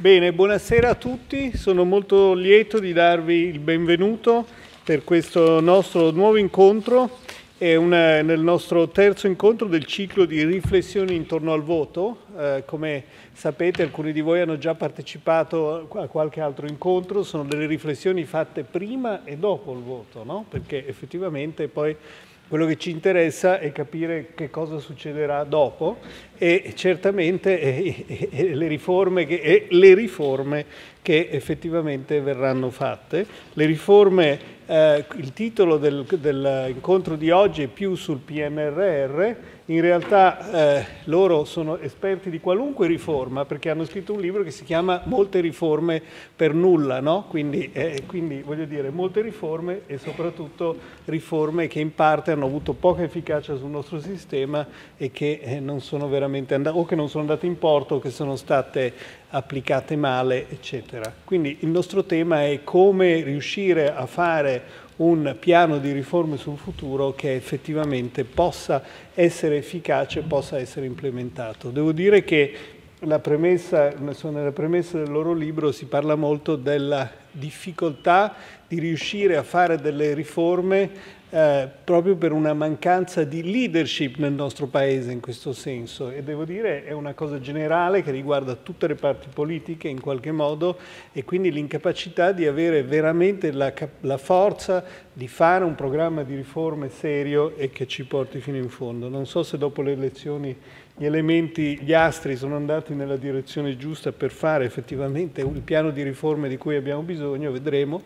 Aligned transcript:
Bene, 0.00 0.32
buonasera 0.32 0.90
a 0.90 0.94
tutti, 0.94 1.56
sono 1.56 1.82
molto 1.82 2.32
lieto 2.32 2.78
di 2.78 2.92
darvi 2.92 3.34
il 3.34 3.58
benvenuto 3.58 4.46
per 4.84 5.02
questo 5.02 5.58
nostro 5.58 6.12
nuovo 6.12 6.36
incontro, 6.36 7.18
è 7.58 7.74
una, 7.74 8.22
nel 8.22 8.38
nostro 8.38 8.90
terzo 8.90 9.26
incontro 9.26 9.66
del 9.66 9.86
ciclo 9.86 10.24
di 10.24 10.44
riflessioni 10.44 11.16
intorno 11.16 11.52
al 11.52 11.64
voto. 11.64 12.18
Eh, 12.38 12.62
come 12.64 13.02
sapete 13.32 13.82
alcuni 13.82 14.12
di 14.12 14.20
voi 14.20 14.40
hanno 14.40 14.56
già 14.56 14.76
partecipato 14.76 15.88
a 15.92 16.06
qualche 16.06 16.40
altro 16.40 16.68
incontro, 16.68 17.24
sono 17.24 17.42
delle 17.42 17.66
riflessioni 17.66 18.22
fatte 18.22 18.62
prima 18.62 19.24
e 19.24 19.36
dopo 19.36 19.72
il 19.72 19.80
voto, 19.80 20.22
no? 20.22 20.46
perché 20.48 20.86
effettivamente 20.86 21.66
poi 21.66 21.96
quello 22.48 22.64
che 22.64 22.78
ci 22.78 22.90
interessa 22.90 23.58
è 23.58 23.70
capire 23.72 24.32
che 24.34 24.48
cosa 24.48 24.78
succederà 24.78 25.44
dopo 25.44 25.98
e 26.38 26.72
certamente 26.74 27.60
e, 27.60 28.04
e, 28.06 28.28
e 28.30 28.54
le, 28.54 28.66
riforme 28.66 29.26
che, 29.26 29.66
le, 29.68 29.94
riforme 29.94 30.64
che, 31.02 31.28
effettivamente 31.30 32.20
verranno 32.20 32.70
fatte. 32.70 33.26
Le 33.52 33.66
riforme, 33.66 34.38
eh, 34.66 35.04
il 35.16 35.32
titolo 35.34 35.76
del, 35.76 36.06
dell'incontro 36.18 37.16
di 37.16 37.30
oggi 37.30 37.64
è 37.64 37.66
più 37.66 37.94
sul 37.94 38.18
PNRR, 38.18 39.36
in 39.70 39.82
realtà 39.82 40.78
eh, 40.78 40.86
loro 41.04 41.44
sono 41.44 41.78
esperti 41.78 42.30
di 42.30 42.40
qualunque 42.40 42.86
riforma 42.86 43.44
perché 43.44 43.68
hanno 43.68 43.84
scritto 43.84 44.14
un 44.14 44.20
libro 44.20 44.42
che 44.42 44.50
si 44.50 44.64
chiama 44.64 45.02
Molte 45.04 45.40
riforme 45.40 46.02
per 46.34 46.54
nulla, 46.54 47.00
no? 47.00 47.26
quindi, 47.28 47.70
eh, 47.72 48.04
quindi 48.06 48.40
voglio 48.40 48.64
dire 48.64 48.88
molte 48.88 49.20
riforme 49.20 49.82
e 49.86 49.98
soprattutto 49.98 50.76
riforme 51.04 51.66
che 51.66 51.80
in 51.80 51.94
parte 51.94 52.30
hanno 52.30 52.46
avuto 52.46 52.72
poca 52.72 53.02
efficacia 53.02 53.56
sul 53.56 53.68
nostro 53.68 54.00
sistema 54.00 54.66
e 54.96 55.10
che 55.10 55.40
eh, 55.42 55.60
non 55.60 55.82
sono 55.82 56.08
veramente 56.08 56.54
andate 56.54 56.78
o 56.78 56.86
che 56.86 56.94
non 56.94 57.10
sono 57.10 57.24
andate 57.24 57.44
in 57.44 57.58
porto 57.58 57.96
o 57.96 57.98
che 57.98 58.10
sono 58.10 58.36
state 58.36 58.94
applicate 59.30 59.96
male, 59.96 60.48
eccetera. 60.48 61.12
Quindi 61.24 61.58
il 61.60 61.68
nostro 61.68 62.04
tema 62.04 62.46
è 62.46 62.60
come 62.64 63.20
riuscire 63.22 63.92
a 63.92 64.06
fare 64.06 64.86
un 64.98 65.36
piano 65.38 65.78
di 65.78 65.92
riforme 65.92 66.36
sul 66.36 66.56
futuro 66.56 67.12
che 67.12 67.34
effettivamente 67.34 68.24
possa 68.24 68.82
essere 69.14 69.56
efficace, 69.56 70.22
possa 70.22 70.58
essere 70.58 70.86
implementato. 70.86 71.70
Devo 71.70 71.92
dire 71.92 72.24
che 72.24 72.54
premessa, 73.20 73.92
nella 73.96 74.52
premessa 74.52 74.98
del 74.98 75.10
loro 75.10 75.32
libro 75.32 75.70
si 75.70 75.86
parla 75.86 76.16
molto 76.16 76.56
della 76.56 77.08
difficoltà 77.30 78.34
di 78.66 78.80
riuscire 78.80 79.36
a 79.36 79.44
fare 79.44 79.76
delle 79.76 80.14
riforme 80.14 80.90
eh, 81.30 81.68
proprio 81.84 82.16
per 82.16 82.32
una 82.32 82.54
mancanza 82.54 83.22
di 83.24 83.42
leadership 83.42 84.16
nel 84.16 84.32
nostro 84.32 84.66
Paese 84.66 85.12
in 85.12 85.20
questo 85.20 85.52
senso 85.52 86.10
e 86.10 86.22
devo 86.22 86.46
dire 86.46 86.84
è 86.84 86.92
una 86.92 87.12
cosa 87.12 87.38
generale 87.38 88.02
che 88.02 88.10
riguarda 88.10 88.54
tutte 88.54 88.86
le 88.86 88.94
parti 88.94 89.28
politiche 89.32 89.88
in 89.88 90.00
qualche 90.00 90.32
modo 90.32 90.78
e 91.12 91.24
quindi 91.24 91.52
l'incapacità 91.52 92.32
di 92.32 92.46
avere 92.46 92.82
veramente 92.82 93.52
la, 93.52 93.72
la 94.00 94.16
forza 94.16 94.82
di 95.12 95.28
fare 95.28 95.64
un 95.64 95.74
programma 95.74 96.22
di 96.22 96.34
riforme 96.34 96.88
serio 96.88 97.54
e 97.56 97.70
che 97.70 97.86
ci 97.86 98.06
porti 98.06 98.40
fino 98.40 98.56
in 98.56 98.70
fondo. 98.70 99.08
Non 99.08 99.26
so 99.26 99.42
se 99.42 99.58
dopo 99.58 99.82
le 99.82 99.92
elezioni 99.92 100.56
gli 100.98 101.04
elementi, 101.04 101.78
gli 101.80 101.92
astri 101.92 102.34
sono 102.34 102.56
andati 102.56 102.92
nella 102.92 103.16
direzione 103.16 103.76
giusta 103.76 104.10
per 104.10 104.32
fare 104.32 104.64
effettivamente 104.64 105.40
il 105.42 105.60
piano 105.60 105.90
di 105.90 106.02
riforme 106.02 106.48
di 106.48 106.56
cui 106.56 106.74
abbiamo 106.74 107.02
bisogno, 107.02 107.52
vedremo, 107.52 108.02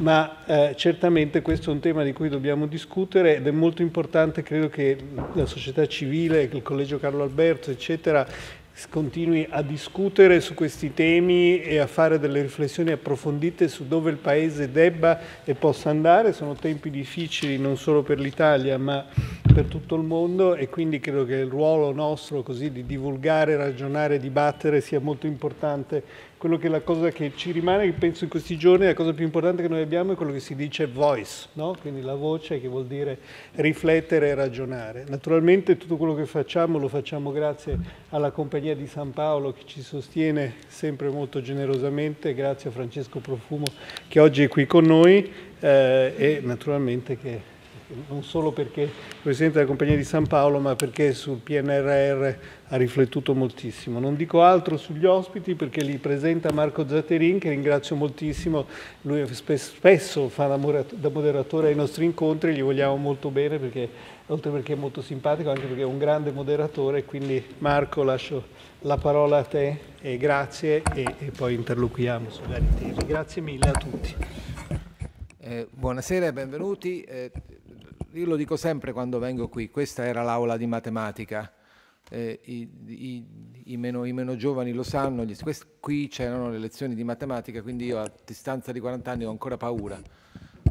ma 0.00 0.44
eh, 0.46 0.74
certamente 0.76 1.42
questo 1.42 1.70
è 1.70 1.72
un 1.72 1.80
tema 1.80 2.04
di 2.04 2.12
cui 2.12 2.28
dobbiamo 2.28 2.66
discutere 2.66 3.36
ed 3.36 3.48
è 3.48 3.50
molto 3.50 3.82
importante, 3.82 4.44
credo 4.44 4.68
che 4.68 4.96
la 5.32 5.46
società 5.46 5.86
civile, 5.86 6.42
il 6.42 6.62
Collegio 6.62 7.00
Carlo 7.00 7.24
Alberto, 7.24 7.72
eccetera, 7.72 8.24
continui 8.90 9.46
a 9.48 9.62
discutere 9.62 10.40
su 10.40 10.52
questi 10.52 10.92
temi 10.92 11.62
e 11.62 11.78
a 11.78 11.86
fare 11.86 12.18
delle 12.18 12.42
riflessioni 12.42 12.90
approfondite 12.90 13.68
su 13.68 13.88
dove 13.88 14.10
il 14.10 14.18
Paese 14.18 14.70
debba 14.70 15.18
e 15.44 15.54
possa 15.54 15.88
andare. 15.88 16.34
Sono 16.34 16.54
tempi 16.54 16.90
difficili 16.90 17.58
non 17.58 17.78
solo 17.78 18.02
per 18.02 18.20
l'Italia 18.20 18.76
ma 18.76 19.06
per 19.56 19.64
tutto 19.64 19.94
il 19.94 20.02
mondo 20.02 20.54
e 20.54 20.68
quindi 20.68 21.00
credo 21.00 21.24
che 21.24 21.36
il 21.36 21.48
ruolo 21.48 21.90
nostro 21.90 22.42
così 22.42 22.70
di 22.70 22.84
divulgare, 22.84 23.56
ragionare, 23.56 24.18
dibattere 24.18 24.82
sia 24.82 25.00
molto 25.00 25.26
importante 25.26 26.02
quello 26.38 26.58
che 26.58 26.66
è 26.66 26.70
la 26.70 26.80
cosa 26.80 27.10
che 27.10 27.32
ci 27.34 27.50
rimane, 27.50 27.86
che 27.86 27.92
penso 27.92 28.24
in 28.24 28.30
questi 28.30 28.58
giorni, 28.58 28.84
la 28.84 28.94
cosa 28.94 29.12
più 29.12 29.24
importante 29.24 29.62
che 29.62 29.68
noi 29.68 29.80
abbiamo 29.80 30.12
è 30.12 30.16
quello 30.16 30.32
che 30.32 30.40
si 30.40 30.54
dice 30.54 30.86
voice, 30.86 31.48
no? 31.54 31.74
quindi 31.80 32.02
la 32.02 32.14
voce 32.14 32.60
che 32.60 32.68
vuol 32.68 32.86
dire 32.86 33.18
riflettere 33.54 34.28
e 34.28 34.34
ragionare. 34.34 35.04
Naturalmente 35.08 35.76
tutto 35.76 35.96
quello 35.96 36.14
che 36.14 36.26
facciamo 36.26 36.78
lo 36.78 36.88
facciamo 36.88 37.32
grazie 37.32 37.78
alla 38.10 38.30
Compagnia 38.30 38.74
di 38.74 38.86
San 38.86 39.12
Paolo 39.12 39.52
che 39.52 39.62
ci 39.64 39.80
sostiene 39.80 40.54
sempre 40.66 41.08
molto 41.08 41.40
generosamente, 41.40 42.34
grazie 42.34 42.68
a 42.68 42.72
Francesco 42.72 43.18
Profumo 43.20 43.66
che 44.08 44.20
oggi 44.20 44.42
è 44.42 44.48
qui 44.48 44.66
con 44.66 44.84
noi 44.84 45.32
eh, 45.60 46.12
e 46.16 46.40
naturalmente 46.42 47.16
che 47.16 47.54
non 48.08 48.22
solo 48.24 48.50
perché 48.50 48.90
Presidente 49.22 49.58
della 49.58 49.68
Compagnia 49.68 49.96
di 49.96 50.04
San 50.04 50.26
Paolo, 50.26 50.58
ma 50.58 50.74
perché 50.74 51.12
sul 51.12 51.38
PNRR 51.38 52.34
ha 52.68 52.76
riflettuto 52.76 53.34
moltissimo. 53.34 54.00
Non 54.00 54.16
dico 54.16 54.42
altro 54.42 54.76
sugli 54.76 55.04
ospiti 55.04 55.54
perché 55.54 55.82
li 55.82 55.98
presenta 55.98 56.52
Marco 56.52 56.86
Zatterin, 56.86 57.38
che 57.38 57.50
ringrazio 57.50 57.94
moltissimo, 57.94 58.66
lui 59.02 59.24
spesso 59.32 60.28
fa 60.28 60.46
da 60.46 60.56
moderatore 61.10 61.68
ai 61.68 61.74
nostri 61.74 62.04
incontri, 62.04 62.54
gli 62.54 62.62
vogliamo 62.62 62.96
molto 62.96 63.30
bene 63.30 63.58
perché, 63.58 63.88
oltre 64.26 64.50
perché 64.50 64.72
è 64.72 64.76
molto 64.76 65.02
simpatico, 65.02 65.50
anche 65.50 65.66
perché 65.66 65.82
è 65.82 65.86
un 65.86 65.98
grande 65.98 66.32
moderatore, 66.32 67.04
quindi 67.04 67.42
Marco 67.58 68.02
lascio 68.02 68.54
la 68.80 68.96
parola 68.96 69.38
a 69.38 69.44
te 69.44 69.78
e 70.00 70.16
grazie 70.16 70.82
e, 70.94 71.04
e 71.18 71.30
poi 71.30 71.54
interloquiamo 71.54 72.30
su 72.30 72.42
vari 72.42 72.66
temi. 72.78 72.96
Grazie 73.06 73.42
mille 73.42 73.68
a 73.68 73.72
tutti. 73.72 74.14
Eh, 75.38 75.68
buonasera 75.70 76.26
e 76.26 76.32
benvenuti. 76.32 77.02
Eh, 77.02 77.30
io 78.12 78.26
lo 78.26 78.36
dico 78.36 78.56
sempre 78.56 78.92
quando 78.92 79.18
vengo 79.18 79.48
qui, 79.48 79.70
questa 79.70 80.04
era 80.06 80.22
l'aula 80.22 80.56
di 80.56 80.66
matematica, 80.66 81.52
eh, 82.08 82.40
i, 82.44 82.68
i, 82.86 83.26
i, 83.64 83.76
meno, 83.76 84.04
i, 84.04 84.12
meno, 84.12 84.36
giovani 84.36 84.72
lo 84.72 84.82
sanno, 84.82 85.24
gli, 85.24 85.36
quest, 85.36 85.66
qui 85.80 86.08
c'erano 86.08 86.50
le 86.50 86.58
lezioni 86.58 86.94
di 86.94 87.04
matematica, 87.04 87.62
quindi 87.62 87.86
io 87.86 88.00
a 88.00 88.10
distanza 88.24 88.72
di 88.72 88.80
40 88.80 89.10
anni 89.10 89.24
ho 89.24 89.30
ancora 89.30 89.56
paura 89.56 90.00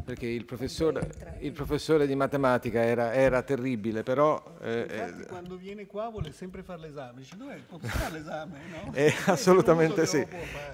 perché 0.06 0.28
il 0.28 0.44
professore, 0.44 1.36
il 1.40 1.50
professore 1.50 2.06
di 2.06 2.14
matematica 2.14 2.80
era, 2.80 3.12
era 3.12 3.42
terribile, 3.42 4.04
però... 4.04 4.40
Eh, 4.62 4.86
eh 4.88 5.26
quando 5.26 5.56
viene 5.56 5.88
qua 5.88 6.08
vuole 6.10 6.30
sempre 6.30 6.62
fare 6.62 6.82
l'esame, 6.82 7.18
dice 7.18 7.36
dov'è, 7.36 7.58
fare 7.88 8.12
l'esame? 8.12 8.60
No? 8.70 8.92
Eh, 8.94 9.12
assolutamente 9.26 10.06
sì. 10.06 10.24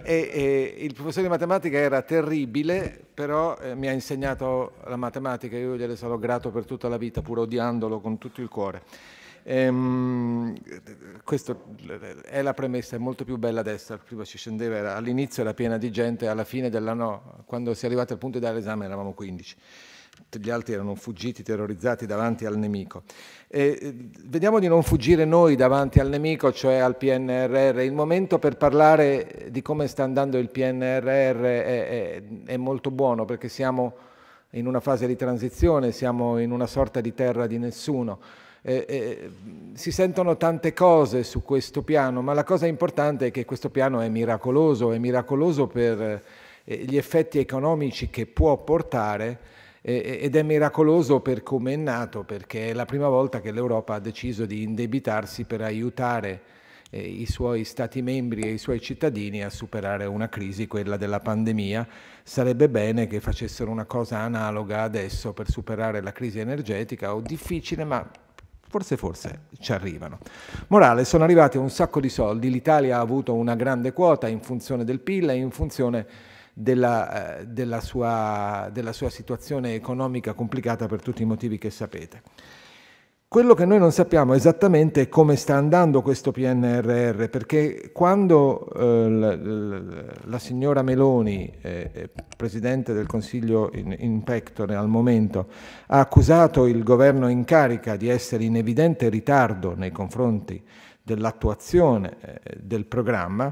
E, 0.03 0.31
e, 0.31 0.75
il 0.81 0.93
professore 0.93 1.23
di 1.23 1.31
matematica 1.31 1.79
era 1.79 2.03
terribile, 2.03 3.07
però 3.15 3.57
eh, 3.57 3.75
mi 3.75 3.89
ha 3.89 3.93
insegnato 3.93 4.75
la 4.85 4.97
matematica, 4.97 5.57
io 5.57 5.79
gliene 5.79 5.97
sarò 5.97 6.19
grato 6.19 6.51
per 6.51 6.67
tutta 6.67 6.89
la 6.89 6.99
vita, 6.99 7.23
pur 7.23 7.39
odiandolo 7.39 8.01
con 8.01 8.19
tutto 8.19 8.43
il 8.43 8.49
cuore. 8.49 8.83
Ehm, 9.45 10.55
questa 11.25 11.57
è 12.25 12.43
la 12.43 12.55
premessa, 12.55 12.97
è 12.97 12.99
molto 12.99 13.25
più 13.25 13.37
bella 13.37 13.61
adesso, 13.61 13.99
prima 14.05 14.25
ci 14.25 14.39
scendeva, 14.39 14.95
all'inizio 14.95 15.43
era 15.43 15.55
piena 15.55 15.79
di 15.79 15.91
gente, 15.91 16.29
alla 16.29 16.45
fine 16.45 16.71
dell'anno, 16.71 17.43
quando 17.47 17.75
si 17.75 17.85
è 17.85 17.87
arrivati 17.87 18.13
al 18.13 18.19
punto 18.19 18.39
di 18.39 18.45
dare 18.45 18.57
l'esame 18.57 18.85
eravamo 18.85 19.13
15 19.13 19.57
gli 20.39 20.51
altri 20.51 20.75
erano 20.75 20.95
fuggiti, 20.95 21.43
terrorizzati 21.43 22.07
davanti 22.07 22.45
al 22.45 22.57
nemico. 22.57 23.03
E 23.49 23.95
vediamo 24.25 24.59
di 24.59 24.69
non 24.69 24.83
fuggire 24.83 25.25
noi 25.25 25.57
davanti 25.57 26.01
al 26.01 26.09
nemico, 26.09 26.53
cioè 26.53 26.77
al 26.77 26.97
PNRR. 26.97 27.81
Il 27.81 27.93
momento 27.93 28.39
per 28.39 28.57
parlare 28.57 29.49
di 29.51 29.63
come 29.63 29.89
sta 29.89 30.05
andando 30.05 30.39
il 30.39 30.51
PNRR 30.51 31.43
è, 31.43 31.89
è, 31.89 32.23
è 32.47 32.57
molto 32.57 32.91
buono 32.91 33.25
perché 33.25 33.49
siamo 33.49 33.95
in 34.51 34.67
una 34.67 34.81
fase 34.81 35.07
di 35.07 35.17
transizione, 35.17 35.93
siamo 35.93 36.39
in 36.39 36.51
una 36.51 36.67
sorta 36.67 37.01
di 37.01 37.15
terra 37.15 37.47
di 37.47 37.59
nessuno 37.59 38.21
eh, 38.63 38.85
eh, 38.89 39.31
si 39.75 39.91
sentono 39.91 40.37
tante 40.37 40.73
cose 40.73 41.25
su 41.25 41.43
questo 41.43 41.83
piano, 41.83 42.23
ma 42.23 42.33
la 42.33 42.45
cosa 42.45 42.67
importante 42.67 43.27
è 43.27 43.31
che 43.31 43.45
questo 43.45 43.71
piano 43.71 44.01
è 44.01 44.09
miracoloso, 44.09 44.93
è 44.93 44.99
miracoloso 44.99 45.67
per 45.67 46.23
eh, 46.65 46.77
gli 46.77 46.97
effetti 46.97 47.39
economici 47.39 48.09
che 48.09 48.27
può 48.27 48.57
portare 48.63 49.39
eh, 49.83 50.21
ed 50.23 50.37
è 50.37 50.43
miracoloso 50.43 51.21
per 51.21 51.43
come 51.43 51.73
è 51.73 51.77
nato, 51.77 52.23
perché 52.23 52.71
è 52.71 52.73
la 52.73 52.85
prima 52.85 53.09
volta 53.09 53.41
che 53.41 53.51
l'Europa 53.51 53.95
ha 53.95 54.01
deciso 54.01 54.47
di 54.47 54.63
indebitarsi 54.63 55.43
per 55.45 55.61
aiutare 55.63 56.43
eh, 56.91 57.01
i 57.01 57.27
suoi 57.27 57.65
Stati 57.65 58.01
membri 58.01 58.43
e 58.43 58.51
i 58.53 58.59
suoi 58.59 58.81
cittadini 58.81 59.43
a 59.43 59.51
superare 59.51 60.05
una 60.05 60.29
crisi, 60.29 60.69
quella 60.69 60.97
della 60.97 61.19
pandemia. 61.19 61.89
Sarebbe 62.23 62.69
bene 62.69 63.09
che 63.09 63.19
facessero 63.19 63.73
una 63.73 63.87
cosa 63.87 64.19
analoga 64.19 64.83
adesso 64.83 65.33
per 65.33 65.51
superare 65.51 66.01
la 66.01 66.13
crisi 66.13 66.39
energetica, 66.39 67.13
o 67.13 67.21
difficile, 67.21 67.83
ma 67.83 68.09
forse 68.73 68.97
forse 68.97 69.41
ci 69.61 69.73
arrivano. 69.73 70.19
Morale, 70.69 71.05
sono 71.05 71.25
arrivati 71.25 71.59
un 71.59 71.69
sacco 71.69 72.01
di 72.01 72.09
soldi, 72.09 72.51
l'Italia 72.51 72.97
ha 72.97 73.01
avuto 73.01 73.35
una 73.35 73.55
grande 73.55 73.93
quota 73.93 74.29
in 74.29 74.41
funzione 74.41 74.83
del 74.83 75.01
PIL 75.01 75.29
e 75.29 75.35
in 75.35 75.51
funzione 75.51 76.07
della, 76.55 77.41
eh, 77.41 77.47
della, 77.47 77.83
sua, 77.83 78.71
della 78.73 78.95
sua 78.95 79.11
situazione 79.11 79.75
economica 79.75 80.33
complicata 80.33 80.87
per 80.87 81.03
tutti 81.03 81.21
i 81.21 81.27
motivi 81.27 81.59
che 81.59 81.69
sapete. 81.69 82.23
Quello 83.33 83.55
che 83.55 83.65
noi 83.65 83.79
non 83.79 83.93
sappiamo 83.93 84.35
esattamente 84.35 85.01
è 85.01 85.09
come 85.09 85.37
sta 85.37 85.55
andando 85.55 86.03
questo 86.03 86.33
PNRR, 86.33 87.31
perché 87.31 87.91
quando 87.91 88.71
eh, 88.75 89.09
la, 89.09 89.37
la, 90.25 90.39
signora 90.39 90.83
Meloni, 90.83 91.51
eh, 91.63 92.11
Presidente 92.37 92.93
del 92.93 93.07
Consiglio 93.07 93.71
in, 93.73 93.97
in 94.01 94.23
pectore 94.23 94.75
al 94.75 94.87
momento, 94.87 95.49
ha 95.87 95.99
accusato 95.99 96.67
il 96.67 96.83
governo 96.83 97.29
in 97.29 97.45
carica 97.45 97.97
di 97.97 98.11
essere 98.11 98.45
in 98.45 98.57
evidente 98.57 99.09
ritardo 99.09 99.75
nei 99.75 99.93
confronti 99.93 100.63
dell'attuazione 101.03 102.17
eh, 102.21 102.59
del 102.61 102.85
programma, 102.85 103.51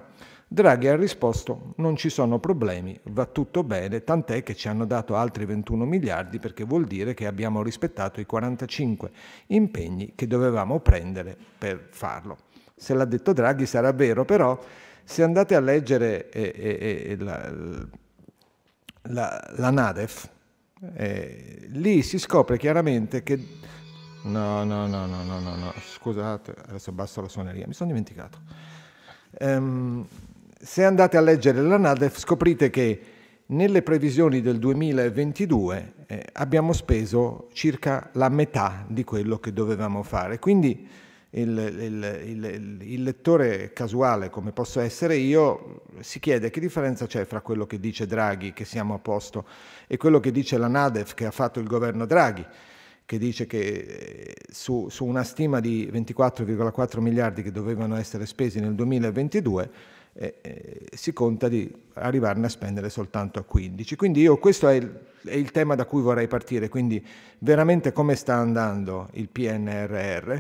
Draghi 0.52 0.88
ha 0.88 0.96
risposto 0.96 1.74
non 1.76 1.94
ci 1.94 2.08
sono 2.08 2.40
problemi, 2.40 2.98
va 3.04 3.24
tutto 3.26 3.62
bene, 3.62 4.02
tant'è 4.02 4.42
che 4.42 4.56
ci 4.56 4.66
hanno 4.66 4.84
dato 4.84 5.14
altri 5.14 5.44
21 5.44 5.84
miliardi 5.84 6.40
perché 6.40 6.64
vuol 6.64 6.86
dire 6.86 7.14
che 7.14 7.28
abbiamo 7.28 7.62
rispettato 7.62 8.20
i 8.20 8.26
45 8.26 9.12
impegni 9.46 10.14
che 10.16 10.26
dovevamo 10.26 10.80
prendere 10.80 11.36
per 11.56 11.86
farlo. 11.92 12.36
Se 12.74 12.94
l'ha 12.94 13.04
detto 13.04 13.32
Draghi 13.32 13.64
sarà 13.64 13.92
vero, 13.92 14.24
però 14.24 14.60
se 15.04 15.22
andate 15.22 15.54
a 15.54 15.60
leggere 15.60 16.30
eh, 16.30 16.52
eh, 16.52 17.10
eh 17.10 17.16
la, 17.18 17.52
la, 19.02 19.52
la, 19.56 19.70
Nadef, 19.70 20.28
eh, 20.94 21.68
lì 21.68 22.02
si 22.02 22.18
scopre 22.18 22.58
chiaramente 22.58 23.22
che... 23.22 23.36
No, 24.24 24.64
no, 24.64 24.88
no, 24.88 25.06
no, 25.06 25.22
no, 25.22 25.38
no, 25.38 25.54
no, 25.54 25.72
scusate, 25.94 26.56
adesso 26.66 26.90
abbasso 26.90 27.20
la 27.20 27.28
suoneria, 27.28 27.68
mi 27.68 27.72
sono 27.72 27.90
dimenticato. 27.90 28.38
Um, 29.38 30.04
se 30.62 30.84
andate 30.84 31.16
a 31.16 31.22
leggere 31.22 31.62
la 31.62 31.78
NADEF 31.78 32.18
scoprite 32.18 32.68
che 32.68 33.00
nelle 33.46 33.82
previsioni 33.82 34.42
del 34.42 34.58
2022 34.58 35.92
eh, 36.06 36.26
abbiamo 36.34 36.74
speso 36.74 37.48
circa 37.54 38.10
la 38.12 38.28
metà 38.28 38.84
di 38.86 39.02
quello 39.02 39.38
che 39.38 39.54
dovevamo 39.54 40.02
fare. 40.02 40.38
Quindi 40.38 40.86
il, 41.30 41.48
il, 41.48 42.22
il, 42.26 42.78
il, 42.82 43.02
lettore 43.02 43.72
casuale, 43.72 44.28
come 44.28 44.52
posso 44.52 44.80
essere 44.80 45.16
io, 45.16 45.82
si 46.00 46.20
chiede 46.20 46.50
che 46.50 46.60
differenza 46.60 47.06
c'è 47.06 47.24
fra 47.24 47.40
quello 47.40 47.66
che 47.66 47.80
dice 47.80 48.06
Draghi, 48.06 48.52
che 48.52 48.66
siamo 48.66 48.94
a 48.94 48.98
posto, 48.98 49.46
e 49.86 49.96
quello 49.96 50.20
che 50.20 50.30
dice 50.30 50.58
la 50.58 50.68
NADEF, 50.68 51.14
che 51.14 51.24
ha 51.24 51.30
fatto 51.30 51.58
il 51.58 51.66
governo 51.66 52.04
Draghi, 52.04 52.44
che 53.06 53.18
dice 53.18 53.46
che 53.46 53.58
eh, 53.58 54.34
su, 54.50 54.88
su 54.90 55.06
una 55.06 55.24
stima 55.24 55.58
di 55.58 55.88
24,4 55.90 57.00
miliardi 57.00 57.42
che 57.42 57.50
dovevano 57.50 57.96
essere 57.96 58.26
spesi 58.26 58.60
nel 58.60 58.74
2022, 58.74 59.70
eh, 60.20 60.86
si 60.92 61.14
conta 61.14 61.48
di 61.48 61.72
arrivarne 61.94 62.44
a 62.44 62.50
spendere 62.50 62.90
soltanto 62.90 63.38
a 63.38 63.42
15. 63.42 63.96
Quindi 63.96 64.20
io 64.20 64.36
questo 64.36 64.68
è 64.68 64.74
il, 64.74 65.00
è 65.24 65.34
il 65.34 65.50
tema 65.50 65.74
da 65.74 65.86
cui 65.86 66.02
vorrei 66.02 66.28
partire, 66.28 66.68
quindi 66.68 67.02
veramente 67.38 67.92
come 67.92 68.14
sta 68.16 68.34
andando 68.34 69.08
il 69.12 69.30
PNRR, 69.30 70.36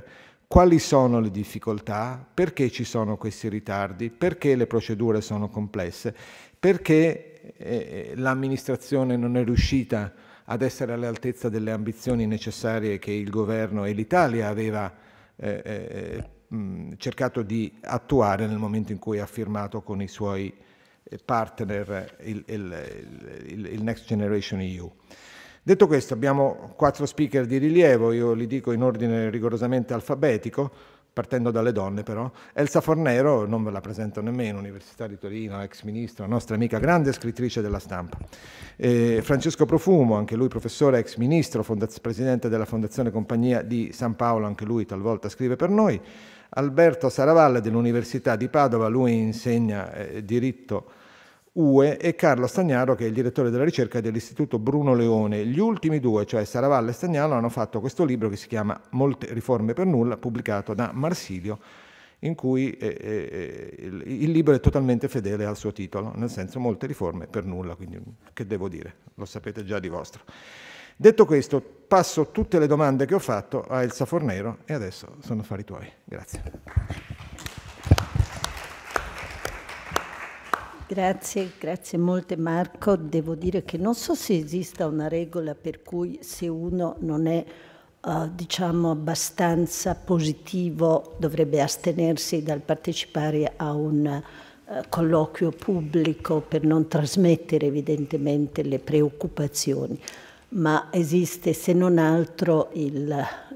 quali 0.46 0.78
sono 0.78 1.20
le 1.20 1.30
difficoltà, 1.30 2.22
perché 2.32 2.70
ci 2.70 2.84
sono 2.84 3.16
questi 3.16 3.48
ritardi, 3.48 4.10
perché 4.10 4.54
le 4.54 4.66
procedure 4.66 5.22
sono 5.22 5.48
complesse, 5.48 6.14
perché 6.58 7.54
eh, 7.56 8.12
l'amministrazione 8.16 9.16
non 9.16 9.38
è 9.38 9.44
riuscita 9.44 10.12
ad 10.44 10.60
essere 10.60 10.92
all'altezza 10.92 11.48
delle 11.48 11.70
ambizioni 11.70 12.26
necessarie 12.26 12.98
che 12.98 13.12
il 13.12 13.30
governo 13.30 13.86
e 13.86 13.92
l'Italia 13.92 14.48
aveva 14.48 14.92
eh, 15.36 15.62
eh 15.64 16.38
cercato 16.96 17.42
di 17.42 17.72
attuare 17.82 18.46
nel 18.46 18.58
momento 18.58 18.92
in 18.92 18.98
cui 18.98 19.18
ha 19.20 19.26
firmato 19.26 19.82
con 19.82 20.02
i 20.02 20.08
suoi 20.08 20.52
eh, 21.02 21.18
partner 21.24 22.16
il, 22.22 22.42
il, 22.46 23.44
il, 23.46 23.66
il 23.66 23.82
Next 23.82 24.06
Generation 24.06 24.60
EU. 24.60 24.90
Detto 25.62 25.86
questo, 25.86 26.14
abbiamo 26.14 26.72
quattro 26.74 27.06
speaker 27.06 27.46
di 27.46 27.58
rilievo, 27.58 28.12
io 28.12 28.32
li 28.32 28.46
dico 28.46 28.72
in 28.72 28.82
ordine 28.82 29.30
rigorosamente 29.30 29.92
alfabetico 29.92 30.98
partendo 31.12 31.50
dalle 31.50 31.72
donne 31.72 32.02
però. 32.02 32.30
Elsa 32.52 32.80
Fornero, 32.80 33.46
non 33.46 33.62
ve 33.62 33.70
la 33.70 33.80
presento 33.80 34.22
nemmeno, 34.22 34.58
Università 34.58 35.06
di 35.06 35.18
Torino, 35.18 35.60
ex 35.62 35.82
ministro, 35.82 36.26
nostra 36.26 36.54
amica, 36.54 36.78
grande 36.78 37.12
scrittrice 37.12 37.60
della 37.60 37.78
stampa. 37.78 38.18
Eh, 38.76 39.20
Francesco 39.22 39.66
Profumo, 39.66 40.16
anche 40.16 40.36
lui 40.36 40.48
professore, 40.48 40.98
ex 40.98 41.16
ministro, 41.16 41.64
presidente 42.00 42.48
della 42.48 42.64
Fondazione 42.64 43.10
Compagnia 43.10 43.62
di 43.62 43.90
San 43.92 44.16
Paolo, 44.16 44.46
anche 44.46 44.64
lui 44.64 44.86
talvolta 44.86 45.28
scrive 45.28 45.56
per 45.56 45.68
noi. 45.68 46.00
Alberto 46.50 47.08
Saravalle 47.08 47.60
dell'Università 47.60 48.34
di 48.36 48.48
Padova, 48.48 48.88
lui 48.88 49.16
insegna 49.16 49.92
eh, 49.92 50.24
diritto 50.24 50.98
UE 51.52 51.96
e 51.96 52.14
Carlo 52.14 52.46
Stagnaro 52.46 52.94
che 52.94 53.04
è 53.04 53.08
il 53.08 53.12
direttore 53.12 53.50
della 53.50 53.64
ricerca 53.64 54.00
dell'Istituto 54.00 54.58
Bruno 54.58 54.94
Leone. 54.94 55.44
Gli 55.46 55.58
ultimi 55.58 56.00
due, 56.00 56.26
cioè 56.26 56.44
Saravalle 56.44 56.90
e 56.90 56.94
Stagnaro, 56.94 57.34
hanno 57.34 57.48
fatto 57.48 57.80
questo 57.80 58.04
libro 58.04 58.28
che 58.28 58.36
si 58.36 58.48
chiama 58.48 58.80
Molte 58.90 59.32
riforme 59.32 59.74
per 59.74 59.86
nulla, 59.86 60.16
pubblicato 60.16 60.74
da 60.74 60.90
Marsilio, 60.92 61.58
in 62.20 62.34
cui 62.34 62.72
eh, 62.72 62.96
eh, 63.00 63.74
il, 63.78 64.02
il, 64.06 64.30
libro 64.30 64.54
è 64.54 64.60
totalmente 64.60 65.08
fedele 65.08 65.44
al 65.44 65.56
suo 65.56 65.72
titolo, 65.72 66.12
nel 66.16 66.30
senso 66.30 66.60
molte 66.60 66.86
riforme 66.86 67.26
per 67.26 67.44
nulla, 67.44 67.74
quindi 67.74 68.00
che 68.32 68.46
devo 68.46 68.68
dire, 68.68 68.94
lo 69.14 69.24
sapete 69.24 69.64
già 69.64 69.78
di 69.78 69.88
vostro. 69.88 70.22
Detto 71.00 71.24
questo, 71.24 71.62
passo 71.88 72.30
tutte 72.30 72.58
le 72.58 72.66
domande 72.66 73.06
che 73.06 73.14
ho 73.14 73.18
fatto 73.18 73.62
a 73.62 73.82
Elsa 73.82 74.04
Fornero 74.04 74.58
e 74.66 74.74
adesso 74.74 75.16
sono 75.20 75.40
affari 75.40 75.64
tuoi. 75.64 75.90
Grazie. 76.04 76.42
Grazie, 80.86 81.52
grazie 81.58 81.96
molte 81.96 82.36
Marco. 82.36 82.96
Devo 82.96 83.34
dire 83.34 83.64
che 83.64 83.78
non 83.78 83.94
so 83.94 84.14
se 84.14 84.36
esista 84.36 84.86
una 84.86 85.08
regola 85.08 85.54
per 85.54 85.82
cui 85.82 86.18
se 86.20 86.48
uno 86.48 86.96
non 86.98 87.26
è 87.26 87.42
uh, 88.02 88.30
diciamo 88.34 88.90
abbastanza 88.90 89.94
positivo 89.94 91.14
dovrebbe 91.16 91.62
astenersi 91.62 92.42
dal 92.42 92.60
partecipare 92.60 93.54
a 93.56 93.72
un 93.72 94.22
uh, 94.66 94.82
colloquio 94.90 95.50
pubblico 95.50 96.42
per 96.46 96.62
non 96.62 96.88
trasmettere 96.88 97.64
evidentemente 97.64 98.62
le 98.62 98.78
preoccupazioni 98.78 99.98
ma 100.50 100.88
esiste 100.90 101.52
se 101.52 101.72
non 101.72 101.98
altro 101.98 102.70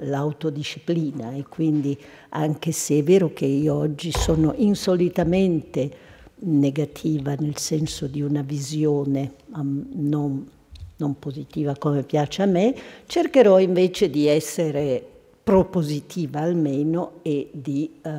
l'autodisciplina 0.00 1.32
e 1.32 1.44
quindi 1.48 1.98
anche 2.30 2.70
se 2.72 2.98
è 2.98 3.02
vero 3.02 3.32
che 3.32 3.46
io 3.46 3.74
oggi 3.74 4.12
sono 4.12 4.52
insolitamente 4.56 6.02
negativa 6.44 7.34
nel 7.34 7.56
senso 7.56 8.06
di 8.06 8.20
una 8.20 8.42
visione 8.42 9.32
um, 9.54 9.86
non, 9.92 10.48
non 10.96 11.18
positiva 11.18 11.74
come 11.76 12.02
piace 12.02 12.42
a 12.42 12.46
me, 12.46 12.74
cercherò 13.06 13.58
invece 13.58 14.10
di 14.10 14.26
essere 14.26 15.04
propositiva 15.42 16.40
almeno 16.40 17.14
e 17.22 17.48
di 17.52 18.00
uh, 18.02 18.10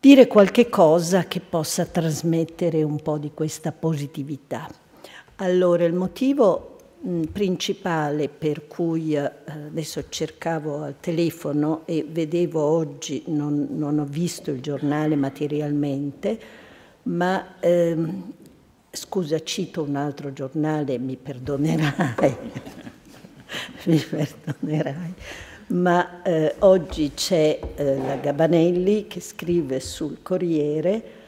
dire 0.00 0.26
qualche 0.26 0.68
cosa 0.68 1.24
che 1.24 1.40
possa 1.40 1.84
trasmettere 1.84 2.82
un 2.82 3.00
po' 3.00 3.18
di 3.18 3.30
questa 3.34 3.72
positività. 3.72 4.68
Allora, 5.36 5.84
il 5.84 5.94
motivo 5.94 6.71
principale 7.32 8.28
per 8.28 8.68
cui 8.68 9.16
uh, 9.16 9.28
adesso 9.44 10.04
cercavo 10.08 10.82
al 10.82 10.94
telefono 11.00 11.82
e 11.84 12.06
vedevo 12.08 12.60
oggi, 12.60 13.24
non, 13.26 13.68
non 13.70 13.98
ho 13.98 14.04
visto 14.04 14.52
il 14.52 14.60
giornale 14.60 15.16
materialmente, 15.16 16.40
ma 17.04 17.58
ehm, 17.58 18.32
scusa, 18.90 19.42
cito 19.42 19.82
un 19.82 19.96
altro 19.96 20.32
giornale, 20.32 20.98
mi 20.98 21.16
perdonerai, 21.16 22.36
mi 23.86 23.98
perdonerai, 23.98 25.14
ma 25.68 26.22
eh, 26.22 26.54
oggi 26.60 27.10
c'è 27.14 27.58
eh, 27.74 27.96
la 27.96 28.16
Gabanelli 28.16 29.08
che 29.08 29.20
scrive 29.20 29.80
sul 29.80 30.18
Corriere 30.22 31.20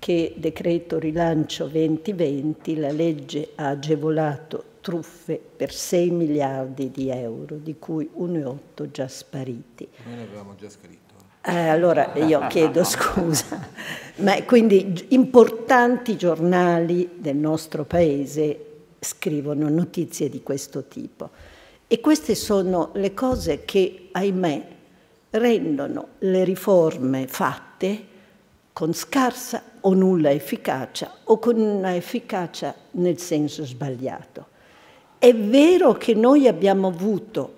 che 0.00 0.34
decreto 0.36 0.98
rilancio 0.98 1.66
2020 1.66 2.76
la 2.76 2.90
legge 2.90 3.50
ha 3.54 3.68
agevolato 3.68 4.70
truffe 4.82 5.40
per 5.56 5.72
6 5.72 6.10
miliardi 6.10 6.90
di 6.90 7.08
euro, 7.08 7.56
di 7.56 7.76
cui 7.78 8.10
1,8 8.14 8.90
già 8.90 9.08
spariti. 9.08 9.88
Noi 10.04 10.16
ne 10.16 10.22
avevamo 10.24 10.54
già 10.56 10.68
scritto. 10.68 11.00
Eh, 11.44 11.68
allora 11.68 12.12
io 12.14 12.46
chiedo 12.48 12.84
scusa, 12.84 13.68
ma 14.16 14.40
quindi 14.44 15.06
importanti 15.08 16.16
giornali 16.16 17.16
del 17.16 17.36
nostro 17.36 17.84
paese 17.84 18.66
scrivono 19.00 19.68
notizie 19.68 20.28
di 20.28 20.42
questo 20.42 20.84
tipo. 20.84 21.30
E 21.88 22.00
queste 22.00 22.34
sono 22.34 22.90
le 22.94 23.14
cose 23.14 23.64
che, 23.64 24.08
ahimè, 24.12 24.68
rendono 25.30 26.08
le 26.18 26.44
riforme 26.44 27.26
fatte 27.26 28.10
con 28.72 28.94
scarsa 28.94 29.62
o 29.80 29.94
nulla 29.94 30.30
efficacia 30.30 31.12
o 31.24 31.38
con 31.38 31.58
una 31.58 31.94
efficacia 31.94 32.74
nel 32.92 33.18
senso 33.18 33.64
sbagliato. 33.64 34.50
È 35.22 35.32
vero 35.32 35.92
che 35.92 36.14
noi 36.14 36.48
abbiamo 36.48 36.88
avuto 36.88 37.54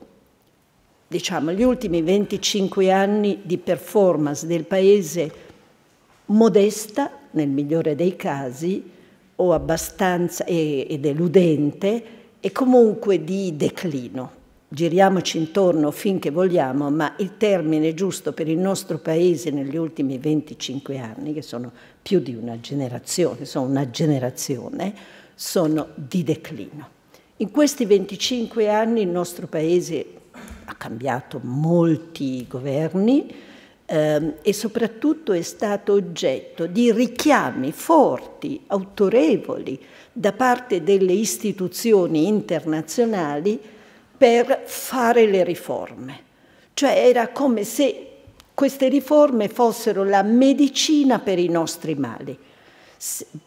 diciamo, 1.06 1.50
gli 1.50 1.62
ultimi 1.62 2.02
25 2.02 2.92
anni 2.92 3.40
di 3.42 3.56
performance 3.56 4.46
del 4.46 4.64
Paese 4.64 5.32
modesta, 6.26 7.10
nel 7.30 7.48
migliore 7.48 7.94
dei 7.94 8.16
casi, 8.16 8.90
o 9.36 9.54
abbastanza 9.54 10.44
e, 10.44 10.86
e 10.90 10.98
deludente, 10.98 12.04
e 12.38 12.52
comunque 12.52 13.24
di 13.24 13.56
declino. 13.56 14.30
giriamoci 14.68 15.38
intorno 15.38 15.90
finché 15.90 16.30
vogliamo, 16.30 16.90
ma 16.90 17.14
il 17.16 17.38
termine 17.38 17.94
giusto 17.94 18.34
per 18.34 18.46
il 18.46 18.58
nostro 18.58 18.98
paese 18.98 19.48
negli 19.50 19.78
ultimi 19.78 20.18
25 20.18 20.98
anni, 20.98 21.32
che 21.32 21.40
sono 21.40 21.72
più 22.02 22.20
di 22.20 22.34
una 22.34 22.60
generazione, 22.60 23.46
sono 23.46 23.70
una 23.70 23.88
generazione, 23.88 24.94
sono 25.34 25.88
di 25.94 26.22
declino. 26.22 26.93
In 27.38 27.50
questi 27.50 27.84
25 27.84 28.70
anni 28.70 29.00
il 29.00 29.08
nostro 29.08 29.48
paese 29.48 30.06
ha 30.66 30.74
cambiato 30.76 31.40
molti 31.42 32.46
governi 32.48 33.26
ehm, 33.86 34.34
e 34.40 34.52
soprattutto 34.52 35.32
è 35.32 35.42
stato 35.42 35.94
oggetto 35.94 36.66
di 36.66 36.92
richiami 36.92 37.72
forti, 37.72 38.62
autorevoli 38.68 39.80
da 40.12 40.32
parte 40.32 40.84
delle 40.84 41.12
istituzioni 41.12 42.28
internazionali 42.28 43.60
per 44.16 44.62
fare 44.66 45.26
le 45.26 45.42
riforme. 45.42 46.22
Cioè 46.72 47.08
era 47.08 47.30
come 47.30 47.64
se 47.64 48.10
queste 48.54 48.88
riforme 48.88 49.48
fossero 49.48 50.04
la 50.04 50.22
medicina 50.22 51.18
per 51.18 51.40
i 51.40 51.48
nostri 51.48 51.96
mali. 51.96 52.38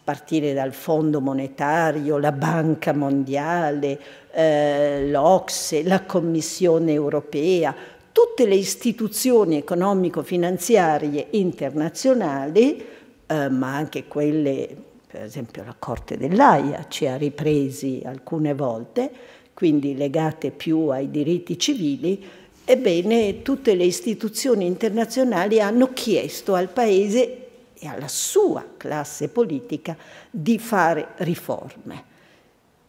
Partire 0.04 0.54
dal 0.54 0.74
Fondo 0.74 1.20
Monetario, 1.22 2.18
la 2.18 2.32
Banca 2.32 2.94
Mondiale, 2.94 4.00
eh, 4.32 5.10
l'Ocse, 5.10 5.84
la 5.84 6.04
Commissione 6.04 6.94
Europea, 6.94 7.74
tutte 8.12 8.46
le 8.46 8.56
istituzioni 8.56 9.58
economico-finanziarie 9.58 11.28
internazionali, 11.32 12.84
eh, 13.26 13.50
ma 13.50 13.76
anche 13.76 14.06
quelle, 14.08 14.76
per 15.08 15.24
esempio 15.24 15.64
la 15.64 15.76
Corte 15.78 16.18
dell'AIA 16.18 16.86
ci 16.88 17.06
ha 17.08 17.16
ripresi 17.16 18.02
alcune 18.06 18.54
volte, 18.54 19.12
quindi 19.54 19.96
legate 19.96 20.52
più 20.52 20.88
ai 20.90 21.10
diritti 21.10 21.58
civili, 21.58 22.24
ebbene 22.64 23.42
tutte 23.42 23.76
le 23.76 23.86
istituzioni 23.86 24.66
internazionali 24.66 25.62
hanno 25.62 25.94
chiesto 25.94 26.54
al 26.54 26.68
Paese 26.68 27.47
e 27.80 27.88
alla 27.88 28.08
sua 28.08 28.66
classe 28.78 29.30
politica 29.30 29.96
di 30.30 30.60
fare 30.60 31.10
riforme. 31.18 32.16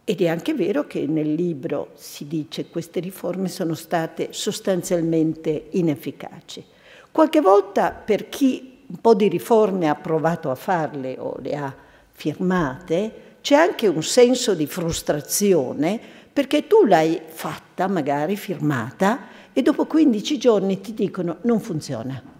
Ed 0.03 0.21
è 0.21 0.27
anche 0.27 0.53
vero 0.53 0.87
che 0.87 1.05
nel 1.05 1.33
libro 1.33 1.91
si 1.93 2.27
dice 2.27 2.63
che 2.63 2.69
queste 2.69 2.99
riforme 2.99 3.47
sono 3.47 3.75
state 3.75 4.29
sostanzialmente 4.31 5.67
inefficaci. 5.71 6.65
Qualche 7.11 7.41
volta 7.41 7.91
per 7.91 8.29
chi 8.29 8.77
un 8.87 8.97
po' 9.01 9.13
di 9.13 9.27
riforme 9.27 9.87
ha 9.87 9.95
provato 9.95 10.49
a 10.49 10.55
farle 10.55 11.15
o 11.19 11.35
le 11.41 11.55
ha 11.55 11.75
firmate, 12.11 13.37
c'è 13.41 13.55
anche 13.55 13.87
un 13.87 14.01
senso 14.01 14.55
di 14.55 14.65
frustrazione 14.65 15.99
perché 16.31 16.65
tu 16.65 16.85
l'hai 16.85 17.21
fatta, 17.25 17.87
magari 17.87 18.35
firmata, 18.35 19.27
e 19.53 19.61
dopo 19.61 19.85
15 19.85 20.37
giorni 20.37 20.81
ti 20.81 20.93
dicono 20.93 21.37
non 21.41 21.59
funziona. 21.59 22.38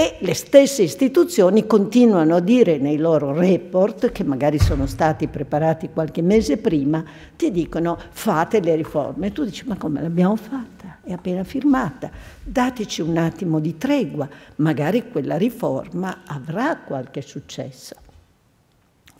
E 0.00 0.18
le 0.20 0.34
stesse 0.34 0.82
istituzioni 0.82 1.66
continuano 1.66 2.36
a 2.36 2.40
dire 2.40 2.78
nei 2.78 2.98
loro 2.98 3.32
report, 3.32 4.12
che 4.12 4.22
magari 4.22 4.60
sono 4.60 4.86
stati 4.86 5.26
preparati 5.26 5.88
qualche 5.92 6.22
mese 6.22 6.56
prima, 6.56 7.02
ti 7.34 7.50
dicono 7.50 7.98
fate 8.10 8.60
le 8.60 8.76
riforme. 8.76 9.26
E 9.26 9.32
tu 9.32 9.42
dici 9.42 9.66
ma 9.66 9.76
come 9.76 10.00
l'abbiamo 10.00 10.36
fatta? 10.36 10.98
È 11.02 11.10
appena 11.10 11.42
firmata. 11.42 12.12
Dateci 12.44 13.02
un 13.02 13.16
attimo 13.16 13.58
di 13.58 13.76
tregua, 13.76 14.28
magari 14.58 15.10
quella 15.10 15.36
riforma 15.36 16.18
avrà 16.26 16.76
qualche 16.76 17.20
successo. 17.20 17.96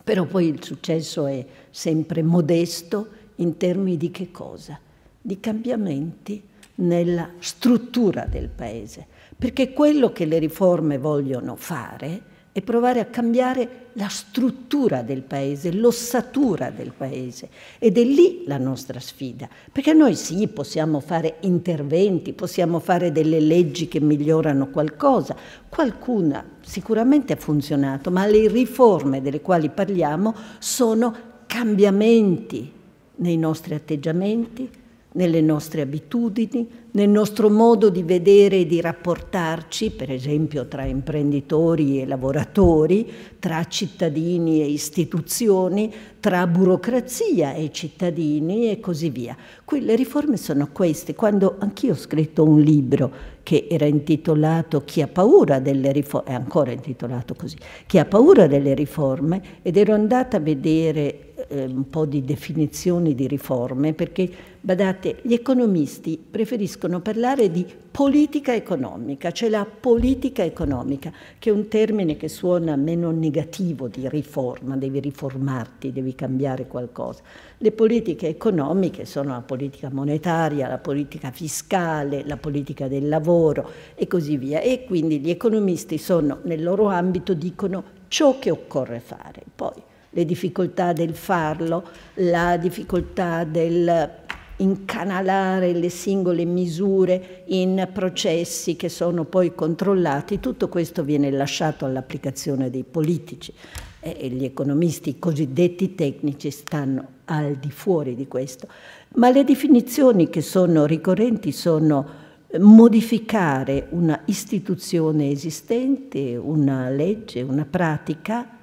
Però 0.05 0.27
poi 0.27 0.47
il 0.47 0.63
successo 0.63 1.27
è 1.27 1.45
sempre 1.71 2.23
modesto 2.23 3.09
in 3.37 3.57
termini 3.57 3.97
di 3.97 4.13
che 4.13 4.31
cosa? 4.31 4.79
Di 5.21 5.41
cambiamenti 5.41 6.41
nella 6.77 7.31
struttura 7.41 8.27
del 8.27 8.49
Paese, 8.49 9.07
perché 9.39 9.73
quello 9.73 10.11
che 10.13 10.25
le 10.25 10.39
riforme 10.39 10.99
vogliono 10.99 11.55
fare 11.55 12.37
è 12.51 12.63
provare 12.63 12.99
a 12.99 13.05
cambiare 13.05 13.87
la 13.93 14.09
struttura 14.09 15.03
del 15.03 15.23
Paese, 15.23 15.73
l'ossatura 15.73 16.71
del 16.71 16.93
Paese. 16.97 17.49
Ed 17.79 17.99
è 17.99 18.03
lì 18.03 18.43
la 18.47 18.59
nostra 18.59 18.99
sfida, 18.99 19.49
perché 19.71 19.93
noi 19.93 20.17
sì, 20.17 20.49
possiamo 20.49 20.99
fare 20.99 21.37
interventi, 21.43 22.33
possiamo 22.33 22.81
fare 22.81 23.13
delle 23.13 23.39
leggi 23.39 23.87
che 23.87 24.01
migliorano 24.01 24.71
qualcosa, 24.71 25.37
qualcuna 25.69 26.45
sicuramente 26.61 27.33
ha 27.33 27.37
funzionato, 27.37 28.11
ma 28.11 28.27
le 28.27 28.49
riforme 28.49 29.23
delle 29.23 29.41
quali 29.41 29.69
parliamo 29.69 30.35
sono 30.59 31.15
cambiamenti 31.47 32.73
nei 33.17 33.37
nostri 33.37 33.75
atteggiamenti, 33.75 34.69
nelle 35.13 35.41
nostre 35.41 35.81
abitudini, 35.83 36.69
nel 36.91 37.09
nostro 37.09 37.51
modo 37.51 37.91
di 37.91 38.03
vedere 38.03 38.61
e 38.61 38.67
di 38.67 38.81
rapportarci, 38.81 39.91
per 39.91 40.11
esempio 40.11 40.67
tra 40.67 40.85
imprenditori 40.85 42.01
e 42.01 42.07
lavoratori, 42.07 43.11
tra 43.39 43.65
cittadini 43.65 44.63
e 44.63 44.67
istituzioni, 44.67 45.93
tra 46.19 46.47
burocrazia 46.47 47.53
e 47.53 47.71
cittadini 47.73 48.71
e 48.71 48.81
così 48.81 49.11
via. 49.11 49.37
Qui 49.65 49.81
le 49.81 49.97
riforme 49.97 50.37
sono 50.37 50.69
queste. 50.73 51.15
Quando 51.15 51.57
anch'io 51.59 51.93
ho 51.93 51.97
scritto 51.97 52.43
un 52.43 52.61
libro 52.61 53.13
che 53.43 53.67
era 53.71 53.87
intitolato 53.87 54.83
Chi 54.85 55.03
ha 55.03 55.09
paura 55.09 55.59
delle 55.59 55.93
riforme, 55.93 56.31
è 56.31 56.35
ancora 56.35 56.71
intitolato 56.71 57.35
così, 57.35 57.57
Chi 57.87 57.99
ha 57.99 58.05
paura 58.07 58.47
delle 58.47 58.75
riforme, 58.75 59.43
ed 59.63 59.77
ero 59.77 59.95
andata 59.95 60.39
a 60.39 60.41
vedere 60.41 61.28
eh, 61.49 61.65
un 61.65 61.89
po' 61.89 62.05
di 62.07 62.25
definizioni 62.25 63.15
di 63.15 63.27
riforme, 63.27 63.93
perché, 63.95 64.31
badate, 64.61 65.19
gli 65.23 65.33
economisti 65.33 66.19
preferiscono 66.19 67.01
parlare 67.01 67.51
di 67.51 67.67
politica 67.91 68.55
economica, 68.55 69.33
cioè 69.33 69.49
la 69.49 69.67
politica 69.67 70.45
economica, 70.45 71.13
che 71.39 71.51
è 71.51 71.53
un 71.53 71.69
termine 71.69 72.17
che 72.17 72.29
suona 72.29 72.77
meno 72.77 73.11
negativo 73.11 73.89
di 73.89 74.09
riforma, 74.09 74.77
devi 74.77 75.01
riformarti, 75.01 75.91
devi 75.91 76.15
cambiare 76.15 76.67
qualcosa. 76.67 77.23
Le 77.57 77.73
politiche 77.73 78.29
economiche 78.29 79.05
sono 79.05 79.31
la 79.31 79.41
politica 79.41 79.91
monetaria, 79.91 80.69
la 80.69 80.79
politica 80.79 81.33
fiscale, 81.33 82.25
la 82.25 82.37
politica 82.37 82.87
del 82.87 83.09
lavoro 83.09 83.69
e 83.95 84.07
così 84.07 84.37
via. 84.37 84.61
E 84.61 84.85
quindi 84.85 85.19
gli 85.19 85.31
economisti 85.31 85.99
sono, 85.99 86.39
nel 86.43 86.63
loro 86.63 86.87
ambito, 86.87 87.35
dicono 87.35 87.83
ciò 88.07 88.39
che 88.39 88.51
occorre 88.51 89.01
fare. 89.01 89.43
Poi 89.55 89.83
le 90.11 90.25
difficoltà 90.25 90.93
del 90.93 91.15
farlo, 91.15 91.85
la 92.15 92.57
difficoltà 92.57 93.45
del 93.45 94.27
incanalare 94.59 95.73
le 95.73 95.89
singole 95.89 96.45
misure 96.45 97.45
in 97.47 97.89
processi 97.93 98.77
che 98.77 98.89
sono 98.89 99.25
poi 99.25 99.55
controllati, 99.55 100.41
tutto 100.41 100.69
questo 100.69 101.05
viene 101.05 101.31
lasciato 101.31 101.85
all'applicazione 101.85 102.71
dei 102.71 102.85
politici 102.85 103.53
e 104.01 104.29
gli 104.29 104.45
economisti 104.45 105.19
cosiddetti 105.19 105.95
tecnici 105.95 106.51
stanno 106.51 107.07
al 107.27 107.55
di 107.57 107.71
fuori 107.71 108.15
di 108.15 108.27
questo. 108.27 108.69
Ma 109.15 109.31
le 109.31 109.45
definizioni 109.45 110.29
che 110.29 110.41
sono 110.41 110.87
ricorrenti 110.87 111.53
sono 111.53 112.27
modificare 112.59 113.89
una 113.91 114.23
istituzione 114.27 115.31
esistente, 115.31 116.37
una 116.37 116.89
legge, 116.89 117.43
una 117.43 117.67
pratica, 117.69 118.58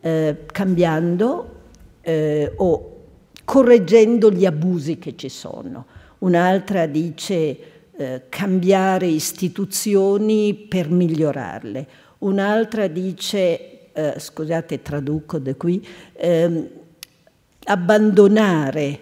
eh, 0.00 0.46
cambiando 0.46 1.58
eh, 2.00 2.52
o 2.56 2.96
correggendo 3.44 4.30
gli 4.30 4.46
abusi 4.46 4.98
che 4.98 5.16
ci 5.16 5.28
sono. 5.28 5.86
Un'altra 6.18 6.86
dice 6.86 7.58
eh, 7.96 8.22
cambiare 8.28 9.06
istituzioni 9.06 10.54
per 10.54 10.88
migliorarle. 10.88 11.86
Un'altra 12.18 12.86
dice, 12.86 13.92
eh, 13.92 14.14
scusate 14.18 14.82
traduco 14.82 15.38
da 15.38 15.54
qui, 15.54 15.86
ehm, 16.14 16.68
abbandonare 17.64 19.00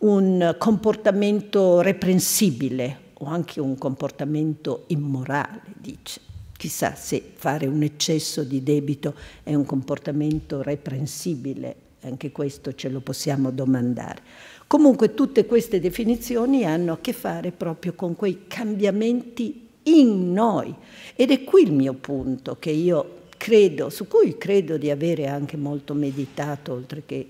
un 0.00 0.56
comportamento 0.58 1.80
reprensibile 1.80 2.98
o 3.14 3.26
anche 3.26 3.60
un 3.60 3.78
comportamento 3.78 4.84
immorale, 4.88 5.62
dice. 5.78 6.20
Chissà 6.56 6.94
se 6.94 7.22
fare 7.34 7.66
un 7.66 7.82
eccesso 7.82 8.44
di 8.44 8.62
debito 8.62 9.14
è 9.42 9.54
un 9.54 9.64
comportamento 9.64 10.62
reprensibile, 10.62 11.76
anche 12.02 12.32
questo 12.32 12.74
ce 12.74 12.88
lo 12.88 13.00
possiamo 13.00 13.50
domandare. 13.50 14.22
Comunque 14.66 15.14
tutte 15.14 15.46
queste 15.46 15.80
definizioni 15.80 16.64
hanno 16.64 16.92
a 16.94 16.98
che 17.00 17.12
fare 17.12 17.50
proprio 17.50 17.94
con 17.94 18.16
quei 18.16 18.44
cambiamenti 18.46 19.68
in 19.84 20.32
noi. 20.32 20.74
Ed 21.16 21.30
è 21.30 21.44
qui 21.44 21.64
il 21.64 21.72
mio 21.72 21.92
punto 21.94 22.56
che 22.58 22.70
io 22.70 23.22
credo, 23.36 23.90
su 23.90 24.06
cui 24.08 24.38
credo 24.38 24.76
di 24.76 24.90
avere 24.90 25.26
anche 25.26 25.56
molto 25.56 25.92
meditato, 25.92 26.72
oltre 26.72 27.02
che 27.04 27.26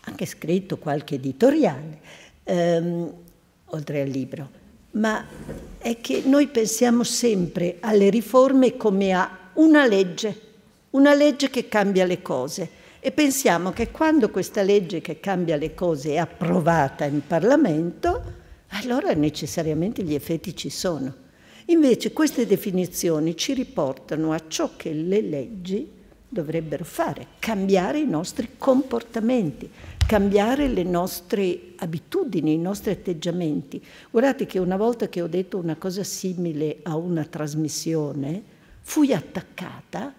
anche 0.00 0.26
scritto 0.26 0.78
qualche 0.78 1.16
editoriale, 1.16 2.00
ehm, 2.44 3.12
oltre 3.66 4.00
al 4.00 4.08
libro 4.08 4.57
ma 4.92 5.24
è 5.78 6.00
che 6.00 6.22
noi 6.24 6.48
pensiamo 6.48 7.04
sempre 7.04 7.76
alle 7.80 8.10
riforme 8.10 8.76
come 8.76 9.12
a 9.12 9.50
una 9.54 9.86
legge, 9.86 10.40
una 10.90 11.14
legge 11.14 11.50
che 11.50 11.68
cambia 11.68 12.04
le 12.04 12.22
cose 12.22 12.70
e 13.00 13.12
pensiamo 13.12 13.70
che 13.70 13.90
quando 13.90 14.28
questa 14.30 14.62
legge 14.62 15.00
che 15.00 15.20
cambia 15.20 15.56
le 15.56 15.74
cose 15.74 16.12
è 16.12 16.16
approvata 16.16 17.04
in 17.04 17.22
Parlamento, 17.26 18.36
allora 18.68 19.12
necessariamente 19.12 20.02
gli 20.02 20.14
effetti 20.14 20.54
ci 20.56 20.68
sono. 20.68 21.26
Invece 21.66 22.12
queste 22.12 22.46
definizioni 22.46 23.36
ci 23.36 23.52
riportano 23.52 24.32
a 24.32 24.42
ciò 24.48 24.70
che 24.76 24.92
le 24.92 25.20
leggi 25.20 25.88
dovrebbero 26.28 26.84
fare, 26.84 27.26
cambiare 27.38 27.98
i 27.98 28.06
nostri 28.06 28.50
comportamenti, 28.58 29.70
cambiare 30.08 30.68
le 30.68 30.84
nostre 30.84 31.74
abitudini, 31.76 32.54
i 32.54 32.58
nostri 32.58 32.92
atteggiamenti. 32.92 33.84
Guardate 34.10 34.46
che 34.46 34.58
una 34.58 34.78
volta 34.78 35.10
che 35.10 35.20
ho 35.20 35.26
detto 35.26 35.58
una 35.58 35.76
cosa 35.76 36.02
simile 36.02 36.78
a 36.84 36.96
una 36.96 37.26
trasmissione, 37.26 38.42
fui 38.80 39.12
attaccata 39.12 40.14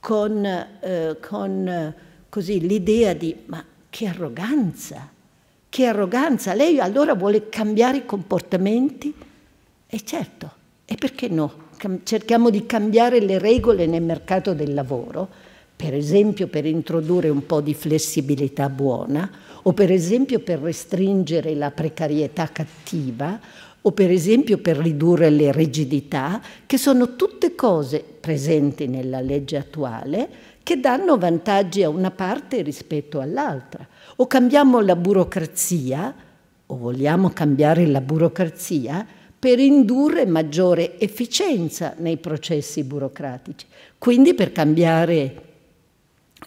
con, 0.00 0.42
eh, 0.46 1.18
con 1.20 1.94
l'idea 2.36 3.12
di 3.12 3.36
ma 3.44 3.62
che 3.90 4.06
arroganza, 4.06 5.10
che 5.68 5.84
arroganza, 5.84 6.54
lei 6.54 6.80
allora 6.80 7.12
vuole 7.12 7.50
cambiare 7.50 7.98
i 7.98 8.06
comportamenti? 8.06 9.12
E 9.86 10.04
certo, 10.04 10.52
e 10.86 10.94
perché 10.94 11.28
no? 11.28 11.66
cerchiamo 12.04 12.48
di 12.48 12.64
cambiare 12.64 13.20
le 13.20 13.38
regole 13.38 13.84
nel 13.84 14.02
mercato 14.02 14.54
del 14.54 14.72
lavoro, 14.72 15.28
per 15.78 15.94
esempio 15.94 16.48
per 16.48 16.66
introdurre 16.66 17.28
un 17.28 17.46
po' 17.46 17.60
di 17.60 17.72
flessibilità 17.72 18.68
buona, 18.68 19.30
o 19.62 19.72
per 19.72 19.92
esempio 19.92 20.40
per 20.40 20.58
restringere 20.58 21.54
la 21.54 21.70
precarietà 21.70 22.50
cattiva, 22.50 23.38
o 23.80 23.92
per 23.92 24.10
esempio 24.10 24.58
per 24.58 24.76
ridurre 24.76 25.30
le 25.30 25.52
rigidità, 25.52 26.42
che 26.66 26.76
sono 26.78 27.14
tutte 27.14 27.54
cose 27.54 28.02
presenti 28.02 28.88
nella 28.88 29.20
legge 29.20 29.56
attuale 29.56 30.28
che 30.64 30.80
danno 30.80 31.16
vantaggi 31.16 31.84
a 31.84 31.88
una 31.88 32.10
parte 32.10 32.60
rispetto 32.62 33.20
all'altra. 33.20 33.86
O 34.16 34.26
cambiamo 34.26 34.80
la 34.80 34.96
burocrazia, 34.96 36.12
o 36.66 36.76
vogliamo 36.76 37.30
cambiare 37.30 37.86
la 37.86 38.00
burocrazia, 38.00 39.06
per 39.38 39.60
indurre 39.60 40.26
maggiore 40.26 40.98
efficienza 40.98 41.94
nei 41.98 42.16
processi 42.16 42.82
burocratici, 42.82 43.64
quindi 43.96 44.34
per 44.34 44.50
cambiare 44.50 45.42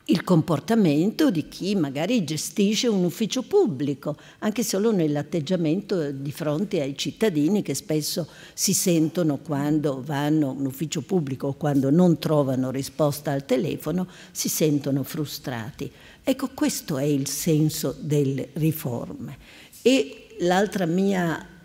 il 0.05 0.23
comportamento 0.23 1.29
di 1.29 1.47
chi 1.47 1.75
magari 1.75 2.23
gestisce 2.23 2.87
un 2.87 3.03
ufficio 3.03 3.43
pubblico, 3.43 4.17
anche 4.39 4.63
solo 4.63 4.91
nell'atteggiamento 4.91 6.11
di 6.11 6.31
fronte 6.31 6.81
ai 6.81 6.97
cittadini 6.97 7.61
che 7.61 7.73
spesso 7.73 8.27
si 8.53 8.73
sentono 8.73 9.37
quando 9.37 10.01
vanno 10.03 10.49
a 10.49 10.51
un 10.53 10.65
ufficio 10.65 11.01
pubblico 11.01 11.47
o 11.47 11.53
quando 11.53 11.89
non 11.89 12.19
trovano 12.19 12.71
risposta 12.71 13.31
al 13.31 13.45
telefono, 13.45 14.07
si 14.31 14.49
sentono 14.49 15.03
frustrati. 15.03 15.91
Ecco, 16.23 16.49
questo 16.53 16.97
è 16.97 17.03
il 17.03 17.27
senso 17.27 17.95
delle 17.99 18.49
riforme. 18.53 19.37
E 19.81 20.27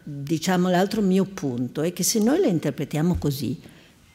diciamo, 0.03 0.69
l'altro 0.69 1.01
mio 1.01 1.25
punto 1.25 1.83
è 1.83 1.93
che 1.93 2.03
se 2.03 2.21
noi 2.21 2.41
le 2.41 2.49
interpretiamo 2.49 3.17
così, 3.19 3.61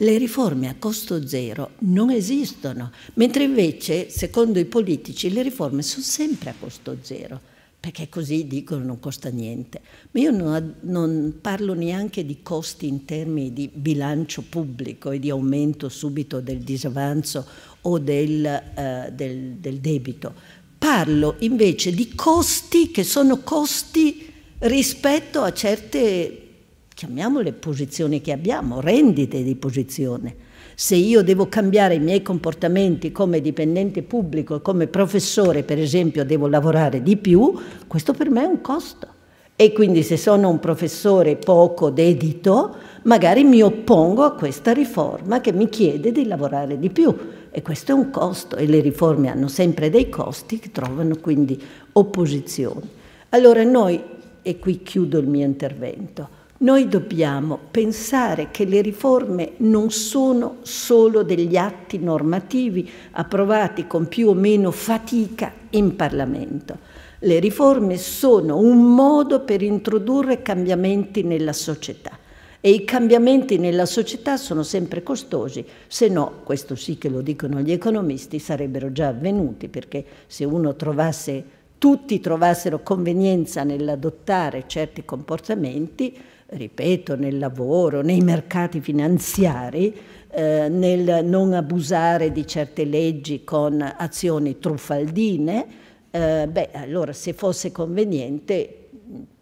le 0.02 0.18
riforme 0.18 0.68
a 0.68 0.76
costo 0.78 1.28
zero 1.28 1.72
non 1.80 2.10
esistono, 2.10 2.92
mentre 3.16 3.44
invece, 3.44 4.10
secondo 4.10 4.58
i 4.58 4.66
politici, 4.66 5.32
le 5.32 5.44
riforme 5.44 5.84
sono 5.84 6.04
sempre 6.04 6.50
a 6.50 6.56
costo 6.60 6.98
zero, 7.02 7.40
perché 7.80 8.10
così 8.10 8.48
dicono 8.48 8.84
non 8.84 9.00
costa 9.00 9.30
niente. 9.30 9.82
Ma 10.12 10.20
io 10.20 10.32
non, 10.32 10.76
non 10.82 11.38
parlo 11.40 11.74
neanche 11.74 12.26
di 12.26 12.40
costi 12.42 12.88
in 12.88 13.06
termini 13.06 13.54
di 13.54 13.70
bilancio 13.72 14.44
pubblico 14.48 15.12
e 15.12 15.20
di 15.20 15.30
aumento 15.30 15.88
subito 15.88 16.40
del 16.40 16.60
disavanzo 16.60 17.46
o 17.82 18.00
del, 18.00 18.62
uh, 18.76 19.12
del, 19.12 19.54
del 19.60 19.78
debito. 19.78 20.34
Parlo 20.78 21.36
invece 21.40 21.92
di 21.92 22.14
costi 22.16 22.90
che 22.90 23.04
sono 23.04 23.42
costi 23.42 24.32
rispetto 24.60 25.42
a 25.42 25.54
certe, 25.54 26.51
chiamiamole 26.94 27.54
posizioni 27.54 28.22
che 28.22 28.32
abbiamo, 28.32 28.82
rendite 28.82 29.44
di 29.44 29.56
posizione. 29.56 30.36
Se 30.76 30.96
io 30.96 31.22
devo 31.22 31.48
cambiare 31.48 31.96
i 31.96 32.00
miei 32.00 32.22
comportamenti 32.22 33.12
come 33.12 33.42
dipendente 33.42 34.04
pubblico 34.04 34.62
come 34.62 34.88
professore, 34.88 35.64
per 35.64 35.80
esempio, 35.80 36.26
devo 36.26 36.48
lavorare 36.48 37.02
di 37.02 37.18
più, 37.18 37.54
questo 37.88 38.14
per 38.14 38.30
me 38.30 38.44
è 38.44 38.48
un 38.48 38.62
costo. 38.62 39.08
E 39.56 39.74
quindi 39.74 40.02
se 40.02 40.18
sono 40.18 40.50
un 40.50 40.60
professore 40.60 41.36
poco 41.36 41.92
dedito, 41.92 42.76
magari 43.04 43.44
mi 43.44 43.62
oppongo 43.62 44.24
a 44.24 44.34
questa 44.34 44.72
riforma 44.72 45.40
che 45.40 45.54
mi 45.54 45.70
chiede 45.70 46.12
di 46.12 46.26
lavorare 46.26 46.80
di 46.80 46.90
più. 46.90 47.16
E 47.52 47.62
questo 47.62 47.92
è 47.92 47.94
un 47.94 48.10
costo 48.10 48.56
e 48.56 48.66
le 48.66 48.80
riforme 48.80 49.30
hanno 49.30 49.48
sempre 49.48 49.90
dei 49.90 50.10
costi 50.10 50.58
che 50.58 50.72
trovano 50.72 51.16
quindi 51.18 51.62
opposizioni. 51.92 52.90
Allora 53.30 53.64
noi 53.64 54.02
e 54.42 54.58
qui 54.58 54.82
chiudo 54.82 55.20
il 55.20 55.28
mio 55.28 55.46
intervento, 55.46 56.28
noi 56.62 56.88
dobbiamo 56.88 57.58
pensare 57.72 58.50
che 58.52 58.66
le 58.66 58.82
riforme 58.82 59.54
non 59.58 59.90
sono 59.90 60.58
solo 60.62 61.24
degli 61.24 61.58
atti 61.58 61.98
normativi 61.98 62.90
approvati 63.12 63.88
con 63.88 64.08
più 64.08 64.30
o 64.30 64.34
meno 64.34 64.70
fatica 64.72 65.52
in 65.72 65.96
Parlamento. 65.96 66.78
Le 67.20 67.40
riforme 67.40 67.98
sono 67.98 68.58
un 68.58 68.94
modo 68.94 69.42
per 69.42 69.62
introdurre 69.62 70.42
cambiamenti 70.42 71.24
nella 71.24 71.54
società 71.54 72.18
e 72.60 72.70
i 72.70 72.86
cambiamenti 72.86 73.58
nella 73.58 73.88
società 73.88 74.38
sono 74.38 74.62
sempre 74.62 75.02
costosi, 75.02 75.66
se 75.88 76.10
no, 76.10 76.42
questo 76.44 76.76
sì 76.76 77.00
che 77.00 77.10
lo 77.10 77.22
dicono 77.22 77.60
gli 77.62 77.72
economisti, 77.72 78.38
sarebbero 78.38 78.92
già 78.92 79.08
avvenuti 79.08 79.68
perché 79.68 80.06
se 80.28 80.46
uno 80.46 80.76
trovasse 80.76 81.60
tutti 81.80 82.20
trovassero 82.20 82.84
convenienza 82.84 83.64
nell'adottare 83.64 84.66
certi 84.68 85.04
comportamenti, 85.04 86.16
ripeto, 86.52 87.16
nel 87.16 87.38
lavoro, 87.38 88.02
nei 88.02 88.22
mercati 88.22 88.82
finanziari, 88.82 89.96
eh, 90.30 90.68
nel 90.70 91.26
non 91.26 91.54
abusare 91.54 92.32
di 92.32 92.46
certe 92.46 92.86
leggi 92.86 93.44
con 93.44 93.82
azioni 93.82 94.60
truffaldine, 94.60 95.68
eh, 96.12 96.48
beh, 96.50 96.70
allora 96.74 97.14
se 97.14 97.34
fosse 97.34 97.72
conveniente 97.72 98.78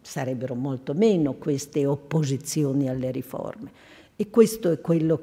sarebbero 0.02 0.56
molto 0.56 0.94
meno 0.94 1.34
queste 1.34 1.86
opposizioni 1.86 2.90
alle 2.90 3.12
riforme. 3.12 3.72
E 4.22 4.30
questo 4.30 4.70
è 4.70 4.82
quello 4.82 5.22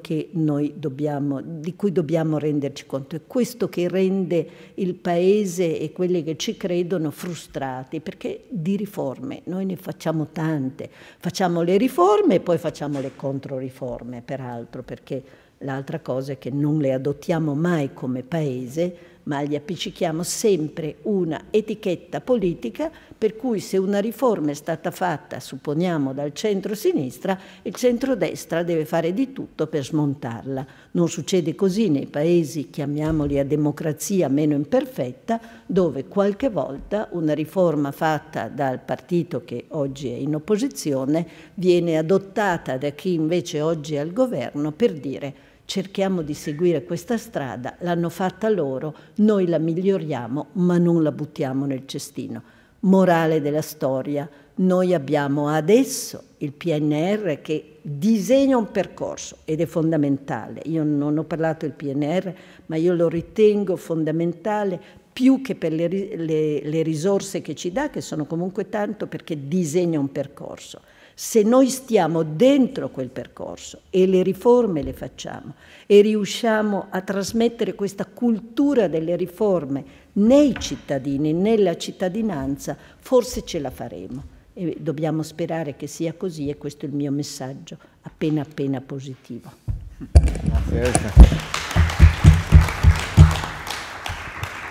dobbiamo, 0.73 1.39
di 1.39 1.75
cui 1.75 1.91
dobbiamo 1.91 2.39
renderci 2.39 2.87
conto, 2.87 3.15
è 3.15 3.21
questo 3.27 3.69
che 3.69 3.87
rende 3.87 4.49
il 4.73 4.95
Paese 4.95 5.79
e 5.79 5.91
quelli 5.91 6.23
che 6.23 6.35
ci 6.35 6.57
credono 6.57 7.11
frustrati, 7.11 7.99
perché 7.99 8.45
di 8.49 8.75
riforme 8.75 9.41
noi 9.43 9.65
ne 9.65 9.75
facciamo 9.75 10.29
tante, 10.31 10.89
facciamo 11.19 11.61
le 11.61 11.77
riforme 11.77 12.35
e 12.35 12.39
poi 12.39 12.57
facciamo 12.57 12.99
le 12.99 13.11
controriforme, 13.15 14.23
peraltro, 14.25 14.81
perché 14.81 15.21
l'altra 15.59 15.99
cosa 15.99 16.31
è 16.31 16.39
che 16.39 16.49
non 16.49 16.79
le 16.79 16.93
adottiamo 16.93 17.53
mai 17.53 17.93
come 17.93 18.23
Paese, 18.23 18.97
ma 19.27 19.43
gli 19.43 19.55
appiccichiamo 19.55 20.23
sempre 20.23 20.97
una 21.03 21.45
etichetta 21.51 22.21
politica 22.21 22.89
per 23.17 23.35
cui 23.35 23.59
se 23.59 23.77
una 23.77 23.99
riforma 23.99 24.51
è 24.51 24.53
stata 24.53 24.91
fatta, 24.91 25.39
supponiamo, 25.39 26.13
dal 26.13 26.33
centro-sinistra, 26.33 27.37
il 27.63 27.73
centro-destra 27.73 28.63
deve 28.63 28.85
fare 28.85 29.13
di 29.13 29.33
tutto 29.33 29.67
per 29.67 29.83
smontarla. 29.83 30.65
Non 30.91 31.09
succede 31.09 31.55
così 31.55 31.89
nei 31.89 32.05
paesi, 32.05 32.69
chiamiamoli 32.69 33.39
a 33.39 33.45
democrazia 33.45 34.29
meno 34.29 34.53
imperfetta, 34.53 35.39
dove 35.65 36.05
qualche 36.05 36.49
volta 36.49 37.09
una 37.11 37.33
riforma 37.33 37.91
fatta 37.91 38.47
dal 38.47 38.79
partito 38.79 39.43
che 39.43 39.65
oggi 39.69 40.09
è 40.09 40.15
in 40.15 40.35
opposizione 40.35 41.27
viene 41.55 41.97
adottata 41.97 42.77
da 42.77 42.89
chi 42.91 43.13
invece 43.13 43.61
oggi 43.61 43.95
è 43.95 43.99
al 43.99 44.13
governo 44.13 44.71
per 44.71 44.93
dire 44.93 45.46
cerchiamo 45.67 46.21
di 46.21 46.33
seguire 46.33 46.85
questa 46.85 47.17
strada, 47.17 47.75
l'hanno 47.81 48.07
fatta 48.07 48.47
loro, 48.47 48.95
noi 49.15 49.47
la 49.47 49.59
miglioriamo, 49.59 50.47
ma 50.53 50.77
non 50.77 51.03
la 51.03 51.11
buttiamo 51.11 51.65
nel 51.65 51.85
cestino. 51.85 52.41
Morale 52.79 53.41
della 53.41 53.61
storia, 53.61 54.29
noi 54.55 54.93
abbiamo 54.93 55.49
adesso 55.49 56.23
il 56.37 56.53
PNR 56.53 57.41
che 57.41 57.79
disegna 57.81 58.55
un 58.55 58.71
percorso 58.71 59.39
ed 59.43 59.59
è 59.59 59.65
fondamentale. 59.65 60.61
Io 60.65 60.85
non 60.85 61.17
ho 61.17 61.23
parlato 61.25 61.65
del 61.65 61.75
PNR, 61.75 62.33
ma 62.67 62.77
io 62.77 62.93
lo 62.93 63.09
ritengo 63.09 63.75
fondamentale 63.75 64.79
più 65.11 65.41
che 65.41 65.55
per 65.55 65.73
le, 65.73 65.89
le, 65.89 66.61
le 66.61 66.81
risorse 66.81 67.41
che 67.41 67.55
ci 67.55 67.73
dà, 67.73 67.89
che 67.89 67.99
sono 67.99 68.25
comunque 68.25 68.69
tanto, 68.69 69.07
perché 69.07 69.49
disegna 69.49 69.99
un 69.99 70.13
percorso. 70.13 70.79
Se 71.19 71.41
noi 71.41 71.67
stiamo 71.69 72.21
dentro 72.21 72.91
quel 72.91 73.09
percorso 73.09 73.81
e 73.89 74.05
le 74.05 74.21
riforme 74.21 74.83
le 74.83 74.93
facciamo 74.93 75.55
e 75.87 76.01
riusciamo 76.01 76.89
a 76.91 77.01
trasmettere 77.01 77.73
questa 77.73 78.05
cultura 78.05 78.87
delle 78.87 79.15
riforme 79.15 79.83
nei 80.13 80.53
cittadini, 80.59 81.33
nella 81.33 81.75
cittadinanza, 81.75 82.77
forse 82.99 83.43
ce 83.43 83.57
la 83.57 83.71
faremo. 83.71 84.23
E 84.53 84.77
dobbiamo 84.79 85.23
sperare 85.23 85.75
che 85.75 85.87
sia 85.87 86.13
così 86.13 86.49
e 86.49 86.57
questo 86.59 86.85
è 86.85 86.89
il 86.89 86.93
mio 86.93 87.11
messaggio, 87.11 87.79
appena 88.03 88.43
appena 88.43 88.79
positivo. 88.79 89.49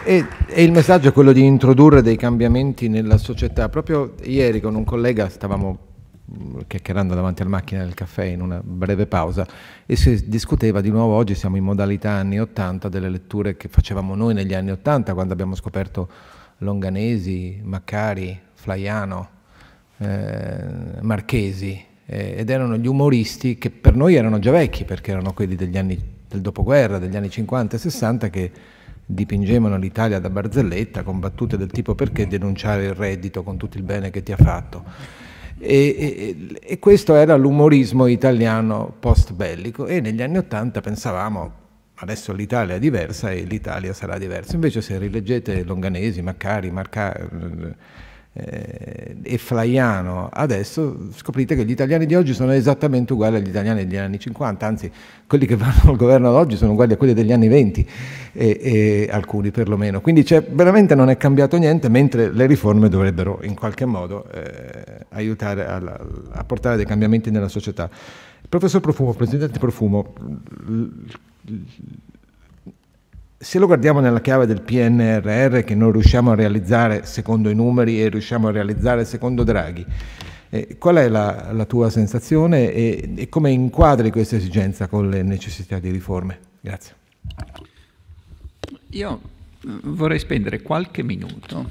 E, 0.05 0.25
e, 0.47 0.63
il 0.63 0.71
messaggio 0.71 1.09
è 1.09 1.13
quello 1.13 1.33
di 1.33 1.45
introdurre 1.45 2.03
dei 2.03 2.17
cambiamenti 2.17 2.89
nella 2.89 3.19
società. 3.19 3.69
Proprio 3.69 4.15
ieri 4.23 4.61
con 4.61 4.77
un 4.77 4.85
collega 4.85 5.29
stavamo 5.29 5.86
chiacchierando 6.67 7.15
davanti 7.15 7.43
alla 7.43 7.51
macchina 7.51 7.85
del 7.85 7.95
caffè 7.95 8.25
in 8.25 8.41
una 8.41 8.61
breve 8.63 9.07
pausa 9.07 9.47
e 9.87 9.97
si 9.97 10.29
discuteva 10.29 10.81
di 10.81 10.91
nuovo, 10.91 11.15
oggi 11.15 11.35
siamo 11.35 11.57
in 11.57 11.65
modalità 11.65 12.11
anni 12.11 12.41
80, 12.41 12.89
delle 12.89 13.09
letture 13.09 13.57
che 13.57 13.69
facevamo 13.69 14.15
noi 14.15 14.35
negli 14.35 14.55
anni 14.55 14.73
80 14.73 15.15
quando 15.15 15.33
abbiamo 15.33 15.55
scoperto 15.55 16.09
Longanesi, 16.59 17.61
Maccari, 17.63 18.39
Flaiano, 18.55 19.29
eh, 19.99 20.65
Marchesi 21.01 21.85
eh, 22.07 22.35
ed 22.39 22.51
erano 22.51 22.77
gli 22.77 22.87
umoristi 22.87 23.59
che 23.59 23.71
per 23.71 23.95
noi 23.95 24.15
erano 24.15 24.39
già 24.39 24.51
vecchi 24.51 24.85
perché 24.85 25.13
erano 25.13 25.33
quelli 25.33 25.55
degli 25.55 25.79
anni 25.79 26.15
del 26.29 26.41
dopoguerra, 26.41 26.99
degli 26.99 27.17
anni 27.17 27.31
50 27.31 27.77
e 27.77 27.79
60 27.79 28.31
che 28.31 28.53
dipingevano 29.07 29.77
l'Italia 29.77 30.19
da 30.19 30.29
barzelletta 30.29 31.05
con 31.05 31.21
battute 31.21 31.57
del 31.57 31.71
tipo 31.71 31.95
perché 31.95 32.27
denunciare 32.27 32.87
il 32.87 32.95
reddito 32.95 33.45
con 33.45 33.57
tutto 33.57 33.77
il 33.77 33.85
bene 33.85 34.11
che 34.11 34.23
ti 34.23 34.33
ha 34.33 34.37
fatto. 34.37 34.85
E, 35.59 35.97
e, 35.99 36.59
e 36.61 36.79
questo 36.79 37.15
era 37.15 37.35
l'umorismo 37.37 38.07
italiano 38.07 38.95
post 38.99 39.33
bellico 39.33 39.87
e 39.87 40.01
negli 40.01 40.21
anni 40.21 40.37
Ottanta 40.37 40.81
pensavamo 40.81 41.65
adesso 41.97 42.33
l'Italia 42.35 42.75
è 42.75 42.79
diversa 42.79 43.31
e 43.31 43.43
l'Italia 43.43 43.93
sarà 43.93 44.19
diversa. 44.19 44.55
Invece 44.55 44.81
se 44.81 44.99
rileggete 44.99 45.65
Longanesi, 45.65 46.21
Maccari, 46.23 46.71
Marca, 46.71 47.15
eh, 48.37 49.17
e 49.23 49.39
Flaiano 49.39 50.29
adesso 50.31 51.09
scoprite 51.15 51.57
che 51.57 51.65
gli 51.65 51.71
italiani 51.71 52.05
di 52.05 52.15
oggi 52.15 52.35
sono 52.35 52.53
esattamente 52.53 53.15
uguali 53.15 53.37
agli 53.37 53.49
italiani 53.49 53.87
degli 53.87 53.97
anni 53.97 54.19
50, 54.19 54.67
anzi 54.67 54.91
quelli 55.27 55.47
che 55.47 55.57
vanno 55.57 55.91
al 55.91 55.97
governo 55.97 56.31
oggi 56.31 56.57
sono 56.57 56.73
uguali 56.73 56.93
a 56.93 56.97
quelli 56.97 57.15
degli 57.15 57.33
anni 57.33 57.49
20, 57.49 57.89
e, 58.33 58.61
e 58.61 59.09
alcuni 59.11 59.51
perlomeno. 59.51 60.01
Quindi 60.01 60.27
veramente 60.51 60.95
non 60.95 61.09
è 61.09 61.17
cambiato 61.17 61.57
niente, 61.57 61.89
mentre 61.89 62.31
le 62.31 62.47
riforme 62.47 62.89
dovrebbero 62.89 63.41
in 63.43 63.55
qualche 63.55 63.87
modo 63.87 64.31
eh, 64.31 65.07
aiutare 65.11 65.67
a, 65.67 65.77
a 66.33 66.45
portare 66.45 66.77
dei 66.77 66.87
cambiamenti 66.87 67.31
nella 67.31 67.49
società. 67.49 67.89
professor 68.49 68.81
Profumo, 68.81 69.15
Presidente 69.15 69.59
Profumo, 69.59 70.13
se 73.39 73.59
lo 73.59 73.67
guardiamo 73.67 74.01
nella 74.01 74.21
chiave 74.21 74.47
del 74.47 74.63
PNRR 74.63 75.61
che 75.61 75.75
non 75.75 75.93
riusciamo 75.93 76.31
a 76.31 76.35
realizzare 76.35 77.05
secondo 77.05 77.51
i 77.51 77.55
numeri 77.55 78.01
e 78.01 78.09
riusciamo 78.09 78.49
a 78.49 78.51
realizzare 78.51 79.05
secondo 79.05 79.45
Draghi, 79.45 79.85
eh, 80.49 80.79
qual 80.79 80.97
è 80.97 81.09
la, 81.09 81.53
la 81.53 81.67
tua 81.67 81.91
sensazione 81.91 82.73
e, 82.73 83.13
e, 83.15 83.29
come 83.29 83.51
inquadri 83.51 84.11
questa 84.11 84.37
esigenza 84.37 84.87
con 84.87 85.11
le 85.11 85.23
necessità 85.23 85.79
di 85.79 85.91
riforme? 85.91 86.39
Grazie. 86.61 86.95
Io 88.91 89.21
mm, 89.67 89.79
vorrei 89.83 90.19
spendere 90.19 90.63
qualche 90.63 91.03
minuto 91.03 91.71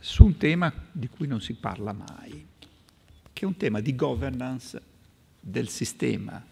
su 0.00 0.24
un 0.24 0.36
tema 0.36 0.72
di 0.90 1.08
cui 1.08 1.28
non 1.28 1.40
si 1.40 1.54
parla 1.54 1.92
mai, 1.92 2.44
che 3.32 3.44
è 3.44 3.46
un 3.46 3.56
tema 3.56 3.80
di 3.80 3.94
governance 3.94 4.80
del 5.38 5.68
sistema 5.68 6.42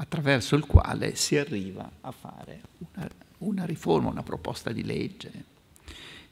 attraverso 0.00 0.56
il 0.56 0.64
quale 0.64 1.14
si 1.14 1.36
arriva 1.36 1.88
a 2.00 2.10
fare 2.10 2.62
una, 2.78 3.08
una 3.38 3.64
riforma, 3.66 4.08
una 4.08 4.22
proposta 4.22 4.72
di 4.72 4.82
legge. 4.82 5.44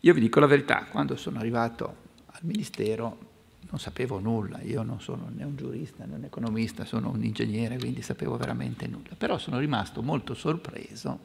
Io 0.01 0.15
vi 0.15 0.21
dico 0.21 0.41
la 0.41 0.47
verità, 0.47 0.87
quando 0.91 1.17
sono 1.17 1.39
arrivato 1.39 2.07
al 2.27 2.41
Ministero 2.43 3.27
non 3.71 3.79
sapevo 3.79 4.19
nulla, 4.19 4.63
io 4.63 4.83
non 4.83 5.03
sono 5.03 5.29
né 5.31 5.45
un 5.45 5.55
giurista 5.55 6.07
né 6.07 6.15
un 6.15 6.25
economista, 6.25 6.87
sono 6.87 7.11
un 7.11 7.23
ingegnere, 7.23 7.79
quindi 7.79 8.01
sapevo 8.01 8.39
veramente 8.39 8.87
nulla, 8.87 9.15
però 9.19 9.37
sono 9.37 9.59
rimasto 9.59 10.03
molto 10.03 10.33
sorpreso 10.33 11.19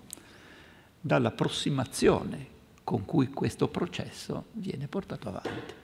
dall'approssimazione 1.00 2.48
con 2.84 3.06
cui 3.06 3.30
questo 3.30 3.70
processo 3.70 4.48
viene 4.52 4.90
portato 4.90 5.30
avanti. 5.30 5.83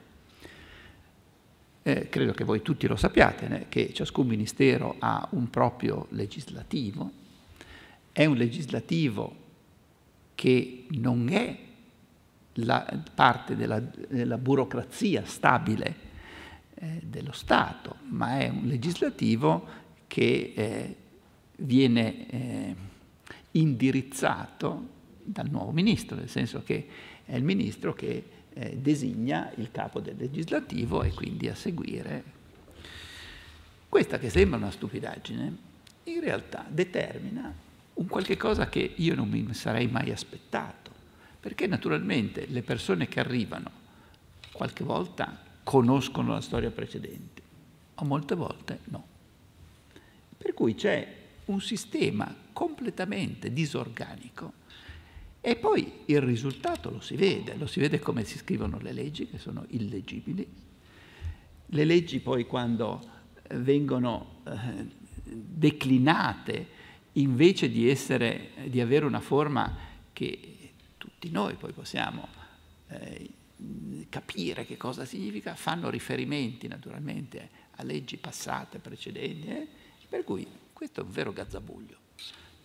Eh, 1.90 2.08
credo 2.08 2.34
che 2.34 2.44
voi 2.44 2.62
tutti 2.62 2.86
lo 2.86 2.96
sappiate, 2.96 3.48
né? 3.48 3.66
che 3.68 3.92
ciascun 3.94 4.28
ministero 4.28 4.98
ha 5.00 5.28
un 5.32 5.50
proprio 5.50 6.06
legislativo, 6.12 7.12
è 8.12 8.26
un 8.26 8.38
legislativo 8.38 9.36
che 10.36 10.86
non 10.90 11.30
è 11.30 11.58
la 12.54 13.04
parte 13.16 13.56
della, 13.56 13.80
della 13.80 14.38
burocrazia 14.38 15.26
stabile 15.26 15.96
eh, 16.76 17.02
dello 17.04 17.32
Stato, 17.32 17.96
ma 18.10 18.38
è 18.38 18.50
un 18.50 18.68
legislativo 18.68 19.66
che 20.06 20.54
eh, 20.56 20.96
viene 21.56 22.30
eh, 22.30 22.76
indirizzato 23.54 24.88
dal 25.24 25.50
nuovo 25.50 25.72
ministro, 25.72 26.16
nel 26.16 26.30
senso 26.30 26.62
che 26.62 26.88
è 27.26 27.36
il 27.36 27.44
ministro 27.44 27.96
che 27.96 28.24
eh, 28.54 28.78
designa 28.78 29.52
il 29.56 29.72
capo 29.72 30.00
del 30.00 30.16
legislativo 30.18 31.04
e 31.04 31.12
quindi 31.14 31.48
a 31.48 31.56
seguire. 31.56 32.24
Questa 33.88 34.20
che 34.20 34.30
sembra 34.30 34.58
una 34.58 34.72
stupidaggine, 34.72 35.58
in 36.04 36.20
realtà 36.22 36.66
determina 36.70 37.54
un 37.94 38.08
qualche 38.08 38.38
cosa 38.38 38.70
che 38.70 38.94
io 38.96 39.16
non 39.16 39.30
mi 39.30 39.54
sarei 39.54 39.88
mai 39.88 40.12
aspettato, 40.12 40.92
perché 41.40 41.68
naturalmente 41.68 42.46
le 42.48 42.62
persone 42.62 43.08
che 43.08 43.20
arrivano 43.20 43.72
qualche 44.52 44.84
volta 44.84 45.38
conoscono 45.64 46.34
la 46.34 46.42
storia 46.42 46.72
precedente, 46.72 47.42
o 47.96 48.06
molte 48.06 48.36
volte 48.36 48.80
no. 48.86 49.06
Per 50.38 50.54
cui 50.54 50.76
c'è 50.76 51.16
un 51.46 51.60
sistema 51.62 52.34
completamente 52.54 53.52
disorganico 53.52 54.54
e 55.42 55.56
poi 55.56 56.04
il 56.06 56.22
risultato 56.22 56.90
lo 56.90 57.00
si 57.00 57.16
vede, 57.16 57.56
lo 57.56 57.66
si 57.66 57.80
vede 57.80 58.00
come 58.00 58.26
si 58.26 58.38
scrivono 58.38 58.78
le 58.80 58.92
leggi, 58.92 59.28
che 59.28 59.38
sono 59.38 59.66
illegibili. 59.70 60.46
Le 61.66 61.86
leggi 61.86 62.20
poi 62.20 62.46
quando 62.46 63.02
eh, 63.44 63.58
vengono 63.58 64.42
eh, 64.46 64.86
declinate, 65.24 66.78
invece 67.14 67.70
di, 67.70 67.90
essere, 67.90 68.52
di, 68.66 68.82
avere 68.82 69.06
una 69.06 69.22
forma 69.22 69.76
che 70.12 70.72
tutti 70.98 71.32
noi 71.32 71.56
poi 71.56 71.72
possiamo 71.72 72.28
eh, 72.88 73.30
capire 74.10 74.66
che 74.66 74.78
cosa 74.78 75.06
significa, 75.06 75.56
fanno 75.56 75.90
riferimenti 75.90 76.68
naturalmente 76.68 77.50
a 77.76 77.84
leggi 77.84 78.18
passate, 78.18 78.80
precedenti, 78.80 79.48
eh? 79.48 79.68
per 80.08 80.24
cui 80.24 80.46
questo 80.74 81.02
è 81.02 81.04
un 81.04 81.12
vero 81.12 81.32
gazzabuglio. 81.32 81.99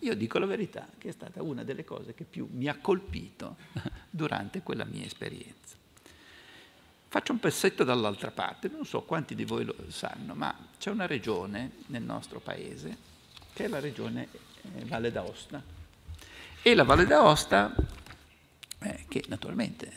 Io 0.05 0.13
dico 0.13 0.37
la 0.37 0.45
verità, 0.45 0.87
che 0.99 1.09
è 1.09 1.11
stata 1.11 1.41
una 1.41 1.63
delle 1.63 1.83
cose 1.83 2.13
che 2.13 2.25
più 2.25 2.47
mi 2.51 2.67
ha 2.67 2.77
colpito 2.77 3.55
durante 4.07 4.61
quella 4.61 4.85
mia 4.85 5.03
esperienza. 5.03 5.75
Faccio 7.07 7.31
un 7.31 7.39
pezzetto 7.39 7.83
dall'altra 7.83 8.29
parte, 8.29 8.69
non 8.69 8.85
so 8.85 9.01
quanti 9.01 9.33
di 9.33 9.45
voi 9.45 9.65
lo 9.65 9.73
sanno, 9.87 10.35
ma 10.35 10.55
c'è 10.77 10.91
una 10.91 11.07
regione 11.07 11.71
nel 11.87 12.03
nostro 12.03 12.39
paese 12.39 12.95
che 13.51 13.65
è 13.65 13.67
la 13.67 13.79
regione 13.79 14.27
eh, 14.61 14.85
Valle 14.85 15.11
d'Aosta. 15.11 15.63
E 16.61 16.75
la 16.75 16.83
Valle 16.83 17.07
d'Aosta, 17.07 17.75
eh, 18.81 19.05
che 19.07 19.23
naturalmente 19.27 19.91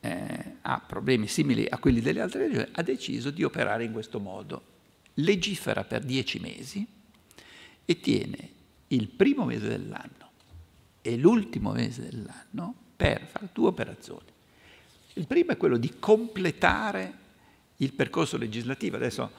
eh, 0.00 0.56
ha 0.62 0.80
problemi 0.80 1.26
simili 1.26 1.66
a 1.68 1.76
quelli 1.76 2.00
delle 2.00 2.22
altre 2.22 2.46
regioni, 2.46 2.68
ha 2.72 2.82
deciso 2.82 3.30
di 3.30 3.42
operare 3.42 3.84
in 3.84 3.92
questo 3.92 4.18
modo. 4.18 4.62
Legifera 5.14 5.84
per 5.84 6.04
dieci 6.04 6.38
mesi 6.38 6.86
e 7.84 8.00
tiene 8.00 8.60
il 8.94 9.08
primo 9.08 9.44
mese 9.44 9.68
dell'anno 9.68 10.30
e 11.00 11.16
l'ultimo 11.16 11.72
mese 11.72 12.08
dell'anno 12.08 12.74
per 12.96 13.26
fare 13.26 13.48
due 13.52 13.68
operazioni. 13.68 14.30
Il 15.14 15.26
primo 15.26 15.52
è 15.52 15.56
quello 15.56 15.76
di 15.76 15.98
completare 15.98 17.20
il 17.76 17.92
percorso 17.92 18.36
legislativo. 18.36 18.96
Adesso 18.96 19.30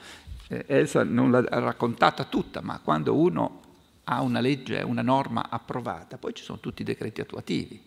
eh, 0.48 0.64
Elsa 0.68 1.02
non 1.02 1.30
l'ha 1.30 1.44
raccontata 1.48 2.24
tutta, 2.24 2.60
ma 2.60 2.78
quando 2.80 3.14
uno 3.16 3.62
ha 4.04 4.20
una 4.20 4.40
legge, 4.40 4.82
una 4.82 5.02
norma 5.02 5.48
approvata, 5.48 6.18
poi 6.18 6.34
ci 6.34 6.42
sono 6.42 6.60
tutti 6.60 6.82
i 6.82 6.84
decreti 6.84 7.20
attuativi. 7.20 7.82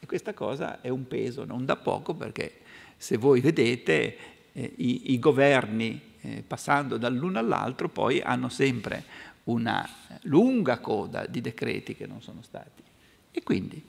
E 0.00 0.06
questa 0.06 0.32
cosa 0.32 0.80
è 0.80 0.88
un 0.88 1.06
peso 1.06 1.44
non 1.44 1.64
da 1.64 1.76
poco 1.76 2.14
perché 2.14 2.60
se 2.96 3.16
voi 3.16 3.40
vedete 3.40 4.16
eh, 4.52 4.72
i, 4.76 5.12
i, 5.12 5.18
governi 5.18 6.00
eh, 6.20 6.44
passando 6.46 6.96
dall'uno 6.96 7.38
all'altro 7.38 7.88
poi 7.88 8.20
hanno 8.20 8.48
sempre 8.48 9.04
una 9.48 9.88
lunga 10.22 10.78
coda 10.78 11.26
di 11.26 11.40
decreti 11.40 11.94
che 11.94 12.06
non 12.06 12.22
sono 12.22 12.42
stati. 12.42 12.82
E 13.30 13.42
quindi 13.42 13.82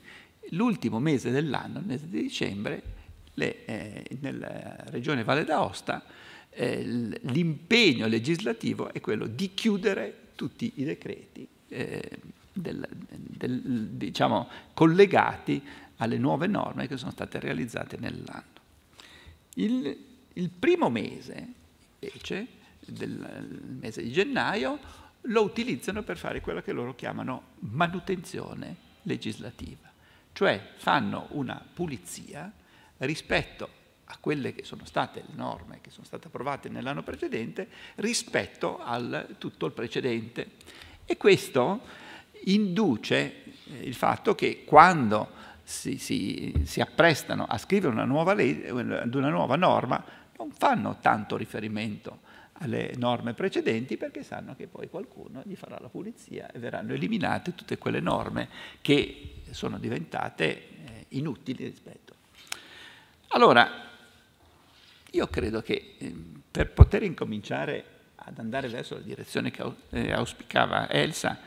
l'ultimo 0.52 1.00
mese 1.00 1.32
dell'anno, 1.32 1.80
il 1.80 1.86
mese 1.86 2.08
di 2.08 2.22
dicembre, 2.22 2.82
le, 3.36 3.66
eh, 3.66 4.18
nella 4.20 4.76
regione 4.88 5.24
Valle 5.24 5.44
d'Aosta, 5.44 6.04
eh, 6.50 6.84
l'impegno 6.84 8.08
legislativo 8.08 8.92
è 8.92 9.00
quello 9.02 9.28
di 9.28 9.54
chiudere 9.54 10.28
tutti 10.36 10.72
i 10.76 10.84
decreti 10.84 11.48
eh, 11.68 12.20
del, 12.54 12.88
del, 13.10 13.88
diciamo, 13.92 14.50
collegati 14.74 15.62
alle 15.98 16.18
nuove 16.18 16.48
norme 16.48 16.88
che 16.88 16.98
sono 16.98 17.12
state 17.12 17.40
realizzate 17.40 17.98
nell'anno. 18.00 18.58
Il, 19.56 19.98
il 20.34 20.50
primo 20.50 20.90
mese, 20.90 21.48
invece, 22.00 22.48
del 22.86 23.78
mese 23.80 24.02
di 24.02 24.12
gennaio, 24.12 24.80
lo 25.22 25.44
utilizzano 25.44 26.04
per 26.04 26.18
fare 26.18 26.42
quello 26.42 26.62
che 26.62 26.72
loro 26.72 26.96
chiamano 26.96 27.56
manutenzione 27.60 28.88
legislativa, 29.04 29.92
cioè 30.34 30.74
fanno 30.78 31.28
una 31.32 31.64
pulizia 31.74 32.52
rispetto 32.98 33.78
a 34.12 34.18
quelle 34.20 34.54
che 34.54 34.64
sono 34.64 34.86
state 34.86 35.24
le 35.28 35.36
norme 35.36 35.80
che 35.82 35.92
sono 35.92 36.06
state 36.06 36.28
approvate 36.28 36.70
nell'anno 36.70 37.04
precedente 37.04 37.68
rispetto 37.96 38.80
a 38.80 39.26
tutto 39.38 39.66
il 39.68 39.72
precedente. 39.72 40.52
E 41.06 41.18
questo 41.18 41.82
induce 42.46 43.44
eh, 43.44 43.84
il 43.84 43.94
fatto 43.94 44.34
che 44.34 44.64
quando 44.66 45.38
si, 45.64 45.98
si, 45.98 46.54
si 46.64 46.82
apprestano 46.82 47.46
a 47.46 47.58
scrivere 47.58 47.94
una 47.94 48.06
nuova, 48.06 48.34
legge, 48.34 48.72
una 48.72 49.30
nuova 49.30 49.56
norma 49.56 50.04
non 50.38 50.52
fanno 50.52 50.98
tanto 51.02 51.38
riferimento 51.38 52.22
alle 52.60 52.94
norme 52.98 53.34
precedenti 53.34 53.98
perché 53.98 54.24
sanno 54.24 54.56
che 54.56 54.68
poi 54.68 54.90
qualcuno 54.90 55.42
gli 55.46 55.56
farà 55.56 55.78
la 55.80 55.90
pulizia 55.90 56.52
e 56.52 56.60
verranno 56.60 56.94
eliminate 56.94 57.56
tutte 57.56 57.78
quelle 57.78 58.00
norme 58.00 58.50
che 58.82 59.42
sono 59.52 59.78
diventate 59.78 60.46
eh, 60.46 61.06
inutili 61.10 61.66
rispetto. 61.66 62.16
Allora, 63.30 63.88
io 65.12 65.28
credo 65.28 65.62
che 65.62 65.96
eh, 65.98 66.16
per 66.52 66.72
poter 66.72 67.04
incominciare 67.04 67.98
ad 68.16 68.38
andare 68.38 68.68
verso 68.68 68.96
la 68.96 69.02
direzione 69.02 69.52
che 69.52 69.64
eh, 69.92 70.12
auspicava 70.12 70.90
Elsa, 70.90 71.40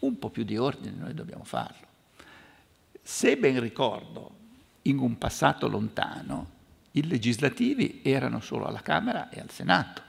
un 0.00 0.18
po' 0.18 0.30
più 0.30 0.44
di 0.44 0.56
ordine 0.56 0.94
noi 0.96 1.14
dobbiamo 1.14 1.44
farlo. 1.44 1.86
Se 3.02 3.36
ben 3.36 3.58
ricordo, 3.58 4.36
in 4.82 4.98
un 4.98 5.18
passato 5.18 5.66
lontano, 5.66 6.56
i 6.92 7.06
legislativi 7.06 8.00
erano 8.04 8.40
solo 8.40 8.66
alla 8.66 8.80
Camera 8.80 9.28
e 9.30 9.40
al 9.40 9.50
Senato 9.50 10.07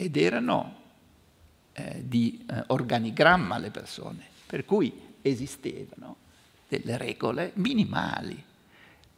ed 0.00 0.16
erano 0.16 0.76
eh, 1.72 2.02
di 2.06 2.46
eh, 2.48 2.62
organigramma 2.68 3.58
le 3.58 3.70
persone, 3.70 4.24
per 4.46 4.64
cui 4.64 4.92
esistevano 5.20 6.16
delle 6.68 6.96
regole 6.96 7.50
minimali 7.54 8.44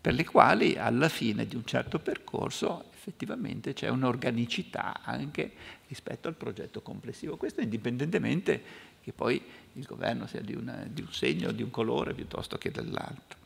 per 0.01 0.15
le 0.15 0.25
quali 0.25 0.79
alla 0.79 1.11
fine 1.11 1.47
di 1.47 1.57
un 1.57 1.67
certo 1.67 1.99
percorso 1.99 2.85
effettivamente 2.95 3.75
c'è 3.75 3.89
un'organicità 3.89 5.01
anche 5.05 5.53
rispetto 5.89 6.29
al 6.29 6.35
progetto 6.35 6.81
complessivo. 6.81 7.37
Questo 7.37 7.61
indipendentemente 7.61 8.63
che 9.03 9.13
poi 9.13 9.43
il 9.75 9.85
governo 9.85 10.27
sia 10.27 10.41
di, 10.41 10.55
una, 10.55 10.87
di 10.89 11.03
un 11.03 11.13
segno, 11.13 11.53
di 11.53 11.63
un 11.63 11.71
colore 11.71 12.15
piuttosto 12.15 12.57
che 12.57 12.71
dell'altro. 12.71 13.39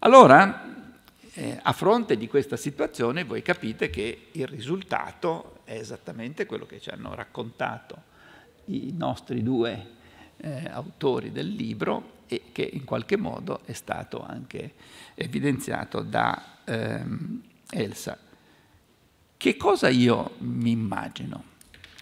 Allora, 0.00 0.81
eh, 1.34 1.58
a 1.62 1.72
fronte 1.72 2.16
di 2.16 2.28
questa 2.28 2.56
situazione 2.56 3.24
voi 3.24 3.40
capite 3.40 3.88
che 3.88 4.28
il 4.32 4.46
risultato 4.46 5.60
è 5.64 5.74
esattamente 5.74 6.44
quello 6.44 6.66
che 6.66 6.80
ci 6.80 6.90
hanno 6.90 7.14
raccontato 7.14 8.10
i 8.66 8.92
nostri 8.94 9.42
due 9.42 10.00
eh, 10.36 10.68
autori 10.68 11.32
del 11.32 11.48
libro 11.48 12.20
e 12.26 12.44
che 12.52 12.62
in 12.62 12.84
qualche 12.84 13.16
modo 13.16 13.60
è 13.64 13.72
stato 13.72 14.22
anche 14.22 14.74
evidenziato 15.14 16.02
da 16.02 16.58
ehm, 16.64 17.42
Elsa. 17.70 18.18
Che 19.36 19.56
cosa 19.56 19.88
io 19.88 20.34
mi 20.38 20.70
immagino? 20.70 21.44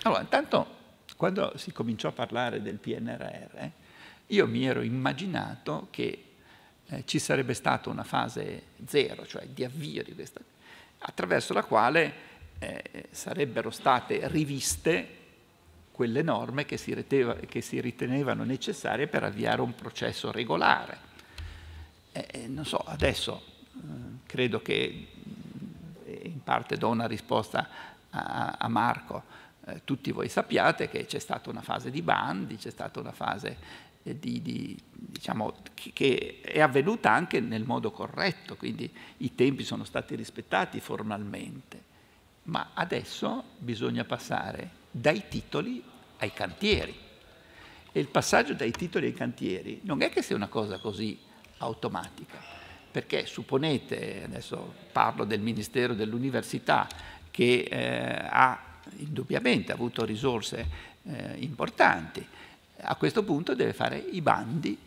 Allora, 0.02 0.22
intanto 0.22 0.78
quando 1.16 1.52
si 1.56 1.72
cominciò 1.72 2.08
a 2.08 2.12
parlare 2.12 2.62
del 2.62 2.78
PNRR, 2.78 3.68
io 4.28 4.46
mi 4.46 4.64
ero 4.64 4.80
immaginato 4.80 5.88
che 5.90 6.29
eh, 6.90 7.04
ci 7.04 7.18
sarebbe 7.18 7.54
stata 7.54 7.88
una 7.88 8.04
fase 8.04 8.62
zero, 8.86 9.26
cioè 9.26 9.46
di 9.46 9.64
avvio 9.64 10.02
di 10.02 10.14
questa, 10.14 10.40
attraverso 10.98 11.52
la 11.52 11.64
quale 11.64 12.28
eh, 12.58 13.06
sarebbero 13.10 13.70
state 13.70 14.26
riviste 14.28 15.18
quelle 15.92 16.22
norme 16.22 16.64
che 16.64 16.76
si, 16.76 16.94
reteva, 16.94 17.34
che 17.34 17.60
si, 17.60 17.80
ritenevano 17.80 18.42
necessarie 18.42 19.06
per 19.06 19.22
avviare 19.22 19.60
un 19.60 19.74
processo 19.74 20.32
regolare. 20.32 21.08
Eh, 22.12 22.48
non 22.48 22.64
so, 22.64 22.78
adesso 22.78 23.42
eh, 23.74 23.80
credo 24.26 24.62
che 24.62 25.08
eh, 26.04 26.20
in 26.24 26.42
parte 26.42 26.76
do 26.76 26.88
una 26.88 27.06
risposta 27.06 27.68
a, 28.10 28.56
a 28.58 28.68
Marco, 28.68 29.22
eh, 29.66 29.82
tutti 29.84 30.10
voi 30.10 30.28
sappiate 30.28 30.88
che 30.88 31.06
c'è 31.06 31.18
stata 31.18 31.50
una 31.50 31.62
fase 31.62 31.90
di 31.90 32.02
bandi, 32.02 32.56
c'è 32.56 32.70
stata 32.70 32.98
una 32.98 33.12
fase 33.12 33.88
di, 34.02 34.40
di, 34.42 34.78
diciamo, 34.90 35.54
che 35.74 36.40
è 36.42 36.60
avvenuta 36.60 37.12
anche 37.12 37.40
nel 37.40 37.64
modo 37.64 37.90
corretto, 37.90 38.56
quindi 38.56 38.90
i 39.18 39.34
tempi 39.34 39.64
sono 39.64 39.84
stati 39.84 40.14
rispettati 40.14 40.80
formalmente, 40.80 41.82
ma 42.44 42.70
adesso 42.74 43.44
bisogna 43.58 44.04
passare 44.04 44.70
dai 44.90 45.24
titoli 45.28 45.82
ai 46.18 46.32
cantieri. 46.32 46.94
E 47.92 47.98
il 47.98 48.08
passaggio 48.08 48.54
dai 48.54 48.70
titoli 48.70 49.06
ai 49.06 49.14
cantieri 49.14 49.80
non 49.82 50.00
è 50.02 50.10
che 50.10 50.22
sia 50.22 50.36
una 50.36 50.48
cosa 50.48 50.78
così 50.78 51.18
automatica, 51.58 52.38
perché 52.90 53.26
supponete, 53.26 54.22
adesso 54.24 54.74
parlo 54.92 55.24
del 55.24 55.40
Ministero 55.40 55.94
dell'Università, 55.94 56.88
che 57.30 57.68
eh, 57.70 58.26
ha 58.28 58.78
indubbiamente 58.96 59.72
avuto 59.72 60.04
risorse 60.04 60.66
eh, 61.04 61.36
importanti, 61.38 62.26
a 62.82 62.94
questo 62.96 63.22
punto 63.22 63.54
deve 63.54 63.72
fare 63.72 63.98
i 63.98 64.20
bandi 64.20 64.78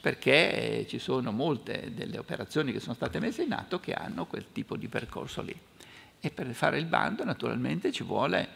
perché 0.00 0.84
ci 0.88 0.98
sono 0.98 1.32
molte 1.32 1.92
delle 1.94 2.18
operazioni 2.18 2.72
che 2.72 2.80
sono 2.80 2.94
state 2.94 3.18
messe 3.20 3.42
in 3.42 3.52
atto 3.52 3.80
che 3.80 3.94
hanno 3.94 4.26
quel 4.26 4.52
tipo 4.52 4.76
di 4.76 4.88
percorso 4.88 5.40
lì. 5.40 5.58
E 6.20 6.30
per 6.30 6.52
fare 6.52 6.78
il 6.78 6.84
bando 6.84 7.24
naturalmente 7.24 7.90
ci 7.90 8.02
vuole 8.02 8.48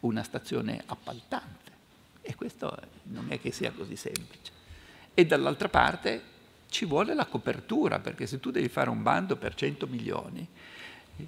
una 0.00 0.22
stazione 0.22 0.82
appaltante 0.86 1.72
e 2.22 2.34
questo 2.36 2.76
non 3.04 3.26
è 3.30 3.40
che 3.40 3.50
sia 3.50 3.72
così 3.72 3.96
semplice. 3.96 4.52
E 5.12 5.26
dall'altra 5.26 5.68
parte 5.68 6.22
ci 6.68 6.86
vuole 6.86 7.14
la 7.14 7.26
copertura, 7.26 8.00
perché 8.00 8.26
se 8.26 8.40
tu 8.40 8.50
devi 8.50 8.68
fare 8.68 8.88
un 8.88 9.02
bando 9.02 9.36
per 9.36 9.54
100 9.54 9.86
milioni, 9.86 10.46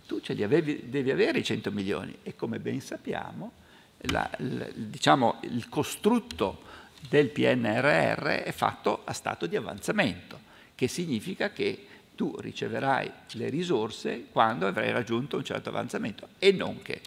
tu 0.06 0.20
ce 0.20 0.32
li 0.32 0.42
avevi, 0.42 0.88
devi 0.88 1.10
avere 1.10 1.38
i 1.38 1.44
100 1.44 1.70
milioni 1.70 2.16
e 2.22 2.34
come 2.34 2.58
ben 2.58 2.80
sappiamo 2.80 3.52
la, 3.98 4.28
la, 4.38 4.66
diciamo, 4.74 5.40
il 5.42 5.68
costrutto 5.68 6.62
del 7.08 7.28
PNRR 7.30 8.26
è 8.42 8.52
fatto 8.52 9.02
a 9.04 9.12
stato 9.12 9.46
di 9.46 9.56
avanzamento, 9.56 10.38
che 10.74 10.88
significa 10.88 11.50
che 11.50 11.86
tu 12.14 12.34
riceverai 12.38 13.10
le 13.32 13.48
risorse 13.50 14.26
quando 14.30 14.66
avrai 14.66 14.90
raggiunto 14.90 15.36
un 15.36 15.44
certo 15.44 15.68
avanzamento 15.68 16.28
e 16.38 16.52
non 16.52 16.82
che. 16.82 17.00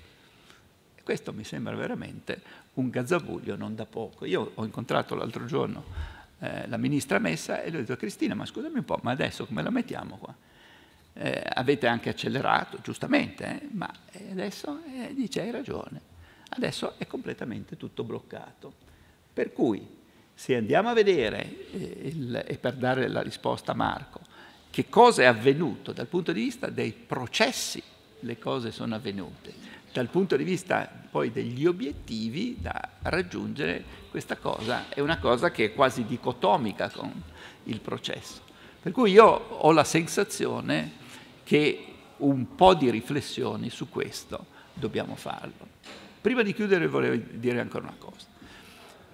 Questo 1.04 1.34
mi 1.34 1.44
sembra 1.44 1.76
veramente 1.76 2.42
un 2.76 2.90
gazzabuglio 2.90 3.56
non 3.56 3.76
da 3.76 3.86
poco. 3.86 4.26
Io 4.26 4.52
ho 4.54 4.64
incontrato 4.64 5.16
l'altro 5.16 5.46
giorno 5.46 6.18
eh, 6.40 6.68
la 6.68 6.78
ministra 6.78 7.20
Messa 7.20 7.62
e 7.62 7.70
le 7.70 7.78
ho 7.78 7.80
detto 7.82 7.98
Cristina, 7.98 8.34
ma 8.34 8.46
scusami 8.46 8.78
un 8.78 8.86
po', 8.86 9.00
ma 9.04 9.12
adesso 9.12 9.46
come 9.46 9.62
la 9.62 9.70
mettiamo 9.70 10.18
qua? 10.18 10.34
Eh, 11.14 11.44
avete 11.54 11.88
anche 11.88 12.10
accelerato, 12.10 12.78
giustamente, 12.82 13.62
eh, 13.62 13.68
ma 13.72 13.92
adesso 14.32 14.82
eh, 14.86 15.14
dice 15.14 15.42
hai 15.42 15.52
ragione, 15.52 16.00
adesso 16.50 16.98
è 16.98 17.08
completamente 17.08 17.76
tutto 17.76 18.04
bloccato. 18.06 18.88
Per 19.40 19.54
cui 19.54 19.88
se 20.34 20.54
andiamo 20.58 20.90
a 20.90 20.94
vedere, 20.94 21.72
eh, 21.72 22.02
il, 22.10 22.44
e 22.46 22.58
per 22.58 22.74
dare 22.74 23.08
la 23.08 23.22
risposta 23.22 23.72
a 23.72 23.76
Marco, 23.76 24.20
che 24.70 24.90
cosa 24.90 25.22
è 25.22 25.26
avvenuto 25.28 25.94
dal 25.94 26.08
punto 26.08 26.34
di 26.34 26.42
vista 26.42 26.68
dei 26.68 26.92
processi, 26.92 27.82
le 28.20 28.38
cose 28.38 28.72
sono 28.72 28.96
avvenute 28.96 29.54
dal 29.94 30.10
punto 30.10 30.36
di 30.36 30.44
vista 30.44 30.92
poi 31.10 31.32
degli 31.32 31.66
obiettivi 31.66 32.58
da 32.60 32.90
raggiungere, 33.04 33.82
questa 34.12 34.36
cosa 34.36 34.90
è 34.90 35.00
una 35.00 35.20
cosa 35.20 35.52
che 35.52 35.68
è 35.68 35.74
quasi 35.74 36.04
dicotomica 36.04 36.90
con 36.90 37.10
il 37.64 37.80
processo. 37.80 38.42
Per 38.82 38.92
cui 38.92 39.12
io 39.12 39.26
ho 39.26 39.72
la 39.72 39.86
sensazione 39.86 40.92
che 41.46 41.86
un 42.18 42.56
po' 42.56 42.74
di 42.74 42.90
riflessioni 42.90 43.70
su 43.70 43.88
questo 43.88 44.48
dobbiamo 44.74 45.16
farlo. 45.16 45.68
Prima 46.20 46.44
di 46.44 46.54
chiudere 46.54 46.88
volevo 46.88 47.24
dire 47.32 47.62
ancora 47.62 47.86
una 47.86 47.96
cosa. 47.98 48.29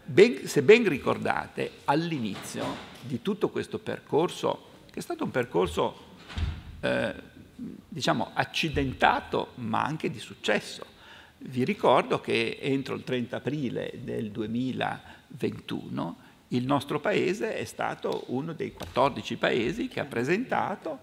Ben, 0.07 0.47
se 0.47 0.61
ben 0.61 0.87
ricordate, 0.87 1.79
all'inizio 1.85 2.63
di 3.01 3.23
tutto 3.23 3.49
questo 3.49 3.79
percorso, 3.79 4.67
che 4.91 4.99
è 4.99 5.01
stato 5.01 5.23
un 5.23 5.31
percorso 5.31 5.95
eh, 6.81 7.13
diciamo, 7.89 8.29
accidentato 8.33 9.53
ma 9.55 9.83
anche 9.83 10.11
di 10.11 10.19
successo. 10.19 10.85
Vi 11.39 11.63
ricordo 11.63 12.21
che 12.21 12.59
entro 12.61 12.93
il 12.93 13.03
30 13.03 13.37
aprile 13.37 13.93
del 14.03 14.29
2021 14.29 16.17
il 16.49 16.65
nostro 16.65 16.99
paese 16.99 17.57
è 17.57 17.65
stato 17.65 18.25
uno 18.27 18.53
dei 18.53 18.73
14 18.73 19.37
paesi 19.37 19.87
che 19.87 19.99
ha 19.99 20.05
presentato 20.05 20.99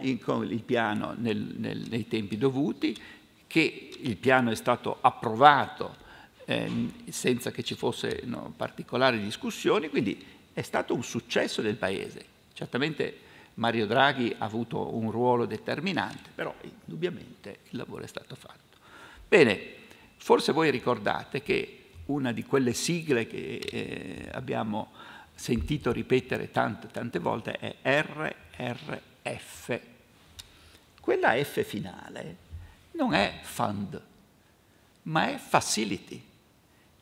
il, 0.00 0.62
piano 0.64 1.14
nel, 1.16 1.54
nel, 1.58 1.84
nei 1.88 2.08
tempi 2.08 2.38
dovuti, 2.38 2.96
che 3.46 3.90
il 4.00 4.16
piano 4.16 4.50
è 4.50 4.54
stato 4.54 4.96
approvato 5.02 6.04
eh, 6.46 6.70
senza 7.10 7.50
che 7.50 7.62
ci 7.62 7.74
fossero 7.74 8.52
particolari 8.56 9.20
discussioni, 9.20 9.90
quindi 9.90 10.24
è 10.52 10.62
stato 10.62 10.94
un 10.94 11.04
successo 11.04 11.60
del 11.60 11.76
paese. 11.76 12.24
Certamente 12.54 13.18
Mario 13.54 13.86
Draghi 13.86 14.34
ha 14.38 14.44
avuto 14.44 14.96
un 14.96 15.10
ruolo 15.10 15.44
determinante, 15.44 16.30
però 16.34 16.54
indubbiamente 16.62 17.58
il 17.70 17.78
lavoro 17.78 18.04
è 18.04 18.06
stato 18.06 18.34
fatto. 18.34 18.78
Bene, 19.28 19.60
forse 20.16 20.52
voi 20.52 20.70
ricordate 20.70 21.42
che 21.42 21.80
una 22.06 22.32
di 22.32 22.44
quelle 22.44 22.72
sigle 22.72 23.26
che 23.26 23.56
eh, 23.56 24.28
abbiamo 24.32 24.92
sentito 25.34 25.92
ripetere 25.92 26.50
tante, 26.50 26.88
tante 26.88 27.18
volte 27.18 27.58
è 27.58 27.76
RRF. 27.82 29.80
quella 31.00 31.32
F 31.42 31.62
finale 31.64 32.36
non 32.92 33.12
è 33.12 33.40
fund, 33.42 34.00
ma 35.02 35.28
è 35.28 35.36
facility. 35.36 36.34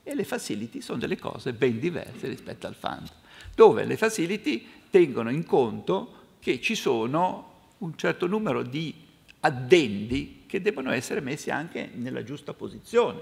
E 0.05 0.15
le 0.15 0.25
facility 0.25 0.81
sono 0.81 0.99
delle 0.99 1.19
cose 1.19 1.53
ben 1.53 1.81
diverse 1.81 2.29
rispetto 2.29 2.67
al 2.67 2.75
fund, 2.75 3.09
dove 3.55 3.85
le 3.85 3.97
facility 3.97 4.67
tengono 4.91 5.31
in 5.31 5.45
conto 5.45 6.23
che 6.39 6.61
ci 6.61 6.75
sono 6.75 7.73
un 7.79 7.97
certo 7.97 8.27
numero 8.27 8.63
di 8.63 8.95
addendi 9.41 10.45
che 10.47 10.61
devono 10.61 10.93
essere 10.93 11.21
messi 11.21 11.51
anche 11.51 11.91
nella 11.95 12.23
giusta 12.23 12.53
posizione, 12.53 13.21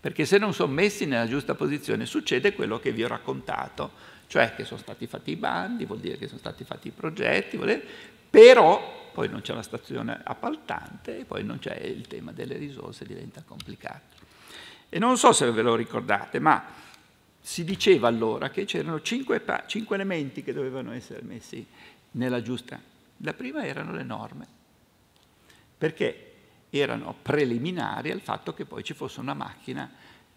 perché 0.00 0.24
se 0.24 0.38
non 0.38 0.52
sono 0.52 0.72
messi 0.72 1.06
nella 1.06 1.28
giusta 1.28 1.54
posizione 1.54 2.06
succede 2.06 2.54
quello 2.54 2.78
che 2.78 2.92
vi 2.92 3.04
ho 3.04 3.08
raccontato, 3.08 3.92
cioè 4.26 4.54
che 4.54 4.64
sono 4.64 4.80
stati 4.80 5.06
fatti 5.06 5.30
i 5.32 5.36
bandi, 5.36 5.84
vuol 5.84 6.00
dire 6.00 6.18
che 6.18 6.26
sono 6.26 6.38
stati 6.38 6.64
fatti 6.64 6.88
i 6.88 6.92
progetti, 6.92 7.56
dire, 7.58 7.82
però 8.28 9.10
poi 9.12 9.28
non 9.28 9.40
c'è 9.40 9.54
la 9.54 9.62
stazione 9.62 10.20
appaltante 10.22 11.20
e 11.20 11.24
poi 11.24 11.44
non 11.44 11.58
c'è 11.58 11.76
il 11.76 12.06
tema 12.06 12.32
delle 12.32 12.56
risorse, 12.56 13.06
diventa 13.06 13.42
complicato. 13.46 14.25
E 14.88 14.98
non 14.98 15.18
so 15.18 15.32
se 15.32 15.50
ve 15.50 15.62
lo 15.62 15.74
ricordate, 15.74 16.38
ma 16.38 16.64
si 17.40 17.64
diceva 17.64 18.08
allora 18.08 18.50
che 18.50 18.64
c'erano 18.64 19.00
cinque, 19.02 19.42
cinque 19.66 19.94
elementi 19.94 20.42
che 20.42 20.52
dovevano 20.52 20.92
essere 20.92 21.22
messi 21.22 21.64
nella 22.12 22.42
giusta. 22.42 22.80
La 23.18 23.34
prima 23.34 23.64
erano 23.64 23.92
le 23.92 24.02
norme, 24.02 24.46
perché 25.78 26.32
erano 26.70 27.14
preliminari 27.20 28.10
al 28.10 28.20
fatto 28.20 28.52
che 28.52 28.64
poi 28.64 28.82
ci 28.82 28.94
fosse 28.94 29.20
una 29.20 29.34
macchina 29.34 29.90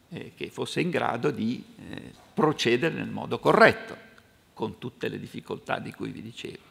eh, 0.10 0.34
che 0.36 0.50
fosse 0.50 0.82
in 0.82 0.90
grado 0.90 1.32
di 1.32 1.64
eh, 1.78 2.14
procedere 2.34 2.96
nel 2.96 3.10
modo 3.10 3.40
corretto, 3.40 4.08
con 4.54 4.78
tutte 4.78 5.08
le 5.08 5.20
difficoltà 5.20 5.80
di 5.80 5.92
cui 5.92 6.12
vi 6.12 6.22
dicevo. 6.22 6.68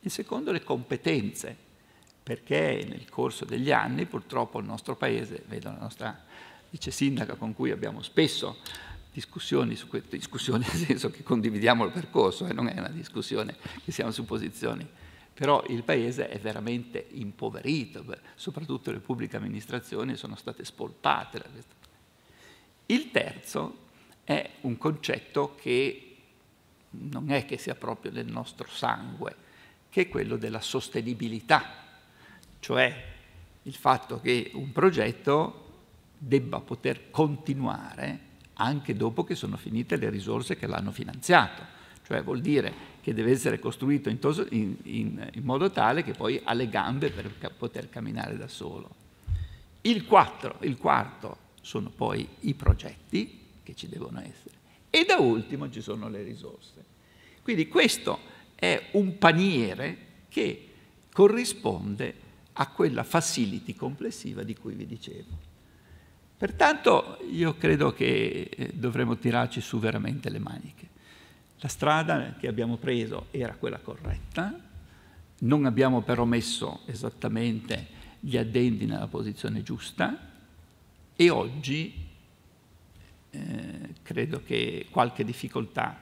Il 0.00 0.10
secondo 0.10 0.52
le 0.52 0.62
competenze, 0.62 1.56
perché 2.22 2.84
nel 2.88 3.08
corso 3.08 3.44
degli 3.44 3.72
anni 3.72 4.06
purtroppo 4.06 4.58
il 4.58 4.66
nostro 4.66 4.94
Paese, 4.94 5.42
vedo 5.46 5.70
la 5.70 5.78
nostra 5.78 6.24
vice 6.70 6.90
sindaca 6.90 7.34
con 7.34 7.54
cui 7.54 7.70
abbiamo 7.70 8.02
spesso 8.02 8.58
discussioni 9.12 9.74
su 9.74 9.88
queste 9.88 10.16
discussioni, 10.16 10.64
nel 10.70 10.86
senso 10.86 11.10
che 11.10 11.22
condividiamo 11.22 11.84
il 11.84 11.90
percorso, 11.90 12.46
e 12.46 12.50
eh, 12.50 12.52
non 12.52 12.68
è 12.68 12.78
una 12.78 12.88
discussione 12.88 13.56
che 13.84 13.90
siamo 13.90 14.10
su 14.10 14.24
posizioni, 14.24 14.86
però 15.34 15.64
il 15.68 15.82
Paese 15.82 16.28
è 16.28 16.38
veramente 16.38 17.06
impoverito, 17.12 18.04
soprattutto 18.34 18.90
le 18.90 18.98
pubbliche 18.98 19.36
amministrazioni 19.36 20.16
sono 20.16 20.36
state 20.36 20.64
spolpate 20.64 21.38
da 21.38 21.44
questo. 21.50 21.74
Il 22.86 23.10
terzo 23.10 23.86
è 24.24 24.50
un 24.62 24.76
concetto 24.78 25.54
che 25.60 26.16
non 26.90 27.30
è 27.30 27.44
che 27.44 27.58
sia 27.58 27.74
proprio 27.74 28.10
del 28.10 28.26
nostro 28.26 28.66
sangue, 28.68 29.46
che 29.90 30.02
è 30.02 30.08
quello 30.08 30.36
della 30.36 30.60
sostenibilità, 30.60 31.86
cioè 32.60 33.04
il 33.62 33.74
fatto 33.74 34.20
che 34.20 34.50
un 34.54 34.72
progetto 34.72 35.66
debba 36.18 36.60
poter 36.60 37.10
continuare 37.10 38.26
anche 38.54 38.96
dopo 38.96 39.24
che 39.24 39.34
sono 39.34 39.56
finite 39.56 39.96
le 39.96 40.10
risorse 40.10 40.56
che 40.56 40.66
l'hanno 40.66 40.90
finanziato. 40.90 41.76
Cioè 42.04 42.22
vuol 42.22 42.40
dire 42.40 42.72
che 43.00 43.14
deve 43.14 43.30
essere 43.30 43.58
costruito 43.58 44.08
in, 44.08 44.18
toso, 44.18 44.46
in, 44.50 44.76
in, 44.84 45.30
in 45.32 45.42
modo 45.44 45.70
tale 45.70 46.02
che 46.02 46.12
poi 46.12 46.40
ha 46.42 46.52
le 46.54 46.68
gambe 46.68 47.10
per 47.10 47.38
ca 47.38 47.50
poter 47.50 47.88
camminare 47.88 48.36
da 48.36 48.48
solo. 48.48 48.88
Il, 49.82 50.04
quattro, 50.06 50.56
il 50.60 50.76
quarto 50.76 51.36
sono 51.60 51.90
poi 51.90 52.26
i 52.40 52.54
progetti 52.54 53.46
che 53.62 53.74
ci 53.74 53.88
devono 53.88 54.20
essere 54.20 54.56
e 54.90 55.04
da 55.04 55.18
ultimo 55.18 55.70
ci 55.70 55.80
sono 55.80 56.08
le 56.08 56.22
risorse. 56.22 56.84
Quindi 57.42 57.68
questo 57.68 58.18
è 58.54 58.88
un 58.92 59.18
paniere 59.18 60.06
che 60.28 60.68
corrisponde 61.12 62.26
a 62.54 62.68
quella 62.68 63.04
facility 63.04 63.74
complessiva 63.74 64.42
di 64.42 64.56
cui 64.56 64.74
vi 64.74 64.86
dicevo. 64.86 65.47
Pertanto 66.38 67.18
io 67.28 67.56
credo 67.56 67.92
che 67.92 68.48
eh, 68.48 68.70
dovremmo 68.72 69.16
tirarci 69.16 69.60
su 69.60 69.80
veramente 69.80 70.30
le 70.30 70.38
maniche. 70.38 70.86
La 71.58 71.66
strada 71.66 72.36
che 72.38 72.46
abbiamo 72.46 72.76
preso 72.76 73.26
era 73.32 73.56
quella 73.56 73.78
corretta, 73.78 74.56
non 75.40 75.66
abbiamo 75.66 76.02
però 76.02 76.24
messo 76.24 76.82
esattamente 76.86 77.88
gli 78.20 78.36
addendi 78.36 78.86
nella 78.86 79.08
posizione 79.08 79.64
giusta 79.64 80.16
e 81.16 81.30
oggi 81.30 82.06
eh, 83.30 83.94
credo 84.02 84.40
che 84.44 84.86
qualche 84.90 85.24
difficoltà 85.24 85.98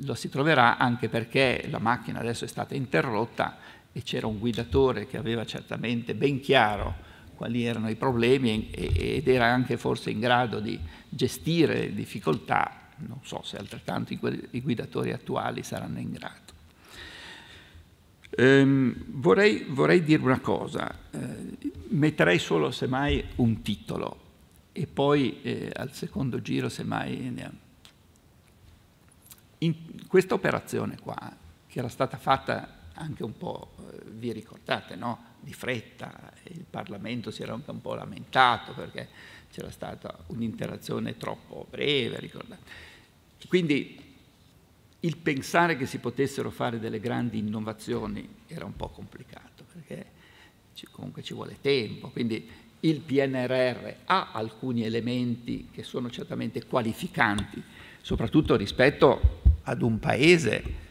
lo 0.00 0.14
si 0.14 0.28
troverà 0.28 0.76
anche 0.76 1.08
perché 1.08 1.66
la 1.70 1.78
macchina 1.78 2.20
adesso 2.20 2.44
è 2.44 2.48
stata 2.48 2.74
interrotta 2.74 3.56
e 3.92 4.02
c'era 4.02 4.26
un 4.26 4.38
guidatore 4.38 5.06
che 5.06 5.16
aveva 5.16 5.46
certamente 5.46 6.14
ben 6.14 6.40
chiaro 6.40 7.06
quali 7.38 7.64
erano 7.64 7.88
i 7.88 7.94
problemi 7.94 8.68
ed 8.70 9.28
era 9.28 9.46
anche 9.46 9.76
forse 9.76 10.10
in 10.10 10.18
grado 10.18 10.58
di 10.58 10.78
gestire 11.08 11.94
difficoltà, 11.94 12.88
non 12.96 13.20
so 13.22 13.42
se 13.44 13.56
altrettanto 13.56 14.12
i 14.12 14.60
guidatori 14.60 15.12
attuali 15.12 15.62
saranno 15.62 16.00
in 16.00 16.10
grado. 16.10 16.56
Ehm, 18.30 19.04
vorrei, 19.06 19.64
vorrei, 19.68 20.02
dire 20.02 20.22
una 20.22 20.40
cosa, 20.40 20.92
eh, 21.12 21.56
metterei 21.90 22.40
solo 22.40 22.72
semmai 22.72 23.24
un 23.36 23.62
titolo 23.62 24.26
e 24.72 24.86
poi 24.86 25.40
eh, 25.42 25.70
al 25.74 25.92
secondo 25.92 26.42
giro 26.42 26.68
semmai 26.68 27.30
ne... 27.30 27.50
in 29.58 29.74
questa 30.08 30.34
operazione 30.34 30.98
qua, 31.00 31.16
che 31.68 31.78
era 31.78 31.88
stata 31.88 32.16
fatta 32.16 32.86
anche 32.94 33.22
un 33.22 33.36
po', 33.36 33.74
eh, 33.78 34.10
vi 34.10 34.32
ricordate, 34.32 34.96
no? 34.96 35.27
Di 35.48 35.54
fretta, 35.54 36.30
il 36.42 36.66
Parlamento 36.68 37.30
si 37.30 37.40
era 37.42 37.54
anche 37.54 37.70
un 37.70 37.80
po' 37.80 37.94
lamentato 37.94 38.74
perché 38.74 39.08
c'era 39.50 39.70
stata 39.70 40.14
un'interazione 40.26 41.16
troppo 41.16 41.66
breve, 41.70 42.20
ricordate. 42.20 42.62
Quindi 43.48 43.98
il 45.00 45.16
pensare 45.16 45.78
che 45.78 45.86
si 45.86 46.00
potessero 46.00 46.50
fare 46.50 46.78
delle 46.78 47.00
grandi 47.00 47.38
innovazioni 47.38 48.28
era 48.46 48.66
un 48.66 48.76
po' 48.76 48.90
complicato 48.90 49.64
perché 49.72 50.16
comunque 50.90 51.22
ci 51.22 51.32
vuole 51.32 51.56
tempo, 51.62 52.10
quindi 52.10 52.46
il 52.80 53.00
PNRR 53.00 53.94
ha 54.04 54.32
alcuni 54.32 54.84
elementi 54.84 55.68
che 55.72 55.82
sono 55.82 56.10
certamente 56.10 56.66
qualificanti, 56.66 57.62
soprattutto 58.02 58.54
rispetto 58.54 59.40
ad 59.62 59.80
un 59.80 59.98
paese 59.98 60.86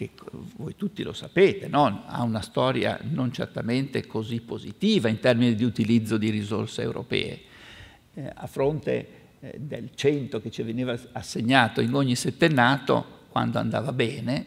che 0.00 0.10
voi 0.56 0.76
tutti 0.76 1.02
lo 1.02 1.12
sapete, 1.12 1.68
no? 1.68 2.04
ha 2.06 2.22
una 2.22 2.40
storia 2.40 2.98
non 3.02 3.32
certamente 3.32 4.06
così 4.06 4.40
positiva 4.40 5.10
in 5.10 5.20
termini 5.20 5.54
di 5.54 5.64
utilizzo 5.64 6.16
di 6.16 6.30
risorse 6.30 6.80
europee. 6.80 7.40
Eh, 8.14 8.32
a 8.34 8.46
fronte 8.46 9.08
eh, 9.40 9.58
del 9.58 9.90
100 9.94 10.40
che 10.40 10.50
ci 10.50 10.62
veniva 10.62 10.98
assegnato 11.12 11.82
in 11.82 11.92
ogni 11.92 12.16
settennato, 12.16 13.18
quando 13.28 13.58
andava 13.58 13.92
bene, 13.92 14.46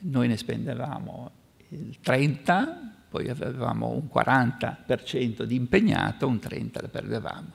noi 0.00 0.26
ne 0.26 0.38
spendevamo 0.38 1.30
il 1.68 1.98
30, 2.00 2.94
poi 3.10 3.28
avevamo 3.28 3.88
un 3.88 4.08
40% 4.10 5.42
di 5.42 5.54
impegnato, 5.54 6.26
un 6.26 6.36
30% 6.36 6.80
lo 6.80 6.88
perdevamo. 6.88 7.50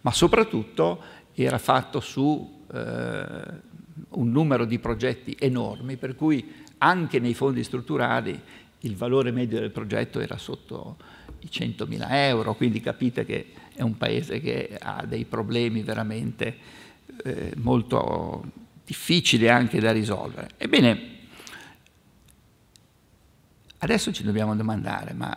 Ma 0.00 0.12
soprattutto 0.12 1.02
era 1.34 1.58
fatto 1.58 2.00
su 2.00 2.64
eh, 2.72 3.66
un 4.10 4.30
numero 4.30 4.64
di 4.64 4.78
progetti 4.78 5.36
enormi, 5.38 5.96
per 5.96 6.14
cui 6.14 6.66
anche 6.78 7.18
nei 7.18 7.34
fondi 7.34 7.62
strutturali 7.62 8.40
il 8.80 8.96
valore 8.96 9.30
medio 9.30 9.60
del 9.60 9.70
progetto 9.70 10.20
era 10.20 10.36
sotto 10.38 10.96
i 11.40 11.48
100.000 11.50 12.06
euro, 12.10 12.54
quindi 12.54 12.80
capite 12.80 13.24
che 13.24 13.52
è 13.74 13.82
un 13.82 13.96
paese 13.96 14.40
che 14.40 14.76
ha 14.80 15.04
dei 15.06 15.24
problemi 15.24 15.82
veramente 15.82 16.56
eh, 17.24 17.52
molto 17.56 18.44
difficili 18.84 19.48
anche 19.48 19.80
da 19.80 19.92
risolvere. 19.92 20.50
Ebbene, 20.56 21.16
adesso 23.78 24.12
ci 24.12 24.22
dobbiamo 24.22 24.54
domandare, 24.56 25.12
ma 25.12 25.36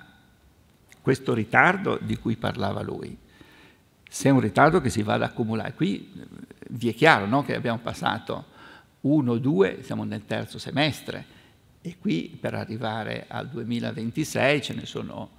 questo 1.01 1.33
ritardo 1.33 1.97
di 2.01 2.17
cui 2.17 2.35
parlava 2.35 2.81
lui, 2.81 3.17
se 4.07 4.29
è 4.29 4.31
un 4.31 4.39
ritardo 4.39 4.81
che 4.81 4.89
si 4.89 5.03
va 5.03 5.13
ad 5.13 5.23
accumulare, 5.23 5.73
qui 5.73 6.11
eh, 6.15 6.25
vi 6.69 6.89
è 6.89 6.93
chiaro 6.93 7.25
no, 7.25 7.43
che 7.43 7.55
abbiamo 7.55 7.79
passato 7.79 8.45
uno, 9.01 9.37
due, 9.37 9.83
siamo 9.83 10.03
nel 10.03 10.25
terzo 10.25 10.59
semestre 10.59 11.39
e 11.81 11.97
qui 11.97 12.37
per 12.39 12.53
arrivare 12.53 13.25
al 13.27 13.49
2026 13.49 14.61
ce 14.61 14.73
ne 14.73 14.85
sono, 14.85 15.29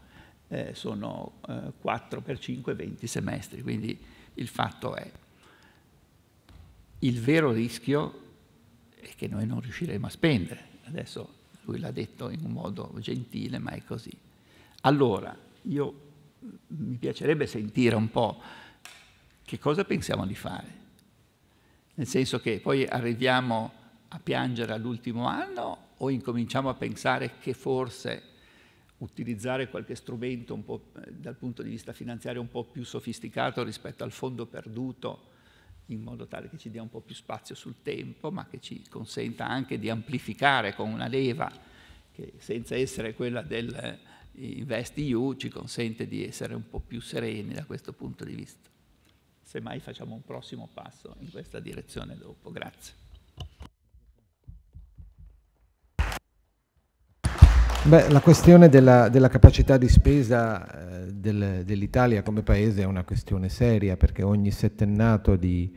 eh, 0.49 0.71
sono 0.75 1.35
eh, 1.49 1.73
4 1.81 2.21
per 2.21 2.39
5, 2.39 2.75
20 2.75 3.07
semestri, 3.07 3.63
quindi 3.63 3.99
il 4.35 4.49
fatto 4.49 4.95
è 4.95 5.11
il 7.01 7.21
vero 7.21 7.51
rischio 7.51 8.21
è 9.01 9.11
che 9.17 9.27
noi 9.27 9.47
non 9.47 9.61
riusciremo 9.61 10.07
a 10.07 10.11
spendere. 10.11 10.69
Adesso 10.85 11.41
lui 11.63 11.79
l'ha 11.79 11.91
detto 11.91 12.31
in 12.31 12.45
un 12.45 12.53
modo 12.53 12.93
gentile, 12.99 13.59
ma 13.59 13.71
è 13.71 13.83
così. 13.85 14.13
Allora, 14.83 15.37
io 15.63 16.11
mi 16.69 16.97
piacerebbe 16.97 17.47
sentire 17.47 17.97
un 17.97 18.11
po' 18.11 18.41
che 19.45 19.59
cosa 19.59 19.85
pensiamo 19.85 20.27
di 20.27 20.35
fare. 20.35 20.81
Nel 21.95 22.07
senso 22.07 22.41
che 22.41 22.59
poi 22.61 22.87
arriviamo 22.87 23.73
a 24.09 24.19
piangere 24.19 24.73
all'ultimo 24.73 25.27
anno 25.27 25.91
o 25.99 26.11
incominciamo 26.11 26.69
a 26.69 26.75
pensare 26.75 27.39
che 27.39 27.53
forse 27.53 28.31
utilizzare 28.99 29.69
qualche 29.69 29.95
strumento 29.95 30.55
eh, 31.05 31.13
dal 31.13 31.37
punto 31.37 31.63
di 31.63 31.71
vista 31.71 31.93
finanziario 31.93 32.41
un 32.41 32.49
po' 32.49 32.65
più 32.65 32.85
sofisticato 32.85 33.63
rispetto 33.63 34.05
al 34.05 34.13
fondo 34.13 34.47
perduto, 34.47 35.31
in 35.87 36.03
modo 36.03 36.27
tale 36.27 36.49
che 36.49 36.57
ci 36.57 36.71
dia 36.71 36.81
un 36.81 36.89
po' 36.89 37.01
più 37.01 37.15
spazio 37.15 37.55
sul 37.55 37.83
tempo, 37.83 38.31
ma 38.31 38.47
che 38.47 38.61
ci 38.61 38.83
consenta 38.89 39.47
anche 39.47 39.79
di 39.79 39.91
amplificare 39.91 40.75
con 40.75 40.91
una 40.91 41.09
leva 41.09 41.51
che 42.13 42.35
senza 42.39 42.75
essere 42.77 43.15
quella 43.15 43.43
del 43.43 43.75
eh, 43.75 43.99
InvestEU 44.59 45.35
ci 45.35 45.49
consente 45.49 46.07
di 46.07 46.25
essere 46.25 46.55
un 46.55 46.69
po' 46.69 46.81
più 46.81 47.01
sereni 47.01 47.53
da 47.53 47.65
questo 47.65 47.93
punto 47.93 48.25
di 48.25 48.35
vista. 48.35 48.72
Semmai 49.53 49.81
facciamo 49.81 50.15
un 50.15 50.23
prossimo 50.23 50.67
passo 50.73 51.15
in 51.19 51.31
questa 51.31 51.61
direzione 51.61 52.17
dopo. 52.17 52.51
Grazie. 52.51 52.95
Beh, 57.85 58.09
la 58.09 58.21
questione 58.21 58.71
della, 58.71 59.11
della 59.11 59.29
capacità 59.29 59.77
di 59.77 59.91
spesa 59.91 61.03
eh, 61.03 61.13
del, 61.13 61.65
dell'Italia 61.67 62.23
come 62.23 62.41
paese 62.41 62.81
è 62.81 62.87
una 62.87 63.05
questione 63.05 63.51
seria 63.51 63.99
perché 63.99 64.23
ogni 64.23 64.51
settennato 64.51 65.37
di 65.37 65.77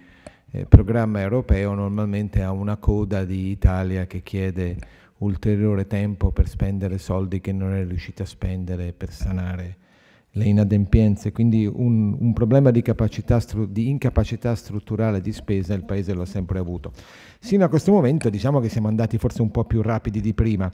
eh, 0.51 0.65
programma 0.65 1.19
europeo 1.19 1.73
normalmente 1.73 2.43
ha 2.43 2.51
una 2.51 2.77
coda 2.77 3.25
di 3.25 3.49
Italia 3.49 4.07
che 4.07 4.23
chiede 4.23 4.77
ulteriore 5.17 5.85
tempo 5.85 6.31
per 6.31 6.47
spendere 6.47 6.97
soldi 6.97 7.41
che 7.41 7.51
non 7.51 7.73
è 7.73 7.85
riuscita 7.85 8.23
a 8.23 8.25
spendere 8.25 8.93
per 8.93 9.11
sanare 9.11 9.83
le 10.37 10.45
inadempienze, 10.45 11.31
quindi 11.31 11.65
un, 11.65 12.15
un 12.19 12.33
problema 12.33 12.69
di, 12.69 12.83
di, 13.69 13.89
incapacità 13.89 14.53
strutturale 14.55 15.21
di 15.21 15.31
spesa 15.31 15.73
il 15.73 15.85
Paese 15.85 16.13
l'ha 16.13 16.25
sempre 16.25 16.59
avuto. 16.59 16.91
Sino 17.39 17.63
a 17.63 17.69
questo 17.69 17.91
momento 17.91 18.29
diciamo 18.29 18.59
che 18.59 18.67
siamo 18.67 18.89
andati 18.89 19.17
forse 19.17 19.41
un 19.41 19.51
po' 19.51 19.63
più 19.63 19.81
rapidi 19.81 20.19
di 20.19 20.33
prima, 20.33 20.69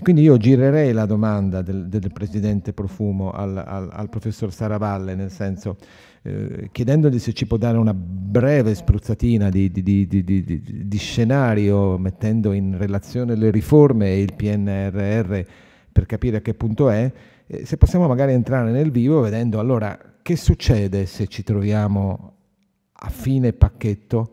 quindi 0.00 0.22
io 0.22 0.36
girerei 0.36 0.92
la 0.92 1.06
domanda 1.06 1.62
del, 1.62 1.88
del 1.88 2.12
Presidente 2.12 2.74
Profumo 2.74 3.30
al, 3.30 3.56
al, 3.56 3.88
al, 3.90 4.08
professor 4.10 4.52
Saravalle, 4.52 5.14
nel 5.14 5.30
senso 5.30 5.76
eh, 6.22 6.68
chiedendogli 6.70 7.18
se 7.18 7.32
ci 7.32 7.46
può 7.46 7.56
dare 7.56 7.78
una 7.78 7.94
breve 7.94 8.74
spruzzatina 8.74 9.48
di, 9.48 9.70
di, 9.72 10.06
di 10.06 10.98
scenario 10.98 11.96
mettendo 11.96 12.52
in 12.52 12.76
relazione 12.76 13.34
le 13.36 13.50
riforme 13.50 14.08
e 14.08 14.20
il 14.20 14.34
PNRR 14.34 15.40
per 15.90 16.04
capire 16.06 16.36
a 16.36 16.40
che 16.40 16.54
punto 16.54 16.90
è, 16.90 17.10
eh, 17.48 17.66
se 17.66 17.76
possiamo 17.76 18.06
magari 18.06 18.32
entrare 18.32 18.70
nel 18.70 18.90
vivo 18.90 19.20
vedendo 19.20 19.58
allora 19.58 19.98
che 20.22 20.36
succede 20.36 21.06
se 21.06 21.26
ci 21.26 21.42
troviamo 21.42 22.34
a 22.92 23.08
fine 23.08 23.52
pacchetto 23.52 24.32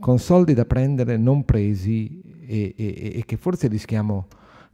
con 0.00 0.18
soldi 0.18 0.54
da 0.54 0.64
prendere 0.64 1.16
non 1.16 1.44
presi 1.44 2.20
e, 2.46 2.74
e, 2.76 3.12
e 3.16 3.22
che 3.24 3.36
forse 3.36 3.68
rischiamo 3.68 4.26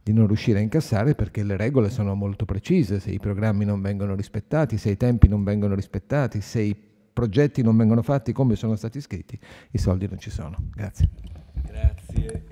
di 0.03 0.13
non 0.13 0.27
riuscire 0.27 0.59
a 0.59 0.61
incassare 0.61 1.13
perché 1.13 1.43
le 1.43 1.57
regole 1.57 1.89
sono 1.89 2.15
molto 2.15 2.45
precise, 2.45 2.99
se 2.99 3.11
i 3.11 3.19
programmi 3.19 3.65
non 3.65 3.81
vengono 3.81 4.15
rispettati, 4.15 4.77
se 4.77 4.89
i 4.89 4.97
tempi 4.97 5.27
non 5.27 5.43
vengono 5.43 5.75
rispettati, 5.75 6.41
se 6.41 6.61
i 6.61 6.75
progetti 7.13 7.61
non 7.61 7.77
vengono 7.77 8.01
fatti 8.01 8.31
come 8.33 8.55
sono 8.55 8.75
stati 8.75 8.99
scritti, 8.99 9.37
i 9.71 9.77
soldi 9.77 10.07
non 10.07 10.17
ci 10.17 10.31
sono. 10.31 10.57
Grazie. 10.73 11.09
Grazie. 11.67 12.50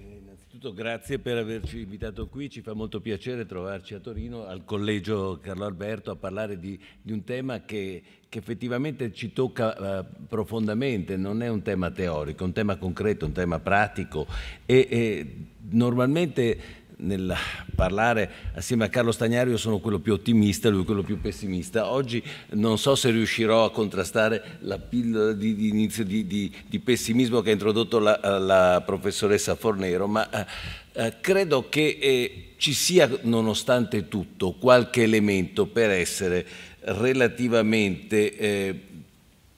Innanzitutto 0.61 0.89
grazie 0.89 1.19
per 1.19 1.37
averci 1.37 1.79
invitato 1.79 2.27
qui, 2.27 2.49
ci 2.49 2.59
fa 2.59 2.73
molto 2.73 2.99
piacere 2.99 3.45
trovarci 3.45 3.93
a 3.93 3.99
Torino 3.99 4.45
al 4.45 4.65
Collegio 4.65 5.39
Carlo 5.41 5.63
Alberto 5.63 6.11
a 6.11 6.17
parlare 6.17 6.59
di, 6.59 6.77
di 7.01 7.13
un 7.13 7.23
tema 7.23 7.63
che, 7.63 8.03
che, 8.27 8.39
effettivamente 8.39 9.13
ci 9.13 9.31
tocca 9.31 10.01
uh, 10.01 10.25
profondamente, 10.27 11.15
non 11.15 11.41
è 11.41 11.47
un 11.47 11.61
tema 11.61 11.91
teorico, 11.91 12.43
è 12.43 12.45
un 12.47 12.51
tema 12.51 12.75
concreto, 12.75 13.25
un 13.25 13.31
tema 13.31 13.59
pratico. 13.59 14.27
E, 14.65 14.87
e 14.89 15.35
normalmente 15.69 16.57
nel 16.99 17.35
parlare 17.75 18.29
assieme 18.55 18.85
a 18.85 18.89
Carlo 18.89 19.11
Stagnario 19.11 19.57
sono 19.57 19.79
quello 19.79 19.99
più 19.99 20.13
ottimista, 20.13 20.69
lui 20.69 20.83
quello 20.83 21.03
più 21.03 21.21
pessimista. 21.21 21.89
Oggi 21.89 22.21
non 22.51 22.77
so 22.77 22.95
se 22.95 23.09
riuscirò 23.11 23.65
a 23.65 23.71
contrastare 23.71 24.57
la 24.61 24.77
pillola 24.77 25.33
di, 25.33 25.55
di 25.55 25.69
inizio 25.69 26.03
di, 26.03 26.25
di, 26.27 26.53
di, 26.67 26.79
pessimismo 26.79 27.41
che 27.41 27.49
ha 27.49 27.53
introdotto 27.53 27.99
la, 27.99 28.19
la 28.39 28.83
professoressa 28.85 29.55
Fornero, 29.55 30.07
ma 30.07 30.29
eh, 30.29 30.45
eh, 30.93 31.13
credo 31.21 31.69
che 31.69 31.97
eh, 31.99 32.53
ci 32.57 32.73
sia 32.73 33.09
nonostante 33.21 34.07
tutto 34.07 34.53
qualche 34.53 35.03
elemento 35.03 35.65
per 35.67 35.91
essere 35.91 36.45
relativamente 36.81 38.35
eh, 38.37 38.79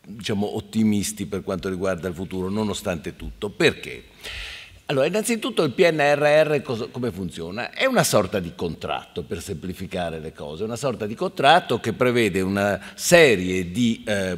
diciamo, 0.05 0.55
ottimisti 0.55 1.25
per 1.25 1.41
quanto 1.43 1.69
riguarda 1.69 2.07
il 2.07 2.13
futuro, 2.13 2.49
nonostante 2.49 3.15
tutto. 3.15 3.49
Perché? 3.49 4.03
Allora, 4.85 5.05
innanzitutto 5.05 5.63
il 5.63 5.71
PNRR 5.71 6.61
come 6.91 7.11
funziona? 7.11 7.71
È 7.71 7.85
una 7.85 8.03
sorta 8.03 8.39
di 8.39 8.51
contratto, 8.55 9.23
per 9.23 9.41
semplificare 9.41 10.19
le 10.19 10.33
cose, 10.33 10.65
una 10.65 10.75
sorta 10.75 11.05
di 11.05 11.15
contratto 11.15 11.79
che 11.79 11.93
prevede 11.93 12.41
una 12.41 12.79
serie 12.95 13.71
di 13.71 14.03
eh, 14.05 14.37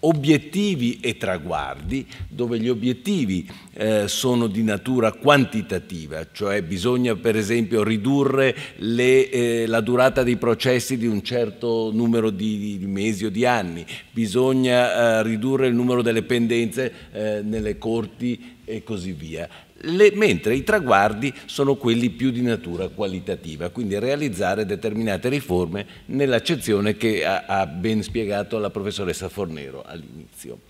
obiettivi 0.00 1.00
e 1.00 1.16
traguardi, 1.16 2.06
dove 2.28 2.60
gli 2.60 2.68
obiettivi 2.68 3.48
eh, 3.72 4.06
sono 4.06 4.46
di 4.46 4.62
natura 4.62 5.12
quantitativa, 5.12 6.28
cioè 6.30 6.62
bisogna 6.62 7.16
per 7.16 7.34
esempio 7.36 7.82
ridurre 7.82 8.54
le, 8.76 9.28
eh, 9.30 9.66
la 9.66 9.80
durata 9.80 10.22
dei 10.22 10.36
processi 10.36 10.96
di 10.96 11.06
un 11.06 11.22
certo 11.22 11.90
numero 11.92 12.30
di, 12.30 12.78
di 12.78 12.86
mesi 12.86 13.24
o 13.24 13.30
di 13.30 13.44
anni, 13.44 13.84
bisogna 14.12 15.18
eh, 15.18 15.22
ridurre 15.24 15.66
il 15.66 15.74
numero 15.74 16.02
delle 16.02 16.22
pendenze 16.22 16.92
eh, 17.10 17.40
nelle 17.42 17.78
corti 17.78 18.56
e 18.64 18.84
così 18.84 19.12
via 19.12 19.48
le, 19.82 20.12
mentre 20.14 20.54
i 20.54 20.64
traguardi 20.64 21.32
sono 21.46 21.76
quelli 21.76 22.10
più 22.10 22.30
di 22.30 22.42
natura 22.42 22.88
qualitativa, 22.88 23.68
quindi 23.70 23.98
realizzare 23.98 24.66
determinate 24.66 25.28
riforme 25.28 25.86
nell'accezione 26.06 26.96
che 26.96 27.24
ha, 27.24 27.44
ha 27.46 27.66
ben 27.66 28.02
spiegato 28.02 28.58
la 28.58 28.70
professoressa 28.70 29.28
Fornero 29.28 29.82
all'inizio. 29.86 30.60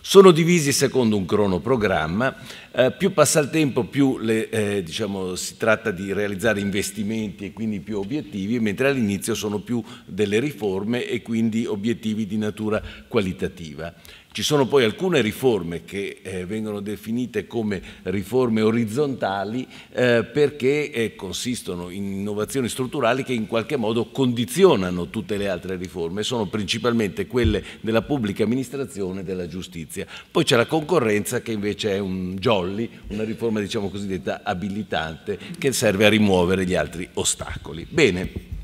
Sono 0.00 0.30
divisi 0.30 0.72
secondo 0.72 1.16
un 1.16 1.26
cronoprogramma, 1.26 2.34
eh, 2.72 2.92
più 2.92 3.12
passa 3.12 3.40
il 3.40 3.50
tempo 3.50 3.84
più 3.84 4.18
le, 4.18 4.48
eh, 4.48 4.82
diciamo, 4.82 5.34
si 5.34 5.56
tratta 5.56 5.90
di 5.90 6.12
realizzare 6.12 6.60
investimenti 6.60 7.46
e 7.46 7.52
quindi 7.52 7.80
più 7.80 7.98
obiettivi, 7.98 8.60
mentre 8.60 8.88
all'inizio 8.88 9.34
sono 9.34 9.60
più 9.60 9.82
delle 10.04 10.38
riforme 10.38 11.06
e 11.06 11.22
quindi 11.22 11.66
obiettivi 11.66 12.26
di 12.26 12.36
natura 12.36 12.82
qualitativa. 13.08 13.94
Ci 14.30 14.44
sono 14.44 14.66
poi 14.66 14.84
alcune 14.84 15.20
riforme 15.20 15.84
che 15.84 16.20
eh, 16.22 16.44
vengono 16.46 16.78
definite 16.78 17.46
come 17.48 17.82
riforme 18.04 18.60
orizzontali 18.60 19.66
eh, 19.90 20.22
perché 20.22 20.92
eh, 20.92 21.16
consistono 21.16 21.88
in 21.88 22.04
innovazioni 22.04 22.68
strutturali 22.68 23.24
che 23.24 23.32
in 23.32 23.48
qualche 23.48 23.76
modo 23.76 24.10
condizionano 24.10 25.08
tutte 25.08 25.38
le 25.38 25.48
altre 25.48 25.76
riforme, 25.76 26.22
sono 26.22 26.46
principalmente 26.46 27.26
quelle 27.26 27.64
della 27.80 28.02
pubblica 28.02 28.44
amministrazione 28.44 29.22
e 29.22 29.24
della 29.24 29.48
giustizia. 29.48 30.06
Poi 30.30 30.44
c'è 30.44 30.56
la 30.56 30.66
concorrenza 30.66 31.40
che 31.40 31.50
invece 31.50 31.94
è 31.94 31.98
un 31.98 32.36
jolly, 32.36 32.67
una 33.08 33.24
riforma 33.24 33.60
diciamo 33.60 33.88
cosiddetta 33.90 34.40
abilitante 34.42 35.38
che 35.58 35.72
serve 35.72 36.06
a 36.06 36.08
rimuovere 36.08 36.64
gli 36.64 36.74
altri 36.74 37.08
ostacoli. 37.14 37.86
Bene. 37.88 38.56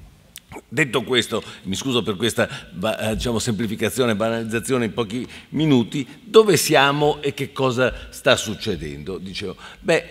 Detto 0.69 1.03
questo, 1.03 1.43
mi 1.65 1.75
scuso 1.75 2.03
per 2.03 2.17
questa 2.17 2.49
eh, 3.01 3.15
diciamo, 3.15 3.39
semplificazione 3.39 4.13
e 4.13 4.17
banalizzazione 4.17 4.85
in 4.87 4.93
pochi 4.93 5.27
minuti, 5.51 6.07
dove 6.23 6.57
siamo 6.57 7.21
e 7.23 7.35
che 7.35 7.53
cosa 7.53 7.93
sta 8.11 8.37
succedendo? 8.37 9.19
Dicevo, 9.19 9.57
beh, 9.81 10.07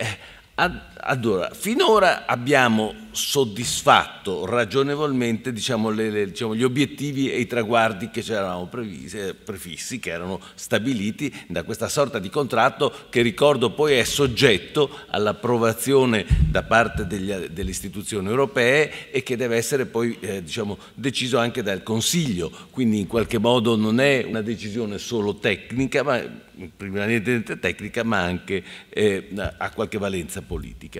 allora, 1.06 1.50
finora 1.52 2.24
abbiamo 2.26 2.94
soddisfatto 3.10 4.44
ragionevolmente 4.44 5.52
diciamo, 5.52 5.90
le, 5.90 6.10
le, 6.10 6.26
diciamo, 6.26 6.54
gli 6.54 6.64
obiettivi 6.64 7.30
e 7.30 7.38
i 7.38 7.46
traguardi 7.46 8.10
che 8.10 8.22
ci 8.22 8.32
eravamo 8.32 8.66
prefissi, 8.66 10.00
che 10.00 10.10
erano 10.10 10.40
stabiliti 10.54 11.32
da 11.46 11.62
questa 11.62 11.88
sorta 11.88 12.18
di 12.18 12.28
contratto 12.30 12.92
che 13.10 13.22
ricordo 13.22 13.70
poi 13.70 13.94
è 13.94 14.04
soggetto 14.04 14.90
all'approvazione 15.08 16.26
da 16.48 16.62
parte 16.62 17.06
degli, 17.06 17.32
delle 17.32 17.70
istituzioni 17.70 18.28
europee 18.28 19.10
e 19.10 19.22
che 19.22 19.36
deve 19.36 19.56
essere 19.56 19.86
poi 19.86 20.16
eh, 20.20 20.42
diciamo, 20.42 20.78
deciso 20.94 21.38
anche 21.38 21.62
dal 21.62 21.82
Consiglio, 21.82 22.50
quindi 22.70 22.98
in 22.98 23.06
qualche 23.06 23.38
modo 23.38 23.76
non 23.76 24.00
è 24.00 24.24
una 24.26 24.40
decisione 24.40 24.98
solo 24.98 25.36
tecnica, 25.36 26.02
ma 26.02 26.20
primariamente 26.76 27.58
tecnica, 27.58 28.04
ma 28.04 28.20
anche 28.20 28.62
eh, 28.88 29.30
ha 29.58 29.70
qualche 29.70 29.98
valenza 29.98 30.42
politica. 30.42 30.93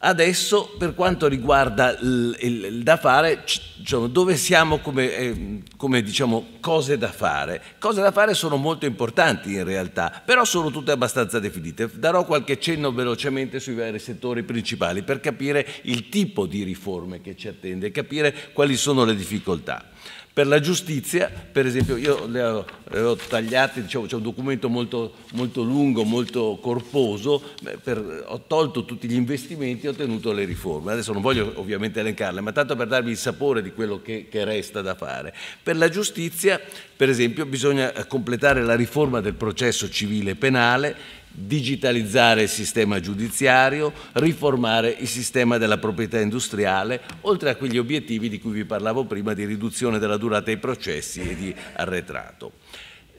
Adesso 0.00 0.76
per 0.78 0.94
quanto 0.94 1.26
riguarda 1.26 1.98
il, 1.98 2.36
il, 2.40 2.64
il 2.66 2.82
da 2.84 2.96
fare, 2.96 3.42
diciamo, 3.76 4.06
dove 4.06 4.36
siamo 4.36 4.78
come, 4.78 5.12
eh, 5.12 5.62
come 5.76 6.02
diciamo, 6.02 6.50
cose 6.60 6.96
da 6.96 7.10
fare? 7.10 7.60
Cose 7.80 8.00
da 8.00 8.12
fare 8.12 8.34
sono 8.34 8.54
molto 8.54 8.86
importanti 8.86 9.54
in 9.54 9.64
realtà, 9.64 10.22
però 10.24 10.44
sono 10.44 10.70
tutte 10.70 10.92
abbastanza 10.92 11.40
definite. 11.40 11.90
Darò 11.92 12.24
qualche 12.24 12.60
cenno 12.60 12.92
velocemente 12.92 13.58
sui 13.58 13.74
vari 13.74 13.98
settori 13.98 14.44
principali 14.44 15.02
per 15.02 15.18
capire 15.18 15.66
il 15.82 16.08
tipo 16.08 16.46
di 16.46 16.62
riforme 16.62 17.20
che 17.20 17.36
ci 17.36 17.48
attende 17.48 17.90
capire 17.90 18.52
quali 18.52 18.76
sono 18.76 19.04
le 19.04 19.16
difficoltà. 19.16 19.90
Per 20.38 20.46
la 20.46 20.60
giustizia, 20.60 21.28
per 21.28 21.66
esempio, 21.66 21.96
io 21.96 22.28
le 22.28 22.42
ho, 22.44 22.64
le 22.90 23.00
ho 23.00 23.16
tagliate, 23.16 23.82
diciamo, 23.82 24.06
c'è 24.06 24.14
un 24.14 24.22
documento 24.22 24.68
molto, 24.68 25.14
molto 25.32 25.62
lungo, 25.62 26.04
molto 26.04 26.60
corposo, 26.62 27.42
per, 27.82 28.24
ho 28.24 28.44
tolto 28.46 28.84
tutti 28.84 29.08
gli 29.08 29.16
investimenti 29.16 29.86
e 29.86 29.88
ho 29.88 29.94
tenuto 29.94 30.30
le 30.30 30.44
riforme. 30.44 30.92
Adesso 30.92 31.12
non 31.12 31.22
voglio 31.22 31.54
ovviamente 31.56 31.98
elencarle, 31.98 32.40
ma 32.40 32.52
tanto 32.52 32.76
per 32.76 32.86
darvi 32.86 33.10
il 33.10 33.16
sapore 33.16 33.62
di 33.62 33.72
quello 33.72 34.00
che, 34.00 34.28
che 34.30 34.44
resta 34.44 34.80
da 34.80 34.94
fare. 34.94 35.34
Per 35.60 35.76
la 35.76 35.88
giustizia, 35.88 36.60
per 36.96 37.08
esempio, 37.08 37.44
bisogna 37.44 37.90
completare 38.06 38.62
la 38.62 38.76
riforma 38.76 39.20
del 39.20 39.34
processo 39.34 39.90
civile 39.90 40.36
penale, 40.36 40.94
digitalizzare 41.38 42.42
il 42.42 42.48
sistema 42.48 43.00
giudiziario, 43.00 43.92
riformare 44.14 44.94
il 44.98 45.08
sistema 45.08 45.58
della 45.58 45.78
proprietà 45.78 46.18
industriale, 46.20 47.00
oltre 47.22 47.50
a 47.50 47.56
quegli 47.56 47.78
obiettivi 47.78 48.28
di 48.28 48.40
cui 48.40 48.52
vi 48.52 48.64
parlavo 48.64 49.04
prima 49.04 49.34
di 49.34 49.44
riduzione 49.44 49.98
della 49.98 50.16
durata 50.16 50.46
dei 50.46 50.58
processi 50.58 51.20
e 51.20 51.36
di 51.36 51.54
arretrato. 51.74 52.52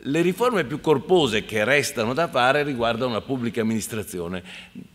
Le 0.04 0.22
riforme 0.22 0.64
più 0.64 0.80
corpose 0.80 1.43
che 1.43 1.66
restano 1.66 2.14
da 2.14 2.30
fare 2.30 2.64
riguardano 2.64 3.12
la 3.12 3.22
pubblica 3.22 3.60
amministrazione. 3.60 4.41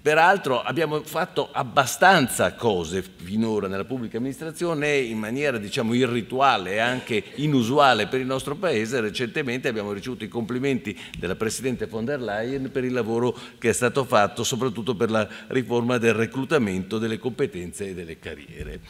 Peraltro 0.01 0.63
abbiamo 0.63 1.03
fatto 1.03 1.51
abbastanza 1.53 2.55
cose 2.55 3.03
finora 3.03 3.69
nella 3.69 3.85
pubblica 3.85 4.17
amministrazione 4.17 4.97
in 4.97 5.19
maniera 5.19 5.59
diciamo 5.59 5.93
irrituale 5.93 6.73
e 6.73 6.79
anche 6.79 7.23
inusuale 7.35 8.07
per 8.07 8.21
il 8.21 8.27
nostro 8.27 8.55
Paese. 8.55 9.01
Recentemente 9.01 9.69
abbiamo 9.69 9.93
ricevuto 9.93 10.25
i 10.25 10.29
complimenti 10.29 10.99
della 11.19 11.37
Presidente 11.37 11.85
von 11.85 12.07
der 12.07 12.23
Leyen 12.23 12.71
per 12.71 12.85
il 12.85 12.95
lavoro 12.95 13.37
che 13.59 13.69
è 13.69 13.75
stato 13.75 14.05
fatto 14.05 14.43
soprattutto 14.43 14.95
per 14.95 15.11
la 15.11 15.29
riforma 15.49 15.99
del 15.99 16.15
reclutamento, 16.15 16.97
delle 16.97 17.19
competenze 17.19 17.89
e 17.89 17.95
delle 17.95 18.19
carriere. 18.19 18.81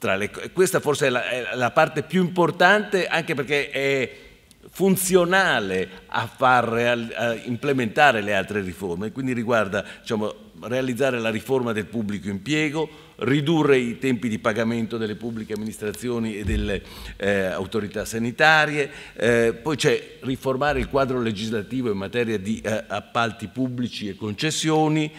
Le, 0.00 0.30
questa 0.52 0.80
forse 0.80 1.08
è 1.08 1.10
la, 1.10 1.28
è 1.28 1.48
la 1.54 1.70
parte 1.72 2.02
più 2.04 2.22
importante 2.22 3.06
anche 3.06 3.34
perché 3.34 3.70
è 3.70 4.25
funzionale 4.70 5.88
a 6.06 6.26
far 6.26 6.72
a 7.14 7.34
implementare 7.44 8.20
le 8.20 8.34
altre 8.34 8.60
riforme, 8.60 9.12
quindi 9.12 9.32
riguarda 9.32 9.84
diciamo, 10.00 10.34
realizzare 10.62 11.18
la 11.18 11.30
riforma 11.30 11.72
del 11.72 11.86
pubblico 11.86 12.28
impiego, 12.28 12.88
ridurre 13.16 13.78
i 13.78 13.98
tempi 13.98 14.28
di 14.28 14.38
pagamento 14.38 14.96
delle 14.96 15.14
pubbliche 15.14 15.54
amministrazioni 15.54 16.36
e 16.36 16.44
delle 16.44 16.82
eh, 17.16 17.44
autorità 17.44 18.04
sanitarie, 18.04 18.90
eh, 19.14 19.58
poi 19.60 19.76
c'è 19.76 20.18
riformare 20.20 20.80
il 20.80 20.88
quadro 20.88 21.20
legislativo 21.20 21.90
in 21.90 21.98
materia 21.98 22.38
di 22.38 22.60
eh, 22.60 22.84
appalti 22.88 23.48
pubblici 23.48 24.08
e 24.08 24.16
concessioni, 24.16 25.10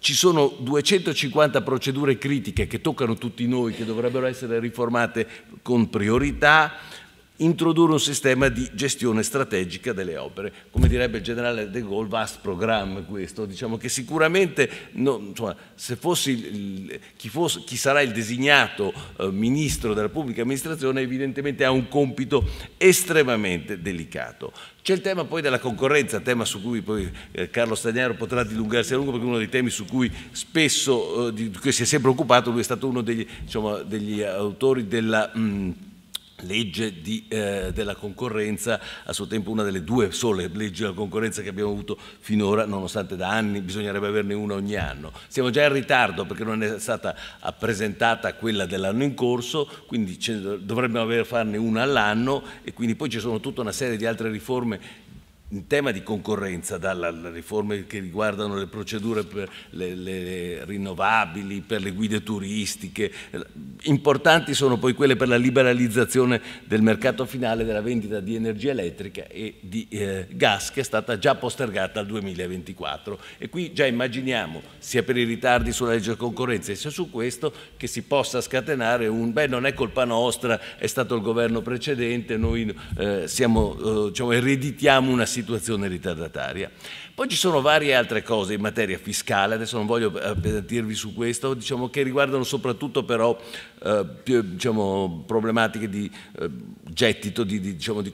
ci 0.00 0.14
sono 0.14 0.52
250 0.58 1.62
procedure 1.62 2.18
critiche 2.18 2.66
che 2.66 2.80
toccano 2.80 3.14
tutti 3.14 3.46
noi, 3.46 3.72
che 3.72 3.84
dovrebbero 3.84 4.26
essere 4.26 4.58
riformate 4.58 5.26
con 5.62 5.88
priorità, 5.88 6.72
introdurre 7.38 7.92
un 7.92 8.00
sistema 8.00 8.48
di 8.48 8.70
gestione 8.72 9.22
strategica 9.22 9.92
delle 9.92 10.16
opere. 10.16 10.52
Come 10.70 10.88
direbbe 10.88 11.18
il 11.18 11.24
generale 11.24 11.70
De 11.70 11.80
Gaulle, 11.80 12.08
vast 12.08 12.40
programma 12.40 13.00
questo, 13.00 13.44
diciamo 13.44 13.76
che 13.76 13.88
sicuramente 13.88 14.70
no, 14.92 15.18
insomma, 15.28 15.56
se 15.74 15.96
fossi 15.96 17.00
chi, 17.16 17.28
fosse, 17.28 17.62
chi, 17.64 17.76
sarà 17.76 18.00
il 18.00 18.12
designato 18.12 18.92
eh, 19.18 19.30
ministro 19.30 19.94
della 19.94 20.08
pubblica 20.08 20.42
amministrazione 20.42 21.00
evidentemente 21.00 21.64
ha 21.64 21.70
un 21.70 21.88
compito 21.88 22.48
estremamente 22.76 23.80
delicato. 23.80 24.52
C'è 24.82 24.94
il 24.94 25.00
tema 25.00 25.24
poi 25.24 25.42
della 25.42 25.58
concorrenza, 25.58 26.20
tema 26.20 26.44
su 26.44 26.62
cui 26.62 26.80
poi 26.80 27.10
eh, 27.32 27.50
Carlo 27.50 27.74
Stagnaro 27.74 28.14
potrà 28.14 28.44
dilungarsi 28.44 28.94
a 28.94 28.96
lungo 28.96 29.10
perché 29.10 29.26
uno 29.26 29.38
dei 29.38 29.48
temi 29.48 29.68
su 29.68 29.84
cui 29.84 30.10
spesso, 30.30 31.28
eh, 31.28 31.32
di 31.32 31.50
cui 31.50 31.72
si 31.72 31.82
è 31.82 31.86
sempre 31.86 32.10
occupato, 32.10 32.50
lui 32.50 32.60
è 32.60 32.64
stato 32.64 32.86
uno 32.86 33.02
degli, 33.02 33.26
diciamo, 33.42 33.82
degli 33.82 34.22
autori 34.22 34.86
della... 34.86 35.30
Mh, 35.34 35.72
legge 36.40 37.00
di, 37.00 37.24
eh, 37.28 37.70
della 37.72 37.94
concorrenza, 37.94 38.80
a 39.04 39.12
suo 39.12 39.26
tempo 39.26 39.50
una 39.50 39.62
delle 39.62 39.82
due 39.82 40.12
sole 40.12 40.50
leggi 40.52 40.82
della 40.82 40.94
concorrenza 40.94 41.42
che 41.42 41.48
abbiamo 41.48 41.70
avuto 41.70 41.98
finora, 42.18 42.66
nonostante 42.66 43.16
da 43.16 43.30
anni 43.30 43.60
bisognerebbe 43.60 44.06
averne 44.06 44.34
una 44.34 44.54
ogni 44.54 44.76
anno. 44.76 45.12
Siamo 45.28 45.50
già 45.50 45.64
in 45.64 45.72
ritardo 45.72 46.24
perché 46.26 46.44
non 46.44 46.62
è 46.62 46.78
stata 46.78 47.14
presentata 47.58 48.34
quella 48.34 48.66
dell'anno 48.66 49.02
in 49.02 49.14
corso, 49.14 49.68
quindi 49.86 50.18
dovremmo 50.60 51.00
aver 51.00 51.24
farne 51.24 51.56
una 51.56 51.82
all'anno 51.82 52.42
e 52.62 52.72
quindi 52.72 52.94
poi 52.94 53.08
ci 53.08 53.20
sono 53.20 53.40
tutta 53.40 53.60
una 53.60 53.72
serie 53.72 53.96
di 53.96 54.04
altre 54.04 54.30
riforme 54.30 55.04
in 55.50 55.68
tema 55.68 55.92
di 55.92 56.02
concorrenza, 56.02 56.76
dalle 56.76 57.30
riforme 57.30 57.86
che 57.86 58.00
riguardano 58.00 58.56
le 58.56 58.66
procedure 58.66 59.22
per 59.22 59.48
le, 59.70 59.94
le, 59.94 60.64
rinnovabili, 60.64 61.60
per 61.60 61.82
le 61.82 61.92
guide 61.92 62.22
turistiche, 62.24 63.12
importanti 63.82 64.54
sono 64.54 64.76
poi 64.76 64.94
quelle 64.94 65.14
per 65.14 65.28
la 65.28 65.36
liberalizzazione 65.36 66.40
del 66.64 66.82
mercato 66.82 67.24
finale 67.26 67.64
della 67.64 67.80
vendita 67.80 68.18
di 68.18 68.34
energia 68.34 68.72
elettrica 68.72 69.28
e 69.28 69.58
di 69.60 69.86
eh, 69.90 70.26
gas 70.30 70.72
che 70.72 70.80
è 70.80 70.84
stata 70.84 71.16
già 71.18 71.36
postergata 71.36 72.00
al 72.00 72.06
2024 72.06 73.18
e 73.38 73.48
qui 73.48 73.72
già 73.72 73.86
immaginiamo 73.86 74.62
sia 74.78 75.02
per 75.02 75.16
i 75.16 75.24
ritardi 75.24 75.72
sulla 75.72 75.92
legge 75.92 76.16
concorrenza 76.16 76.74
sia 76.74 76.90
su 76.90 77.10
questo 77.10 77.52
che 77.76 77.86
si 77.86 78.02
possa 78.02 78.40
scatenare 78.40 79.06
un 79.06 79.32
beh 79.32 79.46
non 79.46 79.66
è 79.66 79.74
colpa 79.74 80.04
nostra, 80.04 80.58
è 80.76 80.86
stato 80.86 81.14
il 81.14 81.22
governo 81.22 81.60
precedente, 81.60 82.36
noi 82.36 82.74
eh, 82.98 83.28
siamo, 83.28 84.06
eh, 84.06 84.08
diciamo, 84.08 84.32
ereditiamo 84.32 85.10
una 85.10 85.26
situazione 85.26 85.35
ritardataria. 85.88 86.70
Poi 87.14 87.28
ci 87.28 87.36
sono 87.36 87.60
varie 87.60 87.94
altre 87.94 88.22
cose 88.22 88.54
in 88.54 88.60
materia 88.60 88.98
fiscale, 88.98 89.54
adesso 89.54 89.76
non 89.76 89.86
voglio 89.86 90.12
appesantirvi 90.14 90.94
su 90.94 91.14
questo, 91.14 91.54
diciamo, 91.54 91.88
che 91.88 92.02
riguardano 92.02 92.44
soprattutto 92.44 93.04
però 93.04 93.38
eh, 93.82 94.04
più, 94.22 94.42
diciamo, 94.42 95.24
problematiche 95.26 95.88
di 95.88 96.10
eh, 96.38 96.50
gettito, 96.82 97.42
di, 97.42 97.58
di, 97.58 97.76
diciamo, 97.76 98.02
di, 98.02 98.12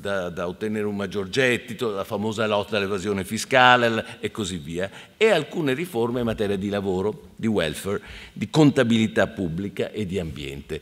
da, 0.00 0.28
da, 0.28 0.46
ottenere 0.46 0.84
un 0.84 0.96
maggior 0.96 1.28
gettito, 1.28 1.90
la 1.90 2.04
famosa 2.04 2.46
lotta 2.46 2.76
all'evasione 2.76 3.24
fiscale 3.24 4.18
e 4.20 4.30
così 4.30 4.58
via, 4.58 4.90
e 5.16 5.30
alcune 5.30 5.72
riforme 5.74 6.20
in 6.20 6.26
materia 6.26 6.56
di 6.56 6.68
lavoro, 6.68 7.30
di 7.36 7.46
welfare, 7.46 8.02
di 8.32 8.50
contabilità 8.50 9.26
pubblica 9.26 9.90
e 9.90 10.04
di 10.06 10.18
ambiente. 10.18 10.80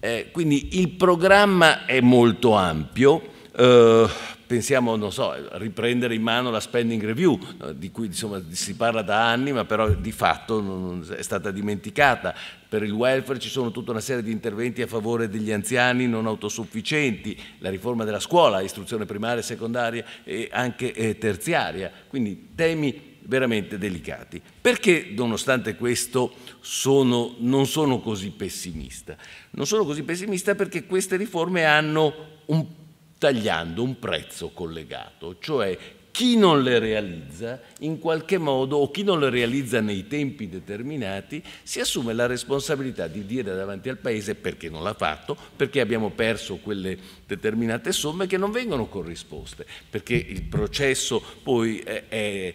Eh, 0.00 0.28
quindi 0.30 0.78
il 0.78 0.90
programma 0.90 1.84
è 1.84 2.00
molto 2.00 2.52
ampio, 2.52 3.36
eh, 3.58 4.08
pensiamo, 4.46 4.94
non 4.94 5.10
so, 5.10 5.30
a 5.32 5.58
riprendere 5.58 6.14
in 6.14 6.22
mano 6.22 6.50
la 6.50 6.60
spending 6.60 7.02
review, 7.02 7.38
di 7.74 7.90
cui 7.90 8.06
insomma, 8.06 8.40
si 8.50 8.76
parla 8.76 9.02
da 9.02 9.28
anni, 9.28 9.52
ma 9.52 9.64
però 9.64 9.88
di 9.88 10.12
fatto 10.12 10.60
non 10.60 11.04
è 11.16 11.22
stata 11.22 11.50
dimenticata. 11.50 12.34
Per 12.68 12.84
il 12.84 12.92
welfare 12.92 13.40
ci 13.40 13.48
sono 13.48 13.72
tutta 13.72 13.90
una 13.90 14.00
serie 14.00 14.22
di 14.22 14.30
interventi 14.30 14.80
a 14.80 14.86
favore 14.86 15.28
degli 15.28 15.50
anziani 15.50 16.06
non 16.06 16.26
autosufficienti, 16.26 17.36
la 17.58 17.70
riforma 17.70 18.04
della 18.04 18.20
scuola, 18.20 18.60
istruzione 18.60 19.06
primaria, 19.06 19.42
secondaria 19.42 20.04
e 20.22 20.48
anche 20.52 20.92
eh, 20.92 21.18
terziaria, 21.18 21.90
quindi 22.08 22.50
temi 22.54 23.16
veramente 23.22 23.76
delicati. 23.76 24.40
Perché 24.60 25.12
nonostante 25.14 25.74
questo 25.74 26.32
sono, 26.60 27.34
non 27.38 27.66
sono 27.66 28.00
così 28.00 28.30
pessimista? 28.30 29.16
Non 29.50 29.66
sono 29.66 29.84
così 29.84 30.04
pessimista 30.04 30.54
perché 30.54 30.86
queste 30.86 31.16
riforme 31.16 31.64
hanno 31.64 32.36
un 32.46 32.77
tagliando 33.18 33.82
un 33.82 33.98
prezzo 33.98 34.50
collegato, 34.50 35.36
cioè 35.40 35.76
chi 36.18 36.36
non 36.36 36.64
le 36.64 36.80
realizza 36.80 37.60
in 37.80 38.00
qualche 38.00 38.38
modo 38.38 38.76
o 38.78 38.90
chi 38.90 39.04
non 39.04 39.20
le 39.20 39.30
realizza 39.30 39.80
nei 39.80 40.08
tempi 40.08 40.48
determinati 40.48 41.40
si 41.62 41.78
assume 41.78 42.12
la 42.12 42.26
responsabilità 42.26 43.06
di 43.06 43.24
dire 43.24 43.54
davanti 43.54 43.88
al 43.88 43.98
Paese 43.98 44.34
perché 44.34 44.68
non 44.68 44.82
l'ha 44.82 44.94
fatto, 44.94 45.36
perché 45.54 45.80
abbiamo 45.80 46.10
perso 46.10 46.56
quelle 46.56 46.98
determinate 47.24 47.92
somme 47.92 48.26
che 48.26 48.36
non 48.36 48.50
vengono 48.50 48.86
corrisposte, 48.86 49.64
perché 49.88 50.14
il 50.14 50.42
processo 50.42 51.22
poi 51.40 51.78
è, 51.78 52.04
è, 52.08 52.54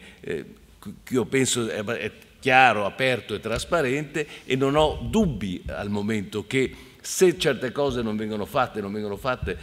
io 1.09 1.25
penso 1.25 1.69
è 1.69 2.11
chiaro, 2.39 2.85
aperto 2.85 3.33
e 3.33 3.39
trasparente 3.39 4.27
e 4.43 4.57
non 4.57 4.75
ho 4.75 5.07
dubbi 5.09 5.63
al 5.67 5.89
momento 5.89 6.45
che 6.45 6.75
se 6.99 7.37
certe 7.37 7.71
cose 7.71 8.01
non 8.01 8.17
vengono 8.17 8.43
fatte, 8.43 8.81
non 8.81 8.91
vengono 8.91 9.15
fatte 9.15 9.57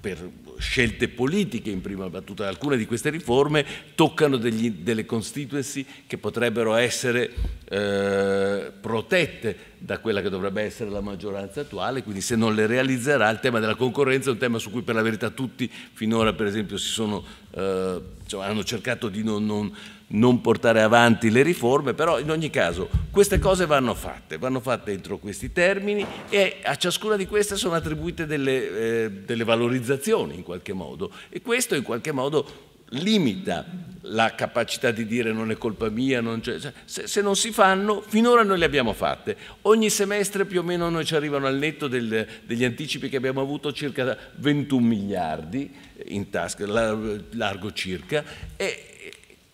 per 0.00 0.28
scelte 0.58 1.08
politiche 1.08 1.70
in 1.70 1.80
prima 1.80 2.08
battuta. 2.08 2.48
Alcune 2.48 2.76
di 2.76 2.86
queste 2.86 3.10
riforme 3.10 3.64
toccano 3.94 4.36
degli, 4.36 4.70
delle 4.70 5.04
constituency 5.04 5.84
che 6.06 6.18
potrebbero 6.18 6.74
essere 6.74 7.32
eh, 7.68 8.72
protette 8.80 9.72
da 9.84 9.98
quella 9.98 10.22
che 10.22 10.30
dovrebbe 10.30 10.62
essere 10.62 10.88
la 10.88 11.02
maggioranza 11.02 11.60
attuale, 11.60 12.02
quindi 12.02 12.22
se 12.22 12.36
non 12.36 12.54
le 12.54 12.66
realizzerà 12.66 13.28
il 13.28 13.38
tema 13.40 13.60
della 13.60 13.74
concorrenza 13.74 14.30
è 14.30 14.32
un 14.32 14.38
tema 14.38 14.58
su 14.58 14.70
cui 14.70 14.80
per 14.80 14.94
la 14.94 15.02
verità 15.02 15.28
tutti 15.28 15.70
finora 15.92 16.32
per 16.32 16.46
esempio 16.46 16.78
sono, 16.78 17.22
eh, 17.50 18.00
cioè, 18.26 18.46
hanno 18.46 18.64
cercato 18.64 19.08
di 19.08 19.22
non, 19.22 19.44
non 19.44 19.76
non 20.06 20.40
portare 20.42 20.82
avanti 20.82 21.30
le 21.30 21.42
riforme, 21.42 21.94
però 21.94 22.20
in 22.20 22.30
ogni 22.30 22.50
caso 22.50 22.88
queste 23.10 23.38
cose 23.38 23.66
vanno 23.66 23.94
fatte, 23.94 24.36
vanno 24.38 24.60
fatte 24.60 24.92
entro 24.92 25.18
questi 25.18 25.50
termini 25.50 26.06
e 26.28 26.58
a 26.62 26.76
ciascuna 26.76 27.16
di 27.16 27.26
queste 27.26 27.56
sono 27.56 27.74
attribuite 27.74 28.26
delle, 28.26 29.04
eh, 29.04 29.10
delle 29.10 29.44
valorizzazioni 29.44 30.36
in 30.36 30.42
qualche 30.42 30.72
modo. 30.72 31.10
E 31.30 31.40
questo 31.40 31.74
in 31.74 31.82
qualche 31.82 32.12
modo 32.12 32.73
limita 32.90 33.64
la 34.08 34.34
capacità 34.34 34.90
di 34.90 35.06
dire 35.06 35.32
non 35.32 35.50
è 35.50 35.56
colpa 35.56 35.88
mia, 35.88 36.20
non 36.20 36.42
se, 36.42 36.72
se, 36.84 37.20
non 37.22 37.36
si 37.36 37.52
fanno, 37.52 38.02
finora 38.06 38.42
noi 38.42 38.58
le 38.58 38.64
abbiamo 38.64 38.92
fatte. 38.92 39.36
Ogni 39.62 39.88
semestre 39.88 40.44
più 40.44 40.60
o 40.60 40.62
meno 40.62 40.88
noi 40.90 41.04
ci 41.04 41.14
arrivano 41.14 41.46
al 41.46 41.56
netto 41.56 41.88
del, 41.88 42.26
degli 42.44 42.64
anticipi 42.64 43.08
che 43.08 43.16
abbiamo 43.16 43.40
avuto 43.40 43.72
circa 43.72 44.16
21 44.36 44.86
miliardi 44.86 45.72
in 46.06 46.28
tasca, 46.28 46.66
largo 46.66 47.72
circa, 47.72 48.24
e 48.56 48.93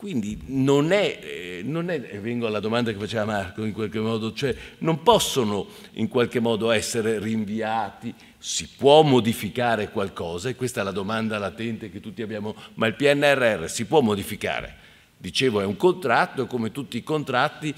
quindi 0.00 0.40
non 0.46 0.92
è, 0.92 1.18
eh, 1.22 1.60
non 1.62 1.90
è, 1.90 2.00
vengo 2.22 2.46
alla 2.46 2.58
domanda 2.58 2.90
che 2.90 2.96
faceva 2.96 3.26
Marco 3.26 3.66
in 3.66 3.74
qualche 3.74 4.00
modo, 4.00 4.32
cioè 4.32 4.56
non 4.78 5.02
possono 5.02 5.66
in 5.92 6.08
qualche 6.08 6.40
modo 6.40 6.70
essere 6.70 7.18
rinviati, 7.18 8.14
si 8.38 8.66
può 8.78 9.02
modificare 9.02 9.90
qualcosa 9.90 10.48
e 10.48 10.54
questa 10.54 10.80
è 10.80 10.84
la 10.84 10.90
domanda 10.90 11.36
latente 11.36 11.90
che 11.90 12.00
tutti 12.00 12.22
abbiamo, 12.22 12.54
ma 12.76 12.86
il 12.86 12.94
PNRR 12.94 13.68
si 13.68 13.84
può 13.84 14.00
modificare. 14.00 14.74
Dicevo, 15.18 15.60
è 15.60 15.66
un 15.66 15.76
contratto 15.76 16.44
e 16.44 16.46
come 16.46 16.72
tutti 16.72 16.96
i 16.96 17.02
contratti 17.02 17.74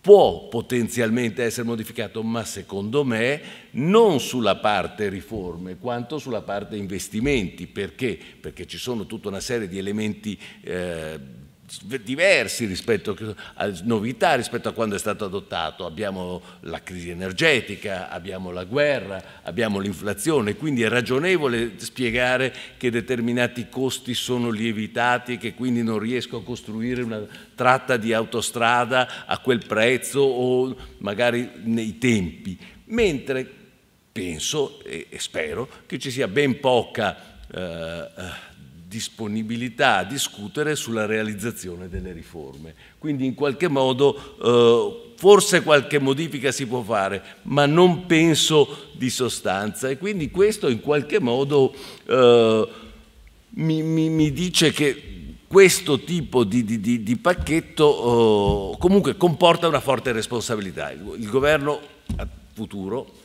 può 0.00 0.48
potenzialmente 0.48 1.42
essere 1.42 1.66
modificato, 1.66 2.22
ma 2.22 2.42
secondo 2.42 3.04
me 3.04 3.42
non 3.72 4.18
sulla 4.18 4.56
parte 4.56 5.10
riforme 5.10 5.76
quanto 5.76 6.16
sulla 6.16 6.40
parte 6.40 6.76
investimenti. 6.76 7.66
Perché? 7.66 8.18
Perché 8.40 8.66
ci 8.66 8.78
sono 8.78 9.04
tutta 9.04 9.28
una 9.28 9.40
serie 9.40 9.68
di 9.68 9.76
elementi 9.76 10.38
eh, 10.62 11.39
diversi 12.02 12.64
rispetto 12.64 13.16
a 13.54 13.72
novità 13.84 14.34
rispetto 14.34 14.68
a 14.68 14.72
quando 14.72 14.96
è 14.96 14.98
stato 14.98 15.24
adottato. 15.24 15.86
Abbiamo 15.86 16.42
la 16.60 16.82
crisi 16.82 17.10
energetica, 17.10 18.08
abbiamo 18.10 18.50
la 18.50 18.64
guerra, 18.64 19.22
abbiamo 19.42 19.78
l'inflazione, 19.78 20.56
quindi 20.56 20.82
è 20.82 20.88
ragionevole 20.88 21.72
spiegare 21.76 22.52
che 22.76 22.90
determinati 22.90 23.68
costi 23.68 24.14
sono 24.14 24.50
lievitati 24.50 25.34
e 25.34 25.38
che 25.38 25.54
quindi 25.54 25.82
non 25.82 25.98
riesco 25.98 26.38
a 26.38 26.42
costruire 26.42 27.02
una 27.02 27.24
tratta 27.54 27.96
di 27.96 28.12
autostrada 28.12 29.26
a 29.26 29.38
quel 29.38 29.64
prezzo 29.66 30.20
o 30.20 30.76
magari 30.98 31.50
nei 31.62 31.98
tempi. 31.98 32.58
Mentre 32.86 33.58
penso 34.10 34.82
e 34.82 35.06
spero 35.18 35.68
che 35.86 35.98
ci 35.98 36.10
sia 36.10 36.26
ben 36.26 36.58
poca 36.58 37.16
eh, 37.52 38.48
disponibilità 38.90 39.98
a 39.98 40.04
discutere 40.04 40.74
sulla 40.74 41.06
realizzazione 41.06 41.88
delle 41.88 42.10
riforme. 42.10 42.74
Quindi 42.98 43.24
in 43.24 43.34
qualche 43.34 43.68
modo 43.68 44.16
eh, 44.42 45.12
forse 45.16 45.62
qualche 45.62 46.00
modifica 46.00 46.50
si 46.50 46.66
può 46.66 46.82
fare, 46.82 47.22
ma 47.42 47.66
non 47.66 48.06
penso 48.06 48.88
di 48.94 49.08
sostanza 49.08 49.88
e 49.88 49.96
quindi 49.96 50.32
questo 50.32 50.66
in 50.66 50.80
qualche 50.80 51.20
modo 51.20 51.72
eh, 52.06 52.68
mi, 53.50 53.82
mi, 53.82 54.08
mi, 54.08 54.32
dice 54.32 54.72
che 54.72 55.36
questo 55.46 56.00
tipo 56.00 56.42
di, 56.42 56.64
di, 56.64 56.80
di, 56.80 57.04
di 57.04 57.16
pacchetto 57.16 58.72
eh, 58.74 58.78
comunque 58.78 59.16
comporta 59.16 59.68
una 59.68 59.80
forte 59.80 60.10
responsabilità. 60.10 60.90
Il, 60.90 61.14
il 61.16 61.28
governo 61.28 61.80
futuro 62.52 63.19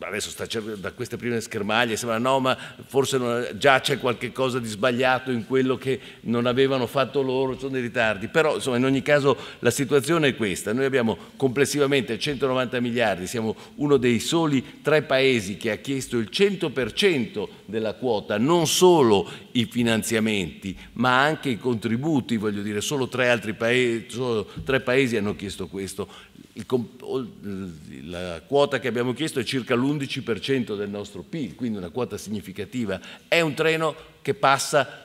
adesso 0.00 0.30
sta 0.30 0.46
da 0.76 0.92
queste 0.92 1.16
prime 1.16 1.40
schermaglie 1.40 1.96
sembra 1.96 2.18
no 2.18 2.40
ma 2.40 2.56
forse 2.86 3.18
non, 3.18 3.48
già 3.56 3.80
c'è 3.80 3.98
qualche 3.98 4.32
cosa 4.32 4.58
di 4.58 4.66
sbagliato 4.68 5.30
in 5.30 5.46
quello 5.46 5.76
che 5.76 6.00
non 6.22 6.46
avevano 6.46 6.86
fatto 6.86 7.22
loro, 7.22 7.58
sono 7.58 7.72
dei 7.72 7.82
ritardi, 7.82 8.28
però 8.28 8.56
insomma 8.56 8.76
in 8.76 8.84
ogni 8.84 9.02
caso 9.02 9.36
la 9.60 9.70
situazione 9.70 10.28
è 10.28 10.36
questa, 10.36 10.72
noi 10.72 10.84
abbiamo 10.84 11.16
complessivamente 11.36 12.18
190 12.18 12.80
miliardi, 12.80 13.26
siamo 13.26 13.54
uno 13.76 13.96
dei 13.96 14.18
soli 14.18 14.80
tre 14.82 15.02
paesi 15.02 15.56
che 15.56 15.70
ha 15.70 15.76
chiesto 15.76 16.18
il 16.18 16.28
100% 16.30 17.48
della 17.66 17.94
quota, 17.94 18.38
non 18.38 18.66
solo 18.66 19.28
i 19.52 19.66
finanziamenti 19.66 20.76
ma 20.94 21.22
anche 21.22 21.50
i 21.50 21.58
contributi, 21.58 22.36
voglio 22.36 22.62
dire 22.62 22.80
solo 22.80 23.08
tre 23.08 23.28
altri 23.28 23.54
paesi, 23.54 24.06
solo 24.08 24.48
tre 24.64 24.80
paesi 24.80 25.16
hanno 25.16 25.36
chiesto 25.36 25.68
questo, 25.68 26.08
il, 26.52 28.08
la 28.08 28.40
quota 28.46 28.78
che 28.78 28.88
abbiamo 28.88 28.95
chiesto 29.14 29.40
è 29.40 29.44
circa 29.44 29.74
l'11% 29.74 30.76
del 30.76 30.88
nostro 30.88 31.22
PIL, 31.22 31.54
quindi 31.54 31.78
una 31.78 31.90
quota 31.90 32.16
significativa. 32.16 33.00
È 33.28 33.40
un 33.40 33.54
treno 33.54 33.94
che 34.22 34.34
passa 34.34 35.04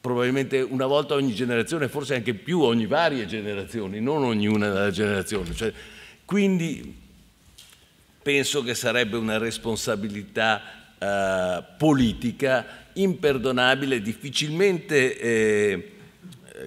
probabilmente 0.00 0.60
una 0.60 0.86
volta 0.86 1.14
ogni 1.14 1.34
generazione, 1.34 1.88
forse 1.88 2.14
anche 2.14 2.34
più 2.34 2.60
ogni 2.60 2.86
varie 2.86 3.26
generazioni, 3.26 4.00
non 4.00 4.22
ognuna 4.22 4.90
generazione. 4.90 5.52
Cioè, 5.54 5.72
quindi 6.24 6.94
penso 8.22 8.62
che 8.62 8.74
sarebbe 8.74 9.16
una 9.16 9.38
responsabilità 9.38 10.62
eh, 10.98 11.62
politica 11.76 12.84
imperdonabile, 12.94 14.00
difficilmente 14.00 15.18
eh, 15.18 15.92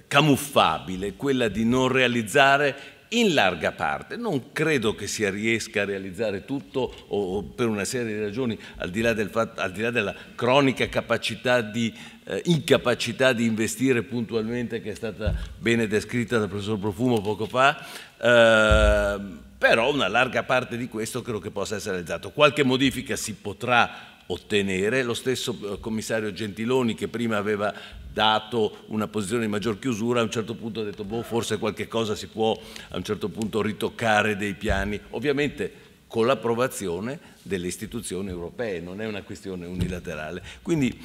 camuffabile, 0.06 1.14
quella 1.14 1.48
di 1.48 1.64
non 1.64 1.88
realizzare 1.88 2.99
in 3.10 3.34
larga 3.34 3.72
parte. 3.72 4.16
Non 4.16 4.52
credo 4.52 4.94
che 4.94 5.06
si 5.06 5.28
riesca 5.30 5.82
a 5.82 5.84
realizzare 5.84 6.44
tutto 6.44 6.92
o, 7.08 7.42
per 7.42 7.66
una 7.66 7.84
serie 7.84 8.14
di 8.14 8.20
ragioni, 8.20 8.58
al 8.76 8.90
di 8.90 9.00
là, 9.00 9.12
del 9.12 9.30
fatto, 9.30 9.60
al 9.60 9.72
di 9.72 9.80
là 9.80 9.90
della 9.90 10.14
cronica 10.34 10.88
capacità 10.88 11.60
di, 11.60 11.92
eh, 12.24 12.42
incapacità 12.46 13.32
di 13.32 13.44
investire 13.44 14.02
puntualmente 14.02 14.80
che 14.80 14.92
è 14.92 14.94
stata 14.94 15.34
bene 15.58 15.86
descritta 15.86 16.38
dal 16.38 16.48
professor 16.48 16.78
Profumo 16.78 17.20
poco 17.20 17.46
fa, 17.46 17.84
eh, 18.20 19.20
però 19.58 19.92
una 19.92 20.08
larga 20.08 20.42
parte 20.42 20.76
di 20.76 20.88
questo 20.88 21.22
credo 21.22 21.38
che 21.38 21.50
possa 21.50 21.76
essere 21.76 21.92
realizzato. 21.92 22.30
Qualche 22.30 22.64
modifica 22.64 23.16
si 23.16 23.34
potrà 23.34 24.18
ottenere. 24.32 25.02
Lo 25.02 25.14
stesso 25.14 25.56
eh, 25.62 25.80
commissario 25.80 26.32
Gentiloni 26.32 26.94
che 26.94 27.08
prima 27.08 27.36
aveva 27.36 27.72
dato 28.12 28.84
una 28.86 29.06
posizione 29.06 29.44
di 29.44 29.50
maggior 29.50 29.78
chiusura, 29.78 30.20
a 30.20 30.24
un 30.24 30.30
certo 30.30 30.54
punto 30.54 30.80
ha 30.80 30.84
detto 30.84 31.04
boh, 31.04 31.22
forse 31.22 31.58
qualche 31.58 31.86
cosa 31.86 32.14
si 32.14 32.26
può 32.26 32.58
a 32.88 32.96
un 32.96 33.04
certo 33.04 33.28
punto 33.28 33.62
ritoccare 33.62 34.36
dei 34.36 34.54
piani, 34.54 35.00
ovviamente 35.10 35.88
con 36.08 36.26
l'approvazione 36.26 37.20
delle 37.42 37.68
istituzioni 37.68 38.30
europee, 38.30 38.80
non 38.80 39.00
è 39.00 39.06
una 39.06 39.22
questione 39.22 39.66
unilaterale. 39.66 40.42
Quindi 40.60 40.98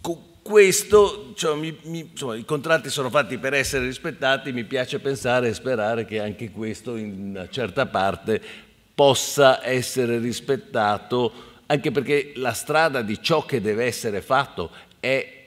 con 0.00 0.32
questo, 0.40 1.32
cioè, 1.34 1.56
mi, 1.56 1.76
mi, 1.84 2.10
insomma, 2.12 2.36
i 2.36 2.44
contratti 2.44 2.90
sono 2.90 3.10
fatti 3.10 3.38
per 3.38 3.54
essere 3.54 3.86
rispettati, 3.86 4.52
mi 4.52 4.64
piace 4.64 5.00
pensare 5.00 5.48
e 5.48 5.54
sperare 5.54 6.04
che 6.04 6.20
anche 6.20 6.50
questo 6.50 6.96
in 6.96 7.30
una 7.30 7.48
certa 7.48 7.86
parte 7.86 8.40
possa 8.94 9.66
essere 9.66 10.18
rispettato, 10.18 11.53
anche 11.66 11.90
perché 11.90 12.32
la 12.36 12.52
strada 12.52 13.02
di 13.02 13.20
ciò 13.22 13.44
che 13.44 13.60
deve 13.60 13.84
essere 13.84 14.20
fatto 14.20 14.70
è 15.00 15.42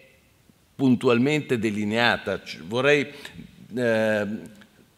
puntualmente 0.75 1.57
delineata. 1.57 2.41
Vorrei 2.65 3.07
eh, 3.75 4.27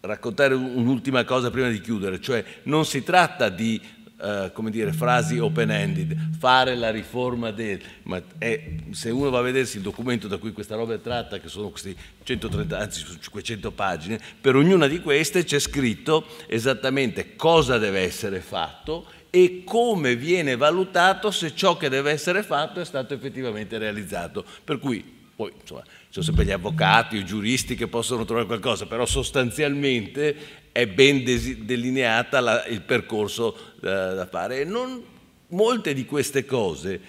raccontare 0.02 0.54
un'ultima 0.54 1.24
cosa 1.24 1.50
prima 1.50 1.70
di 1.70 1.82
chiudere, 1.82 2.20
cioè 2.20 2.44
non 2.64 2.86
si 2.86 3.04
tratta 3.04 3.50
di 3.50 3.82
eh, 4.22 4.52
come 4.54 4.70
dire, 4.70 4.92
frasi 4.92 5.40
open-ended, 5.40 6.38
fare 6.38 6.76
la 6.76 6.92
riforma 6.92 7.52
del... 7.52 7.80
Ma 8.04 8.22
è, 8.38 8.62
se 8.92 9.12
uno 9.12 9.30
va 9.30 9.40
a 9.40 9.44
vedersi 9.44 9.78
il 9.78 9.84
documento 9.84 10.28
da 10.28 10.36
cui 10.36 10.52
questa 10.52 10.76
roba 10.76 10.94
è 10.94 11.02
tratta, 11.02 11.40
che 11.40 11.48
sono 11.48 11.70
questi 11.70 11.96
130, 12.24 12.78
anzi 12.78 13.06
500 13.06 13.72
pagine, 13.72 14.20
per 14.42 14.58
ognuna 14.58 14.88
di 14.88 15.00
queste 15.00 15.46
c'è 15.46 15.60
scritto 15.60 16.26
esattamente 16.48 17.38
cosa 17.38 17.78
deve 17.78 18.02
essere 18.02 18.42
fatto 18.42 19.06
e 19.30 19.64
come 19.64 20.16
viene 20.16 20.56
valutato 20.56 21.32
se 21.32 21.54
ciò 21.56 21.78
che 21.78 21.90
deve 21.90 22.12
essere 22.12 22.44
fatto 22.44 22.80
è 22.80 22.86
stato 22.86 23.14
effettivamente 23.14 23.78
realizzato. 23.78 24.44
Per 24.64 24.80
cui 24.80 25.18
poi 25.40 25.54
insomma, 25.58 25.84
ci 25.84 26.08
sono 26.10 26.26
sempre 26.26 26.44
gli 26.44 26.52
avvocati 26.52 27.16
i 27.16 27.24
giuristi 27.24 27.76
che 27.76 27.88
possono 27.88 28.26
trovare 28.26 28.46
qualcosa, 28.46 28.88
però 28.88 29.06
sostanzialmente 29.06 30.36
è 30.74 30.86
ben 30.86 31.24
delineata 31.24 32.42
la, 32.42 32.66
il 32.66 32.82
percorso 32.82 33.74
da, 33.80 34.14
da 34.16 34.26
fare. 34.26 34.66
Non, 34.66 35.02
molte 35.48 35.94
di 35.94 36.06
queste 36.06 36.44
cose, 36.44 37.00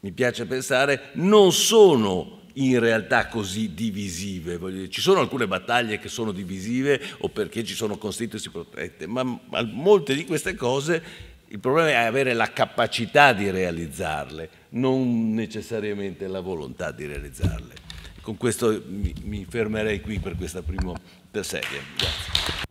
mi 0.00 0.12
piace 0.12 0.44
pensare, 0.44 1.10
non 1.14 1.52
sono 1.52 2.41
in 2.54 2.78
realtà 2.78 3.28
così 3.28 3.74
divisive. 3.74 4.88
Ci 4.88 5.00
sono 5.00 5.20
alcune 5.20 5.46
battaglie 5.46 5.98
che 5.98 6.08
sono 6.08 6.32
divisive 6.32 7.00
o 7.18 7.28
perché 7.28 7.64
ci 7.64 7.74
sono 7.74 7.96
constituency 7.96 8.50
protette, 8.50 9.06
ma, 9.06 9.22
ma 9.22 9.62
molte 9.62 10.14
di 10.14 10.24
queste 10.24 10.54
cose 10.54 11.30
il 11.48 11.58
problema 11.58 11.90
è 11.90 11.94
avere 11.94 12.32
la 12.32 12.50
capacità 12.50 13.32
di 13.34 13.50
realizzarle, 13.50 14.48
non 14.70 15.34
necessariamente 15.34 16.26
la 16.26 16.40
volontà 16.40 16.90
di 16.92 17.04
realizzarle. 17.06 17.74
Con 18.22 18.36
questo 18.36 18.82
mi, 18.86 19.12
mi 19.24 19.44
fermerei 19.48 20.00
qui 20.00 20.18
per 20.18 20.36
questa 20.36 20.62
prima 20.62 20.94
serie. 21.42 21.80
Grazie. 21.96 22.70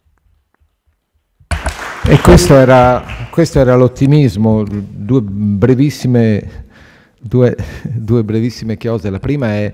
E 2.04 2.20
questo 2.20 2.56
era 3.60 3.76
l'ottimismo, 3.76 4.64
due 4.64 5.22
brevissime, 5.22 6.70
due, 7.22 7.56
due 7.84 8.24
brevissime 8.24 8.78
chiose. 8.78 9.10
La 9.10 9.20
prima 9.20 9.48
è 9.54 9.74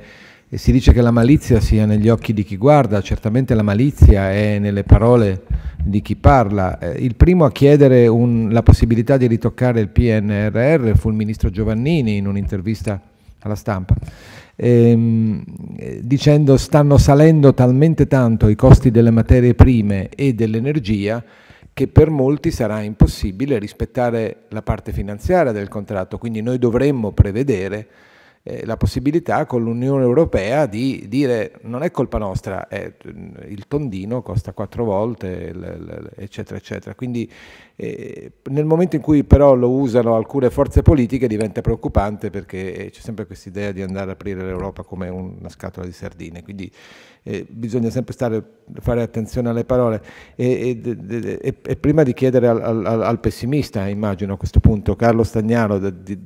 si 0.50 0.72
dice 0.72 0.94
che 0.94 1.02
la 1.02 1.12
malizia 1.12 1.60
sia 1.60 1.86
negli 1.86 2.08
occhi 2.08 2.34
di 2.34 2.44
chi 2.44 2.56
guarda, 2.56 3.02
certamente 3.02 3.54
la 3.54 3.64
malizia 3.64 4.32
è 4.32 4.60
nelle 4.60 4.84
parole 4.84 5.44
di 5.84 6.02
chi 6.02 6.16
parla. 6.16 6.80
Eh, 6.80 7.04
il 7.04 7.16
primo 7.16 7.44
a 7.44 7.52
chiedere 7.52 8.08
un, 8.08 8.48
la 8.52 8.64
possibilità 8.64 9.18
di 9.18 9.28
ritoccare 9.28 9.82
il 9.82 9.90
PNRR 9.90 10.96
fu 10.96 11.10
il 11.10 11.16
ministro 11.16 11.50
Giovannini 11.50 12.16
in 12.16 12.28
un'intervista 12.28 13.00
alla 13.40 13.56
stampa. 13.56 13.94
ehm, 14.56 15.44
dicendo 16.02 16.56
stanno 16.56 16.98
salendo 16.98 17.54
talmente 17.54 18.08
tanto 18.08 18.48
i 18.48 18.56
costi 18.56 18.90
delle 18.90 19.12
materie 19.12 19.54
prime 19.54 20.08
e 20.10 20.34
dell'energia 20.34 21.22
che 21.78 21.88
per 21.88 22.10
molti 22.10 22.50
sarà 22.50 22.82
impossibile 22.82 23.60
rispettare 23.60 24.46
la 24.48 24.64
parte 24.64 24.92
finanziaria 24.92 25.52
del 25.52 25.68
contratto, 25.68 26.18
quindi 26.18 26.42
noi 26.42 26.58
dovremmo 26.58 27.12
prevedere 27.12 27.88
eh, 28.42 28.66
la 28.66 28.78
possibilità 28.78 29.46
con 29.46 29.62
l'Unione 29.62 30.02
Europea 30.02 30.66
di 30.66 31.06
dire 31.08 31.60
non 31.66 31.84
è 31.84 31.92
colpa 31.92 32.18
nostra, 32.18 32.68
è, 32.68 32.94
il 33.48 33.68
tondino 33.68 34.24
costa 34.24 34.54
quattro 34.54 34.86
volte, 34.86 35.54
eccetera, 36.16 36.58
eccetera. 36.58 36.96
Quindi 36.96 37.32
eh, 37.80 38.32
nel 38.50 38.66
momento 38.66 38.96
in 38.96 39.04
cui 39.04 39.24
però 39.24 39.54
lo 39.54 39.70
usano 39.70 40.16
alcune 40.16 40.50
forze 40.50 40.82
politiche 40.82 41.28
diventa 41.28 41.62
preoccupante 41.62 42.32
perché 42.32 42.90
c'è 42.92 43.00
sempre 43.02 43.28
questa 43.28 43.50
idea 43.50 43.72
di 43.72 43.84
andare 43.84 44.06
ad 44.06 44.10
aprire 44.10 44.42
l'Europa 44.42 44.82
come 44.82 45.10
una 45.10 45.50
scatola 45.50 45.86
di 45.86 45.92
sardine. 45.92 46.42
Quindi 46.42 46.72
eh, 47.22 47.46
bisogna 47.48 47.92
sempre 47.92 48.14
stare, 48.14 48.44
fare 48.80 49.04
attenzione 49.04 49.50
alle 49.50 49.64
parole 49.64 50.02
e, 50.36 50.82
e, 50.84 51.38
e, 51.40 51.56
e 51.62 51.76
prima 51.76 52.02
di 52.02 52.14
chiedere 52.14 52.48
al, 52.48 52.62
al, 52.64 53.04
al, 53.04 53.20
pessimista, 53.20 53.88
immagino 53.88 54.34
a 54.34 54.38
questo 54.38 54.60
punto, 54.60 54.96
Carlo 54.96 55.24
Stagnaro, 55.24 55.78
di, 55.78 56.02
di, 56.04 56.20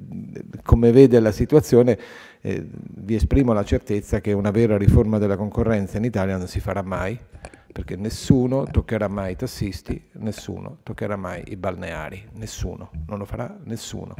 come 0.64 0.93
vede 0.93 1.20
la 1.20 1.34
situazione, 1.34 1.97
eh, 2.39 2.66
vi 2.72 3.16
esprimo 3.16 3.52
la 3.52 3.66
certezza 3.66 4.22
che 4.22 4.32
una 4.32 4.52
vera 4.52 4.78
riforma 4.78 5.18
della 5.18 5.36
concorrenza 5.36 5.97
in 5.97 6.06
Italia 6.06 6.38
non 6.38 6.47
si 6.47 6.62
farà 6.62 6.82
mai, 6.82 7.20
perché 7.72 7.95
nessuno 7.95 8.65
toccherà 8.65 9.07
mai 9.07 9.34
i 9.34 9.36
tassisti, 9.36 10.09
nessuno 10.13 10.80
toccherà 10.84 11.15
mai 11.15 11.43
i 11.47 11.55
balneari, 11.55 12.30
nessuno, 12.34 12.91
non 13.07 13.17
lo 13.17 13.26
farà 13.26 13.57
nessuno. 13.63 14.15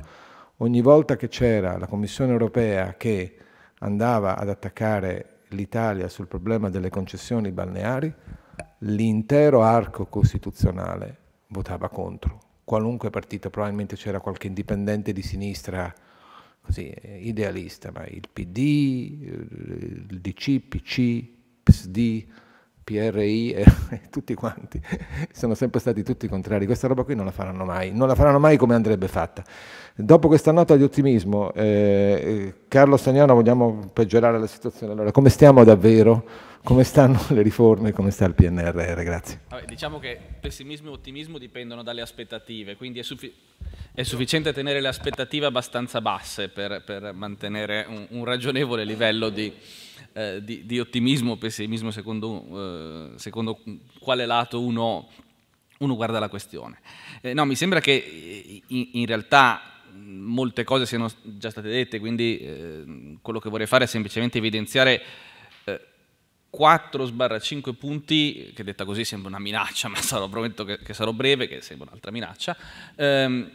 Ogni 0.57 0.81
volta 0.81 1.15
che 1.15 1.27
c'era 1.27 1.77
la 1.77 1.87
Commissione 1.87 2.31
europea 2.31 2.95
che 2.95 3.35
andava 3.79 4.37
ad 4.37 4.49
attaccare 4.49 5.39
l'Italia 5.49 6.07
sul 6.07 6.27
problema 6.27 6.69
delle 6.69 6.89
concessioni 6.89 7.51
balneari, 7.51 8.13
l'intero 8.79 9.63
arco 9.63 10.05
costituzionale 10.05 11.17
votava 11.47 11.89
contro. 11.89 12.39
Qualunque 12.63 13.09
partito, 13.09 13.49
probabilmente 13.49 13.95
c'era 13.95 14.19
qualche 14.19 14.47
indipendente 14.47 15.13
di 15.13 15.21
sinistra 15.21 15.93
così 16.61 16.93
idealista, 17.19 17.91
ma 17.91 18.05
il 18.05 18.27
PD, 18.31 18.57
il 18.57 20.19
DC, 20.21 20.59
PC, 20.59 21.23
PSD, 21.63 22.25
PRI 22.84 23.51
e 23.53 23.65
tutti 24.09 24.34
quanti 24.34 24.82
sono 25.32 25.53
sempre 25.53 25.79
stati 25.79 26.03
tutti 26.03 26.27
contrari. 26.27 26.65
Questa 26.65 26.88
roba 26.88 27.03
qui 27.03 27.15
non 27.15 27.25
la 27.25 27.32
faranno 27.32 27.65
mai, 27.65 27.91
non 27.91 28.07
la 28.07 28.15
faranno 28.15 28.39
mai 28.39 28.57
come 28.57 28.75
andrebbe 28.75 29.07
fatta. 29.07 29.43
Dopo 29.95 30.27
questa 30.27 30.51
nota 30.51 30.75
di 30.75 30.84
ottimismo, 30.84 31.53
eh, 31.53 32.53
Carlo 32.67 32.97
Stagnano, 32.97 33.34
vogliamo 33.34 33.89
peggiorare 33.93 34.39
la 34.39 34.47
situazione. 34.47 34.93
Allora, 34.93 35.11
come 35.11 35.29
stiamo 35.29 35.63
davvero? 35.63 36.49
Come 36.63 36.84
stanno 36.84 37.19
le 37.29 37.41
riforme? 37.41 37.91
Come 37.91 38.11
sta 38.11 38.25
il 38.25 38.34
PNRR? 38.34 39.03
Grazie. 39.03 39.41
Vabbè, 39.49 39.65
diciamo 39.65 39.99
che 39.99 40.19
pessimismo 40.39 40.89
e 40.89 40.93
ottimismo 40.93 41.38
dipendono 41.38 41.84
dalle 41.84 42.01
aspettative, 42.01 42.75
quindi 42.75 42.99
è, 42.99 43.03
suffi 43.03 43.34
è 43.93 44.03
sufficiente 44.03 44.53
tenere 44.53 44.79
le 44.79 44.88
aspettative 44.88 45.45
abbastanza 45.47 46.01
basse 46.01 46.49
per, 46.49 46.84
per 46.84 47.13
mantenere 47.13 47.86
un, 47.88 48.05
un 48.09 48.25
ragionevole 48.25 48.86
livello 48.86 49.29
di 49.29 49.53
eh, 50.14 50.43
di, 50.43 50.66
di, 50.66 50.80
ottimismo 50.80 51.34
o 51.34 51.38
pessimismo 51.38 51.91
secondo, 51.91 53.14
eh, 53.14 53.20
secondo, 53.20 53.59
quale 53.99 54.26
lato 54.26 54.62
uno, 54.62 55.09
uno 55.80 55.95
guarda 55.95 56.20
la 56.20 56.30
questione. 56.30 56.80
Eh, 57.22 57.34
no, 57.34 57.45
mi 57.45 57.55
sembra 57.55 57.80
che 57.80 57.91
eh, 57.91 58.62
in, 58.68 58.89
in, 58.93 59.05
realtà 59.05 59.62
molte 59.93 60.64
cose 60.64 60.86
siano 60.86 61.09
già 61.22 61.49
state 61.49 61.70
dette, 61.70 61.99
quindi 61.99 62.39
eh, 62.39 63.18
quello 63.22 63.39
che 63.39 63.49
vorrei 63.49 63.68
fare 63.68 63.86
è 63.86 63.88
semplicemente 63.88 64.38
evidenziare 64.38 65.01
4-5 66.51 67.74
punti, 67.76 68.51
che 68.53 68.64
detta 68.64 68.84
così 68.84 69.05
sembra 69.05 69.30
una 69.30 69.39
minaccia, 69.39 69.88
ma 69.89 70.01
sarò, 70.01 70.28
prometto 70.28 70.66
che, 70.66 70.80
che 70.80 70.93
sarò 70.93 71.14
breve, 71.14 71.47
che 71.47 71.62
sembra 71.62 71.88
un'altra 71.89 72.12
minaccia, 72.12 72.55
ehm, 72.95 73.49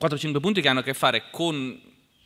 4-5 0.00 0.40
punti 0.40 0.60
che 0.60 0.68
hanno 0.68 0.80
a 0.80 0.82
che 0.82 0.94
fare 0.94 1.24
con 1.30 1.80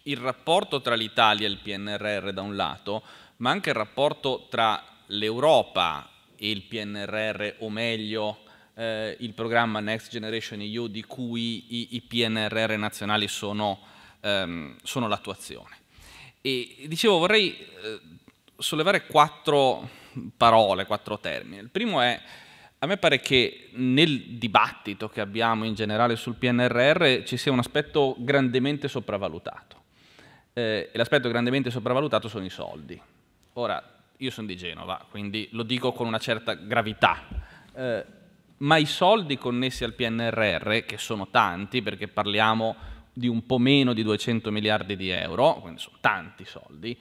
il 0.05 0.16
rapporto 0.16 0.80
tra 0.80 0.95
l'Italia 0.95 1.47
e 1.47 1.51
il 1.51 1.59
PNRR 1.59 2.30
da 2.32 2.43
un 2.43 2.57
lato, 2.57 3.03
ma 3.41 3.51
anche 3.51 3.70
il 3.70 3.76
rapporto 3.76 4.47
tra 4.49 4.82
l'Europa 5.07 6.09
e 6.36 6.51
il 6.51 6.62
PNRR, 6.62 7.57
o 7.59 7.70
meglio 7.70 8.38
eh, 8.74 9.16
il 9.20 9.32
programma 9.34 9.80
Next 9.80 10.11
Generation 10.11 10.61
EU 10.61 10.88
di 10.88 11.03
cui 11.05 11.64
i, 11.68 11.97
i 11.97 12.01
PNRR 12.03 12.76
nazionali 12.76 13.28
sono, 13.28 13.80
ehm, 14.20 14.76
sono 14.82 15.09
l'attuazione. 15.09 15.76
E 16.41 16.84
dicevo, 16.86 17.18
vorrei 17.18 17.55
eh, 17.57 18.01
sollevare 18.57 19.07
quattro 19.07 19.88
parole, 20.36 20.86
quattro 20.86 21.18
termini. 21.18 21.61
Il 21.61 21.70
primo 21.70 22.01
è, 22.01 22.20
a 22.78 22.86
me 22.86 22.97
pare 22.97 23.20
che 23.20 23.68
nel 23.72 24.38
dibattito 24.38 25.09
che 25.09 25.20
abbiamo 25.20 25.64
in 25.64 25.74
generale 25.74 26.16
sul 26.16 26.36
PNRR 26.36 27.22
ci 27.24 27.36
sia 27.36 27.53
un 27.53 27.59
aspetto 27.59 28.16
grandemente 28.18 28.88
sopravvalutato. 28.88 29.78
Eh, 30.53 30.91
e 30.93 30.99
l'aspetto 30.99 31.28
grandemente 31.28 31.70
sopravvalutato 31.70 32.28
sono 32.28 32.45
i 32.45 32.51
soldi. 32.51 33.01
Ora, 33.61 33.82
io 34.16 34.30
sono 34.30 34.46
di 34.46 34.56
Genova, 34.56 35.04
quindi 35.11 35.46
lo 35.52 35.64
dico 35.64 35.92
con 35.92 36.06
una 36.06 36.16
certa 36.16 36.54
gravità, 36.54 37.28
eh, 37.74 38.04
ma 38.56 38.78
i 38.78 38.86
soldi 38.86 39.36
connessi 39.36 39.84
al 39.84 39.92
PNRR, 39.92 40.86
che 40.86 40.96
sono 40.96 41.28
tanti, 41.28 41.82
perché 41.82 42.08
parliamo 42.08 42.74
di 43.12 43.28
un 43.28 43.44
po' 43.44 43.58
meno 43.58 43.92
di 43.92 44.02
200 44.02 44.50
miliardi 44.50 44.96
di 44.96 45.11
euro, 45.11 45.56
quindi 45.56 45.78
sono 45.78 45.98
tanti 46.00 46.46
soldi, 46.46 46.98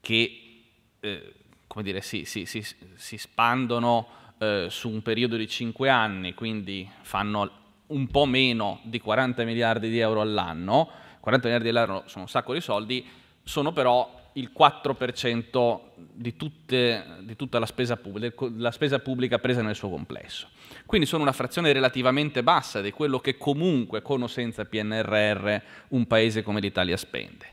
che 0.00 0.62
eh, 0.98 1.34
come 1.66 1.84
dire, 1.84 2.00
si, 2.00 2.24
si, 2.24 2.46
si, 2.46 2.64
si 2.94 3.18
spandono 3.18 4.06
eh, 4.38 4.68
su 4.70 4.88
un 4.88 5.02
periodo 5.02 5.36
di 5.36 5.46
5 5.46 5.90
anni, 5.90 6.32
quindi 6.32 6.90
fanno 7.02 7.50
un 7.88 8.06
po' 8.06 8.24
meno 8.24 8.80
di 8.84 8.98
40 8.98 9.44
miliardi 9.44 9.90
di 9.90 9.98
euro 9.98 10.22
all'anno, 10.22 10.88
40 11.20 11.48
miliardi 11.48 11.70
di 11.70 11.76
euro 11.76 12.04
sono 12.06 12.22
un 12.22 12.30
sacco 12.30 12.54
di 12.54 12.62
soldi, 12.62 13.06
sono 13.42 13.72
però 13.72 14.27
il 14.34 14.50
4% 14.56 15.80
di, 16.12 16.36
tutte, 16.36 17.04
di 17.22 17.36
tutta 17.36 17.58
la 17.58 17.66
spesa, 17.66 17.96
pubblica, 17.96 18.46
la 18.56 18.70
spesa 18.70 18.98
pubblica 18.98 19.38
presa 19.38 19.62
nel 19.62 19.74
suo 19.74 19.88
complesso. 19.88 20.48
Quindi 20.86 21.06
sono 21.06 21.22
una 21.22 21.32
frazione 21.32 21.72
relativamente 21.72 22.42
bassa 22.42 22.80
di 22.80 22.90
quello 22.90 23.18
che 23.18 23.36
comunque 23.36 24.02
con 24.02 24.22
o 24.22 24.26
senza 24.26 24.64
PNRR 24.64 25.56
un 25.88 26.06
paese 26.06 26.42
come 26.42 26.60
l'Italia 26.60 26.96
spende. 26.96 27.48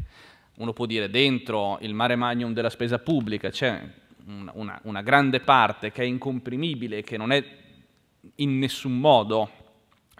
Uno 0.58 0.74
può 0.74 0.86
dire 0.86 1.10
dentro 1.10 1.78
il 1.82 1.94
mare 1.94 2.16
magnum 2.16 2.54
della 2.54 2.70
spesa 2.70 3.00
pubblica 3.00 3.50
c'è 3.50 3.82
una, 4.54 4.80
una, 4.84 5.02
grande 5.02 5.40
parte 5.40 5.92
che 5.92 6.02
è 6.02 6.06
incomprimibile 6.06 7.02
che 7.02 7.18
non 7.18 7.32
è 7.32 7.44
in 8.36 8.58
nessun 8.58 8.98
modo 8.98 9.50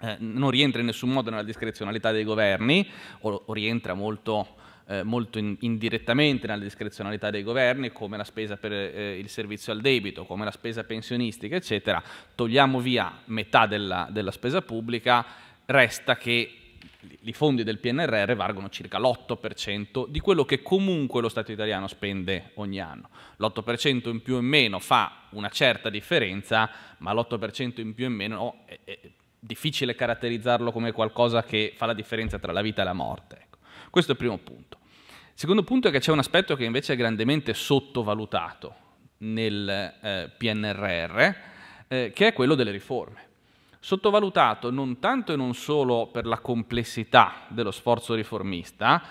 eh, 0.00 0.16
non 0.20 0.50
rientra 0.50 0.80
in 0.80 0.86
nessun 0.86 1.10
modo 1.10 1.30
nella 1.30 1.42
discrezionalità 1.42 2.12
dei 2.12 2.22
governi 2.22 2.86
o, 3.20 3.42
o 3.46 3.52
rientra 3.52 3.94
molto 3.94 4.55
eh, 4.88 5.02
molto 5.02 5.38
in, 5.38 5.56
indirettamente 5.60 6.46
nella 6.46 6.62
discrezionalità 6.62 7.30
dei 7.30 7.42
governi, 7.42 7.90
come 7.90 8.16
la 8.16 8.24
spesa 8.24 8.56
per 8.56 8.72
eh, 8.72 9.18
il 9.18 9.28
servizio 9.28 9.72
al 9.72 9.80
debito, 9.80 10.24
come 10.24 10.44
la 10.44 10.50
spesa 10.50 10.84
pensionistica, 10.84 11.56
eccetera, 11.56 12.02
togliamo 12.34 12.80
via 12.80 13.20
metà 13.26 13.66
della, 13.66 14.08
della 14.10 14.30
spesa 14.30 14.62
pubblica, 14.62 15.24
resta 15.66 16.16
che 16.16 16.60
i 17.22 17.32
fondi 17.32 17.64
del 17.64 17.78
PNRR 17.78 18.34
valgono 18.34 18.68
circa 18.68 18.98
l'8% 18.98 20.06
di 20.08 20.20
quello 20.20 20.44
che 20.44 20.62
comunque 20.62 21.20
lo 21.20 21.28
Stato 21.28 21.52
italiano 21.52 21.86
spende 21.86 22.50
ogni 22.54 22.80
anno. 22.80 23.08
L'8% 23.38 24.08
in 24.08 24.22
più 24.22 24.36
o 24.36 24.38
in 24.38 24.46
meno 24.46 24.78
fa 24.78 25.26
una 25.30 25.48
certa 25.48 25.90
differenza, 25.90 26.70
ma 26.98 27.12
l'8% 27.12 27.80
in 27.80 27.94
più 27.94 28.04
o 28.04 28.08
in 28.08 28.14
meno 28.14 28.58
è, 28.64 28.78
è 28.84 28.98
difficile 29.38 29.94
caratterizzarlo 29.94 30.72
come 30.72 30.92
qualcosa 30.92 31.44
che 31.44 31.74
fa 31.76 31.86
la 31.86 31.94
differenza 31.94 32.38
tra 32.38 32.52
la 32.52 32.62
vita 32.62 32.82
e 32.82 32.84
la 32.84 32.92
morte. 32.92 33.45
Questo 33.96 34.12
è 34.12 34.16
il 34.20 34.20
primo 34.20 34.36
punto. 34.36 34.76
Il 35.08 35.32
secondo 35.36 35.62
punto 35.62 35.88
è 35.88 35.90
che 35.90 36.00
c'è 36.00 36.12
un 36.12 36.18
aspetto 36.18 36.54
che 36.54 36.64
invece 36.64 36.92
è 36.92 36.96
grandemente 36.96 37.54
sottovalutato 37.54 38.74
nel 39.20 39.66
eh, 39.66 40.30
PNRR, 40.36 41.34
eh, 41.88 42.12
che 42.14 42.26
è 42.26 42.32
quello 42.34 42.54
delle 42.54 42.72
riforme. 42.72 43.22
Sottovalutato 43.80 44.70
non 44.70 44.98
tanto 44.98 45.32
e 45.32 45.36
non 45.36 45.54
solo 45.54 46.08
per 46.08 46.26
la 46.26 46.40
complessità 46.40 47.46
dello 47.48 47.70
sforzo 47.70 48.12
riformista, 48.12 49.02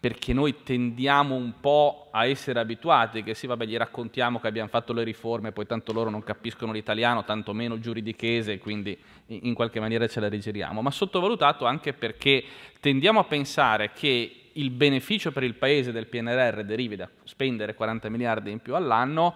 perché 0.00 0.32
noi 0.32 0.62
tendiamo 0.62 1.34
un 1.34 1.60
po' 1.60 2.08
a 2.10 2.24
essere 2.24 2.58
abituati, 2.58 3.22
che 3.22 3.34
sì, 3.34 3.46
vabbè, 3.46 3.66
gli 3.66 3.76
raccontiamo 3.76 4.40
che 4.40 4.46
abbiamo 4.46 4.70
fatto 4.70 4.94
le 4.94 5.04
riforme, 5.04 5.52
poi 5.52 5.66
tanto 5.66 5.92
loro 5.92 6.08
non 6.08 6.24
capiscono 6.24 6.72
l'italiano, 6.72 7.22
tanto 7.22 7.52
meno 7.52 7.78
giuridichese, 7.78 8.56
quindi 8.56 8.98
in 9.26 9.52
qualche 9.52 9.78
maniera 9.78 10.08
ce 10.08 10.20
la 10.20 10.30
rigiriamo, 10.30 10.80
ma 10.80 10.90
sottovalutato 10.90 11.66
anche 11.66 11.92
perché 11.92 12.42
tendiamo 12.80 13.20
a 13.20 13.24
pensare 13.24 13.92
che 13.92 14.36
il 14.54 14.70
beneficio 14.70 15.32
per 15.32 15.42
il 15.42 15.54
Paese 15.54 15.92
del 15.92 16.06
PNRR 16.06 16.62
derivi 16.62 16.96
da 16.96 17.08
spendere 17.24 17.74
40 17.74 18.08
miliardi 18.08 18.50
in 18.50 18.60
più 18.60 18.74
all'anno 18.74 19.34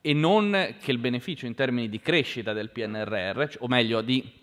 e 0.00 0.12
non 0.12 0.74
che 0.82 0.90
il 0.90 0.98
beneficio 0.98 1.46
in 1.46 1.54
termini 1.54 1.88
di 1.88 2.00
crescita 2.00 2.52
del 2.52 2.70
PNRR, 2.70 3.44
o 3.60 3.68
meglio 3.68 4.00
di 4.00 4.39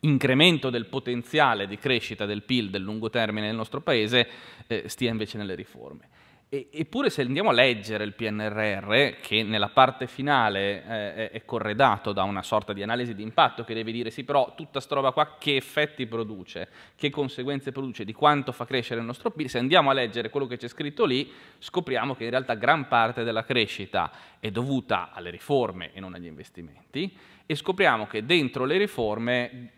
incremento 0.00 0.70
del 0.70 0.86
potenziale 0.86 1.66
di 1.66 1.76
crescita 1.76 2.24
del 2.24 2.42
PIL 2.42 2.70
del 2.70 2.82
lungo 2.82 3.10
termine 3.10 3.46
nel 3.46 3.56
nostro 3.56 3.80
Paese 3.80 4.28
eh, 4.66 4.88
stia 4.88 5.10
invece 5.10 5.36
nelle 5.36 5.54
riforme. 5.54 6.08
eppure 6.48 7.10
se 7.10 7.22
andiamo 7.22 7.50
a 7.50 7.52
leggere 7.52 8.02
il 8.02 8.14
PNRR, 8.14 9.20
che 9.20 9.42
nella 9.42 9.68
parte 9.68 10.06
finale 10.06 10.84
eh, 10.84 11.30
è 11.30 11.44
corredato 11.44 12.12
da 12.12 12.22
una 12.22 12.42
sorta 12.42 12.72
di 12.72 12.82
analisi 12.82 13.14
di 13.14 13.22
impatto 13.22 13.62
che 13.62 13.74
deve 13.74 13.92
dire 13.92 14.10
sì, 14.10 14.24
però 14.24 14.54
tutta 14.56 14.80
sta 14.80 14.94
roba 14.94 15.12
qua 15.12 15.36
che 15.38 15.56
effetti 15.56 16.06
produce, 16.06 16.68
che 16.96 17.10
conseguenze 17.10 17.70
produce, 17.70 18.04
di 18.04 18.12
quanto 18.12 18.52
fa 18.52 18.64
crescere 18.64 19.00
il 19.00 19.06
nostro 19.06 19.30
PIL, 19.30 19.48
se 19.48 19.58
andiamo 19.58 19.90
a 19.90 19.92
leggere 19.92 20.30
quello 20.30 20.46
che 20.46 20.56
c'è 20.56 20.68
scritto 20.68 21.04
lì, 21.04 21.30
scopriamo 21.58 22.14
che 22.14 22.24
in 22.24 22.30
realtà 22.30 22.54
gran 22.54 22.88
parte 22.88 23.22
della 23.22 23.44
crescita 23.44 24.10
è 24.40 24.50
dovuta 24.50 25.10
alle 25.12 25.30
riforme 25.30 25.92
e 25.92 26.00
non 26.00 26.14
agli 26.14 26.26
investimenti 26.26 27.14
e 27.44 27.54
scopriamo 27.54 28.06
che 28.06 28.24
dentro 28.24 28.64
le 28.64 28.78
riforme 28.78 29.70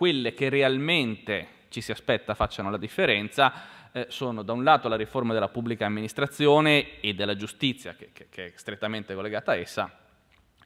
quelle 0.00 0.32
che 0.32 0.48
realmente 0.48 1.66
ci 1.68 1.82
si 1.82 1.92
aspetta 1.92 2.32
facciano 2.34 2.70
la 2.70 2.78
differenza 2.78 3.52
eh, 3.92 4.06
sono 4.08 4.42
da 4.42 4.54
un 4.54 4.64
lato 4.64 4.88
la 4.88 4.96
riforma 4.96 5.34
della 5.34 5.50
pubblica 5.50 5.84
amministrazione 5.84 7.00
e 7.00 7.12
della 7.12 7.36
giustizia, 7.36 7.94
che, 7.94 8.08
che, 8.14 8.28
che 8.30 8.46
è 8.46 8.52
strettamente 8.54 9.14
collegata 9.14 9.52
a 9.52 9.56
essa, 9.56 9.94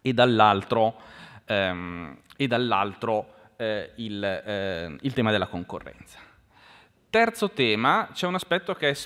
e 0.01 0.12
dall'altro, 0.12 1.01
ehm, 1.47 2.16
e 2.37 2.47
dall'altro 2.47 3.35
eh, 3.57 3.91
il, 3.97 4.22
eh, 4.22 4.97
il 5.01 5.12
tema 5.12 5.32
della 5.32 5.49
concorrenza. 5.49 6.20
Terzo 7.11 7.51
tema, 7.51 8.11
c'è 8.12 8.28
un 8.28 8.37
aspetto 8.37 8.72
che 8.74 8.91
è 8.91 8.97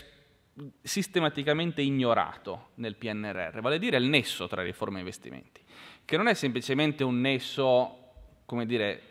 sistematicamente 0.82 1.80
ignorato 1.80 2.72
nel 2.74 2.96
PNRR, 2.96 3.60
vale 3.60 3.76
a 3.76 3.78
dire 3.78 3.96
il 3.96 4.04
nesso 4.04 4.46
tra 4.46 4.60
riforme 4.60 4.96
e 4.96 5.00
investimenti, 5.00 5.62
che 6.04 6.18
non 6.18 6.28
è 6.28 6.34
semplicemente 6.34 7.02
un 7.02 7.18
nesso, 7.18 8.10
come 8.44 8.66
dire, 8.66 9.07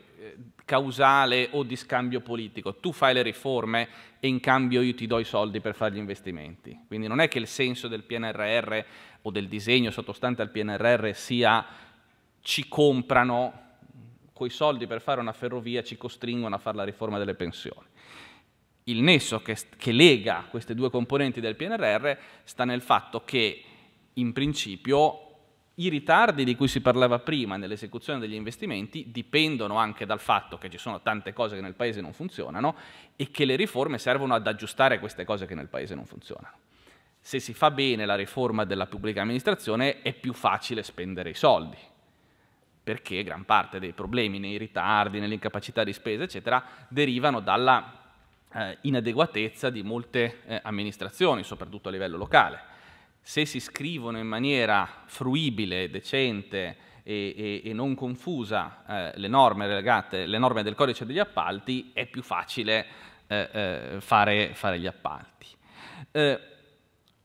causale 0.66 1.50
o 1.52 1.64
di 1.64 1.76
scambio 1.76 2.22
politico. 2.22 2.76
Tu 2.76 2.92
fai 2.92 3.14
le 3.14 3.22
riforme 3.22 3.88
e 4.20 4.28
in 4.28 4.40
cambio 4.40 4.82
io 4.82 4.94
ti 4.94 5.08
do 5.08 5.20
i 5.20 5.24
soldi 5.24 5.60
per 5.60 5.76
fare 5.76 5.94
gli 5.94 5.98
investimenti. 5.98 6.78
Quindi 6.88 7.08
non 7.08 7.20
è 7.20 7.28
che 7.28 7.40
il 7.40 7.48
senso 7.48 7.88
del 7.88 8.04
PNRR 8.04 8.80
o 9.24 9.32
del 9.32 9.48
disegno 9.48 9.92
sottostante 9.92 10.42
al 10.42 10.50
PNRR 10.50 11.12
sia 11.14 11.66
ci 12.42 12.68
comprano 12.68 13.66
quei 14.34 14.50
soldi 14.50 14.88
per 14.88 15.02
fare 15.02 15.20
una 15.20 15.34
ferrovia, 15.34 15.84
ci 15.84 15.98
costringono 15.98 16.56
a 16.56 16.60
fare 16.60 16.78
la 16.78 16.84
riforma 16.84 17.18
delle 17.18 17.34
pensioni. 17.34 17.86
Il 18.84 19.02
nesso 19.02 19.42
che, 19.42 19.58
che 19.78 19.92
lega 19.92 20.46
queste 20.50 20.74
due 20.74 20.90
componenti 20.90 21.42
del 21.42 21.56
PNRR 21.56 22.12
sta 22.44 22.64
nel 22.64 22.82
fatto 22.82 23.24
che 23.24 23.64
in 24.14 24.34
principio 24.34 25.27
i 25.80 25.90
ritardi 25.90 26.44
di 26.44 26.56
cui 26.56 26.68
si 26.68 26.82
parlava 26.82 27.20
prima 27.20 27.56
nell'esecuzione 27.56 28.20
degli 28.20 28.34
investimenti 28.34 29.12
dipendono 29.12 29.78
anche 29.78 30.08
dal 30.08 30.20
fatto 30.20 30.58
che 30.58 30.70
ci 30.70 30.80
sono 30.80 31.02
tante 31.02 31.34
cose 31.34 31.56
che 31.56 31.62
nel 31.62 31.76
Paese 31.76 32.02
non 32.02 32.14
funzionano 32.14 32.76
e 33.16 33.30
che 33.30 33.46
le 33.46 33.56
riforme 33.56 34.00
servono 34.00 34.34
ad 34.34 34.48
aggiustare 34.48 35.00
queste 35.00 35.24
cose 35.24 35.46
che 35.46 35.54
nel 35.54 35.68
Paese 35.68 35.94
non 35.94 36.06
funzionano. 36.06 36.56
Se 37.20 37.40
si 37.40 37.54
fa 37.54 37.70
bene 37.70 38.06
la 38.06 38.16
riforma 38.16 38.64
della 38.64 38.88
pubblica 38.88 39.22
amministrazione 39.22 40.02
è 40.02 40.14
più 40.14 40.34
facile 40.34 40.82
spendere 40.82 41.30
i 41.30 41.36
soldi, 41.36 41.78
perché 42.82 43.22
gran 43.22 43.46
parte 43.46 43.80
dei 43.80 43.94
problemi 43.94 44.40
nei 44.40 44.58
ritardi, 44.58 45.20
nell'incapacità 45.20 45.84
di 45.84 45.94
spesa, 45.94 46.24
eccetera, 46.24 46.64
derivano 46.88 47.40
dalla 47.40 48.02
eh, 48.52 48.78
inadeguatezza 48.82 49.70
di 49.70 49.84
molte 49.84 50.42
eh, 50.48 50.60
amministrazioni, 50.64 51.44
soprattutto 51.44 51.90
a 51.90 51.92
livello 51.92 52.18
locale 52.18 52.76
se 53.28 53.46
si 53.46 53.60
scrivono 53.60 54.18
in 54.20 54.26
maniera 54.26 55.04
fruibile, 55.04 55.90
decente 55.90 56.78
e, 57.04 57.34
e, 57.36 57.62
e 57.70 57.74
non 57.74 57.94
confusa 57.94 58.86
eh, 58.88 59.20
le 59.20 59.28
norme 59.28 59.68
legate, 59.68 60.26
le 60.26 60.38
norme 60.38 60.64
del 60.64 60.76
codice 60.76 61.06
degli 61.06 61.20
appalti, 61.20 61.92
è 61.92 62.06
più 62.06 62.22
facile 62.22 62.86
eh, 63.28 63.50
eh, 63.52 63.96
fare, 64.00 64.54
fare, 64.54 64.80
gli 64.80 64.88
appalti. 64.88 65.48
Eh, 66.10 66.40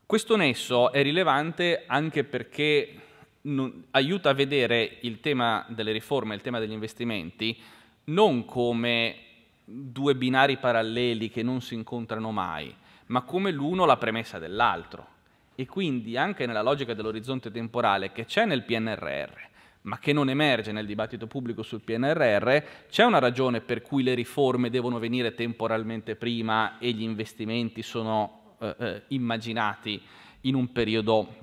questo 0.05 0.35
nesso 0.35 0.91
è 0.91 1.01
rilevante 1.01 1.85
anche 1.87 2.25
perché 2.25 2.95
non, 3.43 3.85
aiuta 3.91 4.31
a 4.31 4.33
vedere 4.33 4.97
il 5.03 5.21
tema 5.21 5.65
delle 5.69 5.93
riforme, 5.93 6.35
il 6.35 6.41
tema 6.41 6.59
degli 6.59 6.73
investimenti, 6.73 7.57
non 8.05 8.43
come 8.43 9.15
due 9.63 10.15
binari 10.15 10.57
paralleli 10.57 11.29
che 11.29 11.43
non 11.43 11.61
si 11.61 11.75
incontrano 11.75 12.31
mai, 12.31 12.75
ma 13.05 13.21
come 13.21 13.51
l'uno 13.51 13.85
la 13.85 13.95
premessa 13.95 14.37
dell'altro 14.37 15.11
e 15.55 15.65
quindi 15.65 16.17
anche 16.17 16.45
nella 16.45 16.61
logica 16.61 16.93
dell'orizzonte 16.93 17.51
temporale 17.51 18.11
che 18.11 18.25
c'è 18.25 18.45
nel 18.45 18.63
PNRR, 18.63 19.51
ma 19.81 19.99
che 19.99 20.13
non 20.13 20.29
emerge 20.29 20.71
nel 20.71 20.85
dibattito 20.85 21.27
pubblico 21.27 21.61
sul 21.61 21.81
PNRR, 21.81 22.57
c'è 22.89 23.03
una 23.03 23.19
ragione 23.19 23.61
per 23.61 23.81
cui 23.81 24.03
le 24.03 24.13
riforme 24.13 24.69
devono 24.69 24.99
venire 24.99 25.33
temporalmente 25.33 26.15
prima 26.15 26.77
e 26.79 26.91
gli 26.91 27.03
investimenti 27.03 27.81
sono 27.81 28.55
eh, 28.59 28.75
eh, 28.79 29.01
immaginati 29.09 30.01
in 30.41 30.55
un, 30.55 30.71
periodo, 30.71 31.35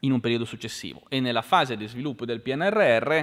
in 0.00 0.12
un 0.12 0.20
periodo 0.20 0.44
successivo. 0.44 1.02
E 1.08 1.20
nella 1.20 1.42
fase 1.42 1.76
di 1.76 1.86
sviluppo 1.86 2.24
del 2.24 2.40
PNRR 2.40 3.20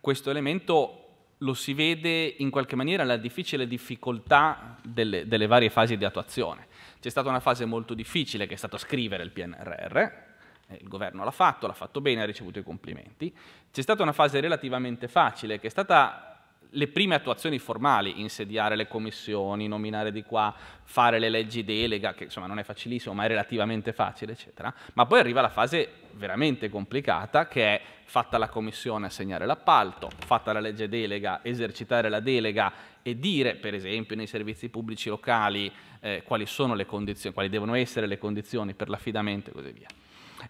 questo 0.00 0.30
elemento 0.30 0.99
lo 1.42 1.54
si 1.54 1.74
vede 1.74 2.34
in 2.38 2.50
qualche 2.50 2.76
maniera 2.76 3.02
nella 3.02 3.16
difficile 3.16 3.66
difficoltà 3.66 4.76
delle, 4.82 5.26
delle 5.26 5.46
varie 5.46 5.70
fasi 5.70 5.96
di 5.96 6.04
attuazione. 6.04 6.66
C'è 7.00 7.08
stata 7.08 7.28
una 7.28 7.40
fase 7.40 7.64
molto 7.64 7.94
difficile 7.94 8.46
che 8.46 8.54
è 8.54 8.56
stata 8.56 8.76
scrivere 8.76 9.22
il 9.22 9.30
PNRR, 9.30 9.96
eh, 9.96 10.78
il 10.80 10.88
governo 10.88 11.24
l'ha 11.24 11.30
fatto, 11.30 11.66
l'ha 11.66 11.72
fatto 11.72 12.00
bene, 12.00 12.22
ha 12.22 12.26
ricevuto 12.26 12.58
i 12.58 12.62
complimenti. 12.62 13.34
C'è 13.72 13.82
stata 13.82 14.02
una 14.02 14.12
fase 14.12 14.40
relativamente 14.40 15.08
facile 15.08 15.58
che 15.58 15.68
è 15.68 15.70
stata 15.70 16.29
le 16.70 16.88
prime 16.88 17.14
attuazioni 17.14 17.58
formali, 17.58 18.20
insediare 18.20 18.76
le 18.76 18.86
commissioni, 18.86 19.66
nominare 19.66 20.12
di 20.12 20.22
qua, 20.22 20.54
fare 20.82 21.18
le 21.18 21.28
leggi 21.28 21.64
delega, 21.64 22.14
che 22.14 22.24
insomma 22.24 22.46
non 22.46 22.58
è 22.58 22.62
facilissimo, 22.62 23.14
ma 23.14 23.24
è 23.24 23.28
relativamente 23.28 23.92
facile, 23.92 24.32
eccetera. 24.32 24.72
Ma 24.94 25.06
poi 25.06 25.20
arriva 25.20 25.40
la 25.40 25.48
fase 25.48 25.88
veramente 26.12 26.68
complicata, 26.68 27.48
che 27.48 27.64
è 27.64 27.80
fatta 28.04 28.38
la 28.38 28.48
commissione 28.48 29.06
assegnare 29.06 29.46
l'appalto, 29.46 30.10
fatta 30.24 30.52
la 30.52 30.60
legge 30.60 30.88
delega, 30.88 31.40
esercitare 31.42 32.08
la 32.08 32.20
delega 32.20 32.72
e 33.02 33.18
dire, 33.18 33.54
per 33.54 33.74
esempio, 33.74 34.16
nei 34.16 34.26
servizi 34.26 34.68
pubblici 34.68 35.08
locali 35.08 35.70
eh, 36.00 36.22
quali 36.24 36.46
sono 36.46 36.74
le 36.74 36.86
condizioni, 36.86 37.34
quali 37.34 37.48
devono 37.48 37.74
essere 37.74 38.06
le 38.06 38.18
condizioni 38.18 38.74
per 38.74 38.88
l'affidamento 38.88 39.50
e 39.50 39.52
così 39.52 39.72
via. 39.72 39.88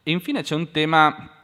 E 0.02 0.10
infine 0.10 0.42
c'è 0.42 0.54
un 0.54 0.70
tema 0.70 1.39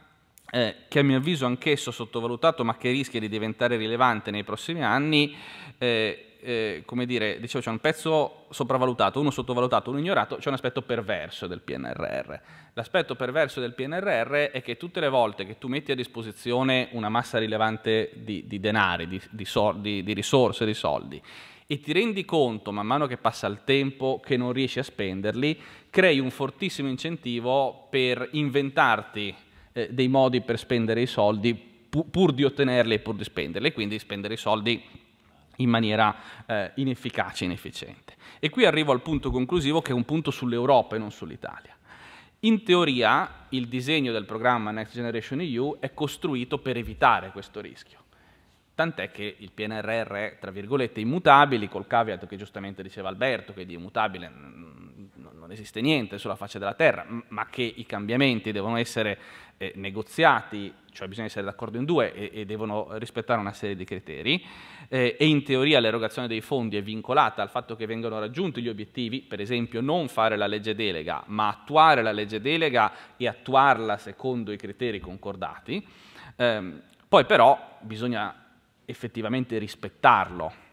eh, 0.51 0.75
che 0.87 0.99
a 0.99 1.03
mio 1.03 1.17
avviso 1.17 1.45
anch'esso 1.45 1.91
sottovalutato 1.91 2.63
ma 2.63 2.77
che 2.77 2.91
rischia 2.91 3.19
di 3.19 3.29
diventare 3.29 3.77
rilevante 3.77 4.31
nei 4.31 4.43
prossimi 4.43 4.83
anni, 4.83 5.35
eh, 5.77 6.27
eh, 6.39 6.83
come 6.85 7.05
dire, 7.05 7.39
dicevo 7.39 7.63
c'è 7.63 7.69
un 7.69 7.79
pezzo 7.79 8.45
sopravvalutato, 8.49 9.19
uno 9.19 9.31
sottovalutato, 9.31 9.89
uno 9.89 9.99
ignorato, 9.99 10.37
c'è 10.37 10.47
un 10.47 10.53
aspetto 10.53 10.81
perverso 10.81 11.47
del 11.47 11.61
PNRR. 11.61 12.35
L'aspetto 12.73 13.15
perverso 13.15 13.59
del 13.59 13.73
PNRR 13.73 14.51
è 14.51 14.61
che 14.61 14.77
tutte 14.77 14.99
le 14.99 15.09
volte 15.09 15.45
che 15.45 15.57
tu 15.57 15.67
metti 15.67 15.91
a 15.91 15.95
disposizione 15.95 16.89
una 16.91 17.09
massa 17.09 17.39
rilevante 17.39 18.11
di, 18.13 18.45
di 18.47 18.59
denari, 18.59 19.07
di, 19.07 19.21
di, 19.29 19.45
soldi, 19.45 20.03
di 20.03 20.13
risorse, 20.13 20.65
di 20.65 20.73
soldi, 20.73 21.21
e 21.69 21.79
ti 21.81 21.91
rendi 21.91 22.23
conto 22.23 22.71
man 22.71 22.85
mano 22.85 23.07
che 23.07 23.17
passa 23.17 23.47
il 23.47 23.61
tempo 23.65 24.21
che 24.23 24.37
non 24.37 24.53
riesci 24.53 24.79
a 24.79 24.83
spenderli, 24.83 25.59
crei 25.89 26.19
un 26.19 26.29
fortissimo 26.29 26.87
incentivo 26.87 27.87
per 27.89 28.29
inventarti 28.31 29.35
eh, 29.77 29.89
dei 29.91 30.07
modi 30.07 30.41
per 30.41 30.57
spendere 30.57 31.01
i 31.01 31.05
soldi 31.05 31.53
pu- 31.53 32.09
pur 32.09 32.33
di 32.33 32.43
ottenerli 32.43 32.95
e 32.95 32.99
pur 32.99 33.15
di 33.15 33.23
spenderli, 33.23 33.71
quindi 33.73 33.99
spendere 33.99 34.33
i 34.33 34.37
soldi 34.37 34.83
in 35.57 35.69
maniera 35.69 36.15
eh, 36.47 36.71
inefficace 36.75 37.43
e 37.43 37.47
inefficiente. 37.47 38.15
E 38.39 38.49
qui 38.49 38.65
arrivo 38.65 38.91
al 38.91 39.01
punto 39.01 39.29
conclusivo 39.29 39.81
che 39.81 39.91
è 39.91 39.93
un 39.93 40.03
punto 40.03 40.31
sull'Europa 40.31 40.95
e 40.95 40.99
non 40.99 41.11
sull'Italia. 41.11 41.75
In 42.41 42.63
teoria 42.63 43.45
il 43.49 43.67
disegno 43.67 44.11
del 44.11 44.25
programma 44.25 44.71
Next 44.71 44.93
Generation 44.93 45.41
EU 45.41 45.77
è 45.79 45.93
costruito 45.93 46.57
per 46.57 46.77
evitare 46.77 47.31
questo 47.31 47.61
rischio. 47.61 47.99
Tant'è 48.73 49.11
che 49.11 49.35
il 49.37 49.51
PNRR 49.51 50.13
è, 50.13 50.37
tra 50.39 50.51
virgolette, 50.51 50.99
immutabili, 50.99 51.67
col 51.67 51.87
caveat 51.87 52.25
che 52.27 52.35
giustamente 52.35 52.81
diceva 52.81 53.09
Alberto, 53.09 53.53
che 53.53 53.65
di 53.65 53.73
immutabile 53.73 54.31
non 55.33 55.51
esiste 55.51 55.81
niente 55.81 56.17
sulla 56.17 56.35
faccia 56.35 56.59
della 56.59 56.73
terra, 56.73 57.05
ma 57.29 57.47
che 57.47 57.61
i 57.61 57.85
cambiamenti 57.85 58.51
devono 58.51 58.77
essere 58.77 59.17
eh, 59.57 59.73
negoziati, 59.75 60.73
cioè 60.91 61.07
bisogna 61.07 61.27
essere 61.27 61.45
d'accordo 61.45 61.77
in 61.77 61.85
due 61.85 62.13
e, 62.13 62.31
e 62.33 62.45
devono 62.45 62.87
rispettare 62.97 63.39
una 63.39 63.53
serie 63.53 63.75
di 63.75 63.85
criteri 63.85 64.43
eh, 64.87 65.15
e 65.19 65.25
in 65.25 65.43
teoria 65.43 65.79
l'erogazione 65.79 66.27
dei 66.27 66.41
fondi 66.41 66.77
è 66.77 66.81
vincolata 66.81 67.41
al 67.41 67.49
fatto 67.49 67.75
che 67.75 67.85
vengano 67.85 68.19
raggiunti 68.19 68.61
gli 68.61 68.69
obiettivi, 68.69 69.21
per 69.21 69.41
esempio 69.41 69.81
non 69.81 70.07
fare 70.07 70.37
la 70.37 70.47
legge 70.47 70.75
delega, 70.75 71.23
ma 71.27 71.49
attuare 71.49 72.01
la 72.01 72.11
legge 72.11 72.39
delega 72.39 72.91
e 73.17 73.27
attuarla 73.27 73.97
secondo 73.97 74.51
i 74.51 74.57
criteri 74.57 74.99
concordati. 74.99 75.85
Eh, 76.35 76.71
poi 77.07 77.25
però 77.25 77.77
bisogna 77.81 78.45
effettivamente 78.85 79.57
rispettarlo 79.57 80.65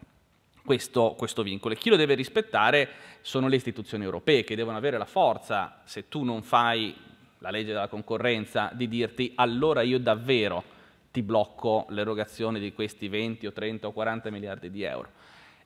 questo, 0.65 1.13
questo, 1.17 1.43
vincolo. 1.43 1.73
E 1.73 1.77
chi 1.77 1.89
lo 1.89 1.95
deve 1.95 2.15
rispettare 2.15 2.89
sono 3.21 3.47
le 3.47 3.55
istituzioni 3.55 4.03
europee, 4.03 4.43
che 4.43 4.55
devono 4.55 4.75
avere 4.75 4.97
la 4.97 5.05
forza, 5.05 5.81
se 5.85 6.09
tu 6.09 6.23
non 6.23 6.41
fai 6.41 6.93
la 7.39 7.51
legge 7.51 7.71
della 7.71 7.87
concorrenza, 7.87 8.71
di 8.73 8.87
dirti 8.87 9.31
allora 9.35 9.81
io 9.81 9.99
davvero 9.99 10.63
ti 11.11 11.21
blocco 11.21 11.85
l'erogazione 11.89 12.59
di 12.59 12.73
questi 12.73 13.07
20 13.07 13.47
o 13.47 13.53
30 13.53 13.87
o 13.87 13.91
40 13.91 14.29
miliardi 14.31 14.69
di 14.69 14.83
euro. 14.83 15.09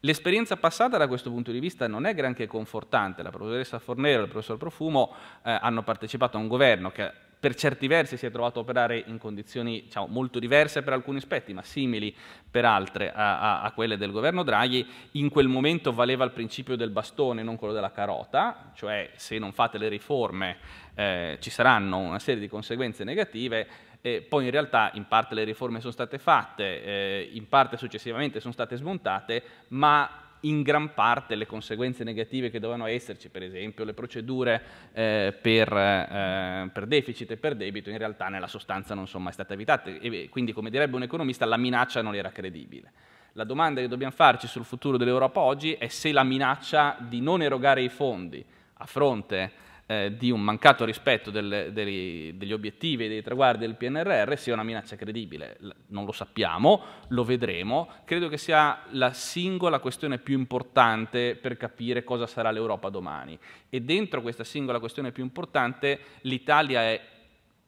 L'esperienza 0.01 0.55
passata 0.55 0.97
da 0.97 1.07
questo 1.07 1.29
punto 1.29 1.51
di 1.51 1.59
vista 1.59 1.87
non 1.87 2.05
è 2.05 2.13
granché 2.13 2.47
confortante. 2.47 3.23
La 3.23 3.31
professoressa 3.31 3.79
Fornero 3.79 4.21
e 4.21 4.23
il 4.25 4.29
professor 4.29 4.57
Profumo 4.57 5.13
eh, 5.43 5.51
hanno 5.51 5.83
partecipato 5.83 6.37
a 6.37 6.39
un 6.39 6.47
governo 6.47 6.91
che 6.91 7.11
per 7.39 7.55
certi 7.55 7.87
versi 7.87 8.17
si 8.17 8.25
è 8.25 8.31
trovato 8.31 8.59
a 8.59 8.63
operare 8.63 9.01
in 9.07 9.17
condizioni 9.17 9.83
diciamo, 9.83 10.07
molto 10.07 10.39
diverse 10.39 10.81
per 10.81 10.93
alcuni 10.93 11.19
aspetti, 11.19 11.53
ma 11.53 11.61
simili 11.63 12.13
per 12.49 12.65
altre 12.65 13.11
a, 13.13 13.39
a, 13.39 13.61
a, 13.61 13.71
quelle 13.71 13.97
del 13.97 14.11
governo 14.11 14.43
Draghi. 14.43 14.85
In 15.11 15.29
quel 15.29 15.47
momento 15.47 15.93
valeva 15.93 16.25
il 16.25 16.31
principio 16.31 16.75
del 16.75 16.89
bastone, 16.89 17.41
non 17.41 17.55
quello 17.55 17.73
della 17.73 17.91
carota, 17.91 18.71
cioè 18.75 19.11
se 19.15 19.39
non 19.39 19.53
fate 19.53 19.77
le 19.77 19.87
riforme 19.87 20.57
eh, 20.95 21.37
ci 21.39 21.49
saranno 21.49 21.97
una 21.97 22.19
serie 22.19 22.41
di 22.41 22.49
conseguenze 22.49 23.05
negative. 23.05 23.67
Eh, 24.01 24.21
poi 24.21 24.45
in 24.45 24.51
realtà 24.51 24.91
in 24.93 25.07
parte 25.07 25.35
le 25.35 25.43
riforme 25.43 25.79
sono 25.79 25.91
state 25.93 26.17
fatte, 26.17 26.83
eh, 26.83 27.29
in 27.33 27.47
parte 27.47 27.77
successivamente 27.77 28.39
sono 28.41 28.53
state 28.53 28.75
smontate, 28.75 29.43
ma 29.69 30.28
in 30.41 30.61
gran 30.61 30.93
parte 30.93 31.35
le 31.35 31.45
conseguenze 31.45 32.03
negative 32.03 32.49
che 32.49 32.59
dovevano 32.59 32.87
esserci, 32.87 33.29
per 33.29 33.43
esempio 33.43 33.83
le 33.83 33.93
procedure 33.93 34.61
eh, 34.93 35.37
per, 35.39 35.71
eh, 35.73 36.69
per, 36.71 36.85
deficit 36.85 37.31
e 37.31 37.37
per 37.37 37.55
debito, 37.55 37.89
in 37.89 37.97
realtà 37.97 38.27
nella 38.27 38.47
sostanza 38.47 38.93
non 38.93 39.07
sono 39.07 39.23
mai 39.23 39.33
state 39.33 39.53
evitate 39.53 39.99
e 39.99 40.29
quindi, 40.29 40.53
come 40.53 40.69
direbbe 40.69 40.95
un 40.95 41.03
economista, 41.03 41.45
la 41.45 41.57
minaccia 41.57 42.01
non 42.01 42.15
era 42.15 42.31
credibile. 42.31 42.91
La 43.33 43.43
domanda 43.43 43.79
che 43.81 43.87
dobbiamo 43.87 44.13
farci 44.13 44.47
sul 44.47 44.65
futuro 44.65 44.97
dell'Europa 44.97 45.39
oggi 45.39 45.73
è 45.73 45.87
se 45.87 46.11
la 46.11 46.23
minaccia 46.23 46.97
di 46.99 47.21
non 47.21 47.41
erogare 47.41 47.81
i 47.81 47.89
fondi 47.89 48.43
a 48.81 48.85
fronte 48.85 49.51
eh, 49.91 50.15
di 50.15 50.29
un 50.29 50.41
mancato 50.41 50.85
rispetto 50.85 51.31
del, 51.31 51.71
degli, 51.73 52.33
degli, 52.33 52.53
obiettivi 52.53 53.05
e 53.05 53.07
dei 53.07 53.23
traguardi 53.23 53.65
del 53.65 53.73
PNRR 53.73 54.35
sia 54.35 54.53
una 54.53 54.61
minaccia 54.61 54.95
credibile. 54.95 55.57
Non 55.87 56.05
lo 56.05 56.11
sappiamo, 56.11 56.83
lo 57.07 57.23
vedremo. 57.23 57.89
Credo 58.05 58.27
che 58.27 58.37
sia 58.37 58.83
la 58.91 59.13
singola 59.13 59.79
questione 59.79 60.19
più 60.19 60.37
importante 60.37 61.35
per 61.35 61.57
capire 61.57 62.03
cosa 62.03 62.27
sarà 62.27 62.51
l'Europa 62.51 62.89
domani. 62.89 63.35
E 63.67 63.81
dentro 63.81 64.21
questa 64.21 64.43
singola 64.43 64.77
questione 64.77 65.11
più 65.11 65.23
importante 65.23 65.99
l'Italia 66.21 66.81
è 66.81 67.01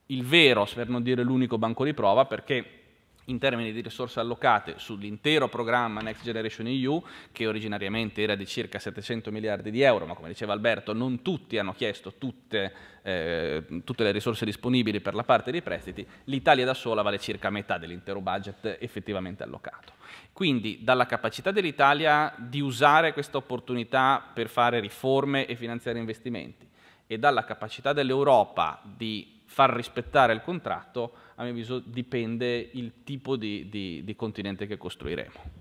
il 0.05 0.23
vero, 0.23 0.67
per 0.71 0.89
non 0.89 1.01
dire 1.01 1.23
l'unico 1.23 1.57
banco 1.57 1.83
di 1.83 1.95
prova, 1.95 2.25
perché 2.25 2.80
in 3.25 3.39
termini 3.39 3.71
di 3.71 3.81
risorse 3.81 4.19
allocate 4.19 4.75
sull'intero 4.77 5.47
programma 5.47 6.01
Next 6.01 6.23
Generation 6.23 6.67
EU, 6.67 7.03
che 7.31 7.47
originariamente 7.47 8.21
era 8.21 8.35
di 8.35 8.45
circa 8.45 8.79
700 8.79 9.31
miliardi 9.31 9.71
di 9.71 9.81
euro, 9.81 10.05
ma 10.05 10.13
come 10.13 10.29
diceva 10.29 10.53
Alberto, 10.53 10.93
non 10.93 11.21
tutti 11.21 11.57
hanno 11.57 11.73
chiesto 11.73 12.13
tutte, 12.17 12.73
eh, 13.03 13.63
tutte 13.83 14.03
le 14.03 14.11
risorse 14.11 14.45
disponibili 14.45 15.01
per 15.01 15.13
la 15.13 15.23
parte 15.23 15.51
dei 15.51 15.61
prestiti, 15.61 16.05
l'Italia 16.25 16.65
da 16.65 16.73
sola 16.73 17.01
vale 17.01 17.19
circa 17.19 17.49
metà 17.49 17.77
dell'intero 17.77 18.21
budget 18.21 18.77
effettivamente 18.79 19.43
allocato. 19.43 19.93
Quindi 20.33 20.79
dalla 20.81 21.05
capacità 21.05 21.51
dell'Italia 21.51 22.33
di 22.37 22.61
usare 22.61 23.13
questa 23.13 23.37
opportunità 23.37 24.23
per 24.33 24.49
fare 24.49 24.79
riforme 24.79 25.45
e 25.45 25.55
finanziare 25.55 25.99
investimenti 25.99 26.67
e 27.05 27.19
dalla 27.19 27.43
capacità 27.43 27.93
dell'Europa 27.93 28.81
di 28.83 29.39
far 29.51 29.71
rispettare 29.73 30.31
il 30.31 30.41
contratto, 30.41 31.11
a 31.41 31.43
mio 31.43 31.53
avviso 31.53 31.79
dipende 31.79 32.69
il 32.73 33.03
tipo 33.03 33.35
di, 33.35 33.67
di, 33.67 34.03
di 34.03 34.15
continente 34.15 34.67
che 34.67 34.77
costruiremo. 34.77 35.59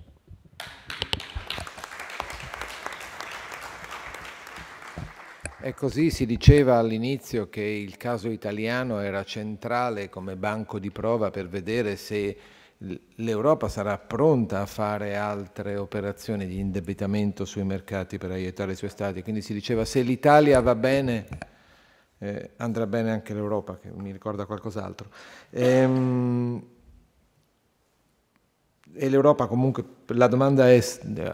E 5.62 5.74
così 5.74 6.10
si 6.10 6.26
diceva 6.26 6.78
all'inizio 6.78 7.48
che 7.48 7.62
il 7.62 7.96
caso 7.96 8.28
italiano 8.28 9.00
era 9.00 9.24
centrale 9.24 10.08
come 10.08 10.36
banco 10.36 10.78
di 10.78 10.90
prova 10.90 11.30
per 11.30 11.48
vedere 11.48 11.96
se 11.96 12.36
l'Europa 13.16 13.68
sarà 13.68 13.98
pronta 13.98 14.62
a 14.62 14.66
fare 14.66 15.16
altre 15.16 15.76
operazioni 15.76 16.46
di 16.46 16.58
indebitamento 16.58 17.44
sui 17.44 17.64
mercati 17.64 18.16
per 18.16 18.30
aiutare 18.30 18.72
i 18.72 18.76
suoi 18.76 18.90
stati. 18.90 19.22
Quindi 19.22 19.42
si 19.42 19.52
diceva 19.52 19.84
se 19.84 20.00
l'Italia 20.00 20.60
va 20.60 20.74
bene 20.74 21.26
eh, 22.22 22.50
andrà 22.56 22.86
bene 22.86 23.10
anche 23.10 23.32
l'Europa, 23.32 23.78
che 23.78 23.90
mi 23.94 24.12
ricorda 24.12 24.44
qualcos'altro. 24.44 25.08
Ehm, 25.50 26.62
e 28.92 29.08
l'Europa 29.08 29.46
comunque, 29.46 29.84
la 30.08 30.26
domanda 30.26 30.68
è, 30.70 30.84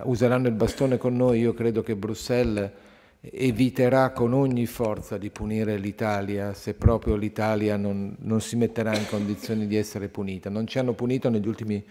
useranno 0.05 0.47
il 0.47 0.55
bastone 0.55 0.97
con 0.97 1.17
noi? 1.17 1.41
Io 1.41 1.55
credo 1.55 1.83
che 1.83 1.97
Bruxelles 1.97 2.71
eviterà 3.21 4.11
con 4.11 4.33
ogni 4.33 4.67
forza 4.67 5.19
di 5.19 5.31
punire 5.31 5.79
l'Italia 5.79 6.55
se 6.55 6.75
proprio 6.75 7.17
l'Italia 7.17 7.77
non, 7.77 8.15
non, 8.21 8.41
si 8.41 8.55
metterà 8.55 8.97
in 8.97 9.07
condizioni 9.09 9.67
di 9.67 9.77
essere 9.77 10.09
punita. 10.09 10.51
Non 10.51 10.67
ci 10.69 10.79
hanno 10.79 10.93
punito 10.93 11.29
negli 11.29 11.49
ultimi 11.49 11.85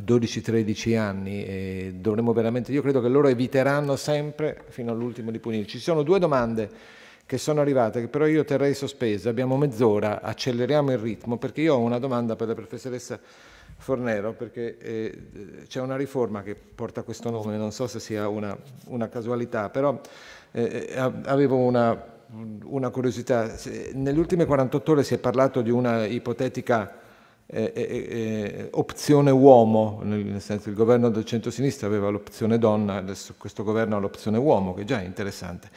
12-13 0.00 0.96
anni 0.96 1.44
e 1.44 1.94
dovremmo 1.98 2.32
veramente, 2.32 2.70
io 2.70 2.82
credo 2.82 3.00
che 3.00 3.08
loro 3.08 3.26
eviteranno 3.26 3.96
sempre 3.96 4.62
fino 4.68 4.92
all'ultimo 4.92 5.32
di 5.32 5.40
punirci. 5.40 5.78
Ci 5.78 5.82
sono 5.82 6.04
due 6.04 6.20
domande 6.20 6.70
che 7.28 7.36
sono 7.36 7.60
arrivate, 7.60 8.00
che 8.00 8.08
però 8.08 8.24
io 8.24 8.42
terrei 8.42 8.72
sospese. 8.72 9.28
Abbiamo 9.28 9.58
mezz'ora, 9.58 10.22
acceleriamo 10.22 10.92
il 10.92 10.96
ritmo, 10.96 11.36
perché 11.36 11.60
io 11.60 11.74
ho 11.74 11.78
una 11.78 11.98
domanda 11.98 12.36
per 12.36 12.48
la 12.48 12.54
professoressa 12.54 13.20
Fornero, 13.76 14.32
perché 14.32 14.78
eh, 14.78 15.18
c'è 15.66 15.82
una 15.82 15.96
riforma 15.96 16.42
che 16.42 16.54
porta 16.54 17.02
questo 17.02 17.28
nome, 17.28 17.58
non 17.58 17.70
so 17.70 17.86
se 17.86 18.00
sia 18.00 18.28
una, 18.28 18.56
una 18.86 19.10
casualità, 19.10 19.68
però 19.68 20.00
eh, 20.52 20.88
eh 20.88 20.98
avevo 20.98 21.56
una, 21.56 22.02
una 22.64 22.88
curiosità. 22.88 23.54
Nelle 23.92 24.18
ultime 24.18 24.46
48 24.46 24.92
ore 24.92 25.02
si 25.02 25.12
è 25.12 25.18
parlato 25.18 25.60
di 25.60 25.70
una 25.70 26.06
ipotetica 26.06 26.94
eh, 27.44 27.72
eh, 27.74 27.84
eh, 27.84 28.68
opzione 28.72 29.30
uomo, 29.30 30.00
nel 30.02 30.40
senso 30.40 30.70
il 30.70 30.74
governo 30.74 31.10
del 31.10 31.26
centro-sinistra 31.26 31.86
aveva 31.86 32.08
l'opzione 32.08 32.58
donna, 32.58 32.96
adesso 32.96 33.34
questo 33.36 33.64
governo 33.64 33.96
ha 33.96 33.98
l'opzione 33.98 34.38
uomo, 34.38 34.72
che 34.72 34.84
già 34.84 35.00
è 35.00 35.04
interessante. 35.04 35.68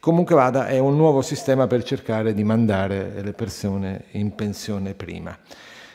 Comunque 0.00 0.36
vada, 0.36 0.68
è 0.68 0.78
un 0.78 0.96
nuovo 0.96 1.22
sistema 1.22 1.66
per 1.66 1.82
cercare 1.82 2.32
di 2.32 2.44
mandare 2.44 3.20
le 3.20 3.32
persone 3.32 4.04
in 4.12 4.32
pensione 4.36 4.94
prima. 4.94 5.36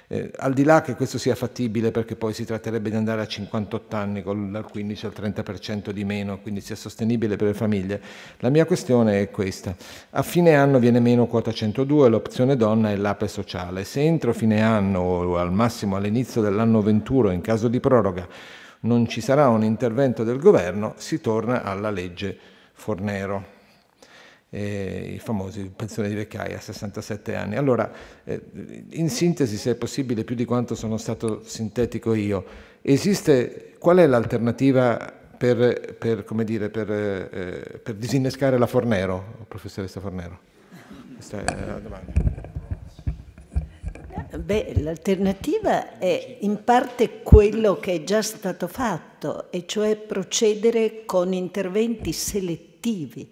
Eh, 0.10 0.30
al 0.40 0.54
di 0.54 0.66
là 0.66 0.82
che 0.82 0.96
questo 0.96 1.18
sia 1.18 1.36
fattibile 1.36 1.90
perché 1.92 2.18
poi 2.18 2.34
si 2.34 2.44
tratterebbe 2.44 2.90
di 2.90 2.98
andare 2.98 3.22
a 3.22 3.26
58 3.26 3.96
anni 3.96 4.22
con 4.22 4.52
dal 4.52 4.70
15 4.70 5.06
al 5.06 5.14
30% 5.16 5.92
di 5.92 6.04
meno, 6.04 6.40
quindi 6.40 6.60
sia 6.60 6.76
sostenibile 6.76 7.38
per 7.38 7.48
le 7.48 7.54
famiglie, 7.54 8.02
la 8.40 8.50
mia 8.50 8.66
questione 8.66 9.22
è 9.22 9.32
questa. 9.32 9.74
A 10.10 10.22
fine 10.22 10.54
anno 10.54 10.80
viene 10.80 11.00
meno 11.00 11.26
quota 11.26 11.54
102, 11.54 12.10
l'opzione 12.10 12.58
donna 12.58 12.92
e 12.92 12.98
l'ape 12.98 13.30
sociale. 13.30 13.86
Se 13.86 14.02
entro 14.02 14.34
fine 14.34 14.62
anno 14.62 15.00
o 15.00 15.38
al 15.38 15.54
massimo 15.54 15.96
all'inizio 15.96 16.42
dell'anno 16.42 16.82
21, 16.82 17.32
in 17.32 17.42
caso 17.42 17.70
di 17.70 17.80
proroga, 17.80 18.28
non 18.82 19.08
ci 19.08 19.22
sarà 19.22 19.48
un 19.48 19.64
intervento 19.64 20.26
del 20.26 20.40
governo, 20.40 20.94
si 20.98 21.22
torna 21.22 21.64
alla 21.64 21.90
legge 21.90 22.38
Fornero 22.74 23.53
eh, 24.54 25.14
i 25.16 25.20
famosi 25.20 25.72
pensione 25.76 26.10
di 26.10 26.14
vecchiaia 26.14 26.58
a 26.58 26.62
67 26.62 27.36
anni. 27.36 27.56
Allora, 27.56 27.92
eh, 28.24 28.40
in 28.92 29.10
sintesi, 29.10 29.58
se 29.58 29.72
è 29.72 29.76
possibile, 29.76 30.24
più 30.24 30.36
di 30.36 30.46
quanto 30.46 30.76
sono 30.76 30.98
stato 30.98 31.42
sintetico 31.44 32.14
io, 32.14 32.46
esiste, 32.84 33.74
qual 33.80 33.98
è 33.98 34.06
l'alternativa 34.06 35.12
per, 35.36 35.96
per, 35.98 36.24
dire, 36.44 36.70
per, 36.70 36.92
eh, 36.92 37.80
per 37.82 37.96
disinnescare 37.96 38.60
la 38.60 38.68
Fornero, 38.68 39.46
professoressa 39.48 40.00
Fornero? 40.00 40.40
Questa 41.16 41.44
è 41.44 41.66
la 41.66 41.80
domanda. 41.80 42.42
Beh, 44.38 44.74
l'alternativa 44.78 45.98
è 45.98 46.38
in 46.42 46.64
parte 46.64 47.22
quello 47.24 47.80
che 47.80 47.94
è 47.94 48.04
già 48.04 48.22
stato 48.22 48.68
fatto, 48.68 49.52
e 49.52 49.66
cioè 49.66 49.96
procedere 49.96 51.06
con 51.06 51.34
interventi 51.34 52.12
selettivi 52.12 53.32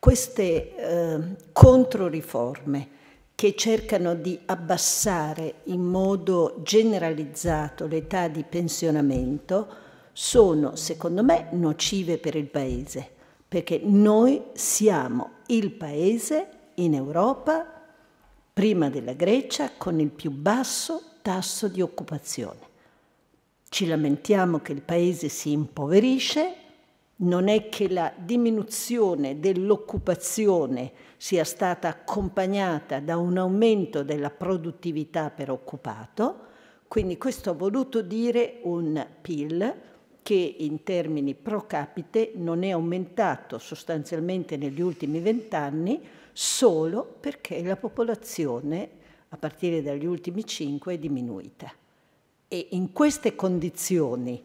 queste 0.00 0.74
eh, 0.74 1.20
controriforme 1.52 2.88
che 3.34 3.54
cercano 3.54 4.14
di 4.14 4.38
abbassare 4.46 5.56
in 5.64 5.82
modo 5.82 6.60
generalizzato 6.62 7.86
l'età 7.86 8.28
di 8.28 8.42
pensionamento 8.42 9.68
sono, 10.12 10.74
secondo 10.74 11.22
me, 11.22 11.48
nocive 11.52 12.18
per 12.18 12.34
il 12.34 12.46
Paese, 12.46 13.08
perché 13.46 13.80
noi 13.84 14.42
siamo 14.54 15.32
il 15.46 15.70
Paese 15.70 16.48
in 16.76 16.94
Europa, 16.94 17.66
prima 18.52 18.88
della 18.88 19.12
Grecia, 19.12 19.70
con 19.76 20.00
il 20.00 20.10
più 20.10 20.30
basso 20.30 21.02
tasso 21.22 21.68
di 21.68 21.80
occupazione. 21.82 22.68
Ci 23.68 23.86
lamentiamo 23.86 24.60
che 24.60 24.72
il 24.72 24.82
Paese 24.82 25.28
si 25.28 25.52
impoverisce, 25.52 26.54
non 27.22 27.48
è 27.48 27.68
che 27.68 27.88
la 27.88 28.12
diminuzione 28.16 29.40
dell'occupazione 29.40 30.92
sia 31.16 31.44
stata 31.44 31.88
accompagnata 31.88 33.00
da 33.00 33.16
un 33.16 33.36
aumento 33.36 34.02
della 34.02 34.30
produttività 34.30 35.30
per 35.30 35.50
occupato, 35.50 36.48
quindi 36.88 37.18
questo 37.18 37.50
ha 37.50 37.54
voluto 37.54 38.00
dire 38.02 38.60
un 38.62 39.06
PIL 39.20 39.74
che 40.22 40.56
in 40.58 40.82
termini 40.82 41.34
pro 41.34 41.66
capite 41.66 42.32
non 42.36 42.62
è 42.62 42.70
aumentato 42.70 43.58
sostanzialmente 43.58 44.56
negli 44.56 44.80
ultimi 44.80 45.20
vent'anni 45.20 46.00
solo 46.32 47.16
perché 47.20 47.62
la 47.62 47.76
popolazione 47.76 48.98
a 49.28 49.36
partire 49.36 49.82
dagli 49.82 50.06
ultimi 50.06 50.44
cinque 50.44 50.94
è 50.94 50.98
diminuita. 50.98 51.70
E 52.48 52.68
in 52.70 52.92
queste 52.92 53.36
condizioni 53.36 54.42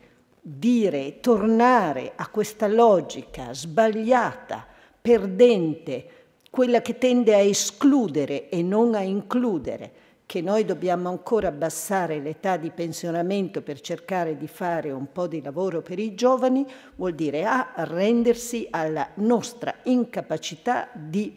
dire, 0.48 1.22
tornare 1.22 2.12
a 2.16 2.28
questa 2.28 2.68
logica 2.68 3.52
sbagliata, 3.52 4.64
perdente, 5.02 6.10
quella 6.52 6.84
che 6.84 7.00
tende 7.00 7.34
a 7.34 7.40
escludere 7.40 8.50
e 8.50 8.62
non 8.62 8.94
a 8.94 9.02
includere, 9.02 9.92
che 10.28 10.42
noi 10.42 10.64
dobbiamo 10.64 11.10
ancora 11.10 11.48
abbassare 11.48 12.20
l'età 12.20 12.58
di 12.58 12.70
pensionamento 12.70 13.64
per 13.64 13.82
cercare 13.82 14.38
di 14.38 14.46
fare 14.46 14.92
un 14.92 15.12
po' 15.12 15.26
di 15.26 15.42
lavoro 15.42 15.82
per 15.82 15.98
i 15.98 16.14
giovani, 16.14 16.64
vuol 16.96 17.16
dire 17.16 17.44
A, 17.44 17.74
arrendersi 17.74 18.68
alla 18.70 19.10
nostra 19.16 19.74
incapacità 19.86 20.90
di 20.94 21.36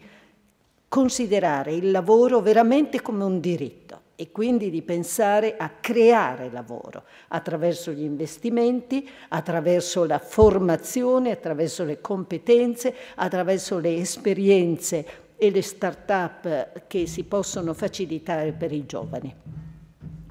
considerare 0.87 1.73
il 1.73 1.91
lavoro 1.91 2.41
veramente 2.43 3.01
come 3.01 3.25
un 3.25 3.41
diritto 3.41 4.08
e 4.21 4.33
quindi 4.33 4.69
di 4.69 4.83
pensare 4.83 5.57
a 5.57 5.71
creare 5.81 6.51
lavoro 6.51 7.05
attraverso 7.29 7.93
gli 7.93 8.03
investimenti, 8.03 9.09
attraverso 9.29 10.05
la 10.07 10.19
formazione, 10.19 11.31
attraverso 11.31 11.85
le 11.85 12.01
competenze, 12.01 12.93
attraverso 13.15 13.79
le 13.79 13.95
esperienze 13.95 15.07
e 15.37 15.53
le 15.53 15.63
start-up 15.63 16.89
che 16.89 17.07
si 17.07 17.23
possono 17.23 17.75
facilitare 17.75 18.51
per 18.51 18.73
i 18.73 18.87
giovani. 18.87 19.33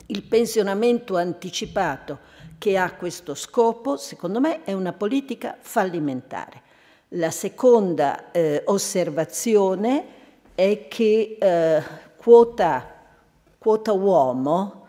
Il 0.07 0.23
pensionamento 0.23 1.15
anticipato 1.15 2.19
che 2.57 2.77
ha 2.77 2.91
questo 2.91 3.35
scopo, 3.35 3.95
secondo 3.95 4.41
me, 4.41 4.65
è 4.65 4.73
una 4.73 4.91
politica 4.91 5.55
fallimentare. 5.57 6.61
La 7.11 7.31
seconda 7.31 8.31
eh, 8.31 8.63
osservazione 8.65 10.05
è 10.53 10.87
che 10.89 11.37
eh, 11.39 11.81
quota, 12.17 12.95
quota 13.67 13.91
uomo, 13.91 14.85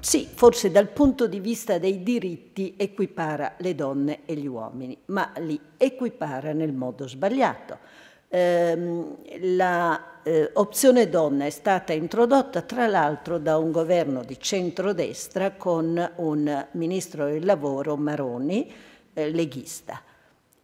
sì, 0.00 0.26
forse 0.32 0.70
dal 0.70 0.88
punto 0.88 1.26
di 1.26 1.38
vista 1.38 1.76
dei 1.76 2.02
diritti 2.02 2.72
equipara 2.78 3.56
le 3.58 3.74
donne 3.74 4.20
e 4.24 4.36
gli 4.36 4.46
uomini, 4.46 4.96
ma 5.06 5.30
li 5.36 5.60
equipara 5.76 6.54
nel 6.54 6.72
modo 6.72 7.06
sbagliato 7.06 7.76
ehm, 8.28 9.16
la 9.54 10.22
eh, 10.22 10.48
opzione 10.54 11.10
donna 11.10 11.44
è 11.44 11.50
stata 11.50 11.92
introdotta 11.92 12.62
tra 12.62 12.86
l'altro 12.86 13.36
da 13.36 13.58
un 13.58 13.70
governo 13.70 14.24
di 14.24 14.38
centrodestra 14.40 15.52
con 15.52 16.12
un 16.16 16.66
ministro 16.70 17.26
del 17.26 17.44
lavoro 17.44 17.98
Maroni, 17.98 18.72
eh, 19.12 19.30
leghista. 19.30 20.00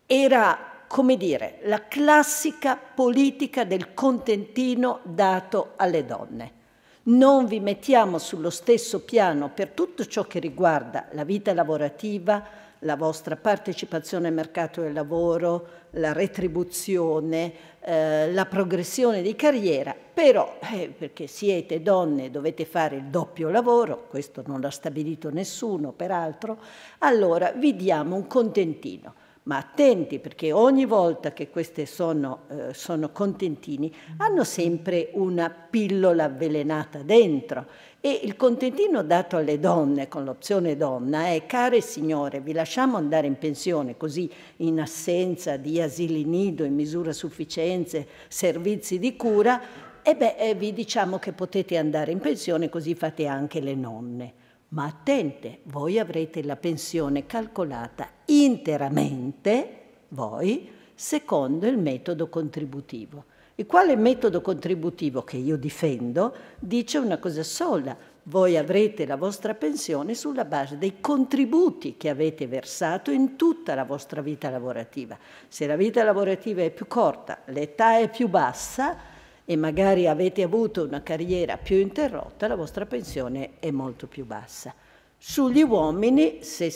Era, 0.07 0.85
come 0.87 1.19
dire, 1.19 1.59
la 1.65 1.87
classica 1.87 2.77
politica 2.77 3.65
del 3.65 3.93
contentino 3.93 5.01
dato 5.03 5.73
alle 5.77 6.07
donne. 6.07 6.65
Non 7.07 7.47
vi 7.47 7.61
mettiamo 7.61 8.19
sullo 8.19 8.51
stesso 8.51 9.05
piano 9.05 9.53
per 9.55 9.69
tutto 9.69 10.05
ciò 10.07 10.25
che 10.25 10.41
riguarda 10.41 11.07
la 11.13 11.23
vita 11.23 11.55
lavorativa, 11.55 12.45
la 12.81 12.97
vostra 12.97 13.37
partecipazione 13.37 14.27
al 14.27 14.35
mercato 14.35 14.81
del 14.81 14.93
lavoro, 14.93 15.69
la 15.91 16.13
retribuzione, 16.13 17.53
eh, 17.81 18.33
la 18.33 18.47
progressione 18.47 19.23
di 19.23 19.37
carriera, 19.37 19.95
però 19.95 20.59
eh, 20.73 20.89
perché 20.89 21.29
siete 21.29 21.81
donne 21.81 22.25
e 22.25 22.31
dovete 22.31 22.65
fare 22.65 22.97
il 22.97 23.05
doppio 23.05 23.51
lavoro, 23.51 24.09
questo 24.09 24.43
non 24.45 24.61
l'ha 24.61 24.71
stabilito 24.71 25.31
nessuno 25.31 25.93
peraltro, 25.93 26.59
allora 26.99 27.53
vi 27.53 27.77
diamo 27.77 28.17
un 28.17 28.27
contentino. 28.27 29.15
Ma 29.47 29.59
attenti 29.59 30.19
perché 30.19 30.51
ogni 30.51 30.87
volta 30.87 31.33
che 31.33 31.51
queste 31.51 31.87
sono, 31.87 32.41
eh, 32.49 32.75
sono 32.75 33.11
contentini 33.13 33.95
hanno 34.17 34.43
sempre 34.43 35.11
una 35.13 35.49
pillola 35.51 36.25
avvelenata 36.25 37.03
dentro 37.03 37.67
e 38.01 38.23
il 38.25 38.35
contentino 38.35 39.05
dato 39.05 39.37
alle 39.37 39.61
donne 39.61 40.09
con 40.09 40.25
l'opzione 40.25 40.77
donna 40.77 41.27
è, 41.27 41.47
care 41.47 41.81
signore, 41.81 42.41
vi 42.41 42.53
lasciamo 42.53 42.97
andare 42.97 43.29
in 43.29 43.39
pensione 43.39 43.97
così 43.97 44.29
in 44.59 44.81
assenza 44.81 45.57
di 45.57 45.81
asili 45.81 46.25
nido, 46.25 46.65
in 46.65 46.75
misura 46.75 47.13
sufficiente, 47.13 48.07
servizi 48.27 48.99
di 48.99 49.15
cura, 49.15 49.61
e 50.03 50.15
beh, 50.17 50.37
eh, 50.39 50.55
vi 50.55 50.73
diciamo 50.73 51.19
che 51.19 51.33
potete 51.33 51.77
andare 51.77 52.11
in 52.11 52.19
pensione 52.19 52.69
così 52.69 52.95
fate 52.95 53.27
anche 53.27 53.61
le 53.61 53.75
nonne. 53.75 54.35
Ma 54.69 54.85
attente, 54.85 55.61
voi 55.65 55.99
avrete 55.99 56.43
la 56.43 56.57
pensione 56.57 57.25
calcolata 57.27 58.09
interamente, 58.27 59.81
voi, 60.09 60.69
secondo 60.95 61.67
il 61.67 61.79
metodo 61.79 62.29
contributivo. 62.29 63.25
Il 63.59 63.67
quale 63.67 63.97
metodo 63.97 64.41
contributivo 64.41 65.23
che 65.23 65.37
io 65.37 65.57
difendo 65.57 66.35
dice 66.59 66.99
una 66.99 67.19
cosa 67.19 67.43
sola, 67.43 67.97
voi 68.25 68.57
avrete 68.57 69.07
la 69.07 69.17
vostra 69.17 69.55
pensione 69.55 70.15
sulla 70.15 70.45
base 70.45 70.79
dei 70.79 71.01
contributi 71.01 71.97
che 71.97 72.09
avete 72.09 72.49
versato 72.49 73.13
in 73.13 73.37
tutta 73.37 73.75
la 73.75 73.85
vostra 73.85 74.21
vita 74.21 74.51
lavorativa. 74.51 75.17
Se 75.49 75.67
la 75.67 75.77
vita 75.77 76.03
lavorativa 76.03 76.63
è 76.63 76.71
più 76.71 76.87
corta, 76.89 77.43
l'età 77.47 77.99
è 77.99 78.11
più 78.11 78.29
bassa 78.29 79.15
e 79.49 79.57
magari 79.57 80.09
avete 80.09 80.43
avuto 80.43 80.85
una 80.85 81.03
carriera 81.03 81.57
più 81.57 81.77
interrotta, 81.77 82.49
la 82.49 82.57
vostra 82.57 82.85
pensione 82.85 83.53
è 83.61 83.71
molto 83.71 84.09
più 84.09 84.27
bassa. 84.27 84.75
Sugli 85.17 85.63
uomini, 85.63 86.43
se 86.43 86.69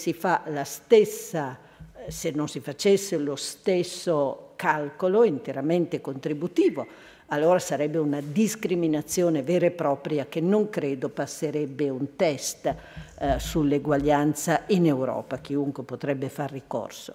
stessa, 0.64 1.58
se 2.06 2.30
non 2.30 2.48
si 2.48 2.60
facesse 2.60 3.18
lo 3.18 3.34
stesso 3.34 4.52
calcolo 4.54 5.24
interamente 5.24 6.00
contributivo, 6.00 6.86
allora 7.26 7.58
sarebbe 7.58 7.98
una 7.98 8.20
discriminazione 8.20 9.42
vera 9.42 9.66
e 9.66 9.70
propria 9.72 10.26
che 10.26 10.40
non 10.40 10.70
credo 10.70 11.08
passerebbe 11.08 11.88
un 11.88 12.14
test 12.14 12.74
eh, 13.18 13.38
sull'eguaglianza 13.38 14.62
in 14.68 14.86
Europa, 14.86 15.38
chiunque 15.38 15.82
potrebbe 15.82 16.28
far 16.28 16.50
ricorso. 16.52 17.14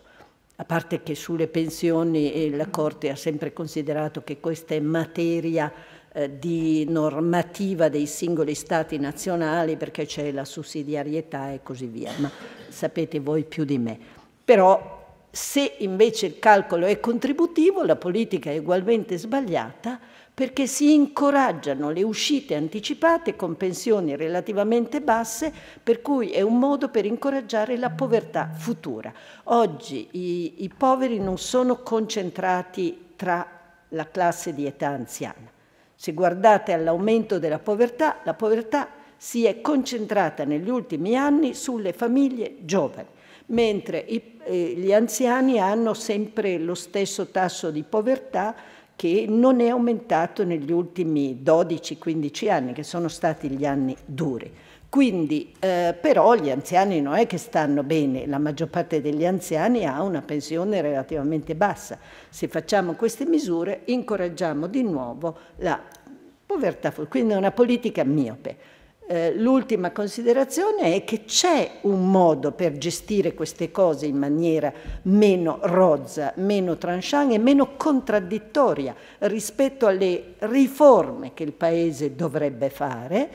A 0.58 0.64
parte 0.64 1.04
che 1.04 1.16
sulle 1.16 1.48
pensioni 1.48 2.32
eh, 2.32 2.50
la 2.56 2.70
Corte 2.70 3.10
ha 3.10 3.16
sempre 3.18 3.52
considerato 3.52 4.24
che 4.24 4.40
questa 4.40 4.74
è 4.74 4.80
materia 4.80 5.72
eh, 6.14 6.40
di 6.40 6.86
normativa 6.88 7.90
dei 7.90 8.06
singoli 8.06 8.56
stati 8.56 8.98
nazionali 8.98 9.76
perché 9.76 10.06
c'è 10.06 10.32
la 10.32 10.46
sussidiarietà 10.46 11.52
e 11.52 11.60
così 11.62 11.88
via, 11.88 12.14
ma 12.18 12.32
sapete 12.70 13.20
voi 13.20 13.44
più 13.44 13.66
di 13.66 13.78
me. 13.78 14.00
Però 14.46 15.04
se 15.30 15.76
invece 15.80 16.28
il 16.28 16.40
calcolo 16.40 16.86
è 16.86 17.02
contributivo, 17.02 17.84
la 17.84 17.98
politica 17.98 18.50
è 18.50 18.58
ugualmente 18.58 19.18
sbagliata 19.18 20.00
perché 20.36 20.68
si 20.68 20.94
incoraggiano 20.94 21.92
le 21.92 22.04
uscite 22.04 22.56
anticipate 22.56 23.38
con 23.38 23.56
pensioni 23.56 24.18
relativamente 24.18 25.00
basse, 25.00 25.52
per 25.82 26.02
cui 26.02 26.32
è 26.32 26.42
un 26.42 26.60
modo 26.60 26.90
per 26.90 27.06
incoraggiare 27.06 27.78
la 27.78 27.90
povertà 27.90 28.52
futura. 28.54 29.14
Oggi 29.46 30.10
i, 30.12 30.64
i 30.64 30.70
poveri 30.70 31.20
non 31.20 31.38
sono 31.38 31.78
concentrati 31.82 33.14
tra 33.16 33.48
la 33.90 34.10
classe 34.10 34.54
di 34.54 34.66
età 34.66 34.90
anziana. 34.90 35.50
Se 35.96 36.12
guardate 36.12 36.74
all'aumento 36.74 37.40
della 37.40 37.60
povertà, 37.60 38.18
la 38.24 38.34
povertà 38.34 38.90
si 39.16 39.46
è 39.46 39.62
concentrata 39.62 40.44
negli 40.44 40.70
ultimi 40.70 41.16
anni 41.16 41.54
sulle 41.54 41.94
famiglie 41.94 42.58
giovani 42.60 43.14
mentre 43.48 44.00
i, 44.00 44.38
eh, 44.44 44.74
gli 44.76 44.92
anziani 44.92 45.60
hanno 45.60 45.94
sempre 45.94 46.58
lo 46.58 46.74
stesso 46.74 47.28
tasso 47.28 47.70
di 47.70 47.84
povertà 47.84 48.56
che 48.96 49.26
non 49.28 49.60
è 49.60 49.68
aumentato 49.68 50.44
negli 50.44 50.72
ultimi 50.72 51.42
12-15 51.44 52.50
anni, 52.50 52.74
che 52.74 52.84
sono 52.84 53.08
stati 53.08 53.50
gli 53.50 53.66
anni 53.66 53.96
duri. 54.06 54.52
Quindi, 54.88 55.54
eh, 55.60 55.94
però, 56.00 56.36
gli 56.36 56.50
anziani 56.50 57.02
non 57.02 57.16
è 57.16 57.28
che 57.28 57.38
stanno 57.38 57.84
bene, 57.84 58.26
la 58.28 58.38
maggior 58.38 58.70
parte 58.70 59.02
degli 59.02 59.26
anziani 59.26 59.86
ha 59.86 60.02
una 60.02 60.22
pensione 60.22 60.80
relativamente 60.82 61.54
bassa. 61.54 62.00
Se 62.30 62.48
facciamo 62.48 62.94
queste 62.94 63.26
misure, 63.26 63.82
incoraggiamo 63.86 64.68
di 64.68 64.84
nuovo 64.84 65.38
la 65.58 65.82
povertà, 66.46 66.94
quindi 67.10 67.34
è 67.34 67.36
una 67.36 67.52
politica 67.52 68.06
miope. 68.06 68.58
Eh, 69.08 69.36
l'ultima 69.36 69.92
considerazione 69.92 70.96
è 70.96 71.04
che 71.04 71.26
c'è 71.26 71.80
un 71.82 72.10
modo 72.10 72.54
per 72.54 72.76
gestire 72.80 73.36
queste 73.36 73.70
cose 73.70 74.08
in 74.08 74.18
maniera 74.18 74.74
meno 75.04 75.60
rozza, 75.62 76.34
meno 76.38 76.76
tranchant 76.76 77.32
e 77.32 77.38
meno 77.38 77.76
contraddittoria 77.76 78.96
rispetto 79.20 79.86
alle 79.86 80.34
riforme 80.40 81.36
che 81.36 81.44
il 81.44 81.52
Paese 81.52 82.16
dovrebbe 82.16 82.72
fare 82.72 83.30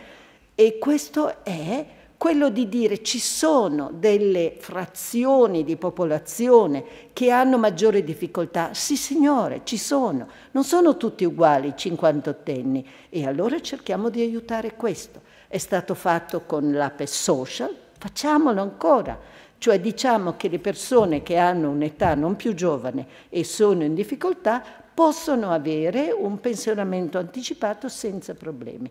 e 0.57 0.77
questo 0.79 1.45
è 1.45 1.87
quello 2.17 2.51
di 2.51 2.69
dire 2.69 3.01
ci 3.05 3.21
sono 3.21 3.93
delle 3.95 4.57
frazioni 4.59 5.63
di 5.63 5.77
popolazione 5.77 6.85
che 7.13 7.31
hanno 7.31 7.59
maggiore 7.59 8.03
difficoltà. 8.03 8.75
Sì 8.75 8.97
signore, 8.97 9.61
ci 9.63 9.79
sono, 9.79 10.27
non 10.51 10.65
sono 10.65 10.97
tutti 10.97 11.25
uguali 11.25 11.69
i 11.69 11.77
cinquantottenni 11.77 12.85
e 13.09 13.25
allora 13.25 13.61
cerchiamo 13.61 14.11
di 14.11 14.21
aiutare 14.21 14.75
questo 14.75 15.30
è 15.53 15.59
stato 15.59 15.97
fatto 15.97 16.43
con 16.47 16.71
l'APE 16.71 17.09
social, 17.09 17.75
facciamolo 17.99 18.61
ancora. 18.61 19.19
Cioè 19.59 19.81
diciamo 19.81 20.37
che 20.37 20.49
le 20.49 20.61
persone 20.61 21.25
che 21.25 21.37
hanno 21.39 21.71
un'età 21.71 22.15
non 22.15 22.37
più 22.37 22.55
giovane 22.55 23.05
e 23.29 23.43
sono 23.43 23.83
in 23.83 23.95
difficoltà 23.95 24.63
possono 24.95 25.51
avere 25.51 26.13
un 26.13 26.39
pensionamento 26.39 27.19
anticipato 27.19 27.89
senza 27.89 28.35
problemi. 28.35 28.89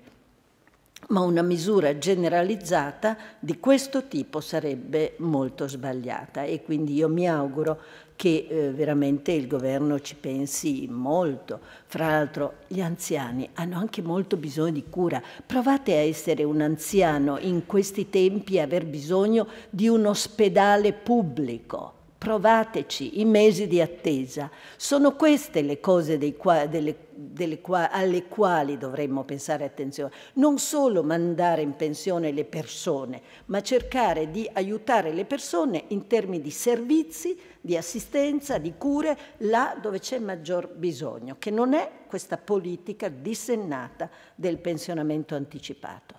ma 1.07 1.21
una 1.21 1.41
misura 1.41 1.97
generalizzata 1.97 3.17
di 3.39 3.57
questo 3.59 4.07
tipo 4.07 4.41
sarebbe 4.41 5.15
molto 5.19 5.67
sbagliata 5.67 6.43
e 6.43 6.61
quindi 6.61 6.93
io 6.93 7.07
mi 7.07 7.27
auguro 7.27 7.79
che 8.19 8.47
eh, 8.49 8.71
veramente 8.71 9.31
il 9.31 9.47
governo 9.47 10.01
ci 10.01 10.13
pensi 10.15 10.85
molto. 10.89 11.61
Fra 11.85 12.09
l'altro 12.09 12.55
gli 12.67 12.81
anziani 12.81 13.47
hanno 13.53 13.77
anche 13.77 14.01
molto 14.01 14.35
bisogno 14.35 14.73
di 14.73 14.83
cura. 14.89 15.23
Provate 15.45 15.93
a 15.93 16.01
essere 16.01 16.43
un 16.43 16.59
anziano 16.59 17.37
in 17.39 17.65
questi 17.65 18.09
tempi 18.09 18.55
e 18.55 18.59
aver 18.59 18.85
bisogno 18.85 19.47
di 19.69 19.87
un 19.87 20.05
ospedale 20.05 20.91
pubblico 20.91 21.98
provateci 22.19 23.21
i 23.21 23.25
mesi 23.25 23.65
di 23.65 23.81
attesa. 23.81 24.51
Sono 24.75 25.15
queste 25.15 25.61
le 25.61 25.79
cose 25.79 26.17
qua, 26.35 26.67
delle, 26.67 27.07
delle 27.13 27.61
qua, 27.61 27.89
alle 27.89 28.27
quali 28.27 28.77
dovremmo 28.77 29.23
pensare 29.23 29.63
attenzione. 29.63 30.11
Non 30.33 30.59
solo 30.59 31.01
mandare 31.01 31.61
in 31.61 31.77
pensione 31.77 32.33
le 32.33 32.43
persone, 32.43 33.21
ma 33.45 33.61
cercare 33.61 34.29
di 34.29 34.47
aiutare 34.51 35.13
le 35.13 35.23
persone 35.23 35.85
in 35.87 36.07
termini 36.07 36.43
di 36.43 36.51
servizi, 36.51 37.39
di 37.61 37.77
assistenza, 37.77 38.57
di 38.57 38.73
cure, 38.77 39.17
là 39.37 39.77
dove 39.81 39.99
c'è 39.99 40.19
maggior 40.19 40.67
bisogno, 40.67 41.37
che 41.39 41.51
non 41.51 41.73
è 41.73 41.89
questa 42.05 42.35
politica 42.35 43.07
dissennata 43.07 44.09
del 44.35 44.57
pensionamento 44.57 45.35
anticipato. 45.35 46.18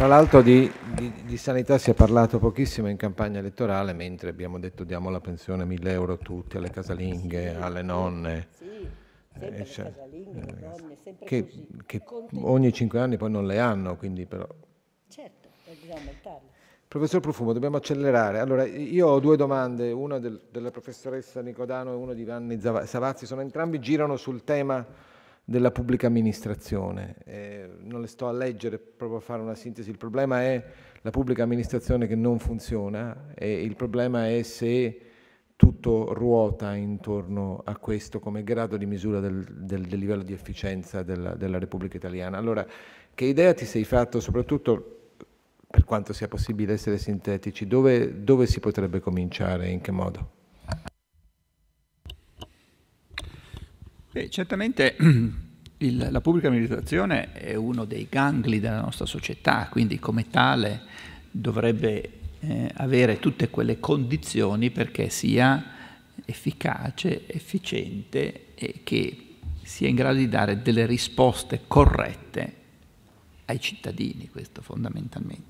Tra 0.00 0.08
l'altro 0.08 0.40
di, 0.40 0.72
di, 0.94 1.12
di, 1.26 1.36
sanità 1.36 1.76
si 1.76 1.90
è 1.90 1.94
parlato 1.94 2.38
pochissimo 2.38 2.88
in 2.88 2.96
campagna 2.96 3.38
elettorale, 3.38 3.92
mentre 3.92 4.30
abbiamo 4.30 4.58
detto 4.58 4.82
diamo 4.82 5.10
la 5.10 5.20
pensione 5.20 5.64
a 5.64 5.66
1000 5.66 5.92
euro 5.92 6.14
a 6.14 6.16
tutti, 6.16 6.56
alle 6.56 6.70
casalinghe, 6.70 7.54
alle 7.54 7.82
nonne. 7.82 8.48
Sì, 8.50 8.88
eh, 9.40 9.64
cioè, 9.66 9.92
eh, 10.14 11.16
che, 11.22 11.66
che 11.84 12.02
ogni 12.32 12.72
cinque 12.72 12.98
anni 12.98 13.18
poi 13.18 13.30
non 13.30 13.46
le 13.46 13.58
hanno, 13.58 13.96
quindi 13.98 14.24
però... 14.24 14.48
Certo, 15.06 15.48
bisogna 15.66 15.98
aumentarle. 15.98 16.48
Professor 16.88 17.20
Profumo, 17.20 17.52
dobbiamo 17.52 17.76
accelerare. 17.76 18.38
Allora, 18.38 18.64
io 18.64 19.06
ho 19.06 19.20
due 19.20 19.36
domande, 19.36 19.92
una 19.92 20.18
del, 20.18 20.40
della 20.50 20.70
professoressa 20.70 21.42
Nicodano 21.42 21.92
e 21.92 21.96
una 21.96 22.14
di 22.14 22.24
Vanni 22.24 22.58
Savazzi, 22.58 23.26
sono 23.26 23.42
entrambi 23.42 23.78
girano 23.80 24.16
sul 24.16 24.44
tema 24.44 24.82
della 25.44 25.70
pubblica 25.70 26.06
amministrazione. 26.06 27.16
Eh, 27.24 27.68
non 27.80 28.00
le 28.00 28.06
sto 28.06 28.28
a 28.28 28.32
leggere 28.32 28.78
proprio 28.78 29.18
a 29.18 29.22
fare 29.22 29.42
una 29.42 29.54
sintesi, 29.54 29.90
il 29.90 29.96
problema 29.96 30.42
è 30.42 30.64
la 31.02 31.10
pubblica 31.10 31.42
amministrazione 31.42 32.06
che 32.06 32.14
non 32.14 32.38
funziona 32.38 33.32
e 33.34 33.62
il 33.62 33.74
problema 33.74 34.28
è 34.28 34.42
se 34.42 35.00
tutto 35.56 36.14
ruota 36.14 36.74
intorno 36.74 37.60
a 37.64 37.76
questo 37.76 38.18
come 38.18 38.42
grado 38.42 38.78
di 38.78 38.86
misura 38.86 39.20
del, 39.20 39.44
del, 39.44 39.82
del 39.82 39.98
livello 39.98 40.22
di 40.22 40.32
efficienza 40.32 41.02
della, 41.02 41.34
della, 41.34 41.58
Repubblica 41.58 41.98
Italiana. 41.98 42.38
Allora, 42.38 42.66
che 43.12 43.24
idea 43.26 43.52
ti 43.52 43.66
sei 43.66 43.84
fatto, 43.84 44.20
soprattutto 44.20 45.10
per 45.70 45.84
quanto 45.84 46.14
sia 46.14 46.28
possibile 46.28 46.72
essere 46.72 46.96
sintetici, 46.96 47.66
dove, 47.66 48.24
dove 48.24 48.46
si 48.46 48.58
potrebbe 48.58 49.00
cominciare 49.00 49.66
e 49.66 49.70
in 49.70 49.82
che 49.82 49.90
modo? 49.90 50.39
Beh, 54.12 54.28
certamente 54.28 54.96
il, 55.78 56.08
la 56.10 56.20
pubblica 56.20 56.48
amministrazione 56.48 57.32
è 57.32 57.54
uno 57.54 57.84
dei 57.84 58.08
gangli 58.10 58.58
della 58.58 58.80
nostra 58.80 59.06
società, 59.06 59.68
quindi 59.70 60.00
come 60.00 60.28
tale 60.28 60.82
dovrebbe 61.30 62.10
eh, 62.40 62.70
avere 62.74 63.20
tutte 63.20 63.50
quelle 63.50 63.78
condizioni 63.78 64.70
perché 64.70 65.10
sia 65.10 65.64
efficace, 66.24 67.28
efficiente 67.28 68.46
e 68.56 68.80
che 68.82 69.26
sia 69.62 69.86
in 69.86 69.94
grado 69.94 70.18
di 70.18 70.28
dare 70.28 70.60
delle 70.60 70.86
risposte 70.86 71.62
corrette 71.68 72.54
ai 73.44 73.60
cittadini, 73.60 74.28
questo 74.28 74.60
fondamentalmente. 74.60 75.48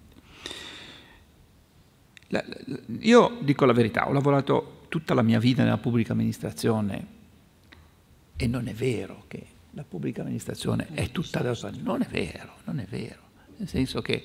La, 2.28 2.44
la, 2.46 2.78
io 3.00 3.38
dico 3.40 3.64
la 3.64 3.72
verità, 3.72 4.06
ho 4.06 4.12
lavorato 4.12 4.84
tutta 4.88 5.14
la 5.14 5.22
mia 5.22 5.38
vita 5.38 5.62
nella 5.62 5.78
pubblica 5.78 6.12
amministrazione 6.12 7.18
e 8.40 8.46
non 8.46 8.68
è 8.68 8.72
vero 8.72 9.24
che 9.28 9.46
la 9.72 9.84
pubblica 9.84 10.22
amministrazione 10.22 10.88
è 10.94 11.10
tutta 11.10 11.40
da 11.40 11.52
solo. 11.52 11.76
Non 11.78 12.00
è 12.00 12.06
vero, 12.06 12.54
non 12.64 12.78
è 12.80 12.86
vero. 12.86 13.20
Nel 13.58 13.68
senso 13.68 14.00
che 14.00 14.24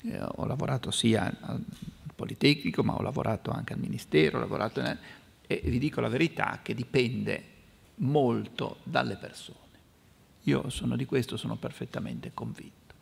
eh, 0.00 0.18
ho 0.18 0.46
lavorato 0.46 0.90
sia 0.90 1.30
al 1.42 1.62
Politecnico, 2.14 2.82
ma 2.82 2.94
ho 2.94 3.02
lavorato 3.02 3.50
anche 3.50 3.74
al 3.74 3.78
Ministero, 3.78 4.38
ho 4.38 4.40
lavorato 4.40 4.80
nel, 4.80 4.98
e 5.46 5.60
vi 5.62 5.78
dico 5.78 6.00
la 6.00 6.08
verità 6.08 6.60
che 6.62 6.72
dipende 6.74 7.44
molto 7.96 8.78
dalle 8.82 9.16
persone. 9.16 9.58
Io 10.44 10.70
sono 10.70 10.96
di 10.96 11.04
questo, 11.04 11.36
sono 11.36 11.56
perfettamente 11.56 12.30
convinto. 12.32 12.94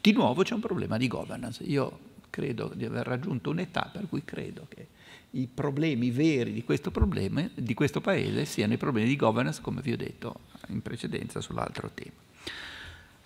Di 0.00 0.12
nuovo 0.12 0.42
c'è 0.42 0.54
un 0.54 0.60
problema 0.60 0.96
di 0.96 1.06
governance. 1.06 1.62
Io 1.64 1.98
credo 2.30 2.72
di 2.74 2.86
aver 2.86 3.06
raggiunto 3.06 3.50
un'età 3.50 3.90
per 3.92 4.08
cui 4.08 4.24
credo 4.24 4.64
che 4.70 4.86
i 5.32 5.46
problemi 5.46 6.10
veri 6.10 6.52
di 6.52 6.64
questo, 6.64 6.90
problema, 6.90 7.48
di 7.54 7.74
questo 7.74 8.00
paese 8.00 8.44
siano 8.44 8.72
i 8.72 8.78
problemi 8.78 9.08
di 9.08 9.16
governance, 9.16 9.60
come 9.60 9.82
vi 9.82 9.92
ho 9.92 9.96
detto 9.96 10.40
in 10.68 10.80
precedenza 10.80 11.40
sull'altro 11.40 11.90
tema. 11.92 12.16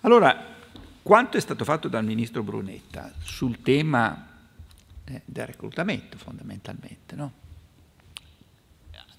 Allora, 0.01 0.55
quanto 1.01 1.37
è 1.37 1.39
stato 1.39 1.63
fatto 1.63 1.87
dal 1.87 2.03
ministro 2.03 2.43
Brunetta 2.43 3.13
sul 3.21 3.61
tema 3.61 4.27
eh, 5.05 5.21
del 5.23 5.45
reclutamento 5.45 6.17
fondamentalmente? 6.17 7.15
No? 7.15 7.31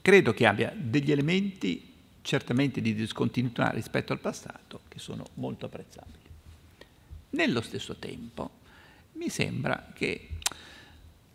Credo 0.02 0.34
che 0.34 0.46
abbia 0.46 0.72
degli 0.76 1.10
elementi 1.10 1.92
certamente 2.20 2.82
di 2.82 2.94
discontinuità 2.94 3.70
rispetto 3.70 4.12
al 4.12 4.20
passato 4.20 4.80
che 4.88 4.98
sono 4.98 5.24
molto 5.34 5.66
apprezzabili. 5.66 6.18
Nello 7.30 7.60
stesso 7.62 7.96
tempo 7.96 8.50
mi 9.12 9.28
sembra 9.28 9.90
che 9.94 10.28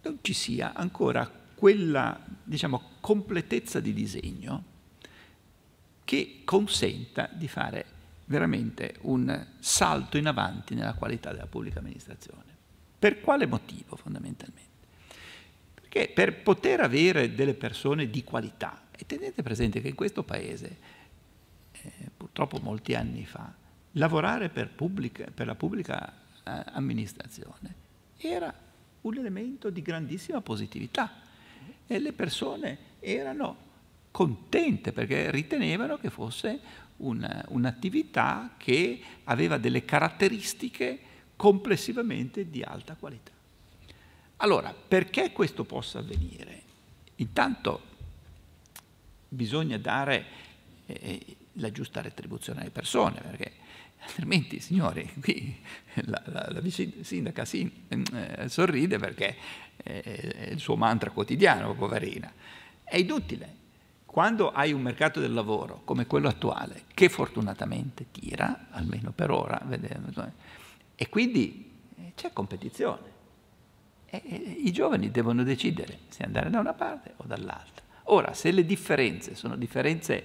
non 0.02 0.20
ci 0.22 0.34
sia 0.34 0.74
ancora 0.74 1.39
quella 1.60 2.18
diciamo, 2.42 2.82
completezza 3.02 3.82
di 3.82 3.92
disegno 3.92 4.64
che 6.06 6.44
consenta 6.46 7.30
di 7.34 7.50
fare 7.50 7.86
veramente 8.28 8.96
un 9.02 9.46
salto 9.60 10.18
in 10.18 10.28
avanti 10.28 10.74
nella 10.74 10.94
qualità 10.94 11.34
della 11.34 11.48
pubblica 11.48 11.80
amministrazione. 11.80 12.56
Per 12.98 13.20
quale 13.20 13.46
motivo 13.46 13.98
fondamentalmente? 13.98 14.70
Perché 15.74 16.10
per 16.14 16.42
poter 16.44 16.80
avere 16.80 17.36
delle 17.36 17.56
persone 17.56 18.10
di 18.10 18.24
qualità, 18.24 18.84
e 18.92 19.06
tenete 19.06 19.44
presente 19.44 19.82
che 19.82 19.90
in 19.90 19.96
questo 19.96 20.24
paese, 20.24 20.78
eh, 21.74 22.10
purtroppo 22.16 22.60
molti 22.60 22.96
anni 22.96 23.26
fa, 23.26 23.54
lavorare 23.94 24.48
per, 24.48 24.70
pubblica, 24.70 25.26
per 25.34 25.46
la 25.46 25.56
pubblica 25.56 26.10
eh, 26.10 26.64
amministrazione 26.68 27.76
era 28.16 28.54
un 29.02 29.18
elemento 29.18 29.70
di 29.70 29.82
grandissima 29.82 30.40
positività 30.40 31.28
e 31.92 31.98
le 31.98 32.14
persone 32.14 32.78
erano 33.00 33.68
contente 34.12 34.92
perché 34.92 35.32
ritenevano 35.32 35.98
che 35.98 36.12
fosse 36.12 36.60
un, 36.98 37.44
un'attività 37.48 38.54
che 38.58 39.02
aveva 39.24 39.58
delle 39.58 39.84
caratteristiche 39.86 41.00
complessivamente 41.36 42.48
di 42.50 42.62
alta 42.62 42.96
qualità. 42.96 43.32
Allora, 44.38 44.72
perché 44.74 45.32
questo 45.32 45.64
possa 45.64 45.98
avvenire? 46.00 46.62
Intanto 47.16 47.82
bisogna 49.28 49.78
dare 49.80 50.26
eh, 50.86 51.38
la 51.54 51.72
giusta 51.72 52.02
retribuzione 52.02 52.62
alle 52.62 52.70
persone, 52.70 53.20
perché 53.20 53.54
altrimenti, 54.02 54.60
signori, 54.60 55.12
qui 55.20 55.58
la, 56.06 56.22
la, 56.26 56.48
la 56.52 56.60
vice 56.62 57.04
sindaca 57.04 57.46
si, 57.46 57.70
eh, 57.88 58.48
sorride 58.48 59.00
perché 59.00 59.36
è 59.84 60.50
il 60.52 60.60
suo 60.60 60.76
mantra 60.76 61.12
quotidiano, 61.12 61.74
poverina. 61.74 62.32
È 62.84 62.98
inutile. 62.98 63.58
Quando 64.06 64.52
hai 64.52 64.74
un 64.74 64.82
mercato 64.82 65.20
del 65.20 65.34
lavoro 65.34 65.82
come 65.86 66.08
quello 66.08 66.28
attuale, 66.28 66.84
che 66.94 67.10
fortunatamente 67.10 68.08
tira, 68.12 68.68
almeno 68.72 69.12
per 69.12 69.30
ora, 69.30 69.62
e 70.96 71.10
quindi 71.10 71.72
eh, 71.96 72.14
c'è 72.16 72.34
competizione. 72.34 73.18
E 74.06 74.18
I 74.64 74.72
giovani 74.72 75.12
devono 75.12 75.44
decidere 75.44 76.00
se 76.10 76.24
andare 76.24 76.50
da 76.50 76.60
una 76.60 76.74
parte 76.74 77.14
o 77.18 77.24
dall'altra. 77.28 77.84
Ora, 78.06 78.34
se 78.34 78.50
le 78.50 78.66
differenze 78.66 79.36
sono 79.36 79.56
differenze, 79.56 80.24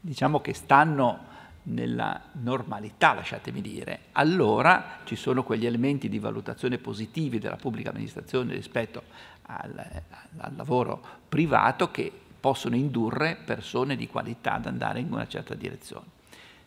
diciamo, 0.00 0.40
che 0.40 0.54
stanno 0.54 1.32
nella 1.64 2.20
normalità, 2.32 3.14
lasciatemi 3.14 3.60
dire, 3.60 4.00
allora 4.12 4.98
ci 5.04 5.16
sono 5.16 5.42
quegli 5.42 5.66
elementi 5.66 6.08
di 6.08 6.18
valutazione 6.18 6.78
positivi 6.78 7.38
della 7.38 7.56
pubblica 7.56 7.90
amministrazione 7.90 8.54
rispetto 8.54 9.02
al, 9.42 10.02
al 10.38 10.56
lavoro 10.56 11.02
privato 11.28 11.90
che 11.90 12.12
possono 12.38 12.76
indurre 12.76 13.36
persone 13.42 13.96
di 13.96 14.06
qualità 14.06 14.54
ad 14.54 14.66
andare 14.66 15.00
in 15.00 15.10
una 15.10 15.26
certa 15.26 15.54
direzione. 15.54 16.06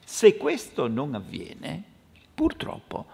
Se 0.03 0.38
questo 0.38 0.88
non 0.88 1.14
avviene, 1.14 1.84
purtroppo 2.34 3.06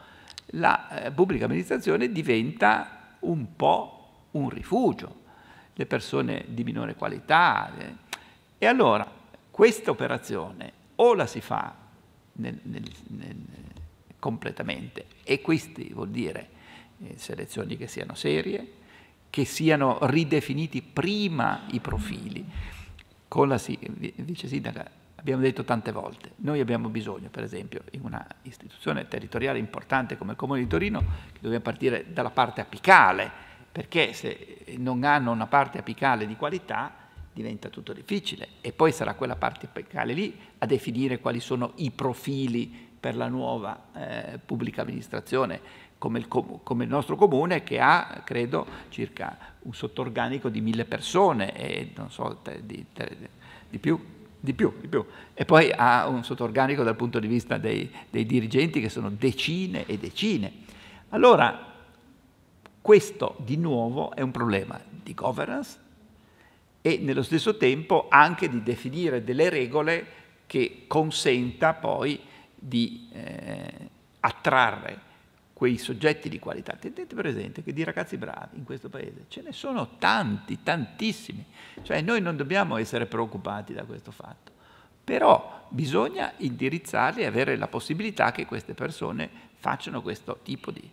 la 0.51 1.05
eh, 1.05 1.11
pubblica 1.11 1.45
amministrazione 1.45 2.11
diventa 2.11 3.18
un 3.22 3.55
po' 3.55 4.27
un 4.31 4.49
rifugio, 4.49 5.22
le 5.73 5.85
persone 5.85 6.45
di 6.47 6.64
minore 6.64 6.95
qualità. 6.95 7.72
Eh. 7.77 7.93
E 8.60 8.65
allora 8.65 9.10
questa 9.49 9.91
operazione 9.91 10.82
o 11.03 11.13
la 11.13 11.27
si 11.27 11.41
fa 11.41 11.75
nel, 12.34 12.57
nel, 12.63 12.89
nel, 13.09 13.35
completamente 14.19 15.05
e 15.23 15.41
questo 15.41 15.81
vuol 15.91 16.09
dire 16.09 16.49
eh, 16.99 17.15
selezioni 17.17 17.75
che 17.75 17.88
siano 17.88 18.15
serie, 18.15 18.71
che 19.30 19.43
siano 19.43 19.97
ridefiniti 20.03 20.81
prima 20.81 21.65
i 21.71 21.80
profili. 21.81 22.45
Con 23.27 23.49
la 23.49 23.59
vice 23.65 24.47
sindaca 24.47 24.89
abbiamo 25.15 25.41
detto 25.41 25.65
tante 25.65 25.91
volte, 25.91 26.34
noi 26.38 26.61
abbiamo 26.61 26.88
bisogno, 26.88 27.30
per 27.30 27.43
esempio, 27.43 27.84
in 27.91 28.01
una 28.03 28.25
istituzione 28.43 29.07
territoriale 29.07 29.59
importante 29.59 30.17
come 30.17 30.31
il 30.31 30.38
Comune 30.38 30.59
di 30.59 30.67
Torino, 30.67 30.99
che 31.34 31.39
dobbiamo 31.41 31.63
partire 31.63 32.13
dalla 32.13 32.30
parte 32.30 32.61
apicale, 32.61 33.30
perché 33.71 34.13
se 34.13 34.63
non 34.77 35.03
hanno 35.03 35.31
una 35.31 35.47
parte 35.47 35.80
apicale 35.80 36.27
di 36.27 36.35
qualità 36.35 37.02
diventa 37.34 37.69
tutto 37.69 37.93
difficile 37.93 38.47
e 38.61 38.72
poi 38.72 38.91
sarà 38.91 39.15
quella 39.15 39.35
parte 39.35 39.65
apicale 39.65 40.14
lì 40.14 40.38
a 40.60 40.65
definire 40.65 41.19
quali 41.19 41.39
sono 41.39 41.73
i 41.76 41.91
profili 41.91 42.91
per 42.99 43.15
la 43.15 43.27
nuova 43.27 43.88
eh, 43.95 44.39
pubblica 44.43 44.84
amministrazione 44.84 45.81
come 45.97 46.19
il, 46.19 46.27
come 46.27 46.84
il, 46.84 46.89
nostro 46.89 47.15
comune 47.15 47.64
che 47.64 47.80
ha, 47.80 48.22
credo, 48.26 48.65
circa 48.89 49.38
un 49.61 49.73
sottorganico 49.73 50.49
di 50.49 50.60
mille 50.60 50.84
persone 50.84 51.55
e 51.55 51.91
non 51.95 52.11
so, 52.11 52.41
di, 52.61 52.85
di, 53.69 53.77
più, 53.80 53.97
di, 54.38 54.53
più, 54.53 54.73
di 54.81 54.88
più. 54.89 55.05
E 55.34 55.45
poi 55.45 55.72
ha 55.73 56.07
un 56.10 56.26
sottorganico 56.26 56.84
dal 56.84 56.97
punto 56.97 57.19
di 57.19 57.27
vista 57.27 57.57
dei, 57.57 57.89
dei 58.10 58.26
dirigenti 58.26 58.81
che 58.81 58.89
sono 58.89 59.10
decine 59.10 59.85
e 59.85 59.97
decine. 59.97 60.51
Allora, 61.10 61.72
questo 62.81 63.38
di 63.39 63.55
nuovo 63.55 64.14
è 64.14 64.19
un 64.19 64.31
problema 64.31 64.77
di 64.89 65.14
governance 65.14 65.82
e 66.85 66.97
nello 67.01 67.23
stesso 67.23 67.55
tempo 67.55 68.07
anche 68.10 68.49
di 68.49 68.61
definire 68.61 69.23
delle 69.23 69.49
regole 69.49 70.05
che 70.45 70.84
consenta 70.85 71.73
poi 71.73 72.19
di 72.53 73.07
eh, 73.14 73.89
attrarre 74.19 74.99
quei 75.53 75.77
soggetti 75.77 76.27
di 76.27 76.39
qualità. 76.39 76.73
Tenete 76.73 77.15
presente 77.15 77.64
che 77.64 77.72
di 77.72 77.85
ragazzi 77.85 78.18
bravi 78.18 78.57
in 78.57 78.65
questo 78.65 78.89
paese 78.89 79.26
ce 79.30 79.41
ne 79.41 79.53
sono 79.53 79.95
tanti, 79.97 80.61
tantissimi. 80.61 81.45
Cioè 81.84 82.01
noi 82.01 82.19
non 82.19 82.35
dobbiamo 82.35 82.76
essere 82.76 83.05
preoccupati 83.05 83.72
da 83.72 83.85
questo 83.85 84.11
fatto. 84.11 84.51
Però 85.01 85.65
bisogna 85.69 86.34
indirizzarli 86.35 87.22
e 87.22 87.27
avere 87.27 87.55
la 87.55 87.69
possibilità 87.69 88.34
che 88.34 88.45
queste 88.45 88.73
persone 88.73 89.30
facciano 89.55 90.01
questo 90.01 90.39
tipo 90.43 90.69
di... 90.69 90.91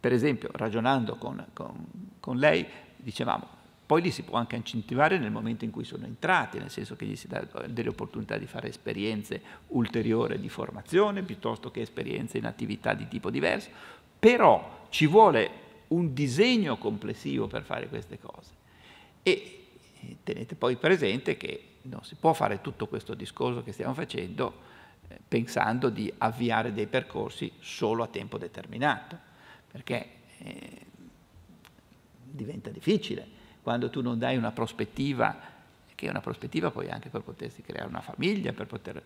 Per 0.00 0.12
esempio, 0.14 0.48
ragionando 0.52 1.16
con, 1.16 1.44
con, 1.52 1.86
con 2.20 2.38
lei, 2.38 2.66
dicevamo, 2.96 3.53
poi 3.86 4.00
li 4.00 4.10
si 4.10 4.22
può 4.22 4.38
anche 4.38 4.56
incentivare 4.56 5.18
nel 5.18 5.30
momento 5.30 5.64
in 5.64 5.70
cui 5.70 5.84
sono 5.84 6.06
entrati, 6.06 6.58
nel 6.58 6.70
senso 6.70 6.96
che 6.96 7.04
gli 7.04 7.16
si 7.16 7.28
dà 7.28 7.46
delle 7.66 7.90
opportunità 7.90 8.38
di 8.38 8.46
fare 8.46 8.68
esperienze 8.68 9.40
ulteriori 9.68 10.40
di 10.40 10.48
formazione 10.48 11.22
piuttosto 11.22 11.70
che 11.70 11.82
esperienze 11.82 12.38
in 12.38 12.46
attività 12.46 12.94
di 12.94 13.06
tipo 13.08 13.30
diverso, 13.30 13.68
però 14.18 14.86
ci 14.88 15.06
vuole 15.06 15.62
un 15.88 16.14
disegno 16.14 16.78
complessivo 16.78 17.46
per 17.46 17.62
fare 17.62 17.88
queste 17.88 18.18
cose. 18.18 18.52
E 19.22 19.66
tenete 20.22 20.54
poi 20.54 20.76
presente 20.76 21.36
che 21.36 21.68
non 21.82 22.02
si 22.04 22.14
può 22.14 22.32
fare 22.32 22.62
tutto 22.62 22.86
questo 22.86 23.12
discorso 23.12 23.62
che 23.62 23.72
stiamo 23.72 23.92
facendo 23.92 24.72
eh, 25.08 25.18
pensando 25.28 25.90
di 25.90 26.10
avviare 26.18 26.72
dei 26.72 26.86
percorsi 26.86 27.52
solo 27.60 28.02
a 28.02 28.06
tempo 28.06 28.38
determinato, 28.38 29.18
perché 29.70 30.08
eh, 30.38 30.86
diventa 32.22 32.70
difficile 32.70 33.42
quando 33.64 33.88
tu 33.88 34.02
non 34.02 34.18
dai 34.18 34.36
una 34.36 34.52
prospettiva, 34.52 35.34
che 35.94 36.06
è 36.06 36.10
una 36.10 36.20
prospettiva 36.20 36.70
poi 36.70 36.90
anche 36.90 37.08
per 37.08 37.22
potersi 37.22 37.62
creare 37.62 37.88
una 37.88 38.02
famiglia, 38.02 38.52
per 38.52 38.66
poter... 38.66 39.02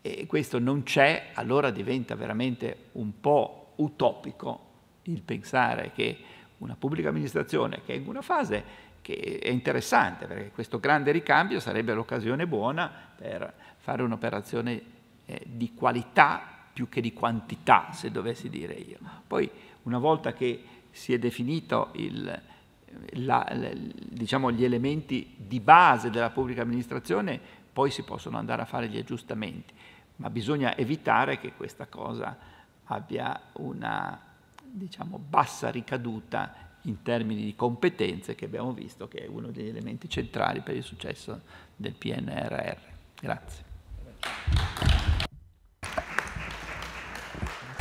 E 0.00 0.26
questo 0.26 0.58
non 0.58 0.82
c'è, 0.82 1.32
allora 1.34 1.70
diventa 1.70 2.14
veramente 2.14 2.88
un 2.92 3.20
po' 3.20 3.74
utopico 3.76 4.70
il 5.02 5.20
pensare 5.20 5.92
che 5.94 6.18
una 6.58 6.74
pubblica 6.74 7.10
amministrazione 7.10 7.82
che 7.84 7.92
è 7.92 7.96
in 7.96 8.08
una 8.08 8.22
fase 8.22 8.90
che 9.02 9.38
è 9.42 9.50
interessante, 9.50 10.26
perché 10.26 10.50
questo 10.52 10.80
grande 10.80 11.10
ricambio 11.10 11.60
sarebbe 11.60 11.92
l'occasione 11.92 12.46
buona 12.46 12.90
per 13.14 13.52
fare 13.76 14.02
un'operazione 14.02 14.82
eh, 15.26 15.42
di 15.44 15.74
qualità 15.74 16.40
più 16.72 16.88
che 16.88 17.02
di 17.02 17.12
quantità, 17.12 17.92
se 17.92 18.10
dovessi 18.10 18.48
dire 18.48 18.72
io. 18.72 18.96
Poi, 19.26 19.50
una 19.82 19.98
volta 19.98 20.32
che 20.32 20.64
si 20.90 21.12
è 21.12 21.18
definito 21.18 21.90
il, 21.96 22.40
la, 23.14 23.46
diciamo, 24.08 24.50
gli 24.50 24.64
elementi 24.64 25.34
di 25.36 25.60
base 25.60 26.10
della 26.10 26.30
pubblica 26.30 26.62
amministrazione, 26.62 27.40
poi 27.72 27.90
si 27.90 28.02
possono 28.02 28.38
andare 28.38 28.62
a 28.62 28.66
fare 28.66 28.88
gli 28.88 28.98
aggiustamenti, 28.98 29.72
ma 30.16 30.30
bisogna 30.30 30.76
evitare 30.76 31.38
che 31.38 31.52
questa 31.54 31.86
cosa 31.86 32.36
abbia 32.84 33.40
una 33.54 34.20
diciamo, 34.60 35.18
bassa 35.18 35.70
ricaduta 35.70 36.70
in 36.82 37.02
termini 37.02 37.44
di 37.44 37.54
competenze 37.54 38.34
che 38.34 38.46
abbiamo 38.46 38.72
visto 38.72 39.06
che 39.08 39.24
è 39.24 39.28
uno 39.28 39.50
degli 39.50 39.68
elementi 39.68 40.08
centrali 40.08 40.60
per 40.60 40.76
il 40.76 40.82
successo 40.82 41.40
del 41.76 41.94
PNRR. 41.94 42.78
Grazie. 43.20 43.70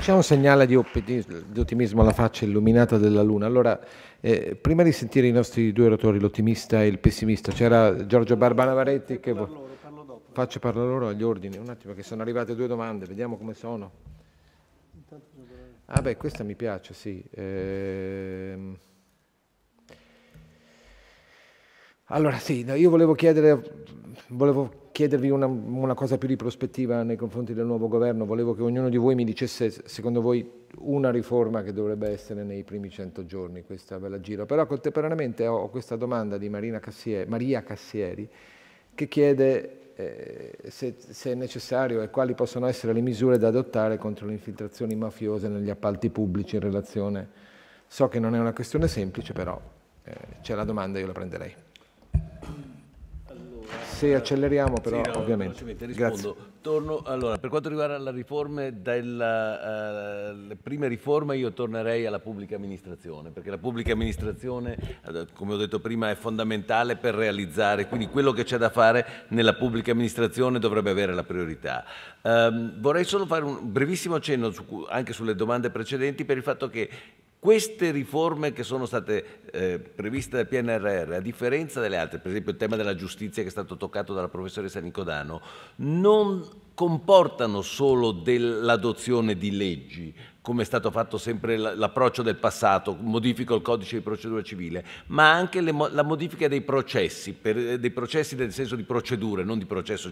C'è 0.02 0.12
un 0.12 0.24
segnale 0.24 0.66
di 0.66 0.76
ottimismo 0.76 2.02
alla 2.02 2.12
faccia 2.12 2.44
illuminata 2.44 2.98
della 2.98 3.22
Luna. 3.22 3.46
Allora, 3.46 3.80
eh, 4.20 4.56
prima 4.60 4.82
di 4.82 4.92
sentire 4.92 5.28
i 5.28 5.32
nostri 5.32 5.72
due 5.72 5.86
oratori, 5.86 6.20
l'ottimista 6.20 6.82
e 6.82 6.88
il 6.88 6.98
pessimista, 6.98 7.52
c'era 7.52 8.08
Giorgio 8.08 8.36
Barbanavaretti 8.36 9.20
che... 9.20 9.32
Parlo 9.32 9.54
loro, 9.54 9.78
parlo 9.80 10.04
dopo. 10.04 10.22
Faccio 10.32 10.58
parlare 10.58 10.88
loro 10.88 11.08
agli 11.10 11.22
ordini. 11.22 11.58
Un 11.58 11.70
attimo 11.70 11.94
che 11.94 12.02
sono 12.02 12.24
arrivate 12.24 12.56
due 12.56 12.66
domande, 12.66 13.06
vediamo 13.06 13.38
come 13.38 13.54
sono. 13.54 13.92
Ah 15.86 16.02
beh, 16.02 16.18
questa 16.18 16.44
mi 16.44 16.56
piace, 16.56 16.96
sì. 16.96 17.24
Eh... 17.30 18.58
Allora 22.06 22.40
sì, 22.40 22.66
io 22.66 22.90
volevo 22.90 23.14
chiedere, 23.14 23.86
volevo 24.30 24.81
chiedervi 24.92 25.30
una, 25.30 25.46
una, 25.46 25.94
cosa 25.94 26.18
più 26.18 26.28
di 26.28 26.36
prospettiva 26.36 27.04
nei 27.04 27.16
confronti 27.16 27.54
del 27.54 27.66
nuovo 27.66 27.88
governo. 27.88 28.26
Volevo 28.26 28.54
che 28.54 28.62
ognuno 28.62 28.90
di 28.90 28.98
voi 28.98 29.16
mi 29.16 29.24
dicesse, 29.24 29.70
secondo 29.86 30.22
voi, 30.22 30.50
una 30.80 31.10
riforma 31.12 31.64
che 31.64 31.74
dovrebbe 31.74 32.10
essere 32.10 32.44
nei 32.44 32.64
primi 32.64 32.90
cento 32.90 33.26
giorni, 33.26 33.64
questa 33.64 33.98
ve 33.98 34.10
la 34.10 34.20
giro. 34.20 34.46
Però 34.46 34.66
contemporaneamente 34.66 35.48
ho 35.48 35.70
questa 35.70 35.96
domanda 35.96 36.38
di 36.38 36.50
Cassieri, 36.80 37.30
Maria 37.30 37.64
Cassieri 37.64 38.30
che 38.94 39.08
chiede 39.08 39.94
eh, 39.96 40.58
se, 40.70 40.96
se, 40.98 41.32
è 41.32 41.36
necessario 41.36 42.02
e 42.02 42.10
quali 42.10 42.34
possono 42.34 42.68
essere 42.68 42.94
le 42.94 43.02
misure 43.02 43.38
da 43.38 43.48
adottare 43.48 43.98
contro 43.98 44.26
le 44.26 44.34
infiltrazioni 44.34 44.96
mafiose 44.96 45.48
negli 45.48 45.70
appalti 45.70 46.10
pubblici 46.10 46.56
in 46.56 46.62
relazione. 46.62 47.30
So 47.88 48.08
che 48.08 48.20
non 48.20 48.36
è 48.36 48.40
una 48.40 48.54
questione 48.54 48.88
semplice, 48.88 49.34
però 49.34 49.60
eh, 50.04 50.14
c'è 50.42 50.56
la 50.56 50.64
domanda, 50.64 51.00
io 51.00 51.08
la 51.08 51.14
prenderei 51.14 51.54
se 54.02 54.16
acceleriamo 54.16 54.80
però 54.82 55.04
sì, 55.04 55.12
no, 55.12 55.18
ovviamente. 55.20 55.64
Grazie. 55.94 56.34
Torno, 56.62 57.02
allora, 57.06 57.38
per 57.38 57.50
quanto 57.50 57.70
riguarda 57.70 57.98
la 58.00 58.12
riforma 58.12 58.70
della, 58.70 60.32
uh, 60.32 60.58
prime 60.62 60.88
riforme 60.88 61.38
io 61.38 61.54
tornerei 61.54 62.06
alla 62.08 62.20
pubblica 62.20 62.56
amministrazione, 62.56 63.30
perché 63.30 63.52
la 63.52 63.58
pubblica 63.60 63.94
amministrazione, 63.94 65.00
come 65.34 65.54
ho 65.54 65.58
detto 65.58 65.80
prima, 65.80 66.10
è 66.10 66.16
fondamentale 66.16 66.98
per 66.98 67.14
realizzare, 67.14 67.88
quindi 67.88 68.08
quello 68.08 68.32
che 68.32 68.44
c'è 68.44 68.58
da 68.58 68.70
fare 68.70 69.26
nella 69.30 69.54
pubblica 69.54 69.92
amministrazione 69.92 70.58
dovrebbe 70.58 70.90
avere 70.90 71.14
la 71.14 71.24
priorità. 71.24 71.84
Um, 72.22 72.80
vorrei 72.80 73.04
solo 73.04 73.26
fare 73.26 73.44
un 73.44 73.72
brevissimo 73.72 74.16
accenno 74.16 74.52
su, 74.52 74.86
anche 74.88 75.14
sulle 75.14 75.36
domande 75.36 75.70
precedenti 75.70 76.26
per 76.26 76.38
il 76.38 76.44
fatto 76.44 76.70
che 76.70 76.90
queste 77.42 77.90
riforme 77.90 78.54
che 78.54 78.62
sono 78.62 78.86
state 78.86 79.40
eh, 79.52 79.80
previste 79.80 80.36
dal 80.36 80.48
PNRR, 80.48 81.14
a 81.14 81.20
differenza 81.20 81.82
delle 81.82 81.98
altre, 81.98 82.20
per 82.20 82.30
esempio 82.30 82.52
il 82.52 82.58
tema 82.60 82.76
della 82.76 82.94
giustizia 82.94 83.42
che 83.42 83.48
è 83.48 83.52
stato 83.52 83.78
toccato 83.78 84.14
dalla 84.14 84.28
professoressa 84.28 84.80
Nicodano, 84.80 85.42
non 85.78 86.48
comportano 86.76 87.64
solo 87.64 88.12
dell'adozione 88.12 89.40
di 89.40 89.58
leggi, 89.58 90.14
come 90.40 90.62
è 90.62 90.66
stato 90.66 90.92
fatto 90.92 91.18
sempre 91.18 91.58
l'approccio 91.58 92.22
del 92.22 92.36
passato, 92.36 92.96
modifico 93.00 93.56
il 93.56 93.64
codice 93.64 93.96
di 93.96 94.04
procedura 94.04 94.44
civile, 94.44 94.86
ma 95.08 95.32
anche 95.32 95.62
le, 95.62 95.74
la 95.90 96.04
modifica 96.04 96.48
dei 96.48 96.62
processi, 96.62 97.34
per, 97.34 97.80
dei 97.80 97.90
processi 97.90 98.36
nel 98.36 98.54
senso 98.54 98.76
di 98.76 98.84
procedure, 98.84 99.44
non 99.44 99.58
di 99.58 99.66
processo. 99.66 100.12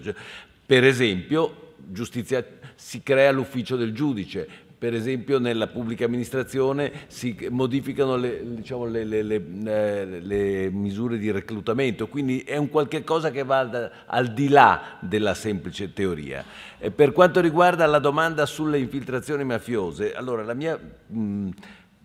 Per 0.66 0.84
esempio, 0.84 1.74
giustizia, 1.78 2.44
si 2.74 3.04
crea 3.04 3.32
l'ufficio 3.32 3.76
del 3.76 3.94
giudice, 3.94 4.68
per 4.80 4.94
esempio 4.94 5.40
nella 5.40 5.68
pubblica 5.68 6.06
amministrazione 6.06 7.02
si 7.08 7.36
modificano 7.50 8.16
le, 8.16 8.42
diciamo, 8.56 8.86
le, 8.86 9.04
le, 9.04 9.22
le, 9.22 10.70
misure 10.72 11.18
di 11.18 11.30
reclutamento, 11.32 12.08
quindi 12.08 12.40
è 12.40 12.56
un 12.56 12.70
qualche 12.70 13.04
cosa 13.04 13.30
che 13.30 13.44
va 13.44 13.66
da, 13.66 13.92
al 14.06 14.32
di 14.32 14.48
là 14.48 14.98
della 15.02 15.34
semplice 15.34 15.92
teoria. 15.92 16.46
E 16.78 16.92
per 16.92 17.12
quanto 17.12 17.42
riguarda 17.42 17.86
la 17.88 18.00
domanda 18.00 18.46
sulle 18.46 18.80
infiltrazioni 18.80 19.44
mafiose, 19.44 20.14
allora 20.14 20.44
la 20.44 20.54
mia 20.54 20.80
mh, 21.08 21.50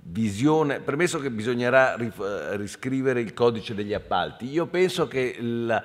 visione, 0.06 0.80
premesso 0.80 1.20
che 1.20 1.30
bisognerà 1.30 1.96
riscrivere 2.56 3.20
il 3.20 3.32
codice 3.34 3.76
degli 3.76 3.94
appalti, 3.94 4.50
io 4.50 4.66
penso 4.66 5.06
che 5.06 5.36
la, 5.38 5.80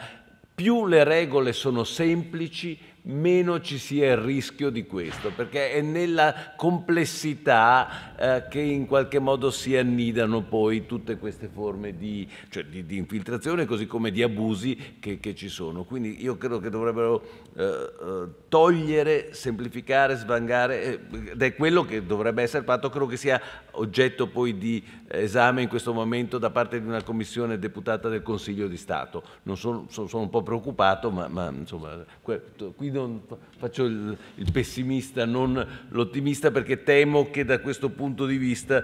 più 0.55 0.87
le 0.87 1.03
regole 1.03 1.53
sono 1.53 1.83
semplici, 1.83 2.77
meno 3.09 3.59
ci 3.59 3.77
sia 3.77 4.11
il 4.11 4.17
rischio 4.17 4.69
di 4.69 4.85
questo, 4.85 5.31
perché 5.35 5.71
è 5.71 5.81
nella 5.81 6.53
complessità 6.55 8.15
eh, 8.15 8.45
che 8.49 8.59
in 8.59 8.85
qualche 8.85 9.19
modo 9.19 9.51
si 9.51 9.75
annidano 9.75 10.41
poi 10.41 10.85
tutte 10.85 11.17
queste 11.17 11.47
forme 11.47 11.97
di, 11.97 12.27
cioè 12.49 12.65
di, 12.65 12.85
di 12.85 12.97
infiltrazione 12.97 13.65
così 13.65 13.87
come 13.87 14.11
di 14.11 14.21
abusi 14.21 14.97
che, 14.99 15.19
che, 15.19 15.35
ci 15.35 15.49
sono. 15.49 15.83
Quindi 15.83 16.21
io 16.21 16.37
credo 16.37 16.59
che 16.59 16.69
dovrebbero 16.69 17.21
eh, 17.55 17.63
eh 17.63 18.27
togliere, 18.49 19.33
semplificare, 19.33 20.15
svangare, 20.15 20.83
eh, 20.83 20.99
ed 21.31 21.41
è 21.41 21.55
quello 21.55 21.83
che 21.83 22.05
dovrebbe 22.05 22.41
essere 22.41 22.63
fatto, 22.63 22.89
credo 22.89 23.05
che 23.05 23.17
sia 23.17 23.39
oggetto 23.71 24.27
poi 24.27 24.57
di 24.57 24.83
esame 25.07 25.61
in 25.61 25.69
questo 25.69 25.93
momento 25.93 26.37
da 26.37 26.49
parte 26.49 26.81
di 26.81 26.87
una 26.87 27.03
commissione 27.03 27.59
deputata 27.59 28.09
del 28.09 28.23
Consiglio 28.23 28.67
di 28.67 28.77
Stato. 28.77 29.23
Non 29.43 29.55
sono, 29.57 29.85
sono, 29.89 30.07
sono 30.07 30.23
un 30.23 30.29
po' 30.29 30.41
preoccupato, 30.43 31.11
ma, 31.11 31.27
ma 31.27 31.49
insomma, 31.49 32.03
qui 32.21 32.91
non 33.01 33.21
faccio 33.57 33.85
il, 33.85 34.17
il 34.35 34.51
pessimista, 34.51 35.25
non 35.25 35.85
l'ottimista, 35.89 36.51
perché 36.51 36.83
temo 36.83 37.29
che 37.29 37.45
da 37.45 37.59
questo 37.59 37.89
punto 37.89 38.25
di 38.25 38.37
vista 38.37 38.83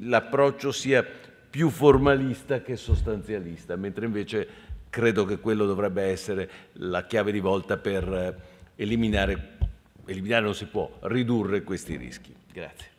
l'approccio 0.00 0.72
sia 0.72 1.04
più 1.50 1.70
formalista 1.70 2.62
che 2.62 2.76
sostanzialista, 2.76 3.76
mentre 3.76 4.06
invece 4.06 4.48
credo 4.90 5.24
che 5.24 5.38
quello 5.38 5.66
dovrebbe 5.66 6.02
essere 6.02 6.50
la 6.74 7.04
chiave 7.06 7.32
di 7.32 7.40
volta 7.40 7.76
per 7.76 8.40
eliminare, 8.76 9.56
eliminare 10.06 10.44
non 10.44 10.54
si 10.54 10.66
può, 10.66 10.98
ridurre 11.02 11.62
questi 11.62 11.96
rischi. 11.96 12.34
Grazie. 12.52 12.93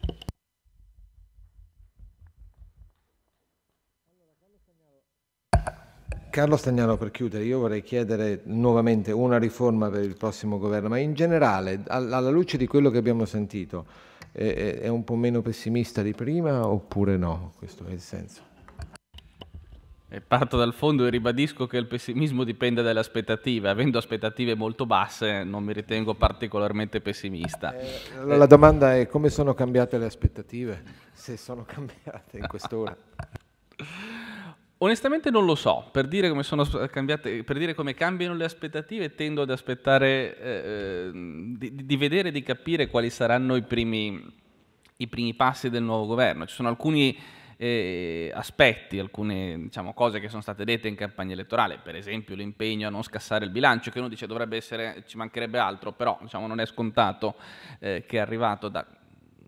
Carlo 6.35 6.57
Stagnano, 6.57 6.97
per 6.97 7.11
chiudere, 7.11 7.45
io 7.45 7.59
vorrei 7.59 7.81
chiedere 7.81 8.41
nuovamente 8.43 9.13
una 9.13 9.37
riforma 9.37 9.89
per 9.89 10.03
il 10.03 10.17
prossimo 10.17 10.57
governo, 10.57 10.89
ma 10.89 10.97
in 10.97 11.13
generale, 11.13 11.81
alla 11.87 12.29
luce 12.29 12.57
di 12.57 12.67
quello 12.67 12.89
che 12.89 12.97
abbiamo 12.97 13.23
sentito, 13.23 13.85
è 14.33 14.89
un 14.89 15.05
po' 15.05 15.15
meno 15.15 15.41
pessimista 15.41 16.01
di 16.01 16.11
prima 16.11 16.67
oppure 16.67 17.15
no? 17.15 17.53
Questo 17.57 17.85
è 17.87 17.93
il 17.93 18.01
senso. 18.01 18.41
E 20.09 20.19
parto 20.19 20.57
dal 20.57 20.73
fondo 20.73 21.05
e 21.05 21.09
ribadisco 21.09 21.67
che 21.67 21.77
il 21.77 21.87
pessimismo 21.87 22.43
dipende 22.43 22.81
dalle 22.81 22.99
aspettative. 22.99 23.69
Avendo 23.69 23.97
aspettative 23.97 24.55
molto 24.55 24.85
basse 24.85 25.45
non 25.45 25.63
mi 25.63 25.71
ritengo 25.71 26.15
particolarmente 26.15 26.99
pessimista. 26.99 27.73
Eh, 27.79 28.25
la 28.25 28.45
domanda 28.45 28.93
è 28.93 29.07
come 29.07 29.29
sono 29.29 29.53
cambiate 29.53 29.97
le 29.97 30.05
aspettative, 30.05 30.83
se 31.13 31.37
sono 31.37 31.63
cambiate 31.63 32.39
in 32.39 32.47
quest'ora. 32.47 32.93
Onestamente 34.79 35.29
non 35.29 35.45
lo 35.45 35.55
so, 35.55 35.87
per 35.89 36.05
dire 36.05 36.27
come, 36.27 36.43
cambiate, 36.91 37.45
per 37.45 37.57
dire 37.57 37.73
come 37.73 37.93
cambiano 37.93 38.35
le 38.35 38.43
aspettative 38.43 39.15
tendo 39.15 39.43
ad 39.43 39.49
aspettare 39.49 40.37
eh, 40.37 40.49
eh, 40.49 41.11
di, 41.13 41.85
di, 41.85 41.95
vedere 41.95 42.27
e 42.27 42.31
di 42.33 42.43
capire 42.43 42.87
quali 42.87 43.09
saranno 43.09 43.55
i 43.55 43.61
primi, 43.61 44.21
i 44.97 45.07
primi, 45.07 45.33
passi 45.33 45.69
del 45.69 45.81
nuovo 45.81 46.05
governo. 46.07 46.45
Ci 46.45 46.55
sono 46.55 46.67
alcuni 46.67 47.17
eh, 47.55 48.29
aspetti, 48.35 48.99
alcune 48.99 49.57
diciamo, 49.59 49.93
cose 49.93 50.19
che 50.19 50.27
sono 50.27 50.41
state 50.41 50.65
dette 50.65 50.89
in 50.89 50.95
campagna 50.95 51.31
elettorale, 51.31 51.79
per 51.81 51.95
esempio 51.95 52.35
l'impegno 52.35 52.87
a 52.87 52.91
non 52.91 53.01
scassare 53.01 53.45
il 53.45 53.51
bilancio, 53.51 53.91
che 53.91 53.99
uno 53.99 54.09
dice 54.09 54.27
dovrebbe 54.27 54.57
essere, 54.57 55.03
ci 55.07 55.15
mancherebbe 55.15 55.57
altro, 55.57 55.93
però 55.93 56.17
diciamo, 56.21 56.47
non 56.47 56.59
è 56.59 56.65
scontato 56.65 57.35
eh, 57.79 58.03
che 58.05 58.17
è 58.17 58.19
arrivato 58.19 58.67
da 58.67 58.85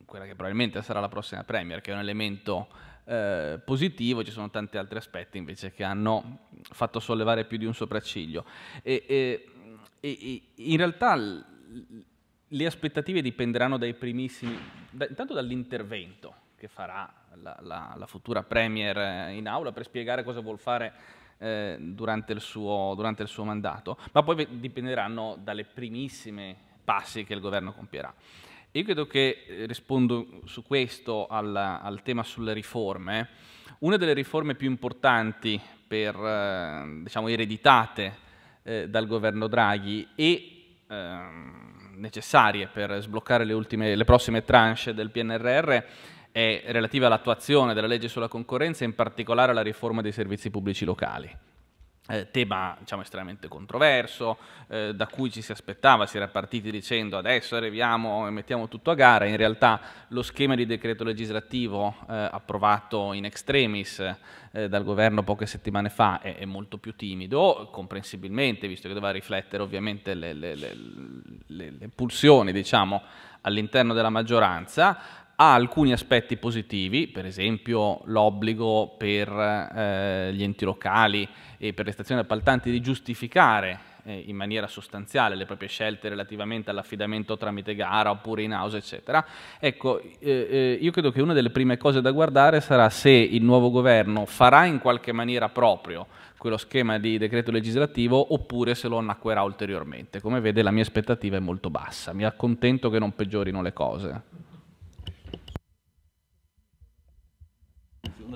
quella 0.05 0.23
che 0.23 0.35
probabilmente 0.35 0.81
sarà 0.81 1.01
la 1.01 1.09
prossima 1.09 1.43
Premier, 1.43 1.81
che 1.81 1.91
è 1.91 1.93
un 1.93 1.99
elemento 1.99 2.69
eh, 3.07 3.59
positivo, 3.63 4.23
ci 4.23 4.31
sono 4.31 4.49
tanti 4.49 4.77
altri 4.77 4.97
aspetti 4.97 5.37
invece 5.37 5.71
che 5.71 5.83
hanno 5.83 6.39
fatto 6.61 6.99
sollevare 6.99 7.45
più 7.45 7.57
di 7.57 7.65
un 7.65 7.73
sopracciglio. 7.73 8.43
E, 8.83 9.03
e, 9.07 9.47
e 9.99 10.43
in 10.55 10.77
realtà 10.77 11.15
le 11.15 12.65
aspettative 12.65 13.21
dipenderanno 13.21 13.77
dai 13.77 13.93
primissimi, 13.93 14.57
da, 14.89 15.07
intanto 15.07 15.33
dall'intervento 15.33 16.45
che 16.57 16.67
farà 16.67 17.11
la, 17.35 17.57
la, 17.61 17.95
la, 17.95 18.05
futura 18.07 18.43
Premier 18.43 19.29
in 19.31 19.47
aula 19.47 19.71
per 19.71 19.85
spiegare 19.85 20.23
cosa 20.23 20.39
vuol 20.41 20.59
fare 20.59 20.93
eh, 21.37 21.77
durante, 21.79 22.33
il 22.33 22.41
suo, 22.41 22.93
durante 22.95 23.21
il 23.21 23.27
suo 23.27 23.43
mandato, 23.43 23.97
ma 24.11 24.23
poi 24.23 24.47
dipenderanno 24.59 25.37
dalle 25.41 25.63
primissime 25.65 26.55
passi 26.83 27.23
che 27.25 27.33
il 27.33 27.39
governo 27.39 27.73
compierà. 27.73 28.13
Io 28.71 28.83
credo 28.83 29.07
che, 29.07 29.45
eh, 29.47 29.65
rispondo 29.65 30.41
su 30.45 30.61
questo 30.63 31.25
al, 31.27 31.55
al 31.55 32.01
tema 32.03 32.23
sulle 32.23 32.53
riforme, 32.53 33.29
una 33.79 33.97
delle 33.97 34.13
riforme 34.13 34.55
più 34.55 34.69
importanti 34.69 35.59
per, 35.87 36.15
eh, 36.15 37.01
diciamo, 37.03 37.27
ereditate 37.29 38.15
eh, 38.63 38.89
dal 38.89 39.07
governo 39.07 39.47
Draghi 39.47 40.09
e 40.15 40.51
eh, 40.87 41.19
necessarie 41.95 42.67
per 42.67 43.01
sbloccare 43.01 43.45
le, 43.45 43.53
ultime, 43.53 43.95
le 43.95 44.05
prossime 44.05 44.43
tranche 44.43 44.93
del 44.93 45.11
PNRR 45.11 45.77
è 46.31 46.63
relativa 46.67 47.07
all'attuazione 47.07 47.73
della 47.73 47.87
legge 47.87 48.09
sulla 48.09 48.27
concorrenza, 48.27 48.83
in 48.83 48.93
particolare 48.93 49.51
alla 49.51 49.61
riforma 49.61 50.01
dei 50.01 50.11
servizi 50.11 50.51
pubblici 50.51 50.85
locali 50.85 51.35
eh, 52.07 52.31
tema 52.31 52.75
diciamo, 52.79 53.01
estremamente 53.01 53.47
controverso, 53.47 54.37
eh, 54.67 54.93
da 54.95 55.07
cui 55.07 55.31
ci 55.31 55.41
si 55.41 55.51
aspettava, 55.51 56.05
si 56.05 56.17
era 56.17 56.27
partiti 56.27 56.71
dicendo 56.71 57.17
adesso 57.17 57.55
arriviamo 57.55 58.27
e 58.27 58.31
mettiamo 58.31 58.67
tutto 58.67 58.91
a 58.91 58.95
gara, 58.95 59.25
in 59.25 59.37
realtà 59.37 59.79
lo 60.09 60.21
schema 60.21 60.55
di 60.55 60.65
decreto 60.65 61.03
legislativo 61.03 61.95
eh, 62.09 62.29
approvato 62.31 63.13
in 63.13 63.25
extremis 63.25 64.15
eh, 64.51 64.69
dal 64.69 64.83
governo 64.83 65.23
poche 65.23 65.45
settimane 65.45 65.89
fa 65.89 66.19
è, 66.19 66.37
è, 66.37 66.45
molto 66.45 66.77
più 66.77 66.95
timido, 66.95 67.69
comprensibilmente, 67.71 68.67
visto 68.67 68.87
che 68.87 68.93
doveva 68.93 69.11
riflettere 69.11 69.61
ovviamente 69.61 70.13
le, 70.13 70.33
le, 70.33 70.55
le, 70.55 70.75
le 71.47 71.89
pulsioni 71.93 72.51
diciamo, 72.51 73.01
all'interno 73.41 73.93
della 73.93 74.09
maggioranza, 74.09 75.25
ha 75.39 75.53
alcuni 75.53 75.91
aspetti 75.91 76.37
positivi, 76.37 77.07
per 77.07 77.25
esempio 77.25 78.01
l'obbligo 78.05 78.95
per 78.97 79.29
eh, 79.29 80.31
gli 80.33 80.41
enti 80.41 80.65
locali 80.65 81.27
e 81.57 81.73
per 81.73 81.85
le 81.85 81.91
stazioni 81.91 82.21
appaltanti 82.21 82.71
di 82.71 82.81
giustificare 82.81 83.79
eh, 84.03 84.23
in 84.25 84.35
maniera 84.35 84.65
sostanziale 84.67 85.35
le 85.35 85.45
proprie 85.45 85.69
scelte 85.69 86.09
relativamente 86.09 86.71
all'affidamento 86.71 87.37
tramite 87.37 87.75
gara 87.75 88.09
oppure 88.09 88.41
in 88.41 88.51
house, 88.51 88.77
eccetera. 88.77 89.23
Ecco, 89.59 90.01
eh, 90.01 90.09
eh, 90.19 90.77
io 90.81 90.89
credo 90.91 91.11
che 91.11 91.21
una 91.21 91.33
delle 91.33 91.51
prime 91.51 91.77
cose 91.77 92.01
da 92.01 92.09
guardare 92.09 92.59
sarà 92.59 92.89
se 92.89 93.11
il 93.11 93.43
nuovo 93.43 93.69
governo 93.69 94.25
farà 94.25 94.65
in 94.65 94.79
qualche 94.79 95.11
maniera 95.11 95.49
proprio 95.49 96.07
quello 96.37 96.57
schema 96.57 96.97
di 96.97 97.19
decreto 97.19 97.51
legislativo 97.51 98.33
oppure 98.33 98.73
se 98.73 98.87
lo 98.87 98.97
annacquerà 98.97 99.43
ulteriormente. 99.43 100.19
Come 100.19 100.39
vede 100.39 100.63
la 100.63 100.71
mia 100.71 100.83
aspettativa 100.83 101.37
è 101.37 101.41
molto 101.41 101.69
bassa, 101.69 102.11
mi 102.13 102.23
accontento 102.23 102.89
che 102.89 102.97
non 102.97 103.13
peggiorino 103.13 103.61
le 103.61 103.73
cose. 103.73 104.21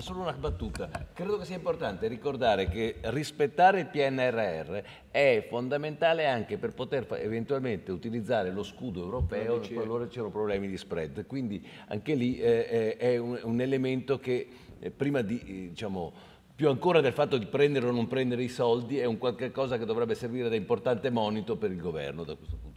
Solo 0.00 0.20
una 0.20 0.32
battuta. 0.32 0.88
Credo 1.12 1.38
che 1.38 1.44
sia 1.44 1.56
importante 1.56 2.08
ricordare 2.08 2.68
che 2.68 2.96
rispettare 3.02 3.80
il 3.80 3.86
PNRR 3.86 4.78
è 5.10 5.46
fondamentale 5.48 6.26
anche 6.26 6.56
per 6.58 6.72
poter 6.72 7.06
eventualmente 7.20 7.92
utilizzare 7.92 8.50
lo 8.50 8.62
scudo 8.62 9.02
europeo 9.02 9.60
qualora 9.72 10.06
c'erano 10.06 10.30
problemi 10.30 10.68
di 10.68 10.76
spread. 10.76 11.26
Quindi 11.26 11.66
anche 11.88 12.14
lì 12.14 12.38
eh, 12.38 12.96
è 12.96 13.16
un, 13.18 13.38
un, 13.42 13.60
elemento 13.60 14.18
che 14.18 14.48
eh, 14.78 14.90
prima 14.90 15.20
di, 15.20 15.40
eh, 15.40 15.68
diciamo, 15.68 16.12
più 16.54 16.68
ancora 16.68 17.00
del 17.00 17.12
fatto 17.12 17.38
di 17.38 17.46
prendere 17.46 17.86
o 17.86 17.90
non 17.90 18.06
prendere 18.06 18.42
i 18.42 18.48
soldi, 18.48 18.98
è 18.98 19.04
un 19.04 19.18
qualche 19.18 19.50
cosa 19.50 19.78
che 19.78 19.84
dovrebbe 19.84 20.14
servire 20.14 20.48
da 20.48 20.56
importante 20.56 21.10
monito 21.10 21.56
per 21.56 21.70
il 21.70 21.80
governo 21.80 22.24
da 22.24 22.34
questo 22.34 22.56
punto. 22.56 22.71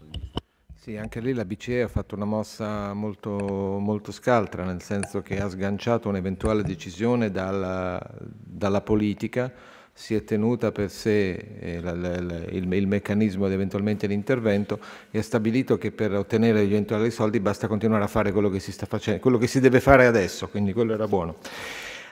Sì, 0.86 0.98
anche 0.98 1.20
lì 1.20 1.34
la 1.34 1.46
BCE 1.46 1.82
ha 1.82 1.88
fatto 1.88 2.14
una 2.14 2.26
mossa 2.26 2.94
molto, 2.94 3.32
molto 3.80 4.12
scaltra, 4.12 4.64
nel 4.64 4.84
senso 4.84 5.24
che 5.24 5.40
ha 5.42 5.50
sganciato 5.50 6.10
un'eventuale 6.10 6.62
decisione 6.62 7.32
dalla, 7.32 8.00
dalla 8.22 8.82
politica, 8.82 9.52
si 9.92 10.14
è 10.14 10.24
tenuta 10.24 10.72
per 10.72 10.92
sé 10.92 11.58
eh, 11.60 11.82
la, 11.82 11.96
la, 11.96 12.18
il, 12.18 12.72
il, 12.72 12.88
meccanismo 12.88 13.48
ed 13.48 13.54
eventualmente 13.54 14.06
l'intervento 14.06 14.80
e 15.10 15.18
ha 15.18 15.24
stabilito 15.24 15.80
che 15.80 15.92
per 15.92 16.14
ottenere 16.14 16.62
eventuali 16.62 17.10
soldi 17.10 17.40
basta 17.40 17.68
continuare 17.68 18.04
a 18.04 18.08
fare 18.08 18.32
quello 18.32 18.52
che 18.52 18.60
si 18.60 18.72
sta 18.72 18.86
facendo, 18.86 19.20
quello 19.22 19.40
che 19.40 19.48
si 19.48 19.60
deve 19.60 19.80
fare 19.80 20.06
adesso, 20.06 20.50
quindi 20.50 20.72
quello 20.72 20.94
era 20.94 21.08
buono. 21.08 21.38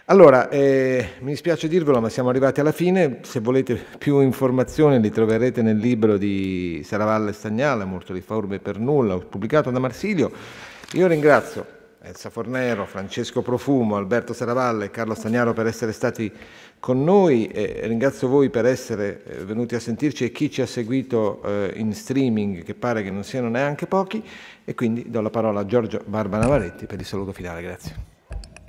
Allora, 0.08 0.50
eh, 0.50 1.12
mi 1.20 1.30
dispiace 1.30 1.70
dirvelo, 1.70 2.02
ma 2.02 2.10
siamo 2.10 2.28
arrivati 2.28 2.60
alla 2.60 2.74
fine. 2.74 3.20
Se 3.22 3.40
volete 3.40 3.82
più 3.98 4.20
informazioni 4.20 5.00
li 5.00 5.10
troverete 5.10 5.62
nel 5.62 5.78
libro 5.78 6.18
di 6.18 6.82
Saravalle 6.84 7.32
Stagnale, 7.32 7.86
Morto 7.86 8.12
di 8.12 8.20
Faurbe 8.20 8.60
per 8.60 8.80
nulla, 8.80 9.18
pubblicato 9.18 9.72
da 9.72 9.80
Marsilio. 9.80 10.30
Io 10.96 11.08
ringrazio 11.08 11.66
Elsa 12.02 12.30
Fornero, 12.30 12.86
Francesco 12.86 13.42
Profumo, 13.42 13.96
Alberto 13.96 14.34
Saravalle 14.34 14.86
e 14.86 14.92
Carlo 14.92 15.16
Stagnaro 15.16 15.54
per 15.54 15.68
essere 15.68 15.94
stati 15.94 16.30
con 16.82 17.02
noi 17.02 17.48
e 17.48 17.80
ringrazio 17.86 18.28
voi 18.28 18.50
per 18.50 18.66
essere 18.66 19.24
eh, 19.24 19.46
venuti 19.46 19.74
a 19.76 19.80
sentirci 19.80 20.26
e 20.26 20.34
chi 20.34 20.52
ci 20.52 20.62
ha 20.62 20.66
seguito 20.66 21.42
eh, 21.44 21.72
in 21.78 21.94
streaming, 21.94 22.64
che 22.64 22.74
pare 22.74 23.04
che 23.04 23.10
non 23.10 23.24
siano 23.24 23.48
neanche 23.48 23.88
pochi, 23.88 24.22
e 24.66 24.76
quindi 24.76 25.10
do 25.10 25.22
la 25.22 25.30
parola 25.30 25.62
a 25.62 25.66
Giorgio 25.66 26.02
Barba 26.06 26.40
Navaretti 26.40 26.88
per 26.88 27.00
il 27.00 27.06
saluto 27.06 27.32
finale. 27.32 27.62
Grazie. 27.62 28.12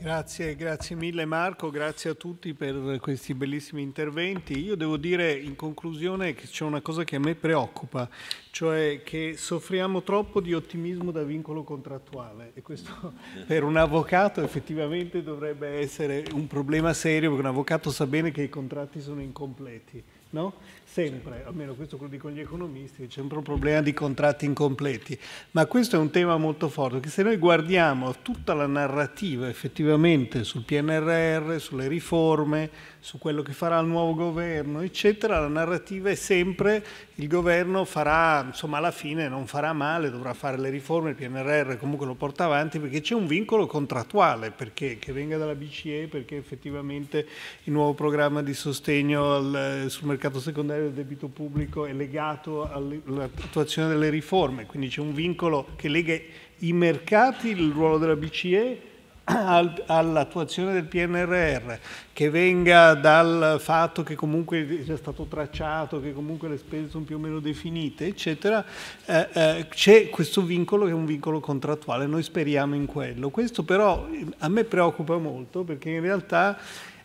Grazie, 0.05 0.55
grazie 0.55 0.97
mille 0.97 1.25
Marco, 1.25 1.71
grazie 1.71 2.11
a 2.11 2.15
tutti 2.15 2.53
per 2.53 2.99
questi 3.01 3.33
bellissimi 3.33 3.81
interventi. 3.81 4.63
Io 4.63 4.77
devo 4.77 4.99
dire 4.99 5.33
in 5.33 5.57
conclusione 5.57 6.35
che 6.35 6.47
c'è 6.47 6.65
una 6.65 6.83
cosa 6.83 7.05
che 7.05 7.17
a 7.17 7.19
me 7.19 7.35
preoccupa, 7.35 8.07
cioè 8.51 9.01
che 9.03 9.37
soffriamo 9.39 10.03
troppo 10.03 10.43
di 10.43 10.53
ottimismo 10.53 11.11
da 11.11 11.23
vincolo 11.23 11.63
contrattuale 11.63 12.51
e 12.53 12.61
questo 12.61 13.15
per 13.49 13.65
un 13.65 13.79
avvocato 13.79 14.43
effettivamente 14.43 15.23
dovrebbe 15.23 15.69
essere 15.79 16.23
un 16.35 16.47
problema 16.49 16.93
serio 16.93 17.31
perché 17.31 17.47
un 17.47 17.53
avvocato 17.53 17.91
sa 17.91 18.07
bene 18.07 18.31
che 18.31 18.43
i 18.43 18.51
contratti 18.51 19.01
sono 19.01 19.23
incompleti. 19.23 20.05
No? 20.35 20.53
Sempre, 20.95 21.43
almeno 21.45 21.75
questo 21.75 21.99
lo 22.01 22.07
dicono 22.07 22.37
gli 22.37 22.39
economisti, 22.39 23.09
c'è 23.09 23.21
un 23.21 23.27
problema 23.27 23.83
di 23.83 23.93
contratti 23.93 24.45
incompleti, 24.45 25.19
ma 25.51 25.67
questo 25.67 25.97
è 25.97 25.99
un 25.99 26.11
tema 26.11 26.37
molto 26.37 26.69
forte, 26.69 27.01
che 27.01 27.09
se 27.09 27.25
noi 27.25 27.37
guardiamo 27.37 28.15
tutta 28.23 28.55
la 28.55 28.69
narrativa 28.69 29.49
effettivamente 29.49 30.45
sul 30.45 30.63
PNRR, 30.63 31.59
sulle 31.59 31.89
riforme, 31.89 32.71
su 33.01 33.19
quello 33.19 33.43
che 33.43 33.53
farà 33.53 33.81
il 33.81 33.89
nuovo 33.89 34.15
governo, 34.15 34.83
eccetera, 34.83 35.41
la 35.41 35.49
narrativa 35.49 36.11
è 36.11 36.15
sempre 36.15 36.85
il 37.17 37.29
governo 37.29 37.85
farà, 37.85 38.45
insomma 38.47 38.79
alla 38.79 38.91
fine 38.91 39.29
non 39.29 39.47
farà 39.47 39.73
male, 39.73 40.11
dovrà 40.11 40.33
fare 40.33 40.59
le 40.59 40.71
riforme, 40.71 41.11
il 41.11 41.17
PNRR 41.17 41.77
comunque 41.77 42.07
lo 42.07 42.15
porta 42.15 42.45
avanti 42.45 42.79
perché 42.79 43.01
c'è 43.01 43.15
un 43.15 43.27
vincolo 43.27 43.67
contrattuale, 43.67 44.53
perché 44.53 44.99
che 44.99 45.13
venga 45.13 45.37
dalla 45.37 45.55
BCE, 45.55 46.09
perché 46.09 46.37
effettivamente 46.37 47.27
il 47.65 47.73
nuovo 47.73 47.95
programma 47.95 48.43
di 48.43 48.55
sostegno 48.55 49.35
al, 49.35 49.85
sul 49.89 50.07
mercato 50.09 50.41
secondario 50.41 50.84
del 50.85 50.93
debito 50.93 51.29
pubblico 51.29 51.87
è 51.87 51.93
legato 51.93 52.71
all'attuazione 52.71 53.89
delle 53.89 54.11
riforme, 54.11 54.67
quindi 54.67 54.89
c'è 54.89 55.01
un 55.01 55.13
vincolo 55.13 55.69
che 55.77 55.89
lega 55.89 56.17
i 56.59 56.73
mercati, 56.73 57.49
il 57.49 57.73
ruolo 57.73 57.99
della 57.99 58.17
BCE 58.17 58.93
all'attuazione 59.25 60.73
del 60.75 60.85
PNRR, 60.85 61.73
che 62.13 62.29
venga 62.29 62.95
dal 62.95 63.57
fatto 63.59 64.03
che 64.03 64.15
comunque 64.15 64.83
sia 64.85 64.97
stato 64.97 65.25
tracciato, 65.25 66.01
che 66.01 66.13
comunque 66.13 66.49
le 66.49 66.59
spese 66.59 66.91
sono 66.91 67.05
più 67.05 67.17
o 67.17 67.19
meno 67.19 67.41
definite, 67.41 68.07
eccetera, 68.07 68.65
eh, 69.07 69.29
eh, 69.33 69.67
c'è 69.71 70.11
questo 70.11 70.43
vincolo 70.43 70.85
che 70.85 70.91
è 70.91 70.95
un 70.95 71.07
vincolo 71.07 71.41
contrattuale, 71.41 72.07
noi 72.07 72.23
speriamo 72.23 72.75
in 72.75 72.85
quello. 72.85 73.31
Questo 73.31 73.63
però 73.63 74.07
a 74.39 74.49
me 74.49 74.65
preoccupa 74.65 75.17
molto 75.17 75.65
perché 75.65 75.89
in 75.91 76.03
realtà 76.03 76.59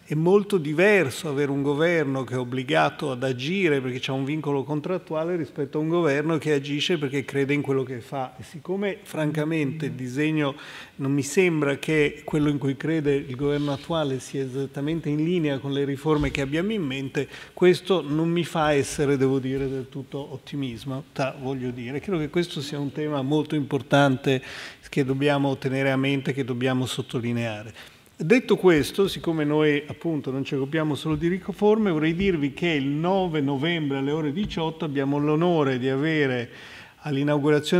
è 0.10 0.16
molto 0.16 0.58
diverso 0.58 1.30
avere 1.30 1.52
un 1.52 1.62
governo 1.62 2.24
che 2.24 2.34
è 2.34 2.38
obbligato 2.40 3.12
ad 3.12 3.22
agire 3.22 3.80
perché 3.80 4.00
c'è 4.00 4.12
un 4.12 4.26
vincolo 4.26 4.64
contrattuale 4.64 5.36
rispetto 5.36 5.78
a 5.78 5.82
un 5.82 5.88
governo 5.88 6.40
che 6.40 6.54
agisce 6.54 6.98
perché 6.98 7.24
crede 7.24 7.54
in 7.54 7.62
quello 7.62 7.84
che 7.84 8.00
fa. 8.00 8.36
E 8.36 8.42
siccome 8.42 8.98
francamente 9.04 9.86
il 9.86 9.92
disegno 9.92 10.56
non 10.96 11.12
mi 11.12 11.22
sembra 11.22 11.78
che 11.78 12.24
quello 12.26 12.50
in 12.50 12.58
cui 12.58 12.76
crede 12.76 13.14
il 13.14 13.36
governo 13.36 13.72
attuale 13.72 14.20
sia 14.20 14.42
esattamente 14.42 15.10
in 15.10 15.24
linea 15.24 15.60
con 15.60 15.74
le 15.74 15.86
riforme 15.86 16.32
che 16.32 16.42
abbiamo 16.42 16.72
in 16.72 16.82
mente, 16.82 17.28
questo 17.54 18.02
non 18.02 18.30
mi 18.30 18.46
fa 18.46 18.74
essere, 18.74 19.16
devo 19.16 19.38
dire, 19.38 19.70
del 19.70 19.90
tutto 19.90 20.34
ottimismo. 20.34 21.04
voglio 21.40 21.70
dire. 21.70 22.00
Credo 22.00 22.18
che 22.18 22.30
questo 22.30 22.62
sia 22.62 22.80
un 22.80 22.92
tema 22.92 23.22
molto 23.22 23.54
importante 23.54 24.42
che 24.90 25.06
dobbiamo 25.06 25.56
tenere 25.58 25.92
a 25.92 25.98
mente, 25.98 26.34
che 26.34 26.44
dobbiamo 26.44 26.88
sottolineare. 26.88 27.99
Detto 28.22 28.58
questo, 28.58 29.08
siccome 29.08 29.46
noi 29.46 29.82
appunto 29.88 30.30
non 30.30 30.44
ci 30.44 30.54
occupiamo 30.54 30.94
solo 30.94 31.16
di 31.16 31.30
riforme, 31.30 31.90
vorrei 31.90 32.14
dirvi 32.14 32.52
che 32.52 32.68
il 32.68 32.88
9 32.88 33.40
novembre 33.40 34.00
alle 34.00 34.12
ore 34.12 34.34
18 34.34 34.84
abbiamo 34.84 35.20
l'onore 35.20 35.80
di 35.80 35.88
avere 35.88 36.50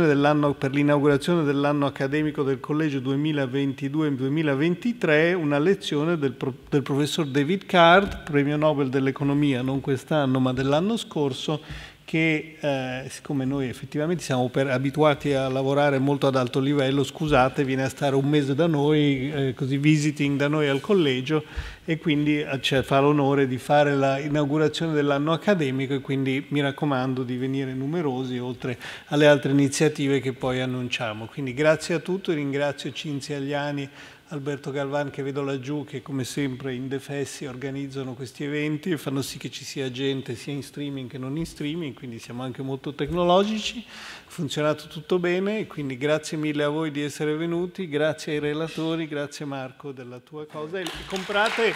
dell'anno, 0.06 0.54
per 0.54 0.72
l'inaugurazione 0.72 1.44
dell'anno 1.44 1.84
accademico 1.84 2.42
del 2.42 2.58
collegio 2.58 3.00
2022-2023 3.00 5.34
una 5.34 5.58
lezione 5.58 6.16
del, 6.16 6.34
del 6.70 6.82
professor 6.82 7.26
David 7.26 7.66
Card, 7.66 8.22
premio 8.22 8.56
Nobel 8.56 8.88
dell'economia 8.88 9.60
non 9.60 9.82
quest'anno 9.82 10.40
ma 10.40 10.54
dell'anno 10.54 10.96
scorso, 10.96 11.60
che 12.10 12.56
eh, 12.58 13.08
siccome 13.08 13.44
noi 13.44 13.68
effettivamente 13.68 14.24
siamo 14.24 14.48
per, 14.48 14.66
abituati 14.66 15.32
a 15.32 15.48
lavorare 15.48 16.00
molto 16.00 16.26
ad 16.26 16.34
alto 16.34 16.58
livello, 16.58 17.04
scusate, 17.04 17.62
viene 17.62 17.84
a 17.84 17.88
stare 17.88 18.16
un 18.16 18.28
mese 18.28 18.56
da 18.56 18.66
noi, 18.66 19.30
eh, 19.32 19.54
così 19.54 19.76
visiting 19.76 20.36
da 20.36 20.48
noi 20.48 20.66
al 20.66 20.80
collegio 20.80 21.44
e 21.84 21.98
quindi 21.98 22.40
eh, 22.40 22.60
ci 22.60 22.82
fa 22.82 22.98
l'onore 22.98 23.46
di 23.46 23.58
fare 23.58 23.94
l'inaugurazione 23.94 24.92
dell'anno 24.92 25.30
accademico 25.30 25.94
e 25.94 26.00
quindi 26.00 26.44
mi 26.48 26.60
raccomando 26.60 27.22
di 27.22 27.36
venire 27.36 27.74
numerosi 27.74 28.40
oltre 28.40 28.76
alle 29.10 29.28
altre 29.28 29.52
iniziative 29.52 30.18
che 30.18 30.32
poi 30.32 30.60
annunciamo. 30.60 31.26
Quindi 31.26 31.54
grazie 31.54 31.94
a 31.94 32.00
tutti, 32.00 32.34
ringrazio 32.34 32.90
Cinzia 32.90 33.36
Agliani 33.36 33.88
Alberto 34.32 34.70
Galvan 34.70 35.10
che 35.10 35.24
vedo 35.24 35.42
laggiù 35.42 35.84
che 35.84 36.02
come 36.02 36.22
sempre 36.22 36.72
in 36.72 36.86
Defessi 36.86 37.46
organizzano 37.46 38.14
questi 38.14 38.44
eventi 38.44 38.92
e 38.92 38.96
fanno 38.96 39.22
sì 39.22 39.38
che 39.38 39.50
ci 39.50 39.64
sia 39.64 39.90
gente 39.90 40.36
sia 40.36 40.52
in 40.52 40.62
streaming 40.62 41.10
che 41.10 41.18
non 41.18 41.36
in 41.36 41.44
streaming, 41.44 41.94
quindi 41.94 42.20
siamo 42.20 42.44
anche 42.44 42.62
molto 42.62 42.94
tecnologici, 42.94 43.84
funzionato 44.26 44.86
tutto 44.86 45.18
bene 45.18 45.66
quindi 45.66 45.96
grazie 45.96 46.36
mille 46.36 46.62
a 46.62 46.68
voi 46.68 46.92
di 46.92 47.02
essere 47.02 47.34
venuti, 47.34 47.88
grazie 47.88 48.34
ai 48.34 48.38
relatori, 48.38 49.08
grazie 49.08 49.46
Marco 49.46 49.90
della 49.90 50.20
tua 50.20 50.46
cosa 50.46 50.78
e 50.78 50.84
comprate 51.06 51.74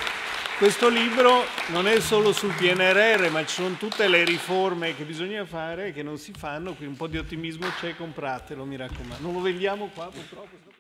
questo 0.57 0.89
libro 0.89 1.43
non 1.73 1.89
è 1.89 1.99
solo 1.99 2.33
sul 2.33 2.55
PNRR 2.55 3.31
ma 3.31 3.45
ci 3.45 3.63
sono 3.63 3.75
tutte 3.75 4.07
le 4.07 4.23
riforme 4.23 4.95
che 4.95 5.03
bisogna 5.03 5.45
fare 5.45 5.89
e 5.89 5.93
che 5.93 6.05
non 6.05 6.19
si 6.19 6.31
fanno, 6.31 6.75
quindi 6.75 6.93
un 6.93 6.97
po' 6.97 7.09
di 7.09 7.19
ottimismo 7.19 7.67
c'è, 7.81 7.97
compratelo 7.97 8.65
mi 8.65 8.77
raccomando. 8.77 9.17
Non 9.21 9.33
lo 9.33 9.41
vendiamo 9.41 9.91
qua 9.93 10.05
purtroppo. 10.07 10.74